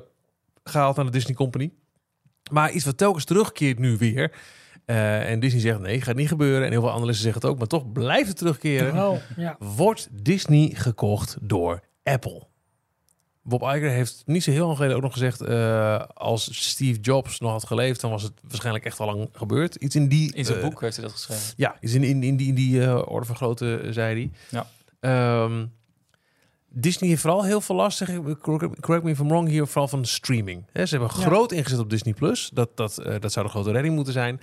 gehaald 0.64 0.96
naar 0.96 1.04
de 1.04 1.10
Disney 1.10 1.34
Company. 1.34 1.70
Maar 2.50 2.70
iets 2.70 2.84
wat 2.84 2.98
telkens 2.98 3.24
terugkeert 3.24 3.78
nu 3.78 3.96
weer. 3.96 4.32
Eh, 4.84 5.30
en 5.30 5.40
Disney 5.40 5.60
zegt 5.60 5.78
nee, 5.78 6.00
gaat 6.00 6.16
niet 6.16 6.28
gebeuren. 6.28 6.64
En 6.64 6.70
heel 6.70 6.80
veel 6.80 6.92
analisten 6.92 7.22
zeggen 7.22 7.40
het 7.40 7.50
ook, 7.50 7.58
maar 7.58 7.66
toch 7.66 7.92
blijft 7.92 8.28
het 8.28 8.36
terugkeren. 8.36 9.20
Ja. 9.36 9.56
Wordt 9.58 10.08
Disney 10.12 10.70
gekocht 10.74 11.36
door 11.40 11.80
Apple? 12.02 12.48
Bob 13.42 13.62
Iger 13.62 13.90
heeft 13.90 14.22
niet 14.26 14.42
zo 14.42 14.50
heel 14.50 14.64
lang 14.64 14.76
geleden 14.76 14.96
ook 14.96 15.02
nog 15.02 15.12
gezegd... 15.12 15.40
eh, 15.40 16.02
als 16.14 16.68
Steve 16.68 17.00
Jobs 17.00 17.40
nog 17.40 17.50
had 17.50 17.66
geleefd... 17.66 18.00
dan 18.00 18.10
was 18.10 18.22
het 18.22 18.32
waarschijnlijk 18.48 18.84
echt 18.84 19.00
al 19.00 19.06
lang 19.06 19.28
gebeurd. 19.32 19.74
Iets 19.74 19.94
in 19.94 20.08
die... 20.08 20.34
In 20.34 20.44
zijn 20.44 20.58
eh, 20.58 20.64
boek 20.64 20.80
heeft 20.80 20.96
hij 20.96 21.04
dat 21.04 21.14
geschreven. 21.14 21.52
ja, 21.56 21.76
is 21.80 21.94
in, 21.94 22.04
in, 22.04 22.22
in 22.22 22.36
die, 22.36 22.48
in 22.48 22.54
die 22.54 22.82
eh, 22.82 23.02
orde 23.08 23.26
van 23.26 23.36
grootte, 23.36 23.86
zei 23.90 24.14
hij. 24.14 24.30
Ja. 24.50 24.66
Ehm, 25.00 25.66
Disney 26.72 27.08
heeft 27.08 27.20
vooral 27.22 27.44
heel 27.44 27.60
veel 27.60 27.76
last, 27.76 27.98
zeg 27.98 28.08
ik, 28.08 28.20
correct 28.80 29.02
me 29.02 29.10
if 29.10 29.18
I'm 29.18 29.28
wrong, 29.28 29.48
hier 29.48 29.66
vooral 29.66 29.88
van 29.88 30.04
streaming. 30.04 30.64
Ze 30.72 30.80
hebben 30.80 31.08
Ja. 31.08 31.22
groot 31.22 31.52
ingezet 31.52 31.78
op 31.78 31.90
Disney+. 31.90 32.14
Plus. 32.14 32.50
Dat, 32.54 32.68
dat, 32.74 32.98
eh, 32.98 33.20
dat 33.20 33.32
zou 33.32 33.46
de 33.46 33.52
grote 33.52 33.70
redding 33.70 33.94
moeten 33.94 34.12
zijn. 34.12 34.40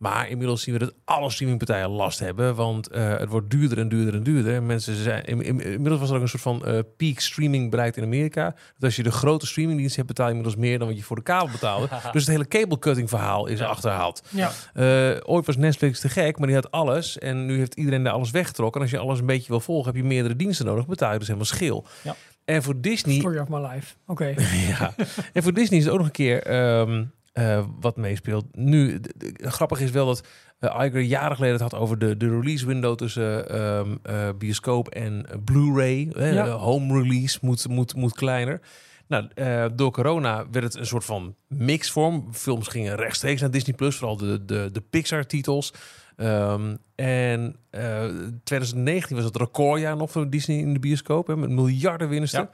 Maar 0.00 0.28
inmiddels 0.28 0.62
zien 0.62 0.74
we 0.74 0.80
dat 0.80 0.94
alle 1.04 1.30
streamingpartijen 1.30 1.88
last 1.88 2.18
hebben. 2.18 2.54
Want 2.54 2.88
eh, 2.88 3.18
het 3.18 3.28
wordt 3.28 3.50
duurder 3.50 3.78
en 3.78 3.88
duurder 3.88 4.14
en 4.14 4.22
duurder. 4.22 4.54
En 4.54 4.66
mensen 4.66 4.94
zijn, 4.94 5.24
in- 5.24 5.42
in- 5.42 5.60
inmiddels 5.64 6.00
was 6.00 6.08
er 6.10 6.16
ook 6.16 6.22
een 6.22 6.28
soort 6.28 6.42
van 6.42 6.64
eh, 6.64 6.78
peak 6.96 7.18
streaming 7.18 7.70
bereikt 7.70 7.96
in 7.96 8.02
Amerika. 8.02 8.44
Dat 8.44 8.82
als 8.82 8.96
je 8.96 9.02
de 9.02 9.10
grote 9.10 9.46
streamingdienst 9.46 9.96
hebt, 9.96 10.08
betaal 10.08 10.26
je 10.28 10.34
inmiddels 10.34 10.60
meer 10.60 10.78
dan 10.78 10.88
wat 10.88 10.96
je 10.96 11.02
voor 11.02 11.16
de 11.16 11.22
kabel 11.22 11.50
betaalde. 11.52 11.88
dus 12.12 12.22
het 12.26 12.30
hele 12.30 12.48
cable 12.48 12.78
cutting 12.78 13.08
verhaal 13.08 13.46
is 13.46 13.60
achterhaald. 13.62 14.22
Ja. 14.28 14.50
Eh, 14.74 15.16
ooit 15.22 15.46
was 15.46 15.56
Netflix 15.56 16.00
te 16.00 16.08
gek, 16.08 16.38
maar 16.38 16.46
die 16.46 16.56
had 16.56 16.70
alles. 16.70 17.18
En 17.18 17.46
nu 17.46 17.58
heeft 17.58 17.74
iedereen 17.74 18.02
daar 18.02 18.12
alles 18.12 18.30
weggetrokken. 18.30 18.80
En 18.80 18.86
als 18.86 18.96
je 18.96 19.02
alles 19.06 19.18
een 19.20 19.26
beetje 19.26 19.48
wil 19.48 19.60
volgen, 19.60 19.92
heb 19.92 20.02
je 20.02 20.08
meerdere 20.08 20.36
diensten 20.36 20.66
nodig. 20.66 20.86
Betaal 20.86 21.12
je 21.12 21.18
dus 21.18 21.26
helemaal 21.26 21.48
schil. 21.48 21.86
Ja. 22.02 22.16
En 22.44 22.62
voor 22.62 22.80
Disney 22.80 23.18
Story 23.18 23.38
of 23.38 23.48
my 23.48 23.58
life. 23.58 23.94
Oké. 24.06 24.34
ja. 24.78 24.94
En 25.32 25.42
voor 25.42 25.52
Disney 25.52 25.78
is 25.78 25.84
het 25.84 25.92
ook 25.92 25.98
nog 25.98 26.06
een 26.08 26.12
keer 26.12 26.42
ehm, 26.42 27.04
eh, 27.32 27.64
wat 27.80 27.96
meespeelt. 27.96 28.44
Nu, 28.52 29.00
grappig 29.34 29.80
is 29.80 29.90
wel 29.90 30.06
dat 30.06 30.26
eh 30.58 30.84
Iger 30.84 31.00
jaren 31.00 31.36
geleden 31.36 31.60
het 31.60 31.72
had 31.72 31.80
over 31.80 31.98
de, 31.98 32.16
de 32.16 32.28
release 32.28 32.66
window 32.66 32.96
tussen 32.96 33.48
ehm, 33.48 33.96
eh, 34.02 34.28
bioscoop 34.38 34.88
en 34.88 35.26
Blu-ray. 35.44 36.12
Ja. 36.14 36.48
home 36.48 37.02
release 37.02 37.38
moet, 37.42 37.68
moet, 37.68 37.94
moet 37.94 38.12
kleiner. 38.12 38.60
Nou, 39.06 39.28
door 39.74 39.90
corona 39.90 40.46
werd 40.50 40.64
het 40.64 40.74
een 40.74 40.86
soort 40.86 41.04
van 41.04 41.34
mixvorm. 41.46 42.28
Films 42.32 42.68
gingen 42.68 42.96
rechtstreeks 42.96 43.40
naar 43.40 43.50
Disney 43.50 43.76
Plus, 43.76 43.96
vooral 43.96 44.16
de, 44.16 44.44
de, 44.44 44.68
de 44.72 44.80
Pixar-titels. 44.80 45.72
Ehm, 46.20 46.76
en 46.94 47.56
eh 47.70 48.04
2019 48.44 49.16
was 49.16 49.24
het 49.24 49.36
recordjaar 49.36 49.96
nog 49.96 50.10
voor 50.10 50.30
Disney 50.30 50.58
in 50.58 50.72
de 50.72 50.78
bioscoop, 50.78 51.26
hè, 51.26 51.36
met 51.36 51.50
miljarden 51.50 52.08
winsten. 52.08 52.40
Ja. 52.40 52.50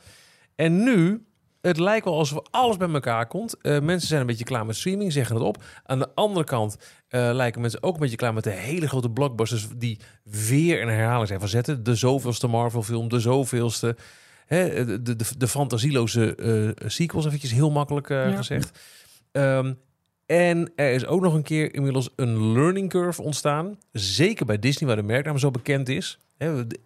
En 0.55 0.83
nu, 0.83 1.26
het 1.67 1.79
lijkt 1.79 2.05
wel 2.05 2.15
alsof 2.19 2.41
alles 2.51 2.77
bij 2.77 2.89
elkaar 2.89 3.27
komt. 3.27 3.61
Eh, 3.61 3.81
mensen 3.81 4.09
zijn 4.09 4.21
een 4.21 4.27
beetje 4.27 4.45
klaar 4.45 4.67
met 4.67 4.77
streaming, 4.77 5.13
zeggen 5.13 5.37
het 5.37 5.45
op. 5.45 5.63
Aan 5.85 5.99
de 5.99 6.09
andere 6.15 6.45
kant 6.45 6.77
eh, 7.09 7.31
lijken 7.33 7.61
mensen 7.61 7.83
ook 7.83 7.95
een 7.95 8.01
beetje 8.01 8.17
klaar 8.17 8.35
met 8.35 8.45
de 8.45 8.51
hele 8.51 8.89
grote 8.89 9.11
blockbusters 9.11 9.69
die 9.77 9.99
weer 10.23 10.83
een 10.83 10.89
herhaling 10.89 11.29
zijn 11.29 11.41
van 11.41 11.49
zetten. 11.49 11.83
De 11.83 11.95
zoveelste 11.95 12.47
Marvel-film, 12.47 13.09
de 13.09 13.21
zoveelste. 13.21 13.97
Hè, 14.47 14.85
de, 14.85 15.17
de, 15.17 15.25
de 15.39 15.49
fantasieloze 15.49 16.35
eh, 16.35 16.89
sequels, 16.89 17.27
eventjes 17.27 17.53
heel 17.53 17.71
makkelijk 17.71 18.09
Ja. 18.09 18.37
gezegd. 18.37 18.79
Ehm, 19.33 19.75
en 20.27 20.73
er 20.77 20.93
is 20.93 21.07
ook 21.07 21.21
nog 21.21 21.35
een 21.35 21.43
keer 21.43 21.75
inmiddels 21.75 22.09
een 22.17 22.53
learning 22.53 22.91
curve 22.91 23.23
ontstaan. 23.23 23.79
Zeker 23.93 24.47
bij 24.47 24.59
Disney, 24.59 24.87
waar 24.89 24.97
de 24.97 25.03
merknaam 25.03 25.39
zo 25.39 25.51
bekend 25.51 25.89
is. 25.89 26.19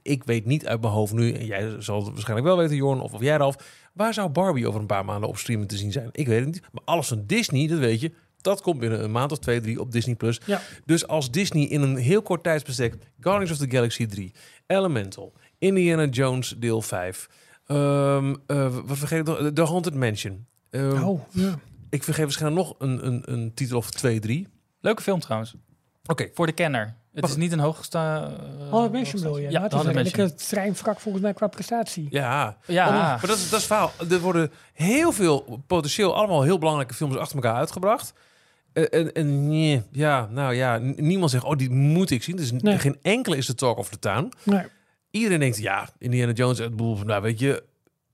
Ik 0.02 0.24
weet 0.24 0.46
niet 0.46 0.66
uit 0.66 0.80
mijn 0.80 0.92
hoofd 0.92 1.12
nu, 1.12 1.32
en 1.32 1.46
jij 1.46 1.74
zal 1.78 1.96
het 1.96 2.08
waarschijnlijk 2.08 2.48
wel 2.48 2.56
weten, 2.56 2.76
Jorn, 2.76 3.00
of, 3.00 3.12
of 3.12 3.20
jij 3.20 3.36
Ralf. 3.36 3.56
Waar 3.92 4.14
zou 4.14 4.28
Barbie 4.28 4.68
over 4.68 4.80
een 4.80 4.86
paar 4.86 5.04
maanden 5.04 5.28
op 5.28 5.38
streamen 5.38 5.66
te 5.66 5.76
zien 5.76 5.92
zijn? 5.92 6.08
Ik 6.12 6.26
weet 6.26 6.38
het 6.44 6.46
niet. 6.54 6.62
Maar 6.72 6.82
alles 6.84 7.08
van 7.08 7.22
Disney, 7.26 7.66
dat 7.66 7.78
weet 7.78 8.00
je, 8.00 8.12
dat 8.40 8.60
komt 8.60 8.78
binnen 8.80 9.02
een 9.04 9.10
maand 9.10 9.32
of 9.32 9.38
twee, 9.38 9.60
drie 9.60 9.80
op 9.80 9.92
Disney+. 9.92 10.14
Plus. 10.14 10.40
Ja. 10.46 10.60
Dus 10.84 11.06
als 11.06 11.30
Disney 11.30 11.62
in 11.64 11.82
een 11.82 11.96
heel 11.96 12.22
kort 12.22 12.42
tijdsbestek 12.42 12.94
Guardians 13.20 13.50
of 13.50 13.56
the 13.68 13.76
Galaxy 13.76 14.06
3, 14.06 14.32
Elemental, 14.66 15.32
Indiana 15.58 16.06
Jones 16.06 16.54
deel 16.58 16.82
5, 16.82 17.28
ehm, 17.66 18.34
eh, 18.46 18.76
wat 18.84 18.98
vergeet 18.98 19.18
ik 19.18 19.24
nog? 19.26 19.52
The 19.52 19.62
Haunted 19.62 19.94
Mansion. 19.94 20.46
Ehm, 20.70 21.02
Oh, 21.02 21.20
ja. 21.30 21.58
Ik 21.90 22.04
vergeet 22.04 22.24
waarschijnlijk 22.24 22.66
nog 22.66 22.74
een, 22.78 23.06
een, 23.06 23.32
een 23.32 23.54
titel 23.54 23.76
of 23.76 23.90
twee, 23.90 24.20
drie. 24.20 24.48
Leuke 24.80 25.02
film 25.02 25.20
trouwens. 25.20 25.54
Oké, 26.06 26.28
Voor 26.34 26.46
de 26.46 26.52
kenner. 26.52 26.96
Het 27.14 27.28
is 27.28 27.36
niet 27.36 27.52
een 27.52 27.58
hoogsta... 27.58 28.28
uh, 28.30 28.70
Honderd 28.70 28.92
mensen 28.92 29.18
bedoel 29.20 29.38
je? 29.38 29.50
Ja, 29.50 29.62
het 29.62 29.72
is 29.72 29.78
een 29.78 29.84
100 29.84 29.94
mensen. 29.94 30.16
redelijke 30.16 30.44
treinvrak 30.44 31.00
volgens 31.00 31.22
mij 31.24 31.32
qua 31.32 31.46
prestatie. 31.46 32.06
ja. 32.10 32.56
Ja, 32.66 32.86
Oh, 32.86 32.92
maar 32.92 33.20
dat 33.26 33.36
is, 33.36 33.36
dat 33.36 33.42
is 33.44 33.50
het 33.50 33.62
verhaal. 33.62 33.92
Er 34.10 34.20
worden 34.20 34.50
heel 34.72 35.12
veel 35.12 35.62
potentieel 35.66 36.14
allemaal 36.14 36.42
heel 36.42 36.58
belangrijke 36.58 36.94
films 36.94 37.16
achter 37.16 37.34
elkaar 37.36 37.54
uitgebracht. 37.54 38.12
Eh, 38.72 38.84
En, 38.90 39.12
en 39.12 39.48
nee, 39.48 39.82
ja, 39.92 40.28
nou 40.30 40.54
ja, 40.54 40.78
niemand 40.78 41.30
zegt, 41.30 41.44
oh, 41.44 41.56
die 41.56 41.70
moet 41.70 42.10
ik 42.10 42.22
zien. 42.22 42.36
Dus 42.36 42.52
Nee. 42.52 42.78
geen 42.78 42.98
enkele 43.02 43.36
is 43.36 43.46
de 43.46 43.54
talk 43.54 43.78
of 43.78 43.88
the 43.88 43.98
town. 43.98 44.32
Nee. 44.42 44.62
Iedereen 45.10 45.38
denkt, 45.40 45.58
ja, 45.58 45.88
Indiana 45.98 46.32
Jones, 46.32 46.58
het 46.58 46.70
bedoel, 46.70 46.96
nou 46.96 47.22
weet 47.22 47.38
je, 47.38 47.62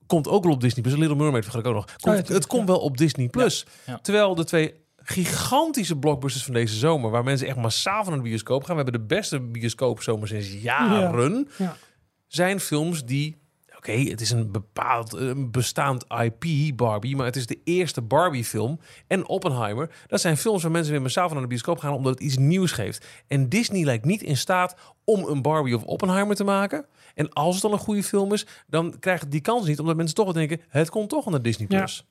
komt 0.07 0.27
ook 0.27 0.43
wel 0.43 0.53
op 0.53 0.61
Disney 0.61 0.83
Plus. 0.83 0.95
Little 0.97 1.15
Mermaid 1.15 1.43
vergeet 1.43 1.61
ik 1.61 1.67
ook 1.67 1.73
nog. 1.73 1.85
Komt, 1.85 1.97
ja, 2.01 2.09
tuurlijk, 2.11 2.27
het 2.29 2.47
komt 2.47 2.67
ja. 2.67 2.73
wel 2.73 2.79
op 2.81 2.97
Disney 2.97 3.27
Plus. 3.27 3.65
Ja. 3.85 3.99
Terwijl 4.01 4.35
de 4.35 4.43
twee 4.43 4.73
gigantische 5.09 5.97
blockbusters 5.97 6.43
van 6.43 6.53
deze 6.53 6.75
zomer, 6.75 7.11
waar 7.11 7.23
mensen 7.23 7.47
echt 7.47 7.57
massaal 7.57 8.03
van 8.03 8.13
naar 8.13 8.23
de 8.23 8.29
bioscoop 8.29 8.63
gaan. 8.63 8.75
We 8.75 8.83
hebben 8.83 9.01
de 9.01 9.15
beste 9.15 9.39
bioscoopzomer 9.39 10.27
sinds 10.27 10.53
jaren. 10.61 11.47
Ja. 11.57 11.77
Zijn 12.27 12.59
films 12.59 13.05
die, 13.05 13.37
oké, 13.77 13.91
het 13.91 14.21
is 14.21 14.31
een 14.31 14.51
bepaald, 14.51 15.13
een 15.13 15.51
bestaand 15.51 16.05
IP, 16.21 16.75
Barbie, 16.75 17.15
maar 17.15 17.25
het 17.25 17.35
is 17.35 17.45
de 17.45 17.59
eerste 17.63 18.01
Barbie-film. 18.01 18.79
En 19.07 19.27
Oppenheimer, 19.27 19.89
dat 20.07 20.21
zijn 20.21 20.37
films 20.37 20.61
waar 20.61 20.71
mensen 20.71 20.91
weer 20.91 21.01
massaal 21.01 21.25
van 21.25 21.33
naar 21.33 21.41
de 21.41 21.49
bioscoop 21.49 21.79
gaan, 21.79 21.93
omdat 21.93 22.13
het 22.13 22.23
iets 22.23 22.37
nieuws 22.37 22.71
geeft. 22.71 23.05
En 23.27 23.49
Disney 23.49 23.83
lijkt 23.83 24.05
niet 24.05 24.21
in 24.21 24.37
staat 24.37 24.75
om 25.03 25.23
een 25.23 25.41
Barbie 25.41 25.75
of 25.75 25.83
Oppenheimer 25.83 26.35
te 26.35 26.43
maken. 26.43 26.85
En 27.15 27.33
als 27.33 27.53
het 27.53 27.61
dan 27.61 27.71
een 27.71 27.77
goede 27.77 28.03
film 28.03 28.33
is, 28.33 28.45
dan 28.67 28.99
krijgt 28.99 29.21
het 29.21 29.31
die 29.31 29.41
kans 29.41 29.67
niet, 29.67 29.79
omdat 29.79 29.95
mensen 29.95 30.15
toch 30.15 30.25
wel 30.25 30.33
denken, 30.33 30.61
het 30.69 30.89
komt 30.89 31.09
toch 31.09 31.29
naar 31.29 31.41
Disney+. 31.41 31.67
Ja. 31.69 31.77
Plus. 31.77 32.05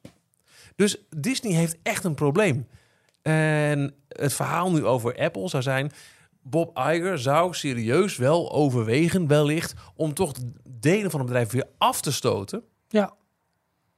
Dus 0.76 0.96
Disney 1.16 1.52
heeft 1.52 1.76
echt 1.82 2.04
een 2.04 2.14
probleem. 2.14 2.66
En 3.26 3.94
het 4.08 4.32
verhaal 4.32 4.72
nu 4.72 4.84
over 4.84 5.18
Apple 5.18 5.48
zou 5.48 5.62
zijn... 5.62 5.92
Bob 6.42 6.78
Iger 6.78 7.18
zou 7.18 7.54
serieus 7.54 8.16
wel 8.16 8.52
overwegen, 8.52 9.26
wellicht... 9.26 9.74
om 9.94 10.14
toch 10.14 10.32
delen 10.68 11.10
van 11.10 11.20
het 11.20 11.28
bedrijf 11.28 11.50
weer 11.50 11.66
af 11.78 12.00
te 12.00 12.12
stoten... 12.12 12.62
Ja. 12.88 13.14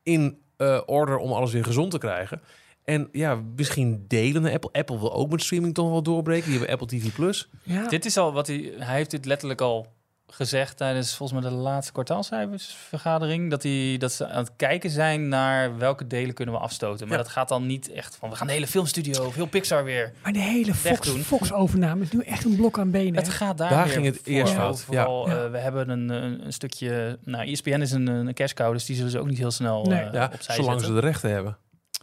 in 0.02 0.38
eh, 0.56 0.80
order 0.86 1.16
om 1.16 1.32
alles 1.32 1.52
weer 1.52 1.64
gezond 1.64 1.90
te 1.90 1.98
krijgen. 1.98 2.40
En 2.84 3.08
ja, 3.12 3.42
misschien 3.56 4.04
delen 4.06 4.42
naar 4.42 4.52
Apple. 4.52 4.72
Apple 4.72 4.98
wil 4.98 5.14
ook 5.14 5.30
met 5.30 5.42
streaming 5.42 5.74
toch 5.74 5.90
wel 5.90 6.02
doorbreken. 6.02 6.50
Die 6.50 6.58
hebben 6.58 6.78
Apple 6.78 6.98
TV+. 6.98 7.12
Plus. 7.12 7.50
Ja. 7.62 7.88
Dit 7.88 8.04
is 8.04 8.16
al 8.16 8.32
wat 8.32 8.46
hij... 8.46 8.72
Hij 8.76 8.96
heeft 8.96 9.10
dit 9.10 9.24
letterlijk 9.24 9.60
al 9.60 9.86
gezegd 10.30 10.76
tijdens 10.76 11.14
volgens 11.16 11.40
mij 11.40 11.50
de 11.50 11.56
laatste 11.56 11.92
kwartaalcijfersvergadering. 11.92 13.50
Dat, 13.50 13.62
hij, 13.62 13.96
dat 13.98 14.12
ze 14.12 14.26
aan 14.28 14.38
het 14.42 14.52
kijken 14.56 14.90
zijn 14.90 15.28
naar 15.28 15.78
welke 15.78 16.06
delen 16.06 16.34
kunnen 16.34 16.54
we 16.54 16.60
afstoten. 16.60 17.08
Maar 17.08 17.16
Ja. 17.16 17.22
dat 17.22 17.32
gaat 17.32 17.48
dan 17.48 17.66
niet 17.66 17.92
echt 17.92 18.16
van... 18.16 18.30
We 18.30 18.36
gaan 18.36 18.46
de 18.46 18.52
hele 18.52 18.66
filmstudio 18.66 19.24
of 19.26 19.34
heel 19.34 19.46
Pixar 19.46 19.84
weer... 19.84 20.12
Maar 20.22 20.32
de 20.32 20.38
hele 20.38 20.74
Fox. 20.74 21.08
Fox-overname 21.08 22.02
is 22.02 22.10
nu 22.12 22.20
echt 22.20 22.44
een 22.44 22.56
blok 22.56 22.78
aan 22.78 22.90
benen. 22.90 23.14
Het 23.16 23.26
hè? 23.26 23.32
gaat 23.32 23.58
daar, 23.58 23.68
Daar 23.70 23.84
weer 23.84 23.92
ging 23.92 24.04
het 24.06 24.16
voor 24.16 24.32
eerst 24.32 24.52
fout, 24.52 24.80
Vooral, 24.80 25.28
ja. 25.28 25.44
eh, 25.44 25.50
we 25.50 25.58
hebben 25.58 25.88
een, 25.88 26.08
een, 26.08 26.44
een 26.46 26.52
stukje... 26.52 27.18
Nou, 27.24 27.50
ESPN 27.50 27.80
is 27.80 27.92
een, 27.92 28.06
een 28.06 28.34
cash 28.34 28.52
cow, 28.52 28.72
dus 28.72 28.84
die 28.84 28.96
zullen 28.96 29.10
ze 29.10 29.18
ook 29.18 29.28
niet 29.28 29.38
heel 29.38 29.50
snel 29.50 29.84
Nee. 29.84 30.00
eh, 30.00 30.12
Ja, 30.12 30.30
opzij 30.34 30.54
zolang 30.54 30.72
zetten. 30.80 30.96
ze 30.96 31.00
de 31.00 31.06
rechten 31.06 31.30
hebben. 31.30 31.56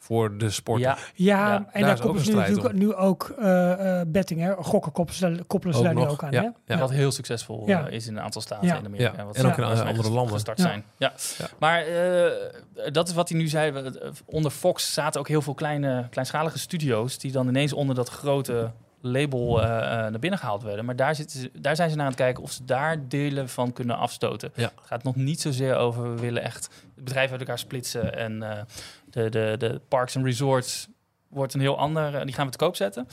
Voor 0.05 0.37
de 0.37 0.49
sport. 0.49 0.81
Ja, 0.81 0.97
Ja, 1.13 1.47
Ja, 1.47 1.65
en 1.71 1.81
daar 1.81 1.99
koppelen 1.99 2.25
ze 2.25 2.31
nu 2.31 2.37
natuurlijk 2.37 2.73
nu 2.73 2.93
ook 2.93 3.33
eh, 3.39 3.99
eh, 4.01 4.07
betting, 4.07 4.39
hè? 4.39 4.53
Gokken 4.55 4.91
koppelen 4.91 5.37
ze, 5.37 5.43
koppelen 5.47 5.73
ze 5.75 5.79
Ook 5.79 5.85
daar 5.85 5.95
nu 5.95 6.05
ook 6.05 6.23
aan, 6.23 6.31
ja. 6.31 6.53
hè? 6.65 6.73
Ja. 6.73 6.79
Wat 6.79 6.91
heel 6.91 7.11
succesvol 7.11 7.67
Ja. 7.67 7.87
eh, 7.87 7.93
is 7.93 8.07
in 8.07 8.15
een 8.17 8.21
aantal 8.23 8.41
staten 8.41 8.67
Ja. 8.67 8.77
in 8.77 8.85
Amerika. 8.85 9.13
Ja, 9.17 9.25
Wat 9.25 9.35
en 9.35 9.45
ook 9.45 9.57
in 9.57 9.63
andere 9.63 10.09
landen. 10.09 10.33
Gestart 10.33 10.57
Ja. 10.57 10.63
zijn. 10.63 10.83
Ja. 10.97 11.13
Ja. 11.37 11.45
Maar 11.59 11.81
eh, 11.81 12.31
dat 12.91 13.07
is 13.07 13.13
wat 13.13 13.29
hij 13.29 13.37
nu 13.37 13.47
zei. 13.47 13.91
Onder 14.25 14.51
Fox 14.51 14.93
zaten 14.93 15.19
ook 15.19 15.27
heel 15.27 15.41
veel 15.41 15.53
kleine, 15.53 16.07
kleinschalige 16.09 16.59
studio's... 16.59 17.17
die 17.17 17.31
dan 17.31 17.47
ineens 17.47 17.73
onder 17.73 17.95
dat 17.95 18.09
grote 18.09 18.71
label 19.05 19.61
eh, 19.61 19.77
eh, 19.77 20.11
naar 20.11 20.19
binnen 20.19 20.39
gehaald 20.39 20.63
werden. 20.63 20.85
Maar 20.85 20.95
daar, 20.95 21.15
zitten 21.15 21.39
ze, 21.39 21.51
daar 21.53 21.75
zijn 21.75 21.89
ze 21.89 21.95
naar 21.95 22.05
aan 22.05 22.11
het 22.11 22.21
kijken 22.21 22.43
of 22.43 22.51
ze 22.51 22.65
daar 22.65 23.07
delen 23.07 23.49
van 23.49 23.73
kunnen 23.73 23.97
afstoten. 23.97 24.51
Ja. 24.55 24.71
Het 24.75 24.85
gaat 24.85 25.03
nog 25.03 25.15
niet 25.15 25.41
zozeer 25.41 25.75
over... 25.75 26.15
we 26.15 26.21
willen 26.21 26.43
echt 26.43 26.69
het 26.95 27.03
bedrijf 27.03 27.31
uit 27.31 27.39
elkaar 27.39 27.59
splitsen... 27.59 28.17
en 28.17 28.43
eh, 28.43 28.61
de, 29.09 29.29
de, 29.29 29.55
de 29.57 29.81
parks 29.87 30.15
en 30.15 30.23
resorts 30.23 30.87
wordt 31.27 31.53
een 31.53 31.59
heel 31.59 31.77
ander... 31.77 32.25
die 32.25 32.35
gaan 32.35 32.45
we 32.45 32.51
te 32.51 32.57
koop 32.57 32.75
zetten. 32.75 33.07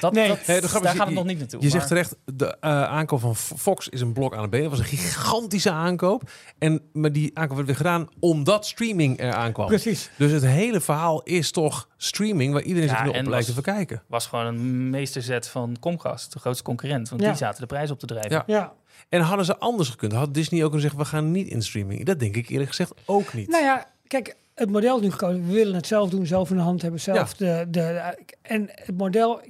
Dat, 0.00 0.12
Nee. 0.12 0.28
dat, 0.28 0.46
Nee, 0.46 0.60
de 0.60 0.68
grap 0.68 0.82
is, 0.82 0.86
daar 0.88 0.96
gaat 0.96 1.08
je- 1.08 1.14
het 1.14 1.14
nog 1.14 1.24
niet 1.24 1.38
naartoe. 1.38 1.60
Je 1.60 1.68
maar- 1.68 1.74
zegt 1.76 1.88
terecht, 1.88 2.16
de 2.24 2.56
eh, 2.60 2.84
aankoop 2.84 3.20
van 3.20 3.36
Fox 3.36 3.88
is 3.88 4.00
een 4.00 4.12
blok 4.12 4.34
aan 4.34 4.42
de 4.42 4.48
been. 4.48 4.60
Dat 4.62 4.70
was 4.70 4.78
een 4.78 4.84
gigantische 4.84 5.70
aankoop. 5.70 6.30
En, 6.58 6.82
maar 6.92 7.12
die 7.12 7.30
aankoop 7.38 7.54
werd 7.56 7.66
weer 7.68 7.76
gedaan 7.76 8.08
omdat 8.20 8.66
streaming 8.66 9.20
eraan 9.20 9.52
kwam. 9.52 9.66
Precies. 9.66 10.10
Dus 10.16 10.32
het 10.32 10.44
hele 10.46 10.80
verhaal 10.80 11.22
is 11.22 11.50
toch 11.50 11.88
streaming... 11.96 12.52
waar 12.52 12.62
iedereen 12.62 12.88
Ja, 12.88 12.94
zich 12.94 13.02
nu 13.02 13.08
op 13.08 13.14
lijkt 13.26 13.46
te 13.46 13.54
was- 13.54 13.64
verkijken. 13.64 14.02
was 14.06 14.26
gewoon 14.26 14.46
een 14.46 14.90
meesterzet 14.90 15.48
van 15.48 15.76
Comcast, 15.80 16.32
de 16.32 16.38
grootste 16.38 16.64
concurrent. 16.64 17.08
Want 17.08 17.20
Ja. 17.22 17.28
die 17.28 17.36
zaten 17.36 17.60
de 17.60 17.66
prijs 17.66 17.90
op 17.90 17.98
te 17.98 18.06
drijven. 18.06 18.30
Ja. 18.30 18.42
Ja. 18.46 18.72
En 19.08 19.20
hadden 19.20 19.44
ze 19.44 19.58
anders 19.58 19.88
gekund? 19.88 20.12
Had 20.12 20.34
Disney 20.34 20.58
ook 20.64 20.64
kunnen 20.70 20.80
zeggen, 20.90 21.00
we 21.00 21.06
gaan 21.16 21.30
niet 21.30 21.48
in 21.48 21.62
streaming? 21.62 22.04
Dat 22.04 22.18
denk 22.18 22.36
ik 22.36 22.48
eerlijk 22.48 22.68
gezegd 22.68 22.92
ook 23.04 23.32
niet. 23.34 23.48
Nou 23.48 23.64
ja, 23.64 23.90
kijk, 24.06 24.36
het 24.60 24.70
model 24.70 24.96
is 24.96 25.02
nu 25.02 25.10
gekozen. 25.10 25.46
We 25.46 25.52
willen 25.52 25.74
het 25.74 25.86
zelf 25.86 26.10
doen, 26.10 26.26
zelf 26.26 26.50
in 26.50 26.56
de 26.56 26.62
hand 26.62 26.82
hebben, 26.82 27.00
zelf 27.00 27.34
de, 27.34 27.66
de... 27.68 28.14
En 28.42 28.68
het 28.72 28.96
model... 28.96 29.40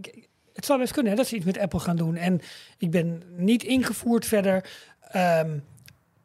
Het 0.52 0.64
zou 0.64 0.78
best 0.78 0.92
kunnen 0.92 1.12
hè, 1.12 1.18
dat 1.18 1.26
ze 1.26 1.36
iets 1.36 1.44
met 1.44 1.58
Apple 1.58 1.78
gaan 1.80 1.96
doen. 1.96 2.16
En 2.16 2.40
ik 2.78 2.90
ben 2.90 3.22
niet 3.36 3.62
ingevoerd 3.62 4.26
verder. 4.26 4.70
ehm, 5.00 5.58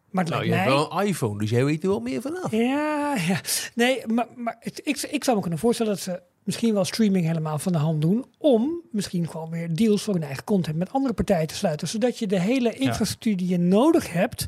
maar 0.09 0.23
het 0.23 0.33
nou, 0.33 0.43
je 0.43 0.49
lijkt 0.49 0.65
hebt 0.65 0.77
mij... 0.77 0.88
wel 0.89 0.99
een 0.99 1.07
iPhone, 1.07 1.39
dus 1.39 1.49
jij 1.49 1.65
weet 1.65 1.83
er 1.83 1.89
wel 1.89 1.99
meer 1.99 2.21
vanaf. 2.21 2.51
Ja, 2.51 3.15
ja. 3.27 3.39
Nee, 3.75 4.07
maar, 4.07 4.27
maar 4.36 4.57
het, 4.59 4.81
ik, 4.83 5.01
ik 5.01 5.23
zou 5.23 5.36
me 5.36 5.41
kunnen 5.41 5.59
voorstellen 5.59 5.91
dat 5.91 6.01
ze 6.01 6.21
misschien 6.43 6.73
wel 6.73 6.86
streaming 6.86 7.25
helemaal 7.25 7.59
van 7.59 7.71
de 7.71 7.77
hand 7.77 8.01
doen. 8.01 8.25
Om 8.38 8.81
misschien 8.91 9.29
gewoon 9.29 9.49
weer 9.49 9.75
deals 9.75 10.03
voor 10.03 10.13
hun 10.13 10.23
eigen 10.23 10.43
content 10.43 10.77
met 10.77 10.93
andere 10.93 11.13
partijen 11.13 11.47
te 11.47 11.55
sluiten. 11.55 11.88
Zodat 11.88 12.19
je 12.19 12.27
de 12.27 12.39
hele 12.39 12.73
infrastructuur 12.73 13.38
die 13.38 13.47
je 13.47 13.59
nodig 13.59 14.13
hebt 14.13 14.45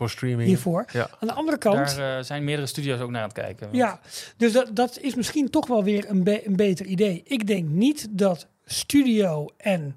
Voor 0.00 0.10
streaming. 0.10 0.48
hiervoor. 0.48 0.84
Ja. 0.92 1.10
Aan 1.20 1.28
de 1.28 1.34
andere 1.34 1.58
kant. 1.58 1.96
Daar 1.96 2.18
eh, 2.18 2.24
zijn 2.24 2.44
meerdere 2.44 2.66
studio's 2.66 3.00
ook 3.00 3.10
naar 3.10 3.20
aan 3.22 3.28
het 3.28 3.36
kijken. 3.38 3.68
Ja, 3.72 4.00
dus 4.36 4.52
dat, 4.52 4.70
dat 4.76 4.98
is 5.00 5.14
misschien 5.14 5.50
toch 5.50 5.66
wel 5.66 5.84
weer 5.84 6.10
een, 6.10 6.24
be- 6.24 6.46
een 6.46 6.56
beter 6.56 6.86
idee. 6.86 7.20
Ik 7.24 7.46
denk 7.46 7.68
niet 7.68 8.06
dat 8.10 8.46
studio 8.64 9.46
en 9.56 9.96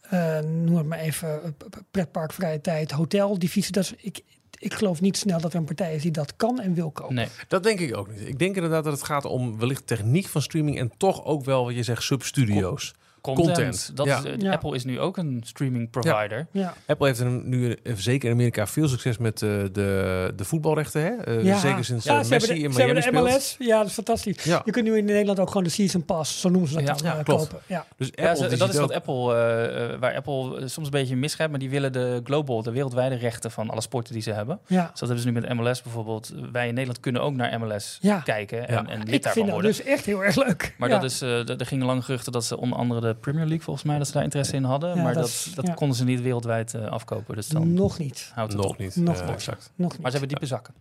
eh, 0.00 0.38
noem 0.40 0.76
het 0.76 0.86
maar 0.86 0.98
even 0.98 1.42
eh, 1.42 1.50
pretpark, 1.90 2.32
vrije 2.32 2.60
tijd, 2.60 2.90
hotel 2.90 3.38
divisie. 3.38 3.72
Dat 3.72 3.82
is, 3.84 3.92
ik, 3.96 4.20
ik 4.58 4.74
geloof 4.74 5.00
niet 5.00 5.16
snel 5.16 5.40
dat 5.40 5.52
er 5.52 5.58
een 5.58 5.64
partij 5.64 5.94
is 5.94 6.02
die 6.02 6.10
dat 6.10 6.36
kan 6.36 6.60
en 6.60 6.74
wil 6.74 6.90
kopen. 6.90 7.14
Nee. 7.14 7.28
Dat 7.48 7.62
denk 7.62 7.80
ik 7.80 7.96
ook 7.96 8.08
niet. 8.10 8.28
Ik 8.28 8.38
denk 8.38 8.54
inderdaad 8.54 8.84
dat 8.84 8.92
het 8.92 9.02
gaat 9.02 9.24
om 9.24 9.58
wellicht 9.58 9.86
techniek 9.86 10.26
van 10.26 10.42
streaming 10.42 10.78
en 10.78 10.92
toch 10.96 11.24
ook 11.24 11.44
wel 11.44 11.64
wat 11.64 11.74
je 11.74 11.82
zegt 11.82 12.02
substudio's. 12.02 12.94
Content. 13.24 13.46
Content, 13.46 13.90
Dat 13.94 14.06
ja. 14.06 14.18
is, 14.18 14.24
eh, 14.24 14.32
Ja. 14.38 14.52
Apple 14.52 14.74
is 14.74 14.84
nu 14.84 15.00
ook 15.00 15.16
een 15.16 15.42
streaming 15.44 15.90
provider. 15.90 16.46
Ja, 16.50 16.74
Apple 16.86 17.06
heeft 17.06 17.20
er 17.20 17.26
nu 17.30 17.76
zeker 17.96 18.28
in 18.28 18.34
Amerika 18.34 18.66
veel 18.66 18.88
succes 18.88 19.18
met 19.18 19.42
eh, 19.42 19.48
de, 19.72 20.32
de 20.36 20.44
voetbalrechten. 20.44 21.02
Hè? 21.02 21.08
Eh, 21.10 21.44
ja. 21.44 21.58
Zeker 21.58 21.84
sinds 21.84 22.04
ja, 22.04 22.22
ze 22.22 22.30
Messi 22.30 22.48
de, 22.54 22.58
in 22.58 22.70
Miami 22.70 22.92
de 22.94 23.00
speelt. 23.02 23.24
MLS. 23.28 23.56
Ja, 23.58 23.78
dat 23.78 23.86
is 23.86 23.92
fantastisch. 23.92 24.44
Ja, 24.44 24.62
Je 24.64 24.70
kunt 24.70 24.84
nu 24.86 24.96
in 24.96 25.04
Nederland 25.04 25.38
ook 25.40 25.48
gewoon 25.48 25.62
de 25.64 25.70
season 25.70 26.04
pass, 26.04 26.40
zo 26.40 26.48
noemen 26.48 26.68
ze 26.68 26.74
dat 26.74 26.84
Ja, 26.84 26.94
dan, 27.08 27.16
ja, 27.16 27.22
klopt. 27.22 27.42
kopen. 27.48 27.58
Ja. 27.66 27.86
dus 27.96 28.08
Apple 28.10 28.24
Ja, 28.24 28.34
ze- 28.34 28.48
die 28.48 28.58
dat 28.58 28.68
is 28.68 28.76
wat 28.76 28.92
Apple, 28.92 29.96
waar 30.00 30.14
Apple 30.14 30.68
soms 30.68 30.86
een 30.86 30.90
beetje 30.92 31.16
misgrijpt, 31.16 31.52
maar 31.52 31.60
die 31.60 31.70
willen 31.70 31.92
de 31.92 32.20
global, 32.24 32.62
de 32.62 32.70
wereldwijde 32.72 33.14
rechten 33.14 33.50
van 33.50 33.70
alle 33.70 33.80
sporten 33.80 34.12
die 34.12 34.22
ze 34.22 34.32
hebben. 34.32 34.58
ja. 34.66 34.80
Dus 34.90 35.00
dat 35.00 35.08
hebben 35.08 35.18
ze 35.18 35.26
nu 35.30 35.40
met 35.40 35.54
MLS 35.54 35.82
bijvoorbeeld. 35.82 36.32
Wij 36.52 36.62
in 36.68 36.72
Nederland 36.74 37.00
kunnen 37.00 37.22
ook 37.22 37.34
naar 37.34 37.60
MLS 37.60 37.98
Ja. 38.00 38.18
kijken 38.20 38.68
en, 38.68 38.74
Ja. 38.74 38.86
en 38.86 38.98
lid 38.98 39.08
Ik 39.14 39.22
daarvan 39.22 39.32
vind 39.32 39.44
dat 39.46 39.54
worden. 39.54 39.70
dus 39.70 39.82
echt 39.82 40.04
heel 40.04 40.24
erg 40.24 40.36
leuk. 40.36 40.74
Maar 40.78 40.88
ja. 40.88 40.94
dat 40.98 41.10
is, 41.10 41.20
eh, 41.22 41.48
er 41.60 41.66
gingen 41.66 41.86
lange 41.86 42.02
geruchten 42.02 42.32
dat 42.32 42.44
ze 42.44 42.58
onder 42.58 42.78
andere 42.78 43.00
de 43.00 43.13
Premier 43.20 43.44
League 43.44 43.64
volgens 43.64 43.84
mij 43.84 43.98
dat 43.98 44.06
ze 44.06 44.12
daar 44.12 44.22
interesse 44.22 44.54
in 44.56 44.64
hadden. 44.64 44.96
Ja, 44.96 45.02
maar 45.02 45.12
dat 45.14 45.22
dat, 45.22 45.30
is- 45.30 45.52
dat 45.54 45.66
ja. 45.66 45.74
konden 45.74 45.96
ze 45.96 46.04
niet 46.04 46.20
wereldwijd 46.20 46.74
eh, 46.74 46.86
afkopen. 46.86 47.34
Dus 47.34 47.48
dan 47.48 47.72
Nog 47.72 47.98
niet. 47.98 48.30
houdt 48.34 48.52
het 48.52 48.60
nog 48.62 48.70
op. 48.70 48.78
niet. 48.78 48.96
Nog 48.96 49.14
eh, 49.16 49.20
niet. 49.26 49.34
exact. 49.34 49.70
Nog 49.74 49.92
niet. 49.92 50.00
Maar 50.00 50.10
ze 50.10 50.16
hebben 50.18 50.36
diepe 50.36 50.54
zakken. 50.54 50.74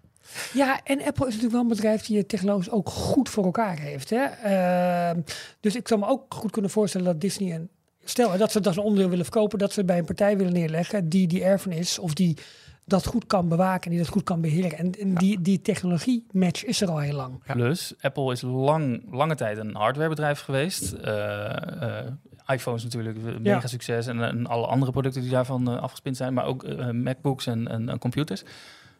Ja, 0.54 0.80
en 0.84 0.98
Apple 0.98 1.28
is 1.28 1.34
natuurlijk 1.34 1.52
wel 1.52 1.62
een 1.62 1.68
bedrijf 1.68 2.06
die 2.06 2.18
het 2.18 2.30
technologisch 2.30 2.70
ook 2.70 2.90
goed 2.90 3.30
voor 3.30 3.44
elkaar 3.46 3.80
heeft. 3.80 4.10
Hè? 4.10 4.24
Ehm, 4.24 5.20
dus 5.60 5.76
ik 5.76 5.88
zou 5.88 6.00
me 6.00 6.08
ook 6.08 6.34
goed 6.34 6.52
kunnen 6.52 6.72
voorstellen 6.72 7.08
dat 7.08 7.22
Disney 7.22 7.56
een. 7.56 7.70
Stel 8.04 8.38
dat 8.38 8.52
ze 8.52 8.60
dat 8.60 8.76
een 8.78 8.84
onderdeel 8.84 9.10
willen 9.10 9.26
verkopen, 9.26 9.60
dat 9.60 9.74
ze 9.74 9.84
bij 9.86 9.98
een 9.98 10.06
partij 10.06 10.38
willen 10.38 10.54
neerleggen 10.54 11.10
die 11.10 11.28
die 11.28 11.44
erfenis 11.44 12.00
of 12.00 12.14
die 12.14 12.38
dat 12.86 13.06
goed 13.06 13.26
kan 13.26 13.48
bewaken 13.50 13.84
en 13.84 13.90
die 13.90 14.00
dat 14.00 14.08
goed 14.14 14.24
kan 14.24 14.42
beheren. 14.42 14.78
En, 14.78 14.92
en 15.00 15.16
die, 15.16 15.42
die 15.42 15.62
technologie-match 15.62 16.66
is 16.66 16.82
er 16.82 16.90
al 16.90 17.00
heel 17.00 17.16
lang. 17.16 17.44
Plus, 17.44 17.94
Apple 18.02 18.32
is 18.32 18.42
lang, 18.42 19.04
lange 19.12 19.36
tijd 19.36 19.58
een 19.58 19.76
hardwarebedrijf 19.76 20.40
geweest. 20.40 20.92
Eh, 20.92 22.00
eh, 22.00 22.12
iPhones 22.48 22.84
natuurlijk, 22.84 23.18
Ja. 23.24 23.40
mega 23.40 23.68
succes. 23.68 24.08
En, 24.08 24.22
en 24.24 24.48
alle 24.48 24.66
andere 24.68 24.92
producten 24.92 25.22
die 25.22 25.32
daarvan 25.32 25.70
eh, 25.72 25.82
afgespind 25.82 26.18
zijn. 26.18 26.34
Maar 26.34 26.46
ook 26.46 26.66
MacBooks 26.94 27.48
en, 27.48 27.68
en, 27.68 27.90
en 27.90 28.00
computers. 28.00 28.44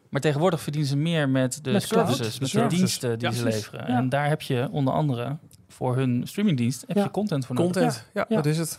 Maar 0.08 0.20
tegenwoordig 0.20 0.60
verdienen 0.60 0.90
ze 0.90 0.96
meer 0.96 1.28
met 1.28 1.64
de 1.64 1.70
Met 1.72 1.82
services, 1.82 2.38
met 2.38 2.50
de 2.50 2.66
diensten 2.66 3.18
die 3.18 3.28
Ja, 3.28 3.34
ze 3.34 3.44
leveren. 3.44 3.80
Ja. 3.90 3.96
En 3.98 4.08
daar 4.08 4.28
heb 4.28 4.42
je 4.42 4.68
onder 4.70 4.94
andere 4.94 5.36
voor 5.68 5.96
hun 5.96 6.22
streamingdienst 6.26 6.84
heb 6.86 6.96
Ja. 6.96 7.02
je 7.02 7.10
content 7.10 7.46
voor 7.46 7.54
nodig. 7.54 7.72
Content, 7.72 8.06
ja, 8.14 8.24
Ja. 8.28 8.36
dat 8.36 8.46
is 8.46 8.58
het. 8.58 8.78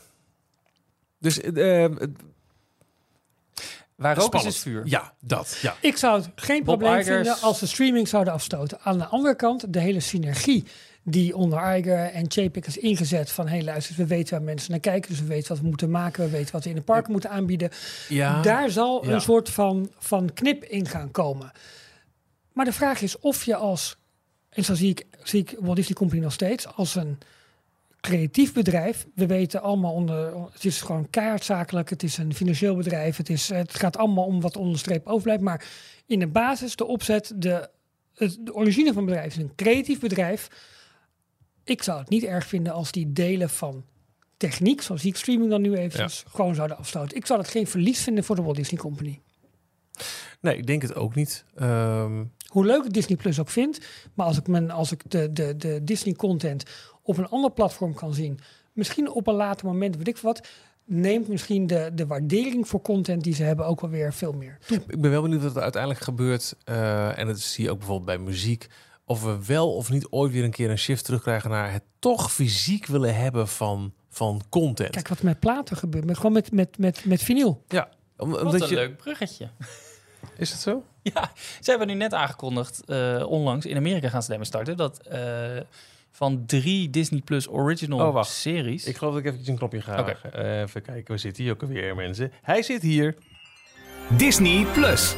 Dus 1.19 1.39
Waar 3.95 4.15
rook 4.15 4.23
is, 4.23 4.25
spannend. 4.25 4.53
is 4.55 4.61
vuur. 4.61 4.81
Ja, 4.85 5.13
dat. 5.19 5.57
Ja. 5.61 5.75
Ik 5.81 5.97
zou 5.97 6.17
het 6.21 6.29
geen 6.35 6.63
Bob 6.63 6.77
probleem 6.79 6.99
Igers. 6.99 7.15
vinden 7.15 7.41
als 7.41 7.59
ze 7.59 7.67
streaming 7.67 8.07
zouden 8.07 8.33
afstoten. 8.33 8.77
Aan 8.81 8.97
de 8.97 9.05
andere 9.05 9.35
kant, 9.35 9.73
de 9.73 9.79
hele 9.79 9.99
synergie 9.99 10.65
die 11.03 11.35
onder 11.35 11.77
Iger 11.77 12.03
en 12.11 12.25
JPEG 12.27 12.65
is 12.65 12.77
ingezet 12.77 13.31
van... 13.31 13.47
hey 13.47 13.63
luister, 13.63 13.95
we 13.95 14.05
weten 14.07 14.33
waar 14.35 14.45
mensen 14.45 14.71
naar 14.71 14.79
kijken, 14.79 15.09
dus 15.09 15.19
we 15.19 15.25
weten 15.25 15.47
wat 15.49 15.59
we 15.59 15.67
moeten 15.67 15.89
maken... 15.91 16.23
we 16.23 16.29
weten 16.29 16.51
wat 16.53 16.63
we 16.63 16.69
in 16.69 16.75
de 16.75 16.81
parken 16.81 17.11
moeten 17.11 17.29
aanbieden. 17.29 17.69
ja. 18.09 18.41
Daar 18.41 18.69
zal 18.69 19.05
Ja. 19.05 19.11
een 19.13 19.21
soort 19.21 19.49
van, 19.49 19.91
van 19.97 20.33
knip 20.33 20.63
in 20.63 20.87
gaan 20.87 21.11
komen. 21.11 21.51
Maar 22.53 22.65
de 22.65 22.73
vraag 22.73 23.01
is 23.01 23.19
of 23.19 23.43
je 23.43 23.55
als, 23.55 23.97
en 24.49 24.63
zo 24.63 24.73
zie 24.75 24.89
ik, 24.89 25.05
zie 25.23 25.39
ik 25.39 25.55
Walt 25.59 25.75
Disney 25.75 25.95
Company 25.97 26.21
nog 26.21 26.33
steeds, 26.33 26.67
als 26.75 26.95
een 26.95 27.17
creatief 28.05 28.53
bedrijf. 28.53 29.07
We 29.15 29.25
weten 29.25 29.61
allemaal 29.61 29.93
onder, 29.93 30.33
het 30.51 30.65
is 30.65 30.81
gewoon 30.81 31.09
keihard 31.09 31.89
het 31.89 32.03
is 32.03 32.17
een 32.17 32.33
financieel 32.33 32.75
bedrijf, 32.75 33.17
het, 33.17 33.29
is, 33.29 33.49
het 33.49 33.75
gaat 33.75 33.97
allemaal 33.97 34.25
om 34.25 34.41
wat 34.41 34.57
onder 34.57 34.73
de 34.73 34.79
streep 34.79 35.07
overblijft. 35.07 35.41
Maar 35.41 35.65
in 36.05 36.19
de 36.19 36.27
basis, 36.27 36.75
de 36.75 36.85
opzet, 36.85 37.33
de, 37.35 37.69
het, 38.15 38.37
de 38.39 38.53
origine 38.53 38.87
van 38.87 38.97
het 38.97 39.05
bedrijf 39.05 39.35
is 39.35 39.43
een 39.43 39.55
creatief 39.55 39.99
bedrijf. 39.99 40.47
Ik 41.63 41.83
zou 41.83 41.99
het 41.99 42.09
niet 42.09 42.23
erg 42.23 42.47
vinden 42.47 42.73
als 42.73 42.91
die 42.91 43.13
delen 43.13 43.49
van 43.49 43.85
techniek, 44.37 44.81
zoals 44.81 45.05
ik 45.05 45.15
streaming 45.15 45.49
dan 45.49 45.61
nu 45.61 45.75
even, 45.75 46.09
gewoon 46.09 46.55
zouden 46.55 46.77
afstoten. 46.77 47.17
Ik 47.17 47.25
zou 47.25 47.41
dat 47.41 47.49
geen 47.49 47.67
verlies 47.67 48.01
vinden 48.01 48.23
voor 48.23 48.35
de 48.35 48.41
Walt 48.41 48.55
Disney 48.55 48.79
Company. 48.79 49.21
Nee, 50.41 50.57
ik 50.57 50.67
denk 50.67 50.81
het 50.81 50.95
ook 50.95 51.15
niet. 51.15 51.45
Ehm, 51.55 52.23
Hoe 52.47 52.65
leuk 52.65 52.85
ik 52.85 52.93
Disney 52.93 53.17
Plus 53.17 53.39
ook 53.39 53.49
vind, 53.49 53.79
maar 54.13 54.25
als 54.25 54.37
ik, 54.37 54.47
mijn, 54.47 54.71
als 54.71 54.91
ik 54.91 55.01
de, 55.07 55.33
de, 55.33 55.57
de 55.57 55.83
Disney 55.83 56.13
content 56.13 56.63
op 57.05 57.17
een 57.17 57.29
ander 57.29 57.51
platform 57.51 57.93
kan 57.93 58.13
zien, 58.13 58.39
misschien 58.73 59.11
op 59.11 59.27
een 59.27 59.33
later 59.33 59.65
moment, 59.65 59.95
weet 59.97 60.07
ik 60.07 60.17
wat, 60.17 60.47
neemt 60.85 61.27
misschien 61.27 61.67
de, 61.67 61.91
de 61.93 62.07
waardering 62.07 62.67
voor 62.67 62.81
content 62.81 63.23
die 63.23 63.33
ze 63.33 63.43
hebben 63.43 63.65
ook 63.65 63.81
alweer 63.81 64.13
veel 64.13 64.33
meer 64.33 64.57
toe. 64.67 64.81
ik 64.87 65.01
ben 65.01 65.11
wel 65.11 65.21
benieuwd 65.21 65.41
wat 65.43 65.55
er 65.55 65.61
uiteindelijk 65.61 66.01
gebeurt. 66.03 66.55
eh, 66.63 67.17
en 67.17 67.27
dat 67.27 67.39
zie 67.39 67.63
je 67.63 67.71
ook 67.71 67.77
bijvoorbeeld 67.77 68.07
bij 68.17 68.17
muziek. 68.17 68.67
Of 69.05 69.23
we 69.23 69.45
wel 69.45 69.75
of 69.75 69.89
niet 69.89 70.07
ooit 70.09 70.31
weer 70.31 70.43
een 70.43 70.51
keer 70.51 70.69
een 70.69 70.77
shift 70.77 71.05
terugkrijgen 71.05 71.49
naar 71.49 71.71
het 71.71 71.83
toch 71.99 72.31
fysiek 72.33 72.85
willen 72.85 73.15
hebben 73.15 73.47
van, 73.47 73.93
van 74.09 74.41
content. 74.49 74.89
Kijk 74.89 75.07
wat 75.07 75.21
met 75.21 75.39
platen 75.39 75.77
gebeurt, 75.77 76.05
met, 76.05 76.15
gewoon 76.17 76.31
met, 76.33 76.51
met, 76.51 76.77
met, 76.77 77.05
met 77.05 77.21
vinyl. 77.23 77.63
ja, 77.67 77.89
om- 78.17 78.29
Wat 78.29 78.41
omdat 78.41 78.61
een 78.61 78.69
je, 78.69 78.75
leuk 78.75 78.97
bruggetje. 78.97 79.49
Is 80.37 80.51
het 80.51 80.59
zo? 80.59 80.83
Ja, 81.01 81.31
ze 81.61 81.69
hebben 81.69 81.87
nu 81.87 81.93
net 81.93 82.13
aangekondigd, 82.13 82.85
eh, 82.85 83.25
onlangs, 83.27 83.65
in 83.65 83.77
Amerika 83.77 84.09
gaan 84.09 84.21
ze 84.21 84.27
daarmee 84.27 84.47
starten, 84.47 84.77
dat 84.77 85.07
eh, 85.07 85.57
van 86.15 86.43
drie 86.45 86.89
Disney 86.89 87.21
Plus 87.21 87.49
original 87.49 88.07
Oh, 88.07 88.13
wacht. 88.13 88.29
series... 88.31 88.85
Ik 88.85 88.97
geloof 88.97 89.13
dat 89.13 89.25
ik 89.25 89.33
even 89.33 89.47
een 89.51 89.57
knopje 89.57 89.81
ga. 89.81 89.99
Oké. 89.99 90.11
eh, 90.31 90.59
even 90.61 90.81
kijken, 90.81 91.03
waar 91.07 91.19
zit 91.19 91.37
hij 91.37 91.51
ook 91.51 91.61
alweer, 91.61 91.95
mensen? 91.95 92.31
Hij 92.41 92.61
zit 92.63 92.81
hier. 92.81 93.15
Disney 94.17 94.65
Plus. 94.73 95.15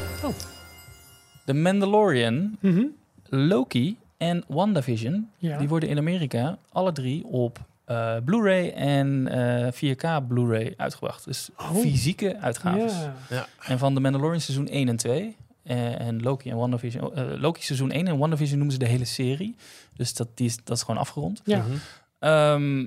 The 1.44 1.54
Mandalorian, 1.54 2.56
Mhm. 2.60 2.84
Loki 3.28 3.96
en 4.16 4.44
WandaVision, 4.48 5.30
Ja. 5.38 5.58
die 5.58 5.68
worden 5.68 5.88
in 5.88 5.98
Amerika 5.98 6.58
alle 6.72 6.92
drie 6.92 7.24
op 7.26 7.58
eh, 7.84 8.16
Blu-ray 8.24 8.68
en 8.70 9.28
eh 9.28 9.72
4K 9.72 10.26
Blu-ray 10.28 10.74
uitgebracht. 10.76 11.24
Dus 11.24 11.48
Oh. 11.56 11.70
fysieke 11.76 12.36
uitgaves. 12.40 12.92
Ja. 13.30 13.46
En 13.66 13.78
van 13.78 13.94
The 13.94 14.00
Mandalorian 14.00 14.40
seizoen 14.40 14.68
1 14.70 14.88
en 14.88 14.96
2. 14.96 15.36
eh, 15.62 16.00
en 16.00 16.22
Loki 16.22 16.50
en 16.50 16.56
WandaVision. 16.56 17.14
eh, 17.14 17.24
Loki 17.40 17.62
seizoen 17.62 17.90
1 17.92 18.06
en 18.06 18.18
WandaVision 18.18 18.56
noemen 18.58 18.72
ze 18.76 18.78
de 18.84 18.86
hele 18.90 19.04
serie. 19.04 19.54
Dus 19.98 20.14
dat, 20.14 20.28
die 20.34 20.46
is, 20.46 20.56
dat 20.64 20.76
is 20.76 20.82
gewoon 20.82 21.00
afgerond. 21.00 21.40
Ja. 21.44 21.58
Mhm. 21.58 21.76
Ehm, 22.18 22.86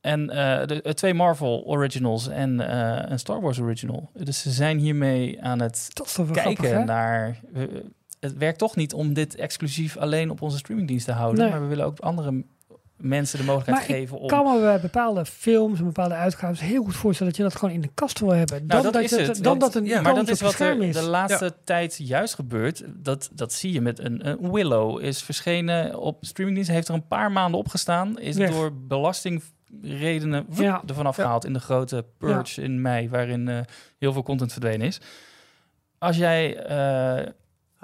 en 0.00 0.30
eh, 0.30 0.66
de, 0.66 0.82
eh, 0.82 0.92
twee 0.92 1.14
Marvel 1.14 1.62
Originals 1.66 2.28
en 2.28 2.60
eh, 2.60 3.10
een 3.10 3.18
Star 3.18 3.40
Wars 3.40 3.60
Original. 3.60 4.10
Dus 4.14 4.40
ze 4.40 4.50
zijn 4.50 4.78
hiermee 4.78 5.42
aan 5.42 5.60
het 5.60 5.90
Dat 5.92 6.06
is 6.06 6.12
toch 6.12 6.26
wel 6.26 6.44
kijken 6.44 6.64
grappig, 6.64 6.86
naar... 6.86 7.40
het 8.20 8.36
werkt 8.36 8.58
toch 8.58 8.76
niet 8.76 8.92
om 8.92 9.12
dit 9.12 9.34
exclusief 9.34 9.96
alleen 9.96 10.30
op 10.30 10.42
onze 10.42 10.58
streamingdienst 10.58 11.04
te 11.04 11.12
houden. 11.12 11.40
Nee. 11.40 11.50
Maar 11.50 11.60
we 11.60 11.66
willen 11.66 11.84
ook 11.84 11.98
andere 11.98 12.44
mensen 12.98 13.38
de 13.38 13.44
mogelijkheid 13.44 13.88
Maar 13.88 13.96
geven 13.96 14.16
om... 14.16 14.22
Ik 14.22 14.28
kan 14.28 14.54
me 14.54 14.60
bij 14.60 14.80
bepaalde 14.80 15.24
films 15.26 15.78
en 15.78 15.84
bepaalde 15.84 16.14
uitgaven 16.14 16.66
heel 16.66 16.82
goed 16.82 16.94
voorstellen 16.96 17.32
dat 17.32 17.42
je 17.42 17.48
dat 17.48 17.58
gewoon 17.58 17.74
in 17.74 17.80
de 17.80 17.90
kast 17.94 18.18
wil 18.20 18.30
hebben. 18.30 18.66
Nou, 18.66 18.82
Dan 18.82 18.92
dat 18.92 19.02
is 19.02 19.10
je- 19.10 19.16
het. 19.20 19.34
Dan 19.34 19.44
Want- 19.44 19.60
dat 19.60 19.74
een 19.74 19.84
ja, 19.84 20.00
Maar 20.00 20.14
dat 20.14 20.28
is 20.28 20.40
wat 20.40 20.58
er 20.58 20.82
is. 20.82 20.94
de 20.96 21.02
laatste 21.02 21.54
tijd 21.64 21.96
juist 22.02 22.34
gebeurt. 22.34 22.84
Dat, 22.86 23.30
dat 23.32 23.52
zie 23.52 23.72
je 23.72 23.80
met 23.80 23.98
een, 23.98 24.28
een 24.28 24.52
Willow 24.52 25.00
is 25.04 25.22
verschenen 25.22 25.98
op 26.00 26.24
streamingdienst. 26.24 26.70
Heeft 26.72 26.88
er 26.88 26.94
een 26.94 27.06
paar 27.08 27.32
maanden 27.32 27.60
opgestaan. 27.60 28.18
Is 28.18 28.36
door 28.36 28.72
belastingredenen 28.74 30.46
Ja. 30.50 30.82
ervan 30.86 31.06
afgehaald 31.06 31.44
in 31.44 31.52
de 31.52 31.60
grote 31.60 32.04
purge 32.18 32.62
in 32.62 32.80
mei. 32.82 33.08
Waarin 33.08 33.48
eh, 33.48 33.60
heel 33.98 34.12
veel 34.12 34.22
content 34.22 34.52
verdwenen 34.52 34.86
is. 34.86 35.00
Als 35.98 36.16
jij... 36.16 36.56
eh, 36.64 37.32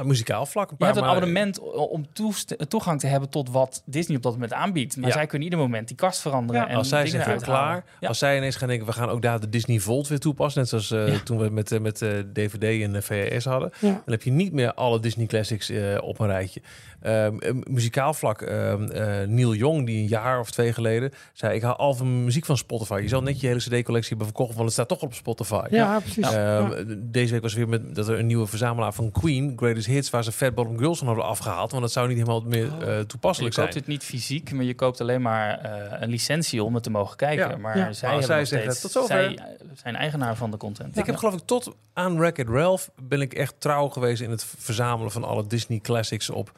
Muzikaal 0.02 0.46
vlak 0.46 0.64
een 0.70 0.76
je 0.78 0.84
paar 0.84 0.94
hebt 0.94 1.04
een 1.06 1.10
abonnement 1.10 1.58
om 1.88 2.06
toest- 2.12 2.56
toegang 2.68 3.00
te 3.00 3.06
hebben 3.06 3.28
tot 3.28 3.50
wat 3.50 3.82
Disney 3.86 4.16
op 4.16 4.22
dat 4.22 4.32
moment 4.32 4.52
aanbiedt. 4.52 4.96
Maar 4.96 5.06
Ja. 5.08 5.14
zij 5.14 5.26
kunnen 5.26 5.48
ieder 5.48 5.62
moment 5.62 5.88
die 5.88 5.96
kast 5.96 6.20
veranderen. 6.20 6.62
Ja. 6.62 6.68
En 6.68 6.76
Als 6.76 6.88
zij 6.88 7.10
halen. 7.20 7.40
klaar, 7.42 7.84
Ja. 8.00 8.08
als 8.08 8.18
zij 8.18 8.36
ineens 8.36 8.56
gaan 8.56 8.68
denken, 8.68 8.86
we 8.86 8.92
gaan 8.92 9.08
ook 9.08 9.22
daar 9.22 9.40
de 9.40 9.48
Disney 9.48 9.78
Volt 9.78 10.08
weer 10.08 10.18
toepassen, 10.18 10.60
net 10.60 10.68
zoals 10.70 10.90
eh, 10.90 11.08
Ja. 11.14 11.18
toen 11.20 11.38
we 11.38 11.48
met, 11.50 11.72
eh, 11.72 11.80
met 11.80 12.02
eh, 12.02 12.10
DVD 12.32 12.82
en 12.82 13.02
VHS 13.02 13.44
hadden, 13.44 13.70
Ja. 13.80 13.88
dan 13.90 14.02
heb 14.06 14.22
je 14.22 14.30
niet 14.30 14.52
meer 14.52 14.74
alle 14.74 15.00
Disney 15.00 15.26
classics 15.26 15.70
eh, 15.70 15.98
op 16.02 16.18
een 16.18 16.26
rijtje. 16.26 16.62
Ehm, 17.04 17.38
eh, 17.38 17.52
muzikaal 17.68 18.14
vlak, 18.14 18.42
ehm, 18.42 18.82
eh, 18.84 19.26
Neil 19.28 19.54
Young, 19.54 19.86
die 19.86 19.96
een 19.98 20.08
jaar 20.08 20.40
of 20.40 20.50
twee 20.50 20.72
geleden 20.72 21.12
zei, 21.32 21.54
ik 21.54 21.62
haal 21.62 21.76
al 21.76 21.94
van 21.94 22.24
muziek 22.24 22.44
van 22.44 22.56
Spotify. 22.56 22.98
Je 23.02 23.08
zal 23.08 23.22
net 23.22 23.40
je 23.40 23.46
hele 23.46 23.58
CD-collectie 23.60 24.08
hebben 24.08 24.26
verkocht, 24.26 24.52
want 24.52 24.64
het 24.64 24.72
staat 24.72 24.88
toch 24.88 25.02
op 25.02 25.14
Spotify. 25.14 25.66
Ja, 25.70 26.00
precies. 26.00 26.24
Ehm, 26.26 26.32
Ja. 26.34 26.84
Deze 26.98 27.32
week 27.32 27.42
was 27.42 27.54
weer 27.54 27.68
met 27.68 27.94
dat 27.94 28.08
er 28.08 28.18
een 28.18 28.26
nieuwe 28.26 28.46
verzamelaar 28.46 28.92
van 28.92 29.10
Queen, 29.10 29.52
Greatest 29.56 29.86
Hits, 29.86 30.10
waar 30.10 30.24
ze 30.24 30.32
Fat 30.32 30.54
Bottom 30.54 30.78
Girls 30.78 30.98
van 30.98 31.06
hadden 31.06 31.24
afgehaald, 31.24 31.70
want 31.70 31.82
dat 31.82 31.92
zou 31.92 32.08
niet 32.08 32.16
helemaal 32.16 32.40
meer 32.40 32.72
Oh. 32.72 32.82
eh, 32.82 32.98
Je 32.98 33.06
toepasselijk 33.06 33.54
koopt 33.54 33.72
zijn. 33.72 33.78
het 33.84 33.92
niet 33.92 34.04
fysiek, 34.04 34.52
maar 34.52 34.64
je 34.64 34.74
koopt 34.74 35.00
alleen 35.00 35.22
maar 35.22 35.58
eh, 35.60 36.00
een 36.00 36.10
licentie 36.10 36.62
om 36.64 36.74
het 36.74 36.82
te 36.82 36.90
mogen 36.90 37.16
kijken. 37.16 37.48
Ja. 37.48 37.56
Maar 37.56 37.78
Ja. 37.78 37.92
zij, 37.92 38.14
nog 38.14 38.24
zeggen, 38.24 38.46
steeds, 38.46 38.80
tot 38.80 38.90
zover. 38.90 39.08
zij 39.08 39.38
zijn 39.74 39.96
eigenaar 39.96 40.36
van 40.36 40.50
de 40.50 40.56
content. 40.56 40.98
Ik 40.98 41.06
heb 41.06 41.16
geloof 41.16 41.34
ik 41.34 41.40
tot 41.44 41.74
aan 41.92 42.18
Wreck-It 42.18 42.48
Ralph 42.48 42.90
ben 43.02 43.20
ik 43.20 43.32
echt 43.34 43.54
trouw 43.58 43.88
geweest 43.88 44.22
in 44.22 44.30
het 44.30 44.44
verzamelen 44.58 45.12
van 45.12 45.24
alle 45.24 45.46
Disney 45.46 45.78
classics 45.80 46.30
op 46.30 46.52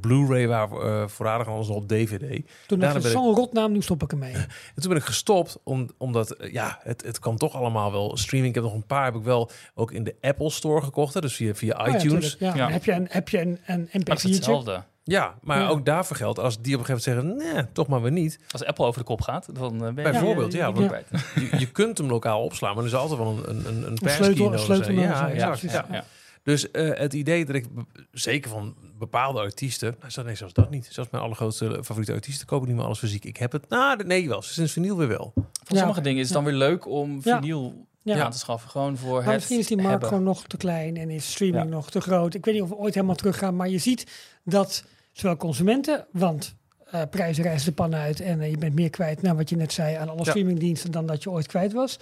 Blu-ray 0.00 0.46
waar 0.48 0.68
uh, 0.72 1.06
voorradig 1.08 1.46
anders 1.48 1.68
op 1.68 1.88
DVD. 1.88 2.40
Toen 2.66 2.78
dacht 2.78 2.96
ik, 2.96 3.02
zo'n 3.10 3.34
rotnaam, 3.34 3.72
nu 3.72 3.82
stop 3.82 4.02
ik 4.02 4.12
ermee. 4.12 4.32
en 4.74 4.80
toen 4.80 4.88
ben 4.88 4.96
ik 4.96 5.04
gestopt, 5.04 5.58
om, 5.64 5.88
omdat 5.98 6.30
eh, 6.30 6.52
ja, 6.52 6.78
het, 6.82 7.02
het 7.02 7.18
kan 7.18 7.36
toch 7.36 7.54
allemaal 7.54 7.92
wel 7.92 8.16
streaming. 8.16 8.54
Ik 8.54 8.60
heb 8.62 8.70
nog 8.70 8.80
een 8.80 8.86
paar, 8.86 9.04
heb 9.04 9.14
ik 9.14 9.22
wel 9.22 9.50
ook 9.74 9.92
in 9.92 10.04
de 10.04 10.16
Apple 10.20 10.50
Store 10.50 10.82
gekocht, 10.82 11.14
hè, 11.14 11.20
dus 11.20 11.34
via, 11.34 11.54
via 11.54 11.86
Oh 11.86 11.94
iTunes. 11.94 12.36
Ja, 12.38 12.54
ja. 12.54 12.70
Heb 12.70 12.84
je 12.84 12.92
een, 12.92 13.06
heb 13.10 13.28
je 13.28 13.40
een, 13.40 13.58
een 13.66 13.88
Maar 13.92 14.00
het 14.02 14.24
is 14.24 14.24
MP4'tje? 14.30 14.34
hetzelfde. 14.34 14.82
Ja, 15.04 15.34
maar 15.40 15.58
Ja. 15.60 15.68
ook 15.68 15.84
daarvoor 15.84 16.16
geldt, 16.16 16.38
als 16.38 16.60
die 16.60 16.74
op 16.74 16.80
een 16.80 16.86
gegeven 16.86 17.24
moment 17.26 17.36
zeggen, 17.42 17.54
nee, 17.54 17.72
toch 17.72 17.86
maar 17.86 18.02
weer 18.02 18.12
niet. 18.12 18.38
Als 18.50 18.64
Apple 18.64 18.84
over 18.86 18.98
de 19.00 19.06
kop 19.06 19.20
gaat, 19.20 19.48
dan 19.54 19.72
eh, 19.74 19.78
ben 19.92 20.04
je 20.04 20.10
Bijvoorbeeld, 20.10 20.52
ja, 20.52 20.58
ja, 20.66 20.72
want 20.72 20.86
kwijt. 20.86 21.08
je, 21.34 21.58
je 21.58 21.70
kunt 21.70 21.98
hem 21.98 22.08
lokaal 22.08 22.42
opslaan, 22.44 22.74
maar 22.74 22.82
er 22.84 22.88
is 22.90 22.94
altijd 22.96 23.18
wel 23.18 23.28
een, 23.28 23.50
een, 23.50 23.66
een, 23.66 23.86
een 23.86 23.94
passkey 24.02 24.24
sleutel- 24.34 24.44
nodig 24.50 24.88
Ja, 24.94 25.28
exact. 25.30 25.60
ja. 25.90 26.04
Dus 26.42 26.70
eh, 26.70 26.90
het 26.98 27.12
idee 27.12 27.44
dat 27.44 27.54
ik, 27.54 27.66
zeker 28.12 28.50
van 28.50 28.74
bepaalde 28.98 29.38
artiesten, 29.40 29.94
nou, 30.00 30.10
zo- 30.10 30.22
nee, 30.22 30.34
zelfs 30.34 30.52
dat 30.54 30.70
niet. 30.70 30.88
Zelfs 30.90 31.10
mijn 31.10 31.22
allergrootste 31.22 31.80
favoriete 31.84 32.12
artiesten 32.12 32.46
kopen 32.46 32.66
niet 32.68 32.76
meer 32.76 32.84
alles 32.84 32.98
fysiek. 32.98 33.24
Ik 33.24 33.36
heb 33.36 33.52
het, 33.52 33.68
nou, 33.68 34.04
nee, 34.04 34.28
wel. 34.28 34.42
Sinds 34.42 34.72
vinyl 34.72 34.96
weer 34.96 35.08
wel. 35.08 35.32
Voor 35.34 35.44
Ja, 35.68 35.76
sommige 35.78 36.00
dingen 36.00 36.18
is 36.20 36.24
het 36.24 36.34
dan 36.34 36.44
weer 36.44 36.54
leuk 36.54 36.86
om 36.86 37.22
vinyl 37.22 37.86
Ja. 38.02 38.24
aan 38.24 38.30
te 38.30 38.38
schaffen. 38.38 38.70
Gewoon 38.70 38.96
voor 38.96 39.14
Maar 39.16 39.24
het 39.24 39.34
misschien 39.34 39.58
is 39.58 39.66
die 39.66 39.76
markt 39.76 39.90
hebben. 39.90 40.08
gewoon 40.08 40.24
nog 40.24 40.42
te 40.46 40.56
klein 40.56 40.96
en 40.96 41.10
is 41.10 41.30
streaming 41.32 41.64
Ja. 41.64 41.70
nog 41.70 41.90
te 41.90 42.00
groot. 42.00 42.34
Ik 42.34 42.44
weet 42.44 42.54
niet 42.54 42.62
of 42.62 42.68
we 42.68 42.76
ooit 42.76 42.94
helemaal 42.94 43.16
teruggaan, 43.16 43.56
maar 43.56 43.68
je 43.68 43.78
ziet 43.78 44.06
dat 44.44 44.84
zowel 45.12 45.36
consumenten, 45.36 46.06
want 46.12 46.54
eh, 46.90 47.02
prijzen 47.10 47.42
reizen 47.42 47.66
de 47.68 47.72
pan 47.74 47.94
uit 47.94 48.20
en 48.20 48.40
eh, 48.40 48.50
je 48.50 48.58
bent 48.58 48.74
meer 48.74 48.90
kwijt, 48.90 49.22
naar 49.22 49.36
wat 49.36 49.48
je 49.50 49.56
net 49.56 49.72
zei, 49.72 49.94
aan 49.96 50.08
alle 50.08 50.24
Ja. 50.24 50.30
streamingdiensten 50.30 50.90
dan 50.90 51.06
dat 51.06 51.22
je 51.22 51.30
ooit 51.30 51.46
kwijt 51.46 51.72
was. 51.72 51.98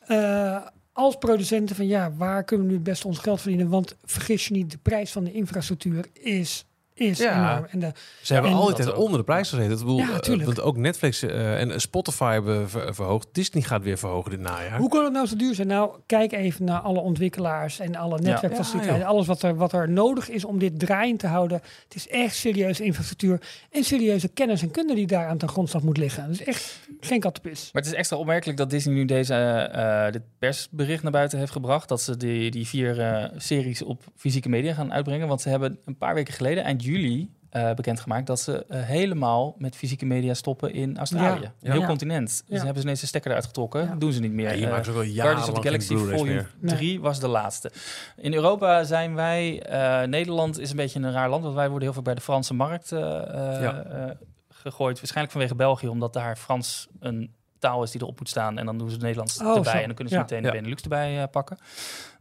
Eh, 0.00 0.56
als 0.98 1.16
producenten 1.16 1.76
van 1.76 1.86
ja, 1.86 2.12
waar 2.12 2.44
kunnen 2.44 2.66
we 2.66 2.72
nu 2.72 2.78
het 2.78 2.88
beste 2.88 3.06
ons 3.06 3.18
geld 3.18 3.40
verdienen? 3.40 3.68
Want 3.68 3.96
vergis 4.04 4.48
je 4.48 4.54
niet, 4.54 4.70
de 4.70 4.78
prijs 4.78 5.12
van 5.12 5.24
de 5.24 5.32
infrastructuur 5.32 6.06
is, 6.12 6.64
is 6.98 7.18
Ja. 7.18 7.50
enorm. 7.52 7.66
En 7.70 7.78
de, 7.78 7.92
Ze 8.22 8.32
hebben 8.32 8.50
En- 8.50 8.56
altijd 8.56 8.92
onder 8.94 9.18
de 9.18 9.24
prijs 9.24 9.48
gezeten. 9.48 9.70
Dat 9.70 9.78
bedoel, 9.78 9.98
Ja, 9.98 10.20
eh, 10.20 10.44
want 10.44 10.60
ook 10.60 10.76
Netflix 10.76 11.22
eh, 11.22 11.60
en 11.60 11.80
Spotify 11.80 12.32
hebben 12.32 12.70
ver- 12.70 12.94
verhoogd. 12.94 13.28
Disney 13.32 13.62
gaat 13.62 13.82
weer 13.82 13.98
verhogen 13.98 14.30
dit 14.30 14.40
najaar. 14.40 14.78
Hoe 14.78 14.88
kan 14.88 15.04
het 15.04 15.12
nou 15.12 15.26
zo 15.26 15.36
duur 15.36 15.54
zijn? 15.54 15.66
Nou, 15.68 15.90
kijk 16.06 16.32
even 16.32 16.64
naar 16.64 16.80
alle 16.80 17.00
ontwikkelaars 17.00 17.78
en 17.80 17.96
alle 17.96 18.18
netwerkfaciliteiten. 18.20 19.00
Ja, 19.00 19.06
alles 19.06 19.26
wat 19.26 19.42
er, 19.42 19.54
wat 19.56 19.72
er 19.72 19.88
nodig 19.90 20.28
is 20.30 20.44
om 20.44 20.58
dit 20.58 20.78
draaiend 20.78 21.18
te 21.18 21.26
houden. 21.26 21.60
Het 21.84 21.94
is 21.94 22.08
echt 22.08 22.34
serieuze 22.34 22.84
infrastructuur 22.84 23.40
en 23.70 23.84
serieuze 23.84 24.28
kennis 24.28 24.62
en 24.62 24.70
kunde 24.70 24.94
die 24.94 25.06
daar 25.06 25.26
aan 25.26 25.38
ten 25.38 25.48
grondslag 25.48 25.82
moet 25.82 25.96
liggen. 25.96 26.28
Dus 26.28 26.42
echt 26.44 26.78
geen 27.00 27.20
kattenpis. 27.20 27.70
Maar 27.72 27.82
het 27.82 27.90
is 27.92 27.98
extra 27.98 28.16
opmerkelijk 28.16 28.58
dat 28.58 28.70
Disney 28.70 28.94
nu 28.94 29.04
deze, 29.04 29.34
eh, 29.34 30.06
eh, 30.06 30.12
dit 30.12 30.22
persbericht 30.38 31.02
naar 31.02 31.12
buiten 31.12 31.38
heeft 31.38 31.52
gebracht. 31.52 31.88
Dat 31.88 32.00
ze 32.02 32.16
die, 32.16 32.50
die 32.50 32.66
vier 32.66 33.00
eh, 33.00 33.24
series 33.36 33.82
op 33.82 34.02
fysieke 34.16 34.48
media 34.48 34.74
gaan 34.74 34.92
uitbrengen. 34.92 35.28
Want 35.28 35.40
ze 35.40 35.48
hebben 35.48 35.78
een 35.84 35.96
paar 35.96 36.14
weken 36.14 36.34
geleden, 36.34 36.64
eind 36.64 36.84
juli, 36.88 37.30
eh, 37.50 37.72
bekendgemaakt 37.74 38.26
dat 38.26 38.40
ze 38.40 38.64
eh, 38.68 38.82
helemaal 38.82 39.54
met 39.58 39.76
fysieke 39.76 40.06
media 40.06 40.34
stoppen 40.34 40.72
in 40.72 40.98
Australië. 40.98 41.40
Ja. 41.40 41.52
Een 41.62 41.70
heel 41.72 41.80
Ja. 41.80 41.86
continent. 41.86 42.26
Dus 42.28 42.42
Ja. 42.46 42.56
hebben 42.56 42.76
ze 42.76 42.82
ineens 42.82 43.00
de 43.00 43.06
stekker 43.06 43.30
eruit 43.30 43.46
getrokken. 43.46 43.82
Ja. 43.84 43.94
Doen 43.94 44.12
ze 44.12 44.20
niet 44.20 44.32
meer. 44.32 44.48
Eh, 44.62 44.70
maakt 44.70 44.84
ze 44.84 44.90
ook 44.90 44.96
al 44.96 45.02
Guardians 45.04 45.48
of 45.48 45.54
the 45.54 45.62
Galaxy 45.62 45.94
Volume 45.96 46.24
meer. 46.24 46.50
Nee. 46.60 46.74
3 46.76 47.00
was 47.00 47.20
de 47.20 47.28
laatste. 47.28 47.70
In 48.16 48.34
Europa 48.34 48.84
zijn 48.84 49.14
wij, 49.14 49.62
eh, 49.62 50.08
Nederland 50.08 50.58
is 50.58 50.70
een 50.70 50.76
beetje 50.76 51.00
een 51.00 51.12
raar 51.12 51.28
land, 51.28 51.42
want 51.42 51.54
wij 51.54 51.64
worden 51.68 51.84
heel 51.84 51.92
veel 51.92 52.02
bij 52.02 52.14
de 52.14 52.20
Franse 52.20 52.54
markt 52.54 52.92
eh, 52.92 53.00
eh, 53.00 53.62
Ja. 53.62 53.82
eh, 53.82 54.10
gegooid. 54.48 54.96
Waarschijnlijk 54.96 55.32
vanwege 55.32 55.54
België, 55.54 55.88
omdat 55.88 56.12
daar 56.12 56.36
Frans 56.36 56.88
een 57.00 57.30
taal 57.58 57.82
is 57.82 57.90
die 57.90 58.00
erop 58.02 58.18
moet 58.18 58.28
staan. 58.28 58.58
En 58.58 58.66
dan 58.66 58.78
doen 58.78 58.86
ze 58.88 58.92
het 58.94 59.02
Nederlands 59.02 59.40
Oh, 59.40 59.56
erbij 59.56 59.72
zo. 59.72 59.78
en 59.78 59.84
dan 59.86 59.94
kunnen 59.94 60.08
ze 60.12 60.18
Ja. 60.18 60.20
meteen 60.24 60.42
Ja. 60.42 60.50
de 60.50 60.56
Benelux 60.56 60.82
erbij 60.82 61.28
pakken. 61.28 61.58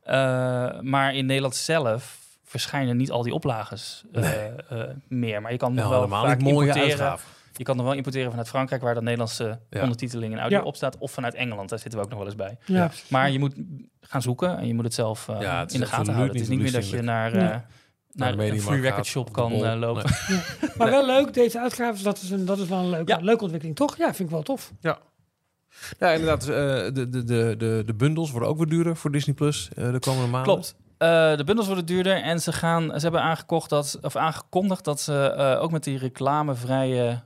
Eh, 0.03 0.79
maar 0.81 1.15
in 1.15 1.25
Nederland 1.25 1.55
zelf 1.55 2.25
verschijnen 2.49 2.97
niet 2.97 3.11
al 3.11 3.23
die 3.23 3.33
oplages 3.33 4.03
eh, 4.11 4.21
Nee. 4.21 4.33
eh, 4.69 4.83
meer. 5.07 5.41
Maar 5.41 5.51
je 5.51 5.57
kan 5.57 5.73
nog 5.73 5.89
wel 5.89 6.07
vaak 6.07 6.41
mooie 6.41 6.67
importeren. 6.67 7.17
Je 7.53 7.63
kan 7.63 7.75
nog 7.75 7.85
wel 7.85 7.95
importeren 7.95 8.29
vanuit 8.29 8.47
Frankrijk, 8.49 8.81
waar 8.81 8.93
de 8.93 9.01
Nederlandse 9.01 9.59
Ja. 9.69 9.81
ondertiteling 9.81 10.33
en 10.33 10.39
audio 10.39 10.57
Ja. 10.59 10.63
op 10.63 10.75
staat. 10.75 10.97
Of 10.97 11.11
vanuit 11.11 11.33
Engeland, 11.33 11.69
daar 11.69 11.79
zitten 11.79 11.99
we 11.99 12.05
ook 12.05 12.11
nog 12.11 12.19
wel 12.19 12.27
eens 12.27 12.37
bij. 12.37 12.57
Ja, 12.65 12.75
Ja. 12.75 12.91
Maar 13.09 13.31
je 13.31 13.39
moet 13.39 13.53
gaan 14.01 14.21
zoeken 14.21 14.57
en 14.57 14.67
je 14.67 14.73
moet 14.73 14.83
het 14.83 14.93
zelf 14.93 15.27
eh, 15.29 15.41
Ja, 15.41 15.59
het 15.59 15.73
in 15.73 15.79
de 15.79 15.85
gaten 15.85 16.13
houden. 16.13 16.33
Het 16.35 16.43
is 16.43 16.49
niet 16.49 16.59
meer 16.59 16.71
dat 16.71 16.89
je 16.89 17.01
naar, 17.01 17.31
Nee. 17.31 17.39
eh, 17.41 17.47
Naar 17.47 17.61
naar 18.13 18.27
de 18.27 18.31
een 18.31 18.37
Mediamarkt 18.37 18.63
free 18.67 18.79
record 18.81 18.95
gaat, 18.95 19.05
shop 19.05 19.31
kan 19.33 19.77
lopen. 19.79 20.03
Nee. 20.29 20.39
Maar 20.77 20.89
wel 20.89 21.05
leuk, 21.05 21.33
deze 21.33 21.59
uitgaven, 21.59 22.03
dat 22.03 22.21
is, 22.21 22.29
een, 22.29 22.45
dat 22.45 22.59
is 22.59 22.67
wel 22.67 22.79
een 22.79 22.89
leuke, 22.89 23.11
Ja. 23.11 23.17
leuke 23.21 23.41
ontwikkeling, 23.41 23.77
toch? 23.77 23.97
Ja, 23.97 24.05
vind 24.13 24.19
ik 24.19 24.29
wel 24.29 24.43
tof. 24.43 24.71
Ja, 24.79 26.11
inderdaad. 26.11 26.41
eh, 26.41 26.47
de, 26.47 26.91
de, 27.09 27.23
de, 27.23 27.55
de, 27.57 27.83
de 27.85 27.93
bundels 27.95 28.31
worden 28.31 28.49
ook 28.49 28.57
weer 28.57 28.67
duurder 28.67 28.95
voor 28.97 29.11
Disney 29.11 29.35
Plus 29.35 29.69
eh, 29.75 29.91
de 29.91 29.99
komende 29.99 30.27
maanden. 30.29 30.53
Klopt. 30.53 30.75
Eh, 30.97 31.37
de 31.37 31.43
bundels 31.43 31.67
worden 31.67 31.85
duurder 31.85 32.21
en 32.21 32.39
ze, 32.39 32.51
gaan, 32.53 32.83
ze 32.83 32.99
hebben 32.99 33.21
aangekocht 33.21 33.69
dat, 33.69 33.97
of 34.01 34.15
aangekondigd 34.15 34.83
dat 34.85 35.01
ze 35.01 35.31
eh, 35.37 35.61
ook 35.63 35.71
met 35.71 35.83
die 35.83 35.97
reclamevrije... 35.97 37.19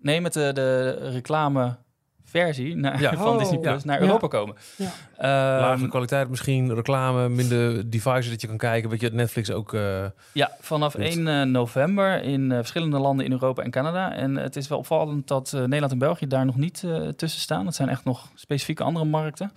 Nee, 0.00 0.20
met 0.20 0.32
de, 0.32 0.50
de 0.54 0.90
reclameversie 1.10 2.76
naar, 2.76 3.00
Ja. 3.00 3.14
van 3.16 3.32
Oh. 3.32 3.38
Disney 3.38 3.58
Plus 3.58 3.82
Ja. 3.82 3.86
naar 3.88 3.98
Ja. 4.00 4.06
Europa 4.06 4.26
komen. 4.26 4.56
Ja. 4.76 4.90
Ehm, 5.16 5.60
Lagere 5.60 5.88
kwaliteit 5.88 6.28
misschien, 6.28 6.74
reclame, 6.74 7.28
minder 7.28 7.90
devices 7.90 8.30
dat 8.30 8.40
je 8.40 8.46
kan 8.46 8.56
kijken. 8.56 8.90
Weet 8.90 9.00
je, 9.00 9.10
Netflix 9.10 9.50
ook... 9.50 9.74
eh, 9.74 10.04
Ja, 10.32 10.50
vanaf 10.60 10.92
Goed. 10.92 11.00
1 11.02 11.28
eh, 11.28 11.42
november 11.42 12.22
in 12.22 12.50
verschillende 12.50 12.98
landen 12.98 13.24
in 13.26 13.32
Europa 13.32 13.62
en 13.62 13.70
Canada. 13.70 14.12
En 14.14 14.36
het 14.36 14.56
is 14.56 14.68
wel 14.68 14.78
opvallend 14.78 15.26
dat 15.28 15.52
Nederland 15.52 15.92
en 15.92 15.98
België 15.98 16.26
daar 16.26 16.44
nog 16.46 16.56
niet 16.56 16.82
eh, 16.84 17.08
tussen 17.08 17.40
staan. 17.40 17.64
Dat 17.64 17.74
zijn 17.74 17.88
echt 17.88 18.04
nog 18.04 18.28
specifieke 18.34 18.82
andere 18.82 19.04
markten. 19.04 19.52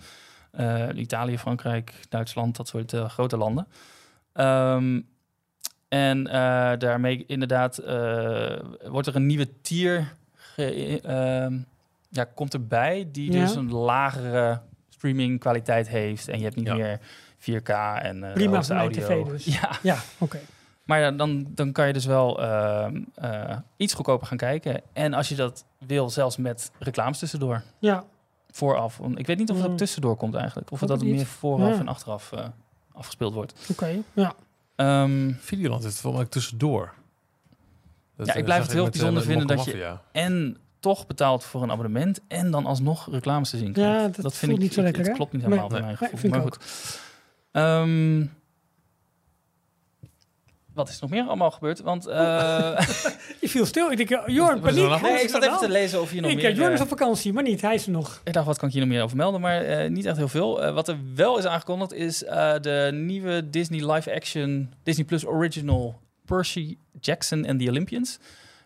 Eh, 0.52 0.88
Italië, 0.94 1.38
Frankrijk, 1.38 1.94
Duitsland, 2.08 2.56
dat 2.56 2.68
soort 2.68 2.92
eh, 2.92 3.08
grote 3.08 3.36
landen. 3.36 3.66
Ehm, 4.32 5.00
en 5.88 6.26
eh, 6.26 6.32
daarmee 6.78 7.24
inderdaad 7.26 7.78
eh, 7.78 8.56
wordt 8.86 9.06
er 9.06 9.16
een 9.16 9.26
nieuwe 9.26 9.60
tier 9.60 10.12
ge- 10.34 11.00
ehm, 11.02 11.58
ja, 12.08 12.24
komt 12.24 12.54
erbij, 12.54 13.08
die 13.12 13.32
Ja. 13.32 13.40
dus 13.40 13.54
een 13.54 13.72
lagere 13.72 14.60
streaming 14.88 15.40
kwaliteit 15.40 15.88
heeft. 15.88 16.28
En 16.28 16.38
je 16.38 16.44
hebt 16.44 16.56
niet 16.56 16.66
Ja. 16.66 16.74
meer 16.74 16.98
4K 17.38 17.68
en 18.02 18.24
eh 18.24 18.32
Prima 18.32 18.62
voor 18.62 18.74
audio. 18.76 19.02
tv 19.06 19.22
dus. 19.24 19.44
Ja, 19.60 19.70
Ja, 19.82 19.96
oké. 20.18 20.38
maar 20.84 21.00
ja, 21.00 21.10
dan, 21.10 21.46
dan 21.48 21.72
kan 21.72 21.86
je 21.86 21.92
dus 21.92 22.04
wel 22.06 22.42
ehm, 22.42 23.02
eh, 23.14 23.56
iets 23.76 23.94
goedkoper 23.94 24.26
gaan 24.26 24.36
kijken. 24.36 24.80
En 24.92 25.14
als 25.14 25.28
je 25.28 25.34
dat 25.34 25.64
wil, 25.86 26.10
zelfs 26.10 26.36
met 26.36 26.70
reclames 26.78 27.18
tussendoor. 27.18 27.62
Ja, 27.78 28.04
Vooraf. 28.54 28.96
Want 28.96 29.18
Ik 29.18 29.26
weet 29.26 29.38
niet 29.38 29.50
of 29.50 29.60
het 29.62 29.70
Mm. 29.70 29.76
tussendoor 29.76 30.16
komt 30.16 30.34
eigenlijk. 30.34 30.70
Of 30.70 30.80
dat 30.80 30.88
het 30.88 31.02
meer 31.02 31.26
vooraf 31.26 31.68
Ja. 31.74 31.78
en 31.78 31.88
achteraf 31.88 32.32
eh, 32.32 32.46
afgespeeld 32.92 33.34
wordt. 33.34 33.54
oké. 33.70 33.96
Ja. 34.12 34.32
Ehm, 34.76 35.32
Videoland 35.38 35.82
het 35.84 35.94
volgens 35.94 36.22
mij 36.22 36.32
tussendoor. 36.32 36.92
Dat, 38.16 38.26
Ja, 38.26 38.32
ik 38.32 38.38
eh, 38.38 38.44
blijf 38.44 38.62
het 38.62 38.72
heel 38.72 38.84
eh, 38.84 38.90
bijzonder 38.90 39.14
met 39.14 39.24
vinden 39.24 39.56
dat 39.56 39.64
je- 39.64 39.96
en 40.12 40.56
toch 40.80 41.06
betaalt 41.06 41.44
voor 41.44 41.62
een 41.62 41.70
abonnement. 41.70 42.20
En 42.28 42.50
dan 42.50 42.66
alsnog 42.66 43.08
reclames 43.10 43.50
te 43.50 43.56
zien 43.58 43.66
Ja, 43.66 43.72
krijgt. 43.72 44.22
dat 44.22 44.34
vind 44.34 44.36
voelt 44.36 44.52
ik 44.52 44.58
niet 44.58 44.72
zo 44.74 44.82
lekker, 44.82 45.04
Het 45.04 45.12
klopt 45.16 45.32
niet 45.32 45.42
Nee. 45.42 45.50
helemaal 45.50 45.70
bij 45.70 45.80
Nee. 45.80 45.86
mijn 45.88 45.98
Nee, 46.00 46.10
gevoel. 46.10 46.30
maar 46.30 46.40
goed. 46.42 46.58
Ehm, 47.52 48.26
wat 50.74 50.88
is 50.88 51.00
nog 51.00 51.10
meer 51.10 51.24
allemaal 51.24 51.50
gebeurd? 51.50 51.80
Want 51.80 52.06
eh, 52.06 52.16
Je 53.40 53.48
viel 53.48 53.66
stil. 53.66 53.90
Ik 53.90 53.96
denk, 53.96 54.10
eh, 54.10 54.34
Jorn, 54.34 54.60
paniek. 54.60 55.00
nee, 55.02 55.22
ik 55.22 55.28
zat 55.28 55.42
er 55.42 55.48
even 55.48 55.60
te 55.60 55.68
lezen 55.68 56.00
of 56.00 56.12
je 56.12 56.20
nog 56.20 56.30
Ik 56.30 56.36
meer... 56.36 56.44
kijk, 56.44 56.56
Jorn 56.56 56.68
eh, 56.68 56.74
is 56.74 56.80
op 56.80 56.88
vakantie, 56.88 57.32
maar 57.32 57.42
niet. 57.42 57.60
Hij 57.60 57.74
is 57.74 57.84
er 57.86 57.92
nog. 57.92 58.20
Ik 58.24 58.32
dacht, 58.32 58.46
wat 58.46 58.58
kan 58.58 58.68
ik 58.68 58.74
hier 58.74 58.82
nog 58.84 58.92
meer 58.92 59.02
over 59.02 59.16
melden? 59.16 59.40
Maar 59.40 59.62
eh, 59.62 59.90
niet 59.90 60.04
echt 60.04 60.16
heel 60.16 60.28
veel. 60.28 60.62
Eh, 60.62 60.74
wat 60.74 60.88
er 60.88 60.96
wel 61.14 61.38
is 61.38 61.46
aangekondigd 61.46 61.92
is 61.92 62.24
eh, 62.24 62.54
de 62.60 62.90
nieuwe 62.94 63.50
Disney 63.50 63.92
live-action 63.92 64.72
Disney 64.82 65.04
Plus 65.06 65.26
Original 65.26 66.00
Percy 66.24 66.76
Jackson 67.00 67.44
en 67.44 67.58
the 67.58 67.68
Olympians. 67.68 68.18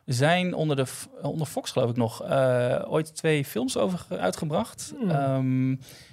Zijn 0.07 0.55
onder, 0.55 0.77
de, 0.77 0.87
f- 0.87 1.09
onder 1.23 1.47
Fox, 1.47 1.70
geloof 1.70 1.91
ik 1.91 1.97
nog, 1.97 2.23
eh, 2.23 2.83
ooit 2.89 3.15
twee 3.16 3.45
films 3.45 3.77
over 3.77 3.99
ge- 3.99 4.19
uitgebracht. 4.19 4.93
Hmm. 4.99 5.11
Ehm, 5.11 5.69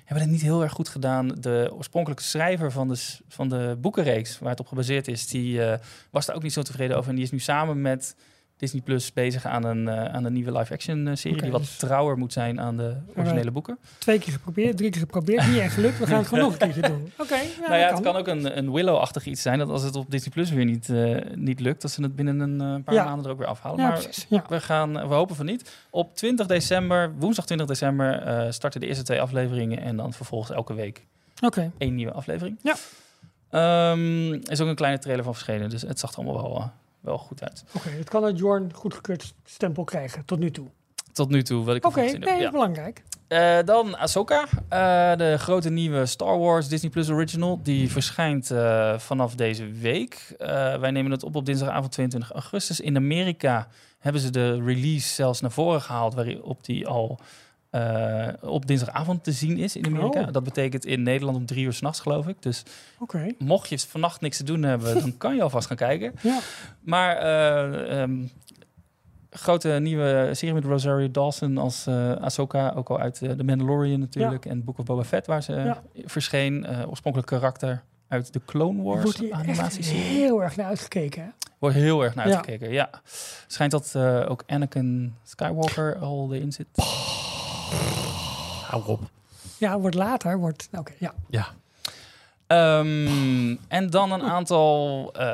hebben 0.06 0.24
het 0.24 0.30
niet 0.30 0.41
heel 0.41 0.61
erg 0.64 0.72
goed 0.72 0.90
gedaan. 0.90 1.28
De 1.28 1.70
oorspronkelijke 1.74 2.24
schrijver 2.24 2.72
van 2.72 2.88
de, 2.88 3.18
van 3.28 3.49
de 3.49 3.78
boekenreeks, 3.82 4.40
waar 4.40 4.49
het 4.49 4.60
op 4.60 4.68
gebaseerd 4.68 5.07
is, 5.07 5.28
die 5.28 5.64
eh, 5.65 5.80
was 6.11 6.26
daar 6.26 6.36
ook 6.36 6.44
niet 6.44 6.53
zo 6.53 6.61
tevreden 6.61 6.98
over. 6.98 7.10
En 7.10 7.15
die 7.15 7.24
is 7.26 7.32
nu 7.32 7.40
samen 7.40 7.82
met 7.82 8.15
Disney 8.64 8.81
Plus 8.81 9.14
bezig 9.14 9.45
aan 9.45 9.64
een, 9.65 9.88
eh, 9.88 10.14
aan 10.14 10.26
een 10.26 10.34
nieuwe 10.34 10.52
live-action 10.52 11.07
eh, 11.07 11.15
serie. 11.15 11.41
Die 11.41 11.52
wat 11.52 11.61
dus- 11.61 11.77
trouwer 11.77 12.18
moet 12.18 12.34
zijn 12.34 12.60
aan 12.61 12.77
de 12.77 12.95
originele 13.15 13.52
boeken. 13.52 13.77
Twee 13.98 14.19
keer 14.19 14.34
geprobeerd, 14.34 14.77
drie 14.77 14.90
keer 14.90 14.99
geprobeerd. 14.99 15.48
Niet 15.48 15.60
echt 15.60 15.73
gelukt. 15.73 15.99
We 15.99 16.07
gaan 16.07 16.18
het 16.18 16.27
gewoon 16.27 16.44
nog 16.44 16.53
een 16.53 16.60
keertje 16.60 16.81
doen. 16.81 17.11
Oké, 17.18 17.35
ja, 17.35 17.68
nou 17.68 17.76
ja, 17.76 17.88
dat 17.88 17.98
het 17.98 18.07
kan 18.07 18.15
ook 18.15 18.27
een, 18.27 18.57
een 18.57 18.72
Willow-achtig 18.72 19.26
iets 19.26 19.41
zijn. 19.41 19.60
Dat 19.60 19.69
als 19.69 19.84
het 19.84 19.95
op 19.95 20.11
Disney 20.11 20.31
Plus 20.31 20.52
weer 20.52 20.65
niet, 20.65 20.90
eh, 20.90 21.15
niet 21.35 21.60
lukt, 21.60 21.81
dat 21.81 21.91
ze 21.91 22.02
het 22.02 22.15
binnen 22.15 22.40
een 22.60 22.84
paar 22.84 22.95
Ja. 22.95 23.03
maanden 23.03 23.26
er 23.26 23.31
ook 23.31 23.38
weer 23.38 23.48
afhalen. 23.48 23.80
Ja, 23.80 23.88
maar 23.88 23.99
precies. 23.99 24.26
Ja. 24.30 24.44
we, 24.49 24.61
gaan, 24.61 24.94
we 24.94 25.14
hopen 25.14 25.35
van 25.35 25.45
niet. 25.45 25.72
Op 25.90 26.15
20 26.15 26.48
december, 26.48 27.14
woensdag 27.18 27.45
20 27.45 27.68
december, 27.68 28.48
starten 28.53 28.80
de 28.80 28.88
eerste 28.88 29.03
twee 29.03 29.22
afleveringen. 29.22 29.81
En 29.81 29.95
dan 29.95 30.14
vervolgens 30.14 30.52
elke 30.52 30.73
week 30.73 31.06
Oké. 31.41 31.72
één 31.77 31.95
nieuwe 31.95 32.11
aflevering. 32.11 32.57
Ja. 32.61 32.76
Ehm, 33.49 34.31
er 34.34 34.52
is 34.52 34.61
ook 34.61 34.68
een 34.68 34.76
kleine 34.76 34.99
trailer 34.99 35.23
van 35.23 35.34
verschenen, 35.34 35.69
dus 35.69 35.81
het 35.81 35.99
zag 35.99 36.11
er 36.11 36.18
allemaal 36.18 36.41
wel, 36.41 36.72
wel 37.04 37.18
goed 37.18 37.44
uit. 37.44 37.64
Oké, 37.74 37.90
het 37.90 38.10
kan 38.10 38.24
uit 38.24 38.38
Jorn 38.38 38.74
goedgekeurd 38.74 39.34
stempel 39.46 39.84
krijgen 39.84 40.26
tot 40.26 40.40
nu 40.40 40.52
toe. 40.52 40.68
tot 41.12 41.30
nu 41.30 41.44
toe 41.44 41.64
wat 41.64 41.76
ik 41.76 41.86
Oké, 41.86 42.02
nee. 42.02 42.40
Ja. 42.40 42.52
belangrijk. 42.52 43.04
Eh, 43.28 43.58
dan 43.66 43.98
Ahsoka, 43.98 44.46
eh, 44.70 45.18
de 45.18 45.36
grote 45.38 45.70
nieuwe 45.70 46.06
Star 46.06 46.40
Wars 46.40 46.68
Disney 46.68 46.92
Plus 46.92 47.10
Original. 47.10 47.60
Die 47.64 47.92
verschijnt 47.92 48.52
eh, 48.52 48.98
vanaf 48.98 49.36
deze 49.36 49.72
week. 49.72 50.36
Wij 50.80 50.92
nemen 50.92 51.12
het 51.12 51.24
op 51.24 51.36
op 51.36 51.46
dinsdagavond 51.46 51.92
22 51.92 52.32
augustus. 52.32 52.80
In 52.80 52.96
Amerika 52.96 53.68
hebben 54.00 54.22
ze 54.22 54.30
de 54.30 54.64
release 54.64 55.14
zelfs 55.14 55.42
naar 55.42 55.52
voren 55.52 55.82
gehaald... 55.82 56.14
waarop 56.14 56.66
die 56.66 56.88
al 56.88 57.20
eh, 57.74 58.28
op 58.41 58.66
dinsdagavond 58.68 59.24
te 59.24 59.32
zien 59.32 59.58
is 59.58 59.76
in 59.76 59.86
Amerika. 59.86 60.20
Oh. 60.22 60.32
Dat 60.32 60.44
betekent 60.44 60.86
in 60.86 61.04
Nederland 61.04 61.38
om 61.38 61.45
drie 61.45 61.66
uur 61.66 61.74
s'nachts, 61.74 62.00
geloof 62.00 62.28
ik. 62.28 62.41
Dus 62.41 62.64
mocht 63.38 63.70
je 63.70 63.80
vannacht 63.80 64.22
niks 64.22 64.38
te 64.38 64.44
doen 64.44 64.64
hebben... 64.64 64.94
dan 65.00 65.18
kan 65.18 65.36
je 65.36 65.41
alvast 65.41 65.68
gaan 65.68 65.78
kijken. 65.78 66.14
Ja. 66.22 66.40
Maar 66.80 67.18
eh, 67.18 68.02
ehm, 68.02 68.16
grote 69.30 69.70
nieuwe 69.70 70.30
serie 70.32 70.54
met 70.54 70.64
Rosario 70.64 71.12
Dawson 71.12 71.58
als 71.58 71.88
eh 71.88 72.12
Ahsoka, 72.12 72.74
ook 72.76 72.90
al 72.90 73.00
uit 73.00 73.22
eh, 73.22 73.32
The 73.32 73.44
Mandalorian 73.44 74.00
natuurlijk 74.00 74.45
en 74.45 74.64
Book 74.64 74.78
of 74.80 74.86
Boba 74.86 75.04
Fett 75.04 75.28
waar 75.28 75.44
ze 75.44 75.54
Ja. 75.54 75.82
verscheen. 76.06 76.68
Oorspronkelijk 76.88 77.32
karakter 77.32 77.84
uit 78.08 78.34
de 78.34 78.41
Clone 78.45 78.82
Wordt 78.82 79.04
Wars 79.04 79.18
hier 79.18 79.32
echt 79.32 79.41
animatieserie. 79.41 80.02
heel 80.02 80.44
erg 80.44 80.56
naar 80.56 80.66
uitgekeken. 80.66 81.24
Hè? 81.24 81.30
Wordt 81.60 81.76
heel 81.76 82.04
erg 82.04 82.16
naar 82.16 82.26
uitgekeken, 82.26 82.72
ja. 82.72 82.90
Schijnt 83.48 83.72
dat 83.72 83.95
ook 84.28 84.44
Anakin 84.48 85.16
Skywalker 85.24 85.98
al 85.98 86.34
erin 86.34 86.52
zit. 86.52 86.68
Hou 88.68 88.84
op. 88.86 89.00
Ja, 89.58 89.80
wordt 89.80 89.95
later. 89.95 90.38
Wordt, 90.40 90.70
Oké, 90.78 90.91
ja. 91.00 91.14
Ja. 91.30 91.48
Ehm, 92.48 93.56
en 93.68 93.90
dan 93.90 94.12
een 94.12 94.22
aantal 94.24 95.10
eh, 95.14 95.26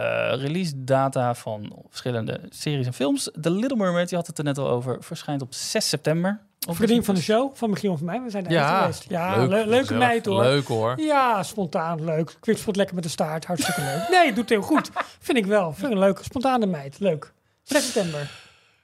release 0.42 0.84
data 0.84 1.36
van 1.36 1.74
verschillende 1.90 2.42
series 2.50 2.86
en 2.86 2.94
films. 2.94 3.32
The 3.42 3.50
Little 3.52 3.78
Mermaid, 3.78 4.10
je 4.10 4.16
had 4.16 4.28
het 4.28 4.38
er 4.38 4.44
net 4.44 4.58
al 4.58 4.70
over, 4.70 4.98
verschijnt 5.00 5.42
op 5.42 5.54
6 5.54 5.90
september. 5.90 6.40
Op 6.68 6.76
Vriendin 6.76 7.04
van 7.04 7.16
de 7.16 7.22
show, 7.22 7.56
van 7.56 7.70
Michiel 7.70 7.98
van 7.98 8.06
mij. 8.06 8.22
We 8.22 8.30
zijn 8.30 8.46
er 8.46 8.52
Ja, 8.52 8.80
geweest. 8.82 9.06
Ja, 9.10 9.38
leuk, 9.38 9.50
le- 9.50 9.66
leuke 9.70 9.94
meid 9.94 10.26
hoor. 10.26 10.42
Leuk 10.44 10.68
hoor. 10.68 11.00
Ja, 11.00 11.44
spontaan, 11.44 12.04
leuk. 12.06 12.38
Quickspot 12.40 12.76
lekker 12.76 12.96
met 12.96 13.04
de 13.04 13.10
staart, 13.10 13.46
hartstikke 13.46 13.82
leuk. 13.82 14.08
Nee, 14.10 14.34
doet 14.34 14.50
heel 14.50 14.62
goed. 14.62 14.90
Vind 15.20 15.38
ik 15.38 15.46
wel. 15.46 15.74
Vind 15.74 15.86
ik 15.86 15.92
een 15.92 16.00
leuke, 16.00 16.24
spontane 16.24 16.66
meid. 16.66 17.00
Leuk. 17.00 17.32
6 17.64 17.92
september. 17.92 18.32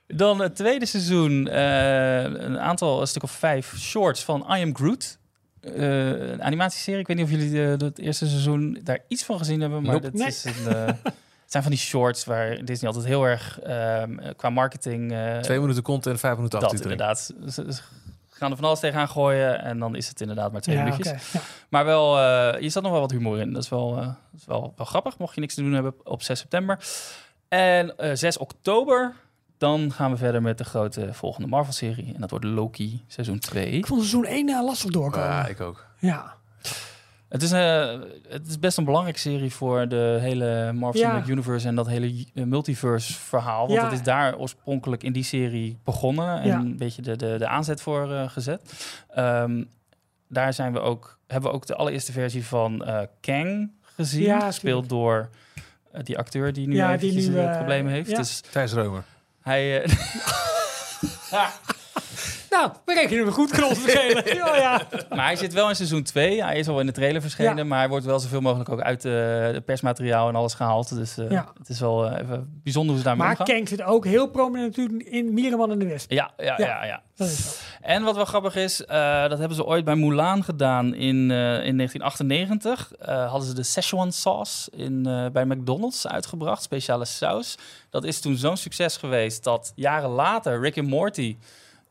Dan 0.07 0.39
het 0.41 0.55
tweede 0.55 0.85
seizoen, 0.85 1.47
eh, 1.47 2.23
een 2.23 2.59
aantal, 2.59 3.01
een 3.01 3.07
stuk 3.07 3.23
of 3.23 3.31
vijf 3.31 3.73
shorts 3.77 4.23
van 4.23 4.41
I 4.41 4.61
Am 4.61 4.75
Groot. 4.75 5.17
Eh, 5.61 6.09
een 6.29 6.43
animatieserie. 6.43 6.99
Ik 6.99 7.07
weet 7.07 7.17
niet 7.17 7.25
of 7.25 7.31
jullie 7.31 7.63
eh, 7.63 7.79
het 7.79 7.99
eerste 7.99 8.27
seizoen 8.27 8.79
daar 8.83 8.99
iets 9.07 9.23
van 9.23 9.37
gezien 9.37 9.61
hebben, 9.61 9.81
maar 9.81 9.93
Nope. 9.93 10.09
Nee. 10.13 10.27
is 10.27 10.43
een, 10.43 10.75
eh, 10.75 10.85
het 11.45 11.53
zijn 11.53 11.63
van 11.63 11.71
die 11.71 11.81
shorts 11.81 12.25
waar 12.25 12.65
Disney 12.65 12.87
altijd 12.87 13.07
heel 13.07 13.23
erg 13.23 13.59
ehm, 13.59 14.33
qua 14.35 14.49
marketing 14.49 15.11
eh, 15.11 15.39
Twee 15.39 15.59
minuten 15.59 15.83
content, 15.83 16.19
vijf 16.19 16.35
minuten 16.35 16.59
dat 16.59 16.73
inderdaad. 16.73 17.33
Ze, 17.49 17.73
ze 17.73 17.81
gaan 18.29 18.49
er 18.51 18.57
van 18.57 18.65
alles 18.65 18.79
tegenaan 18.79 19.09
gooien 19.09 19.61
en 19.61 19.79
dan 19.79 19.95
is 19.95 20.07
het 20.07 20.21
inderdaad 20.21 20.51
maar 20.51 20.61
twee 20.61 20.75
ja, 20.75 20.83
minuutjes. 20.83 21.31
Ja. 21.31 21.39
Maar 21.69 21.85
wel, 21.85 22.19
eh 22.19 22.61
je 22.61 22.69
zat 22.69 22.83
nog 22.83 22.91
wel 22.91 23.01
wat 23.01 23.11
humor 23.11 23.39
in. 23.39 23.53
Dat 23.53 23.63
is 23.63 23.69
wel, 23.69 23.97
eh, 23.97 24.05
dat 24.05 24.39
is 24.39 24.45
wel, 24.45 24.73
wel 24.75 24.85
grappig, 24.85 25.17
mocht 25.17 25.35
je 25.35 25.41
niks 25.41 25.53
te 25.53 25.61
doen 25.61 25.73
hebben 25.73 25.93
op 26.03 26.21
6 26.21 26.39
september. 26.39 26.79
En 27.47 27.97
eh 27.97 28.11
6 28.13 28.37
oktober, 28.37 29.13
dan 29.57 29.91
gaan 29.91 30.11
we 30.11 30.17
verder 30.17 30.41
met 30.41 30.57
de 30.57 30.63
grote 30.63 31.13
volgende 31.13 31.47
Marvel-serie. 31.47 32.13
En 32.13 32.21
dat 32.21 32.29
wordt 32.29 32.45
Loki, 32.45 33.03
seizoen 33.07 33.39
2. 33.39 33.65
Ik 33.71 33.87
vond 33.87 33.99
seizoen 33.99 34.25
1 34.25 34.49
uh, 34.49 34.63
lastig 34.65 34.91
doorkomen. 34.91 35.27
Ja, 35.29 35.39
Ja. 35.39 35.47
ik 35.47 35.61
ook. 35.61 35.85
Het 37.29 37.41
is, 37.43 37.51
eh, 37.51 37.99
het 38.29 38.47
is 38.47 38.59
best 38.59 38.77
een 38.77 38.83
belangrijke 38.85 39.19
serie 39.19 39.53
voor 39.53 39.87
de 39.87 40.17
hele 40.21 40.71
Marvel 40.73 40.99
Ja. 41.01 41.05
Cinematic 41.07 41.31
Universe 41.31 41.67
en 41.67 41.75
dat 41.75 41.87
hele 41.87 42.25
eh, 42.33 42.43
multiverse 42.43 43.13
verhaal. 43.13 43.59
Want 43.67 43.79
Ja. 43.79 43.83
het 43.83 43.93
is 43.93 44.03
daar 44.03 44.37
oorspronkelijk 44.37 45.03
in 45.03 45.13
die 45.13 45.23
serie 45.23 45.79
begonnen 45.83 46.39
en 46.41 46.47
Ja. 46.47 46.57
een 46.59 46.77
beetje 46.77 47.01
de, 47.01 47.15
de, 47.15 47.35
de 47.37 47.47
aanzet 47.47 47.81
voor 47.81 48.13
eh, 48.13 48.29
gezet. 48.29 48.73
Ehm, 49.09 49.63
daar 50.29 50.53
zijn 50.53 50.73
we 50.73 50.79
ook, 50.79 51.19
hebben 51.27 51.49
we 51.49 51.55
ook 51.55 51.65
de 51.65 51.75
allereerste 51.75 52.11
versie 52.11 52.45
van 52.45 52.85
eh, 52.85 52.99
Kang 53.21 53.71
gezien. 53.95 54.23
Ja, 54.23 54.39
gespeeld 54.39 54.89
door 54.89 55.29
eh, 55.91 56.03
die 56.03 56.17
acteur 56.17 56.53
die 56.53 56.67
nu 56.67 56.75
Ja, 56.75 56.91
ja, 56.91 56.97
die 56.97 57.29
nu, 57.29 57.37
eh, 57.39 57.55
problemen 57.57 57.91
heeft. 57.91 58.09
ja. 58.09 58.17
Dus 58.17 58.39
Thijs 58.51 58.73
Reumer. 58.73 59.03
Hij... 59.45 59.83
eh, 59.83 59.89
Nou, 62.55 62.71
we 62.85 62.93
rekenen 62.93 63.25
we 63.25 63.31
goed, 63.31 63.51
Krol 63.51 63.75
schelen. 63.75 64.35
ja, 64.35 64.55
ja. 64.55 64.81
Maar 65.09 65.25
hij 65.25 65.35
zit 65.35 65.53
wel 65.53 65.69
in 65.69 65.75
seizoen 65.75 66.03
2. 66.03 66.43
Hij 66.43 66.57
is 66.59 66.67
al 66.67 66.79
in 66.79 66.85
de 66.85 66.91
trailer 66.91 67.21
verschenen. 67.21 67.57
Ja. 67.57 67.63
Maar 67.63 67.79
hij 67.79 67.89
wordt 67.89 68.05
wel 68.05 68.19
zoveel 68.19 68.41
mogelijk 68.41 68.69
ook 68.69 68.81
uit 68.81 69.01
de, 69.01 69.49
de 69.53 69.61
persmateriaal 69.61 70.27
en 70.29 70.35
alles 70.35 70.53
gehaald. 70.53 70.95
Dus 70.95 71.17
eh, 71.17 71.29
Ja. 71.31 71.47
het 71.57 71.69
is 71.69 71.79
wel 71.79 72.05
eh, 72.09 72.21
even 72.21 72.59
bijzonder 72.63 72.89
hoe 72.91 72.97
ze 72.99 73.03
daarmee 73.07 73.27
Maar 73.27 73.39
omgaan. 73.39 73.55
Kang 73.55 73.67
zit 73.69 73.81
ook 73.83 74.05
heel 74.05 74.27
prominent 74.27 74.75
natuurlijk 74.77 75.09
in 75.09 75.33
Mierenman 75.33 75.71
en 75.71 75.79
de 75.79 75.85
Wesp. 75.85 76.11
Ja, 76.11 76.31
ja, 76.37 76.53
Ja. 76.57 76.83
ja. 76.85 77.01
En 77.81 78.03
wat 78.03 78.15
wel 78.15 78.25
grappig 78.25 78.55
is, 78.55 78.85
eh, 78.85 79.21
dat 79.29 79.37
hebben 79.39 79.55
ze 79.57 79.65
ooit 79.65 79.85
bij 79.85 79.95
Mulan 79.95 80.43
gedaan 80.43 80.93
in, 80.93 81.31
eh, 81.31 81.65
in 81.65 81.75
1998. 81.75 82.91
Eh, 82.99 83.29
hadden 83.29 83.47
ze 83.47 83.53
de 83.55 83.63
Szechuan 83.63 84.11
sauce 84.11 84.71
in, 84.71 85.05
eh, 85.05 85.25
bij 85.31 85.45
McDonald's 85.45 86.07
uitgebracht, 86.07 86.63
speciale 86.63 87.05
saus. 87.05 87.57
Dat 87.89 88.03
is 88.03 88.19
toen 88.19 88.35
zo'n 88.35 88.57
succes 88.57 88.97
geweest 88.97 89.43
dat 89.43 89.71
jaren 89.75 90.09
later 90.09 90.59
Rick 90.61 90.75
en 90.75 90.85
Morty 90.85 91.37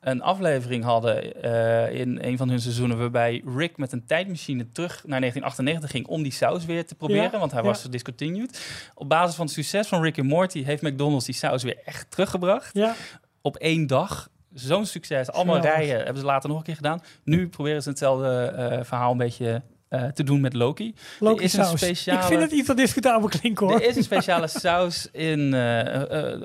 een 0.05 0.22
aflevering 0.22 0.85
hadden 0.85 1.43
eh, 1.43 2.01
in 2.01 2.18
een 2.22 2.36
van 2.36 2.48
hun 2.48 2.60
seizoenen... 2.60 2.98
waarbij 2.98 3.43
Rick 3.56 3.76
met 3.76 3.93
een 3.93 4.06
tijdmachine 4.06 4.68
terug 4.72 4.93
naar 5.06 5.20
1998 5.20 5.90
ging 5.90 6.06
om 6.06 6.22
die 6.22 6.32
saus 6.32 6.64
weer 6.64 6.86
te 6.86 6.94
proberen, 6.94 7.31
Ja, 7.32 7.39
want 7.39 7.52
hij 7.52 7.60
ja. 7.62 7.66
was 7.68 7.82
discontinued. 7.82 8.66
Op 8.94 9.09
basis 9.09 9.35
van 9.35 9.44
het 9.44 9.55
succes 9.55 9.86
van 9.89 10.02
Rick 10.02 10.16
en 10.16 10.26
Morty 10.26 10.64
heeft 10.64 10.82
McDonald's 10.82 11.24
die 11.26 11.35
saus 11.35 11.62
weer 11.62 11.78
echt 11.85 12.10
teruggebracht 12.10 12.70
Ja, 12.72 12.94
op 13.43 13.56
één 13.56 13.86
dag. 13.86 14.28
Zo'n 14.55 14.86
succes. 14.86 15.31
Allemaal 15.31 15.59
rijen 15.60 15.97
hebben 15.97 16.16
ze 16.18 16.24
later 16.24 16.48
nog 16.48 16.59
een 16.59 16.64
keer 16.64 16.76
gedaan. 16.76 17.01
Nu 17.24 17.48
proberen 17.48 17.82
ze 17.82 17.89
hetzelfde 17.89 18.28
eh, 18.56 18.85
verhaal 18.85 19.10
een 19.12 19.16
beetje 19.18 19.62
eh, 19.89 20.05
te 20.05 20.22
doen 20.24 20.40
met 20.40 20.52
Loki. 20.55 20.94
Loki 21.20 21.44
is 21.44 21.52
een 21.52 21.64
saus. 21.64 21.81
speciale- 21.81 22.18
Ik 22.20 22.24
vind 22.26 22.40
het 22.40 22.51
iets 22.52 22.66
dat 22.66 22.76
discutabel 22.76 23.28
klinken 23.28 23.66
hoor. 23.66 23.74
Er 23.81 23.86
is 23.89 23.97
een 23.97 24.02
speciale 24.02 24.47
saus 24.66 25.09
in, 25.12 25.55
eh, 25.55 26.43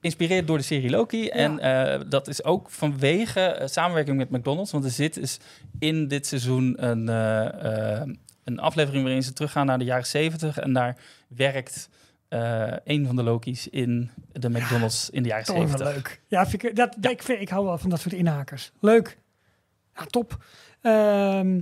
geïnspireerd 0.00 0.46
door 0.46 0.58
de 0.58 0.64
serie 0.64 0.90
Loki. 0.90 1.28
En 1.28 1.58
eh, 1.58 2.00
dat 2.08 2.28
is 2.28 2.44
ook 2.44 2.70
vanwege 2.70 3.40
eh, 3.40 3.66
samenwerking 3.66 4.16
met 4.16 4.30
McDonald's. 4.30 4.72
Want 4.72 4.84
er 4.84 4.90
zit 4.90 5.14
dus 5.14 5.38
in 5.78 6.08
dit 6.08 6.26
seizoen 6.26 6.84
een, 6.84 7.08
eh, 7.08 8.02
een 8.44 8.58
aflevering 8.58 9.02
waarin 9.02 9.22
ze 9.22 9.32
teruggaan 9.32 9.66
naar 9.66 9.78
de 9.78 9.84
jaren 9.84 10.06
70. 10.06 10.58
En 10.58 10.72
daar 10.72 10.96
werkt 11.28 11.88
een 12.84 13.06
van 13.06 13.16
de 13.16 13.22
Loki's 13.22 13.66
in 13.66 14.10
de 14.32 14.50
McDonald's 14.50 15.10
in 15.10 15.22
de 15.22 15.28
jaren 15.28 15.44
Toch 15.44 15.56
wel 15.56 15.66
70. 15.66 15.94
leuk. 15.94 16.20
Ja, 16.26 16.46
vind 16.46 16.64
ik, 16.64 16.76
dat, 16.76 16.96
Ik, 17.00 17.22
vind, 17.22 17.40
ik 17.40 17.48
hou 17.48 17.64
wel 17.64 17.78
van 17.78 17.90
dat 17.90 18.00
soort 18.00 18.14
inhakers. 18.14 18.72
Leuk. 18.80 19.18
Ja, 19.94 20.04
top. 20.04 20.44
Ehm, 20.80 21.60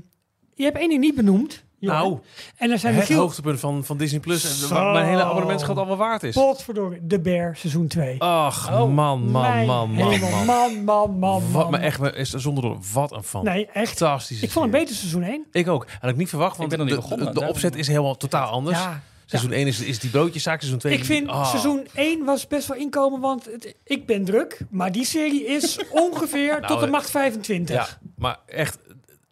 je 0.55 0.65
hebt 0.65 0.77
één 0.77 0.89
ding 0.89 1.01
niet 1.01 1.15
benoemd. 1.15 1.65
Nou, 1.93 2.19
en 2.57 2.71
er 2.71 2.79
zijn 2.79 2.93
het 2.95 3.03
Michiel... 3.03 3.21
hoogtepunt 3.21 3.61
van, 3.61 3.85
van 3.85 3.97
Disney 3.97 4.21
Plus. 4.21 4.71
En 4.71 4.93
mijn 4.93 5.07
hele 5.07 5.23
abonnementschat 5.25 5.77
al 5.77 5.87
wel 5.87 5.97
waard 5.97 6.23
is. 6.23 6.35
Potverdorie, 6.35 7.07
The 7.07 7.21
Bear, 7.21 7.57
seizoen 7.57 7.87
2. 7.87 8.17
Ach, 8.23 8.73
Oh, 8.73 8.95
man, 8.95 9.31
man, 9.31 9.31
man, 9.31 9.67
man, 9.67 9.91
man. 9.91 10.45
man, 10.47 10.85
man, 10.85 11.19
man, 11.19 11.53
Wat 11.53 11.71
me 11.71 11.77
echt, 11.77 12.01
me- 12.01 12.13
is 12.13 12.31
zonder 12.31 12.63
door, 12.63 12.79
wat 12.93 13.13
een 13.13 13.23
fan. 13.23 13.45
Nee, 13.45 13.67
echt. 13.67 13.99
Fantastische 13.99 14.45
Ik 14.45 14.51
vond 14.51 14.65
het 14.65 14.75
beter 14.75 14.95
seizoen 14.95 15.23
1. 15.23 15.45
Ik 15.53 15.69
ook. 15.69 15.87
Had 16.01 16.11
ik 16.11 16.17
niet 16.17 16.29
verwacht, 16.29 16.57
want 16.57 16.69
ben 16.69 16.79
nog 16.79 16.87
niet 16.87 16.97
de, 16.97 17.03
begonnen, 17.03 17.35
de, 17.35 17.41
de 17.41 17.47
opzet 17.47 17.77
is 17.77 17.87
helemaal 17.87 18.17
totaal 18.17 18.51
anders. 18.51 18.79
Ja, 18.79 19.03
Seizoen 19.27 19.53
1 19.53 19.67
is, 19.67 19.81
is 19.81 19.99
die 19.99 20.11
broodjeszaak, 20.11 20.59
seizoen 20.61 20.79
2... 20.79 20.93
ik 20.95 21.05
vind 21.05 21.29
ah. 21.29 21.49
seizoen 21.49 21.87
1 21.95 22.25
was 22.25 22.47
best 22.47 22.69
wel 22.69 22.77
inkomen, 22.77 23.21
want 23.21 23.45
het- 23.45 23.75
ik 23.85 24.07
ben 24.07 24.25
druk. 24.25 24.59
Maar 24.71 24.93
die 24.93 25.05
serie 25.05 25.47
is 25.47 25.79
ongeveer 25.91 26.61
tot 26.67 26.79
de 26.81 26.85
eh, 26.87 26.91
macht 26.93 27.11
25. 27.11 27.77
Ja, 27.77 27.87
maar 28.17 28.39
echt, 28.47 28.79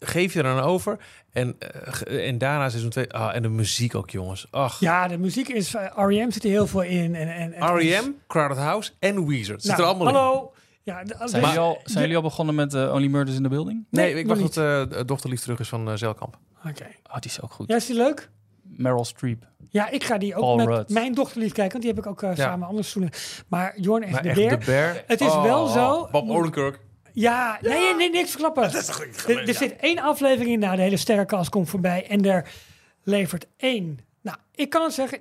geef 0.02 0.32
je 0.32 0.42
er 0.42 0.54
dan 0.54 0.60
over. 0.64 0.98
En, 1.32 1.56
eh, 1.58 2.28
en 2.28 2.38
daarna 2.38 2.68
seizoen 2.68 2.90
2... 2.90 3.12
Ah, 3.12 3.34
en 3.34 3.42
de 3.42 3.48
muziek 3.48 3.94
ook, 3.94 4.10
jongens. 4.10 4.46
Ach. 4.50 4.80
Ja, 4.80 5.08
de 5.08 5.18
muziek 5.18 5.48
is... 5.48 5.74
eh, 5.74 5.84
R.E.M. 5.96 6.30
zit 6.30 6.44
er 6.44 6.50
heel 6.50 6.66
veel 6.66 6.82
in. 6.82 7.14
En, 7.14 7.34
en, 7.34 7.52
en 7.52 7.74
R.E.M., 7.76 8.04
Crowded 8.26 8.56
House 8.58 8.90
en 8.98 9.26
Weezer. 9.26 9.54
Het 9.54 9.62
zit 9.64 9.70
Nou, 9.76 9.82
er 9.82 9.88
allemaal 9.88 10.08
in. 10.08 10.14
hallo. 10.14 10.52
Ja, 10.82 11.04
de- 11.04 11.14
Zijn, 11.16 11.30
dus- 11.30 11.40
jullie, 11.40 11.58
al, 11.58 11.80
zijn 11.84 12.00
jullie 12.00 12.16
al 12.16 12.22
begonnen 12.22 12.54
met 12.54 12.74
eh, 12.74 12.92
Only 12.94 13.06
Murders 13.06 13.36
in 13.36 13.42
the 13.42 13.48
Building? 13.48 13.86
Nee, 13.90 14.12
Nee, 14.14 14.22
ik 14.22 14.26
wacht 14.28 14.40
tot 14.40 14.56
eh, 14.56 14.82
de 14.88 15.02
dochterlief 15.06 15.40
terug 15.40 15.58
is 15.60 15.68
van 15.68 15.98
Zeilkamp. 15.98 16.38
Oké. 16.68 16.86
Oh, 17.10 17.18
die 17.18 17.30
is 17.30 17.42
ook 17.42 17.52
goed. 17.52 17.68
Ja, 17.68 17.76
is 17.76 17.86
die 17.86 17.96
leuk? 17.96 18.30
Meryl 18.62 19.04
Streep. 19.04 19.46
Ja, 19.68 19.90
ik 19.90 20.04
ga 20.04 20.18
die 20.18 20.34
ook 20.34 20.40
Paul 20.40 20.56
met 20.56 20.66
Rudd. 20.66 20.88
mijn 20.90 21.14
dochter 21.14 21.40
lief 21.40 21.52
kijken, 21.52 21.72
want 21.72 21.84
die 21.84 21.92
heb 21.94 22.04
ik 22.04 22.10
ook 22.24 22.36
samen 22.38 22.68
anders 22.68 22.90
seizoenen. 22.90 23.20
Maar 23.48 23.72
Jorn 23.80 24.02
is 24.02 24.14
de 24.14 24.58
bear. 24.66 25.02
Het 25.06 25.20
is 25.20 25.34
wel 25.34 25.66
zo- 25.66 26.08
Bob 26.10 26.28
Odenkirk. 26.30 26.80
Ja, 27.12 27.58
nee, 27.62 27.78
nee, 27.78 27.94
nee, 27.94 28.10
niks 28.10 28.30
verklappen. 28.30 28.62
Er, 28.62 29.48
er 29.48 29.54
zit 29.54 29.76
één 29.76 29.98
aflevering 29.98 30.52
in, 30.52 30.58
nou, 30.58 30.76
de 30.76 30.82
hele 30.82 30.96
sterrenkast 30.96 31.50
komt 31.50 31.68
voorbij 31.68 32.06
en 32.06 32.24
er 32.24 32.48
levert 33.02 33.46
één. 33.56 33.98
Nou, 34.20 34.36
ik 34.54 34.70
kan 34.70 34.82
het 34.82 34.92
zeggen, 34.92 35.20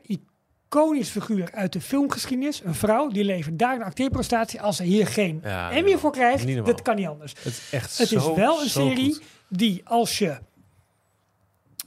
iconisch 0.72 1.10
figuur 1.10 1.50
uit 1.52 1.74
de 1.74 1.82
filmgeschiedenis. 1.82 2.62
Een 2.64 2.76
vrouw, 2.76 3.08
die 3.08 3.24
levert 3.24 3.60
daar 3.60 3.76
een 3.76 3.84
acteerprestatie 3.84 4.62
als 4.62 4.76
ze 4.76 4.84
hier 4.84 5.08
geen 5.08 5.40
Ja, 5.44 5.72
Emmy 5.72 5.98
voor 5.98 6.12
krijgt. 6.12 6.46
Niet. 6.46 6.66
Dat 6.66 6.82
kan 6.82 6.96
niet 6.96 7.08
anders. 7.08 7.34
Het 7.38 7.46
is 7.46 7.70
echt 7.72 7.98
Het 7.98 8.12
is 8.12 8.24
zo, 8.24 8.36
wel 8.36 8.62
een 8.62 8.70
serie 8.70 9.14
goed. 9.14 9.24
die 9.48 9.82
als 9.84 10.18
je... 10.18 10.38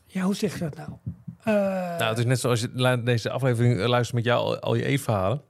Ja, 0.06 0.22
hoe 0.22 0.34
zeg 0.34 0.52
je 0.52 0.58
dat 0.58 0.76
nou? 0.76 0.90
Nou, 1.44 2.04
het 2.04 2.18
is 2.18 2.24
net 2.24 2.40
zoals 2.40 2.60
je 2.60 3.02
deze 3.04 3.30
aflevering 3.30 3.80
eh, 3.80 3.86
luistert 3.86 4.14
met 4.16 4.24
jou 4.24 4.44
al, 4.44 4.58
al 4.58 4.74
je 4.74 4.84
eetverhalen. 4.84 5.42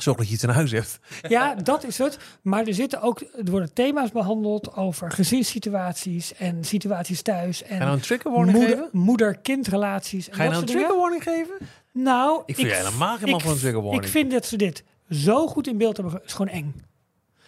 Zorg 0.00 0.16
dat 0.16 0.26
je 0.28 0.34
iets 0.34 0.42
in 0.42 0.48
huis 0.48 0.70
hebt. 0.70 0.98
Ja, 1.28 1.54
dat 1.54 1.84
is 1.84 1.98
het. 1.98 2.18
Maar 2.42 2.66
er 2.66 2.74
zitten 2.74 3.00
ook, 3.02 3.20
er 3.20 3.50
worden 3.50 3.72
thema's 3.72 4.10
behandeld 4.10 4.76
over 4.76 5.10
gezinssituaties 5.12 6.34
en 6.34 6.64
situaties 6.64 7.22
thuis. 7.22 7.58
Ga 7.58 7.64
je 7.66 7.72
En 7.72 7.78
nou 7.78 7.92
een 7.92 8.00
trigger 8.00 8.30
warning 8.30 8.56
moeder- 8.58 8.76
geven? 8.76 8.88
moeder-kindrelaties. 8.92 10.28
Ga 10.30 10.42
je 10.42 10.48
nou 10.48 10.60
een 10.62 10.68
trigger 10.68 10.96
warning 10.96 11.22
geven? 11.22 11.54
Nou, 11.92 12.42
Ik 12.46 12.54
vind 12.54 12.68
jij 12.68 12.76
helemaal 12.76 13.16
geen 13.16 13.28
man 13.28 13.38
ik- 13.38 13.44
van 13.44 13.52
een 13.54 13.58
trigger 13.58 13.82
warning. 13.82 14.04
Ik 14.04 14.10
vind 14.10 14.30
dat 14.30 14.46
ze 14.46 14.56
dit 14.56 14.84
zo 15.10 15.46
goed 15.46 15.66
in 15.66 15.78
beeld 15.78 15.96
hebben. 15.96 16.20
is 16.24 16.32
gewoon 16.32 16.52
eng. 16.52 16.74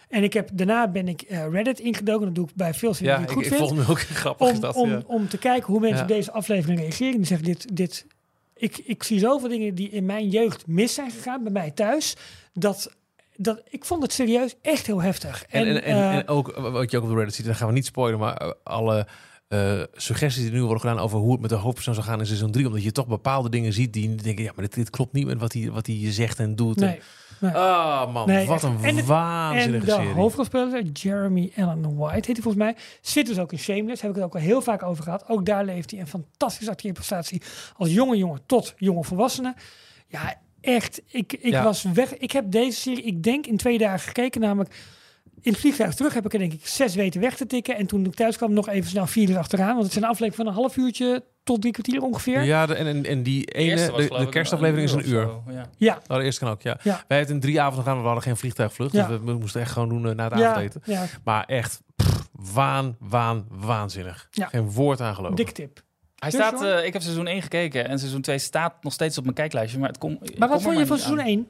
En 0.09 0.23
ik 0.23 0.33
heb, 0.33 0.49
daarna 0.53 0.87
ben 0.87 1.07
ik 1.07 1.21
eh, 1.21 1.49
Reddit 1.51 1.79
ingedoken. 1.79 2.25
Dat 2.25 2.35
doe 2.35 2.47
ik 2.47 2.55
bij 2.55 2.73
veel 2.73 2.93
series 2.93 3.11
Ja, 3.11 3.17
die 3.17 3.23
ik 3.25 3.29
ik, 3.31 3.35
goed 3.35 3.45
ik 3.45 3.53
vind. 3.53 3.67
volg 3.69 3.73
nu 3.79 3.91
ook 3.91 3.99
grappig. 4.23 4.47
om, 4.51 4.59
dat, 4.59 4.75
om, 4.75 4.89
ja. 4.89 5.01
om 5.05 5.27
te 5.29 5.37
kijken 5.37 5.65
hoe 5.71 5.79
mensen 5.79 5.97
Ja. 5.97 6.03
op 6.03 6.09
deze 6.09 6.31
aflevering 6.31 6.79
reageren. 6.79 7.15
Die 7.17 7.25
zeggen 7.25 7.45
dit, 7.47 7.75
dit. 7.75 8.05
Ik, 8.57 8.77
ik 8.77 9.03
zie 9.03 9.19
zoveel 9.19 9.49
dingen 9.49 9.75
die 9.75 9.89
in 9.89 10.05
mijn 10.05 10.29
jeugd 10.29 10.67
mis 10.67 10.93
zijn 10.93 11.11
gegaan 11.11 11.43
bij 11.43 11.51
mij 11.51 11.71
thuis. 11.71 12.15
Dat, 12.53 12.95
dat 13.35 13.61
ik 13.69 13.85
vond 13.85 14.03
het 14.03 14.13
serieus 14.13 14.55
echt 14.61 14.85
heel 14.85 15.01
heftig. 15.01 15.45
En, 15.49 15.67
en, 15.67 15.83
en, 15.83 15.95
eh, 15.95 16.15
en 16.15 16.27
ook 16.27 16.55
wat 16.55 16.91
je 16.91 16.97
ook 16.97 17.03
op 17.03 17.09
de 17.09 17.15
Reddit 17.15 17.35
ziet, 17.35 17.45
dan 17.45 17.55
gaan 17.55 17.67
we 17.67 17.73
niet 17.73 17.85
spoilen, 17.85 18.19
maar 18.19 18.37
eh, 18.37 18.51
alle 18.63 19.07
eh, 19.47 19.81
suggesties 19.93 20.43
die 20.43 20.51
nu 20.51 20.61
worden 20.61 20.79
gedaan 20.79 20.99
over 20.99 21.19
hoe 21.19 21.31
het 21.31 21.41
met 21.41 21.49
de 21.49 21.55
hoofdpersoon 21.55 21.93
zou 21.93 22.05
gaan 22.05 22.19
in 22.19 22.25
seizoen 22.25 22.51
3, 22.51 22.67
omdat 22.67 22.83
je 22.83 22.91
toch 22.91 23.07
bepaalde 23.07 23.49
dingen 23.49 23.73
ziet 23.73 23.93
die 23.93 24.15
denken, 24.15 24.43
ja, 24.43 24.51
maar 24.55 24.65
dit, 24.65 24.75
dit 24.75 24.89
klopt 24.89 25.13
niet 25.13 25.25
met 25.25 25.39
wat 25.39 25.53
hij, 25.53 25.71
wat 25.71 25.87
hij 25.87 26.13
zegt 26.13 26.39
en 26.39 26.55
doet. 26.55 26.75
nee. 26.75 26.99
En, 27.41 27.53
ah 27.53 28.13
man, 28.13 28.27
Nee, 28.27 28.45
wat 28.47 28.63
een 28.63 28.77
en 28.81 28.85
het- 28.95 28.97
En 28.97 29.05
waanzinnige 29.05 29.85
de 29.85 29.91
serie. 29.91 30.13
hoofdrolspeler, 30.13 30.81
Jeremy 30.83 31.51
Allen 31.57 31.95
White, 31.97 32.13
heet 32.15 32.25
hij 32.25 32.35
volgens 32.35 32.63
mij, 32.63 32.75
zit 33.01 33.25
dus 33.27 33.39
ook 33.39 33.51
in 33.51 33.57
Shameless. 33.59 34.01
Heb 34.01 34.09
ik 34.09 34.15
het 34.15 34.25
ook 34.25 34.33
al 34.35 34.39
heel 34.39 34.61
vaak 34.61 34.83
over 34.83 35.03
gehad. 35.03 35.23
Ook 35.29 35.45
daar 35.45 35.65
leeft 35.65 35.91
hij 35.91 35.99
een 35.99 36.07
fantastische 36.07 36.71
acteerprestatie 36.71 37.41
als 37.77 37.93
jonge 37.93 38.17
jongen 38.17 38.41
tot 38.45 38.73
jonge 38.77 39.03
volwassene. 39.03 39.53
Ja, 40.07 40.35
echt. 40.61 41.01
Ik, 41.07 41.33
ik 41.33 41.51
Ja. 41.51 41.63
was 41.63 41.83
weg. 41.83 42.17
Ik 42.17 42.31
heb 42.31 42.51
deze 42.51 42.79
serie, 42.79 43.03
ik 43.03 43.23
denk 43.23 43.47
in 43.47 43.57
twee 43.57 43.77
dagen 43.77 43.99
gekeken, 43.99 44.41
namelijk 44.41 44.75
in 45.41 45.51
het 45.51 45.59
vliegtuig 45.61 45.93
terug 45.95 46.13
heb 46.13 46.25
ik 46.25 46.33
er 46.33 46.39
denk 46.39 46.53
ik 46.53 46.67
zes 46.67 46.95
weten 46.95 47.21
weg 47.21 47.35
te 47.35 47.45
tikken. 47.47 47.75
En 47.75 47.85
toen 47.85 48.05
ik 48.05 48.13
thuis 48.15 48.37
kwam 48.37 48.53
nog 48.53 48.69
even 48.69 48.89
snel 48.89 49.07
vier 49.07 49.29
uur 49.29 49.37
achteraan. 49.37 49.71
Want 49.73 49.83
het 49.83 49.91
zijn 49.93 50.05
afleveringen 50.05 50.35
van 50.35 50.47
een 50.47 50.53
half 50.61 50.77
uurtje 50.77 51.23
tot 51.45 51.61
drie 51.61 51.73
kwartier 51.73 52.01
ongeveer. 52.01 52.43
Ja, 52.43 52.65
de, 52.65 52.73
en, 52.75 52.87
en, 52.87 53.05
en 53.05 53.23
die 53.23 53.45
ene, 53.45 53.75
de, 53.95 54.15
de 54.17 54.29
kerstaflevering 54.29 54.87
is 54.89 54.93
een 54.95 55.09
uur. 55.09 55.21
zo, 55.23 55.43
Ja. 55.47 55.65
ja. 55.77 55.99
Oh, 56.07 56.17
de 56.17 56.23
eerste 56.23 56.43
kan 56.43 56.51
ook, 56.53 56.61
ja. 56.61 56.77
Ja. 56.83 57.03
Wij 57.07 57.17
hebben 57.17 57.35
in 57.35 57.41
drie 57.41 57.61
avonden 57.61 57.83
gedaan, 57.83 57.99
we 57.99 58.05
hadden 58.05 58.23
geen 58.23 58.37
vliegtuigvlucht. 58.37 58.91
Ja. 58.93 59.07
Dus 59.07 59.17
we, 59.19 59.25
we 59.25 59.33
moesten 59.33 59.61
echt 59.61 59.71
gewoon 59.71 59.89
doen 59.89 60.07
eh, 60.09 60.15
na 60.15 60.23
het 60.29 60.37
Ja, 60.39 60.49
avondeten. 60.49 60.81
ja, 60.85 61.05
Maar 61.23 61.43
echt, 61.45 61.81
pff, 61.95 62.29
waan, 62.53 62.95
waan, 62.99 63.45
waanzinnig. 63.49 64.27
Ja. 64.31 64.47
Geen 64.47 64.71
woord 64.71 65.01
aan 65.01 65.15
geloven. 65.15 65.35
dik 65.35 65.49
tip. 65.51 65.83
Hij 66.15 66.29
Dus, 66.29 66.39
staat, 66.39 66.63
eh, 66.63 66.85
ik 66.85 66.93
heb 66.93 67.01
seizoen 67.01 67.27
1 67.27 67.41
gekeken 67.41 67.87
en 67.87 67.99
seizoen 67.99 68.21
2 68.21 68.37
staat 68.37 68.83
nog 68.83 68.93
steeds 68.93 69.17
op 69.17 69.23
mijn 69.23 69.35
kijklijstje. 69.35 69.79
Maar, 69.79 69.87
het 69.89 69.97
kom, 69.97 70.19
Maar 70.37 70.47
wat 70.49 70.57
kom 70.57 70.61
vond 70.65 70.77
je 70.77 70.85
van 70.85 70.97
seizoen 70.97 71.19
aan. 71.21 71.27
1? 71.27 71.47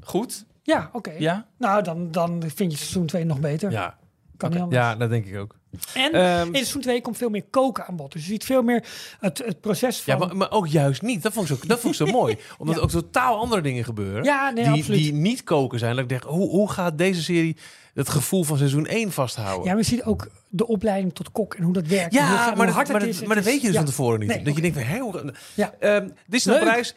Goed, 0.00 0.44
Ja, 0.62 0.90
oké. 0.92 1.12
ja. 1.18 1.46
Nou, 1.58 1.82
dan, 1.82 2.10
dan 2.10 2.42
vind 2.54 2.72
je 2.72 2.78
seizoen 2.78 3.06
2 3.06 3.24
nog 3.24 3.40
beter. 3.40 3.70
Ja, 3.70 3.98
kan 4.40 4.50
niet 4.50 4.60
anders. 4.60 4.82
ja, 4.82 4.96
dat 4.96 5.10
denk 5.10 5.26
ik 5.26 5.38
ook. 5.38 5.54
En 5.94 6.12
Ehm, 6.12 6.46
in 6.46 6.54
seizoen 6.54 6.80
2 6.80 7.00
komt 7.00 7.16
veel 7.16 7.28
meer 7.28 7.44
koken 7.50 7.86
aan 7.86 7.96
bod. 7.96 8.12
Dus 8.12 8.22
je 8.22 8.28
ziet 8.32 8.44
veel 8.44 8.62
meer 8.62 8.84
het, 9.20 9.38
het 9.38 9.60
proces 9.60 10.00
van... 10.00 10.14
Ja, 10.18 10.26
maar, 10.26 10.36
maar 10.36 10.50
ook 10.50 10.66
juist 10.66 11.02
niet. 11.02 11.22
Dat 11.22 11.32
vond 11.32 11.50
ik 11.50 11.56
zo, 11.56 11.66
dat 11.66 11.80
vond 11.80 12.00
ik 12.00 12.06
zo 12.06 12.12
mooi. 12.20 12.36
Omdat 12.58 12.76
er 12.76 12.82
ook 12.82 12.90
totaal 12.90 13.38
andere 13.38 13.60
dingen 13.60 13.84
gebeuren. 13.84 14.24
Ja, 14.24 14.50
nee, 14.50 14.64
die, 14.64 14.72
absoluut. 14.72 14.98
die 15.00 15.12
niet 15.12 15.44
koken 15.44 15.78
zijn. 15.78 15.94
Dat 15.94 16.02
ik 16.02 16.08
denk, 16.08 16.22
hoe, 16.22 16.48
hoe 16.48 16.70
gaat 16.70 16.98
deze 16.98 17.22
serie 17.22 17.56
het 17.94 18.08
gevoel 18.08 18.44
van 18.44 18.56
seizoen 18.56 18.86
1 18.86 19.12
vasthouden? 19.12 19.64
Ja, 19.64 19.70
maar 19.70 19.80
je 19.82 19.88
ziet 19.88 20.02
ook 20.02 20.28
de 20.48 20.66
opleiding 20.66 21.14
tot 21.14 21.32
kok 21.32 21.54
en 21.54 21.62
hoe 21.62 21.72
dat 21.72 21.86
werkt. 21.86 22.14
Ja, 22.14 22.26
hoe 22.26 22.56
maar, 22.56 22.66
dat, 22.66 22.74
maar, 22.74 23.00
dat, 23.00 23.08
is. 23.08 23.20
maar 23.20 23.36
Het 23.36 23.44
dat 23.44 23.52
weet 23.52 23.60
je 23.60 23.66
dus 23.66 23.76
van 23.76 23.84
tevoren 23.84 24.18
niet. 24.18 24.28
Nee, 24.28 24.42
dat 24.42 24.54
je 24.54 24.60
denkt, 24.60 24.76
van, 24.76 24.86
hé, 24.86 24.98
hoe... 24.98 25.34
Ja. 25.54 25.74
Ehm, 25.78 26.02
dit 26.02 26.14
is 26.40 26.44
naar 26.44 26.54
Leuk. 26.54 26.64
prijs. 26.64 26.94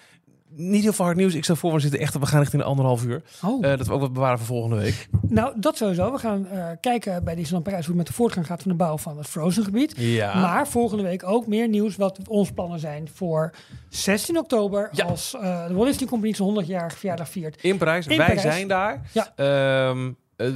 Niet 0.55 0.83
heel 0.83 0.93
veel 0.93 1.05
hard 1.05 1.17
nieuws. 1.17 1.33
Ik 1.33 1.43
stel 1.43 1.55
voor, 1.55 1.73
we 1.73 1.79
zitten 1.79 1.99
echt, 1.99 2.19
we 2.19 2.25
gaan 2.25 2.39
richting 2.39 2.61
de 2.61 2.67
anderhalf 2.67 3.03
uur. 3.05 3.21
Oh, 3.43 3.65
Eh, 3.65 3.77
dat 3.77 3.87
we 3.87 3.93
ook 3.93 3.99
wat 3.99 4.13
bewaren 4.13 4.37
voor 4.37 4.47
volgende 4.47 4.75
week. 4.75 5.07
nou, 5.27 5.53
dat 5.59 5.77
sowieso. 5.77 6.11
We 6.11 6.17
gaan 6.17 6.47
eh, 6.47 6.65
kijken 6.81 7.23
bij 7.23 7.35
Disneyland 7.35 7.63
Parijs 7.63 7.85
hoe 7.85 7.95
het 7.95 8.03
met 8.03 8.07
de 8.07 8.13
voortgang 8.21 8.45
gaat 8.45 8.61
van 8.61 8.71
de 8.71 8.77
bouw 8.77 8.97
van 8.97 9.17
het 9.17 9.27
Frozen 9.27 9.63
gebied. 9.63 9.93
Ja. 9.97 10.39
Maar 10.41 10.67
volgende 10.67 11.03
week 11.03 11.23
ook 11.23 11.47
meer 11.47 11.67
nieuws 11.69 11.95
wat 11.95 12.19
onze 12.27 12.53
plannen 12.53 12.79
zijn 12.79 13.09
voor 13.13 13.53
16 13.89 14.37
oktober. 14.37 14.89
Ja. 14.91 15.05
Als 15.05 15.35
eh, 15.35 15.67
de 15.67 15.73
Walt 15.73 15.87
Disney 15.87 16.09
Company 16.09 16.33
zijn 16.33 16.63
100-jarige 16.65 16.97
verjaardag 16.97 17.29
viert. 17.29 17.61
in 17.63 17.77
Parijs. 17.77 18.07
In 18.07 18.17
Wij 18.17 18.25
Parijs. 18.25 18.41
zijn 18.41 18.67
daar. 18.67 19.01
Ja. 19.13 19.33
Ehm, 19.35 20.11
eh, 20.35 20.47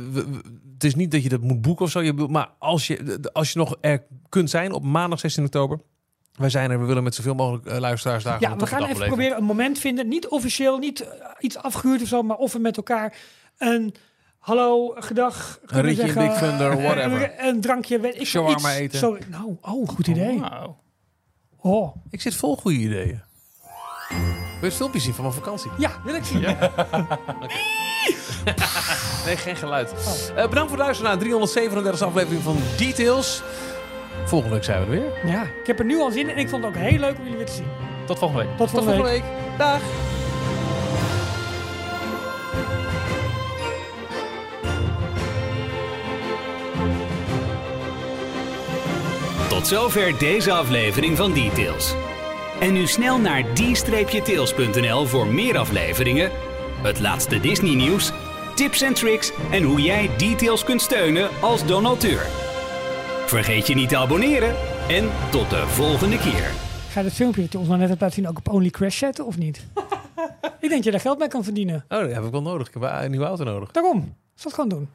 het 0.74 0.84
is 0.84 0.96
niet 0.96 1.12
dat 1.12 1.24
je 1.24 1.30
dat 1.30 1.42
moet 1.42 1.62
boeken 1.62 1.86
of 1.86 1.92
zo. 1.92 2.02
Je, 2.02 2.14
maar 2.14 2.50
als 2.60 2.88
je, 2.88 3.20
als 3.34 3.52
je 3.52 3.60
nog 3.60 3.76
er 3.82 4.04
kunt 4.30 4.50
zijn 4.50 4.72
op 4.72 4.84
maandag 4.84 5.20
16 5.20 5.44
oktober. 5.44 5.80
Wij 6.38 6.50
zijn 6.50 6.72
er. 6.72 6.80
We 6.80 6.86
willen 6.86 7.04
met 7.04 7.16
zoveel 7.16 7.36
mogelijk 7.36 7.66
eh, 7.66 7.78
luisteraars 7.78 8.24
daar 8.24 8.38
Ja, 8.40 8.56
we 8.56 8.62
een 8.62 8.68
gaan 8.68 8.78
even 8.80 8.94
beleven. 8.94 9.08
proberen 9.08 9.38
een 9.38 9.44
moment 9.44 9.80
vinden. 9.80 10.08
Niet 10.08 10.28
officieel, 10.28 10.78
niet 10.78 11.00
eh, 11.02 11.30
iets 11.40 11.58
afgehuurd 11.58 12.02
of 12.02 12.08
zo, 12.08 12.22
maar 12.24 12.38
of 12.38 12.54
we 12.54 12.60
met 12.60 12.78
elkaar 12.78 13.16
een 13.58 13.96
hallo, 14.40 14.94
gedag. 14.98 15.60
kunnen 15.66 15.86
ritje 15.86 16.02
in 16.02 16.08
zeggen, 16.14 16.28
Big 16.32 16.38
Thunder, 16.40 16.82
whatever. 16.82 17.24
Een, 17.40 17.48
een 17.48 17.62
drankje, 17.62 18.00
weet 18.00 18.12
ik 18.20 18.28
veel, 18.28 18.42
Shawarma 18.48 18.70
iets. 18.72 18.78
eten. 18.80 19.00
Zo, 19.00 19.18
nou, 19.30 19.58
oh, 19.62 19.88
goed 19.90 20.08
idee. 20.08 20.40
Wauw. 20.40 20.78
Oh, 21.62 21.96
Ik 22.10 22.22
zit 22.22 22.36
vol 22.36 22.56
goede 22.58 22.78
ideeën. 22.78 23.22
Wil 24.10 24.20
je 24.60 24.66
het 24.66 24.74
filmpje 24.76 25.00
zien 25.00 25.14
van 25.14 25.24
mijn 25.24 25.36
vakantie? 25.36 25.72
ja, 25.78 25.92
wil 26.04 26.16
ik 26.16 26.24
zien. 26.24 26.46
Nee, 29.26 29.38
geen 29.38 29.56
geluid. 29.56 29.92
Oh. 29.92 29.98
Eh, 30.30 30.50
bedankt 30.50 30.70
voor 30.70 30.78
het 30.78 30.78
luisteren 30.80 31.04
naar 31.12 31.20
de 31.20 31.26
337 31.26 32.08
aflevering 32.08 32.44
van 32.44 32.58
Details. 32.78 33.42
Volgende 34.28 34.56
week 34.56 34.64
zijn 34.64 34.80
we 34.80 34.86
er 34.86 34.92
weer. 34.92 35.32
Ja, 35.32 35.42
ik 35.44 35.68
heb 35.68 35.80
er 35.80 35.86
nu 35.86 36.00
al 36.00 36.12
zin 36.12 36.22
in 36.22 36.30
en 36.30 36.38
ik 36.38 36.50
vond 36.50 36.64
het 36.64 36.76
ook 36.76 36.82
heel 36.82 37.00
leuk 37.00 37.18
om 37.18 37.24
jullie 37.24 37.38
weer 37.38 37.46
te 37.46 37.52
zien. 37.54 37.68
Tot 38.06 38.20
volgende 38.20 38.44
week. 38.44 38.58
Tot 38.58 38.70
Tot 38.70 38.70
volgende 38.70 38.96
volgende 38.96 39.22
week. 39.22 39.34
week. 39.50 39.58
Dag. 39.58 39.82
Tot 49.50 49.68
zover 49.68 50.18
deze 50.20 50.52
aflevering 50.52 51.18
van 51.18 51.34
Details. 51.34 51.96
En 52.60 52.74
nu 52.74 52.88
snel 52.88 53.18
naar 53.20 53.44
d-tails.nl 53.54 55.06
voor 55.06 55.28
meer 55.28 55.58
afleveringen, 55.58 56.32
het 56.82 57.00
laatste 57.00 57.40
Disney 57.40 57.76
nieuws, 57.76 58.12
tips 58.56 58.82
en 58.82 58.94
tricks 58.94 59.32
en 59.52 59.64
hoe 59.64 59.82
jij 59.82 60.10
Details 60.18 60.64
kunt 60.64 60.82
steunen 60.82 61.30
als 61.42 61.66
donateur. 61.66 62.47
Vergeet 63.28 63.68
je 63.68 63.76
niet 63.76 63.90
te 63.90 63.98
abonneren 63.98 64.56
en 64.88 65.10
tot 65.32 65.50
de 65.50 65.68
volgende 65.68 66.18
keer. 66.18 66.52
Ga 66.90 67.00
je 67.00 67.04
dat 67.06 67.14
filmpje 67.16 67.42
dat 67.42 67.52
je 67.52 67.58
ons 67.58 67.68
nou 67.68 67.80
net 67.80 67.90
hebt 67.90 68.02
laten 68.02 68.16
zien 68.16 68.28
ook 68.30 68.38
op 68.38 68.54
Only 68.54 68.70
Crash 68.70 68.98
zetten 68.98 69.26
of 69.26 69.38
niet? 69.38 69.58
ik 70.60 70.70
denk 70.70 70.72
dat 70.72 70.84
je 70.84 70.92
daar 70.92 71.00
geld 71.00 71.20
mee 71.20 71.28
kan 71.28 71.44
verdienen. 71.44 71.86
Oh, 71.90 72.00
dat 72.00 72.12
heb 72.14 72.24
ik 72.24 72.32
wel 72.32 72.42
nodig. 72.42 72.68
Ik 72.68 72.74
heb 72.74 72.84
een 72.84 73.10
nieuwe 73.10 73.26
auto 73.26 73.44
nodig. 73.44 73.72
Daarom, 73.72 74.16
zal 74.36 74.52
het 74.52 74.54
gewoon 74.54 74.70
doen. 74.70 74.90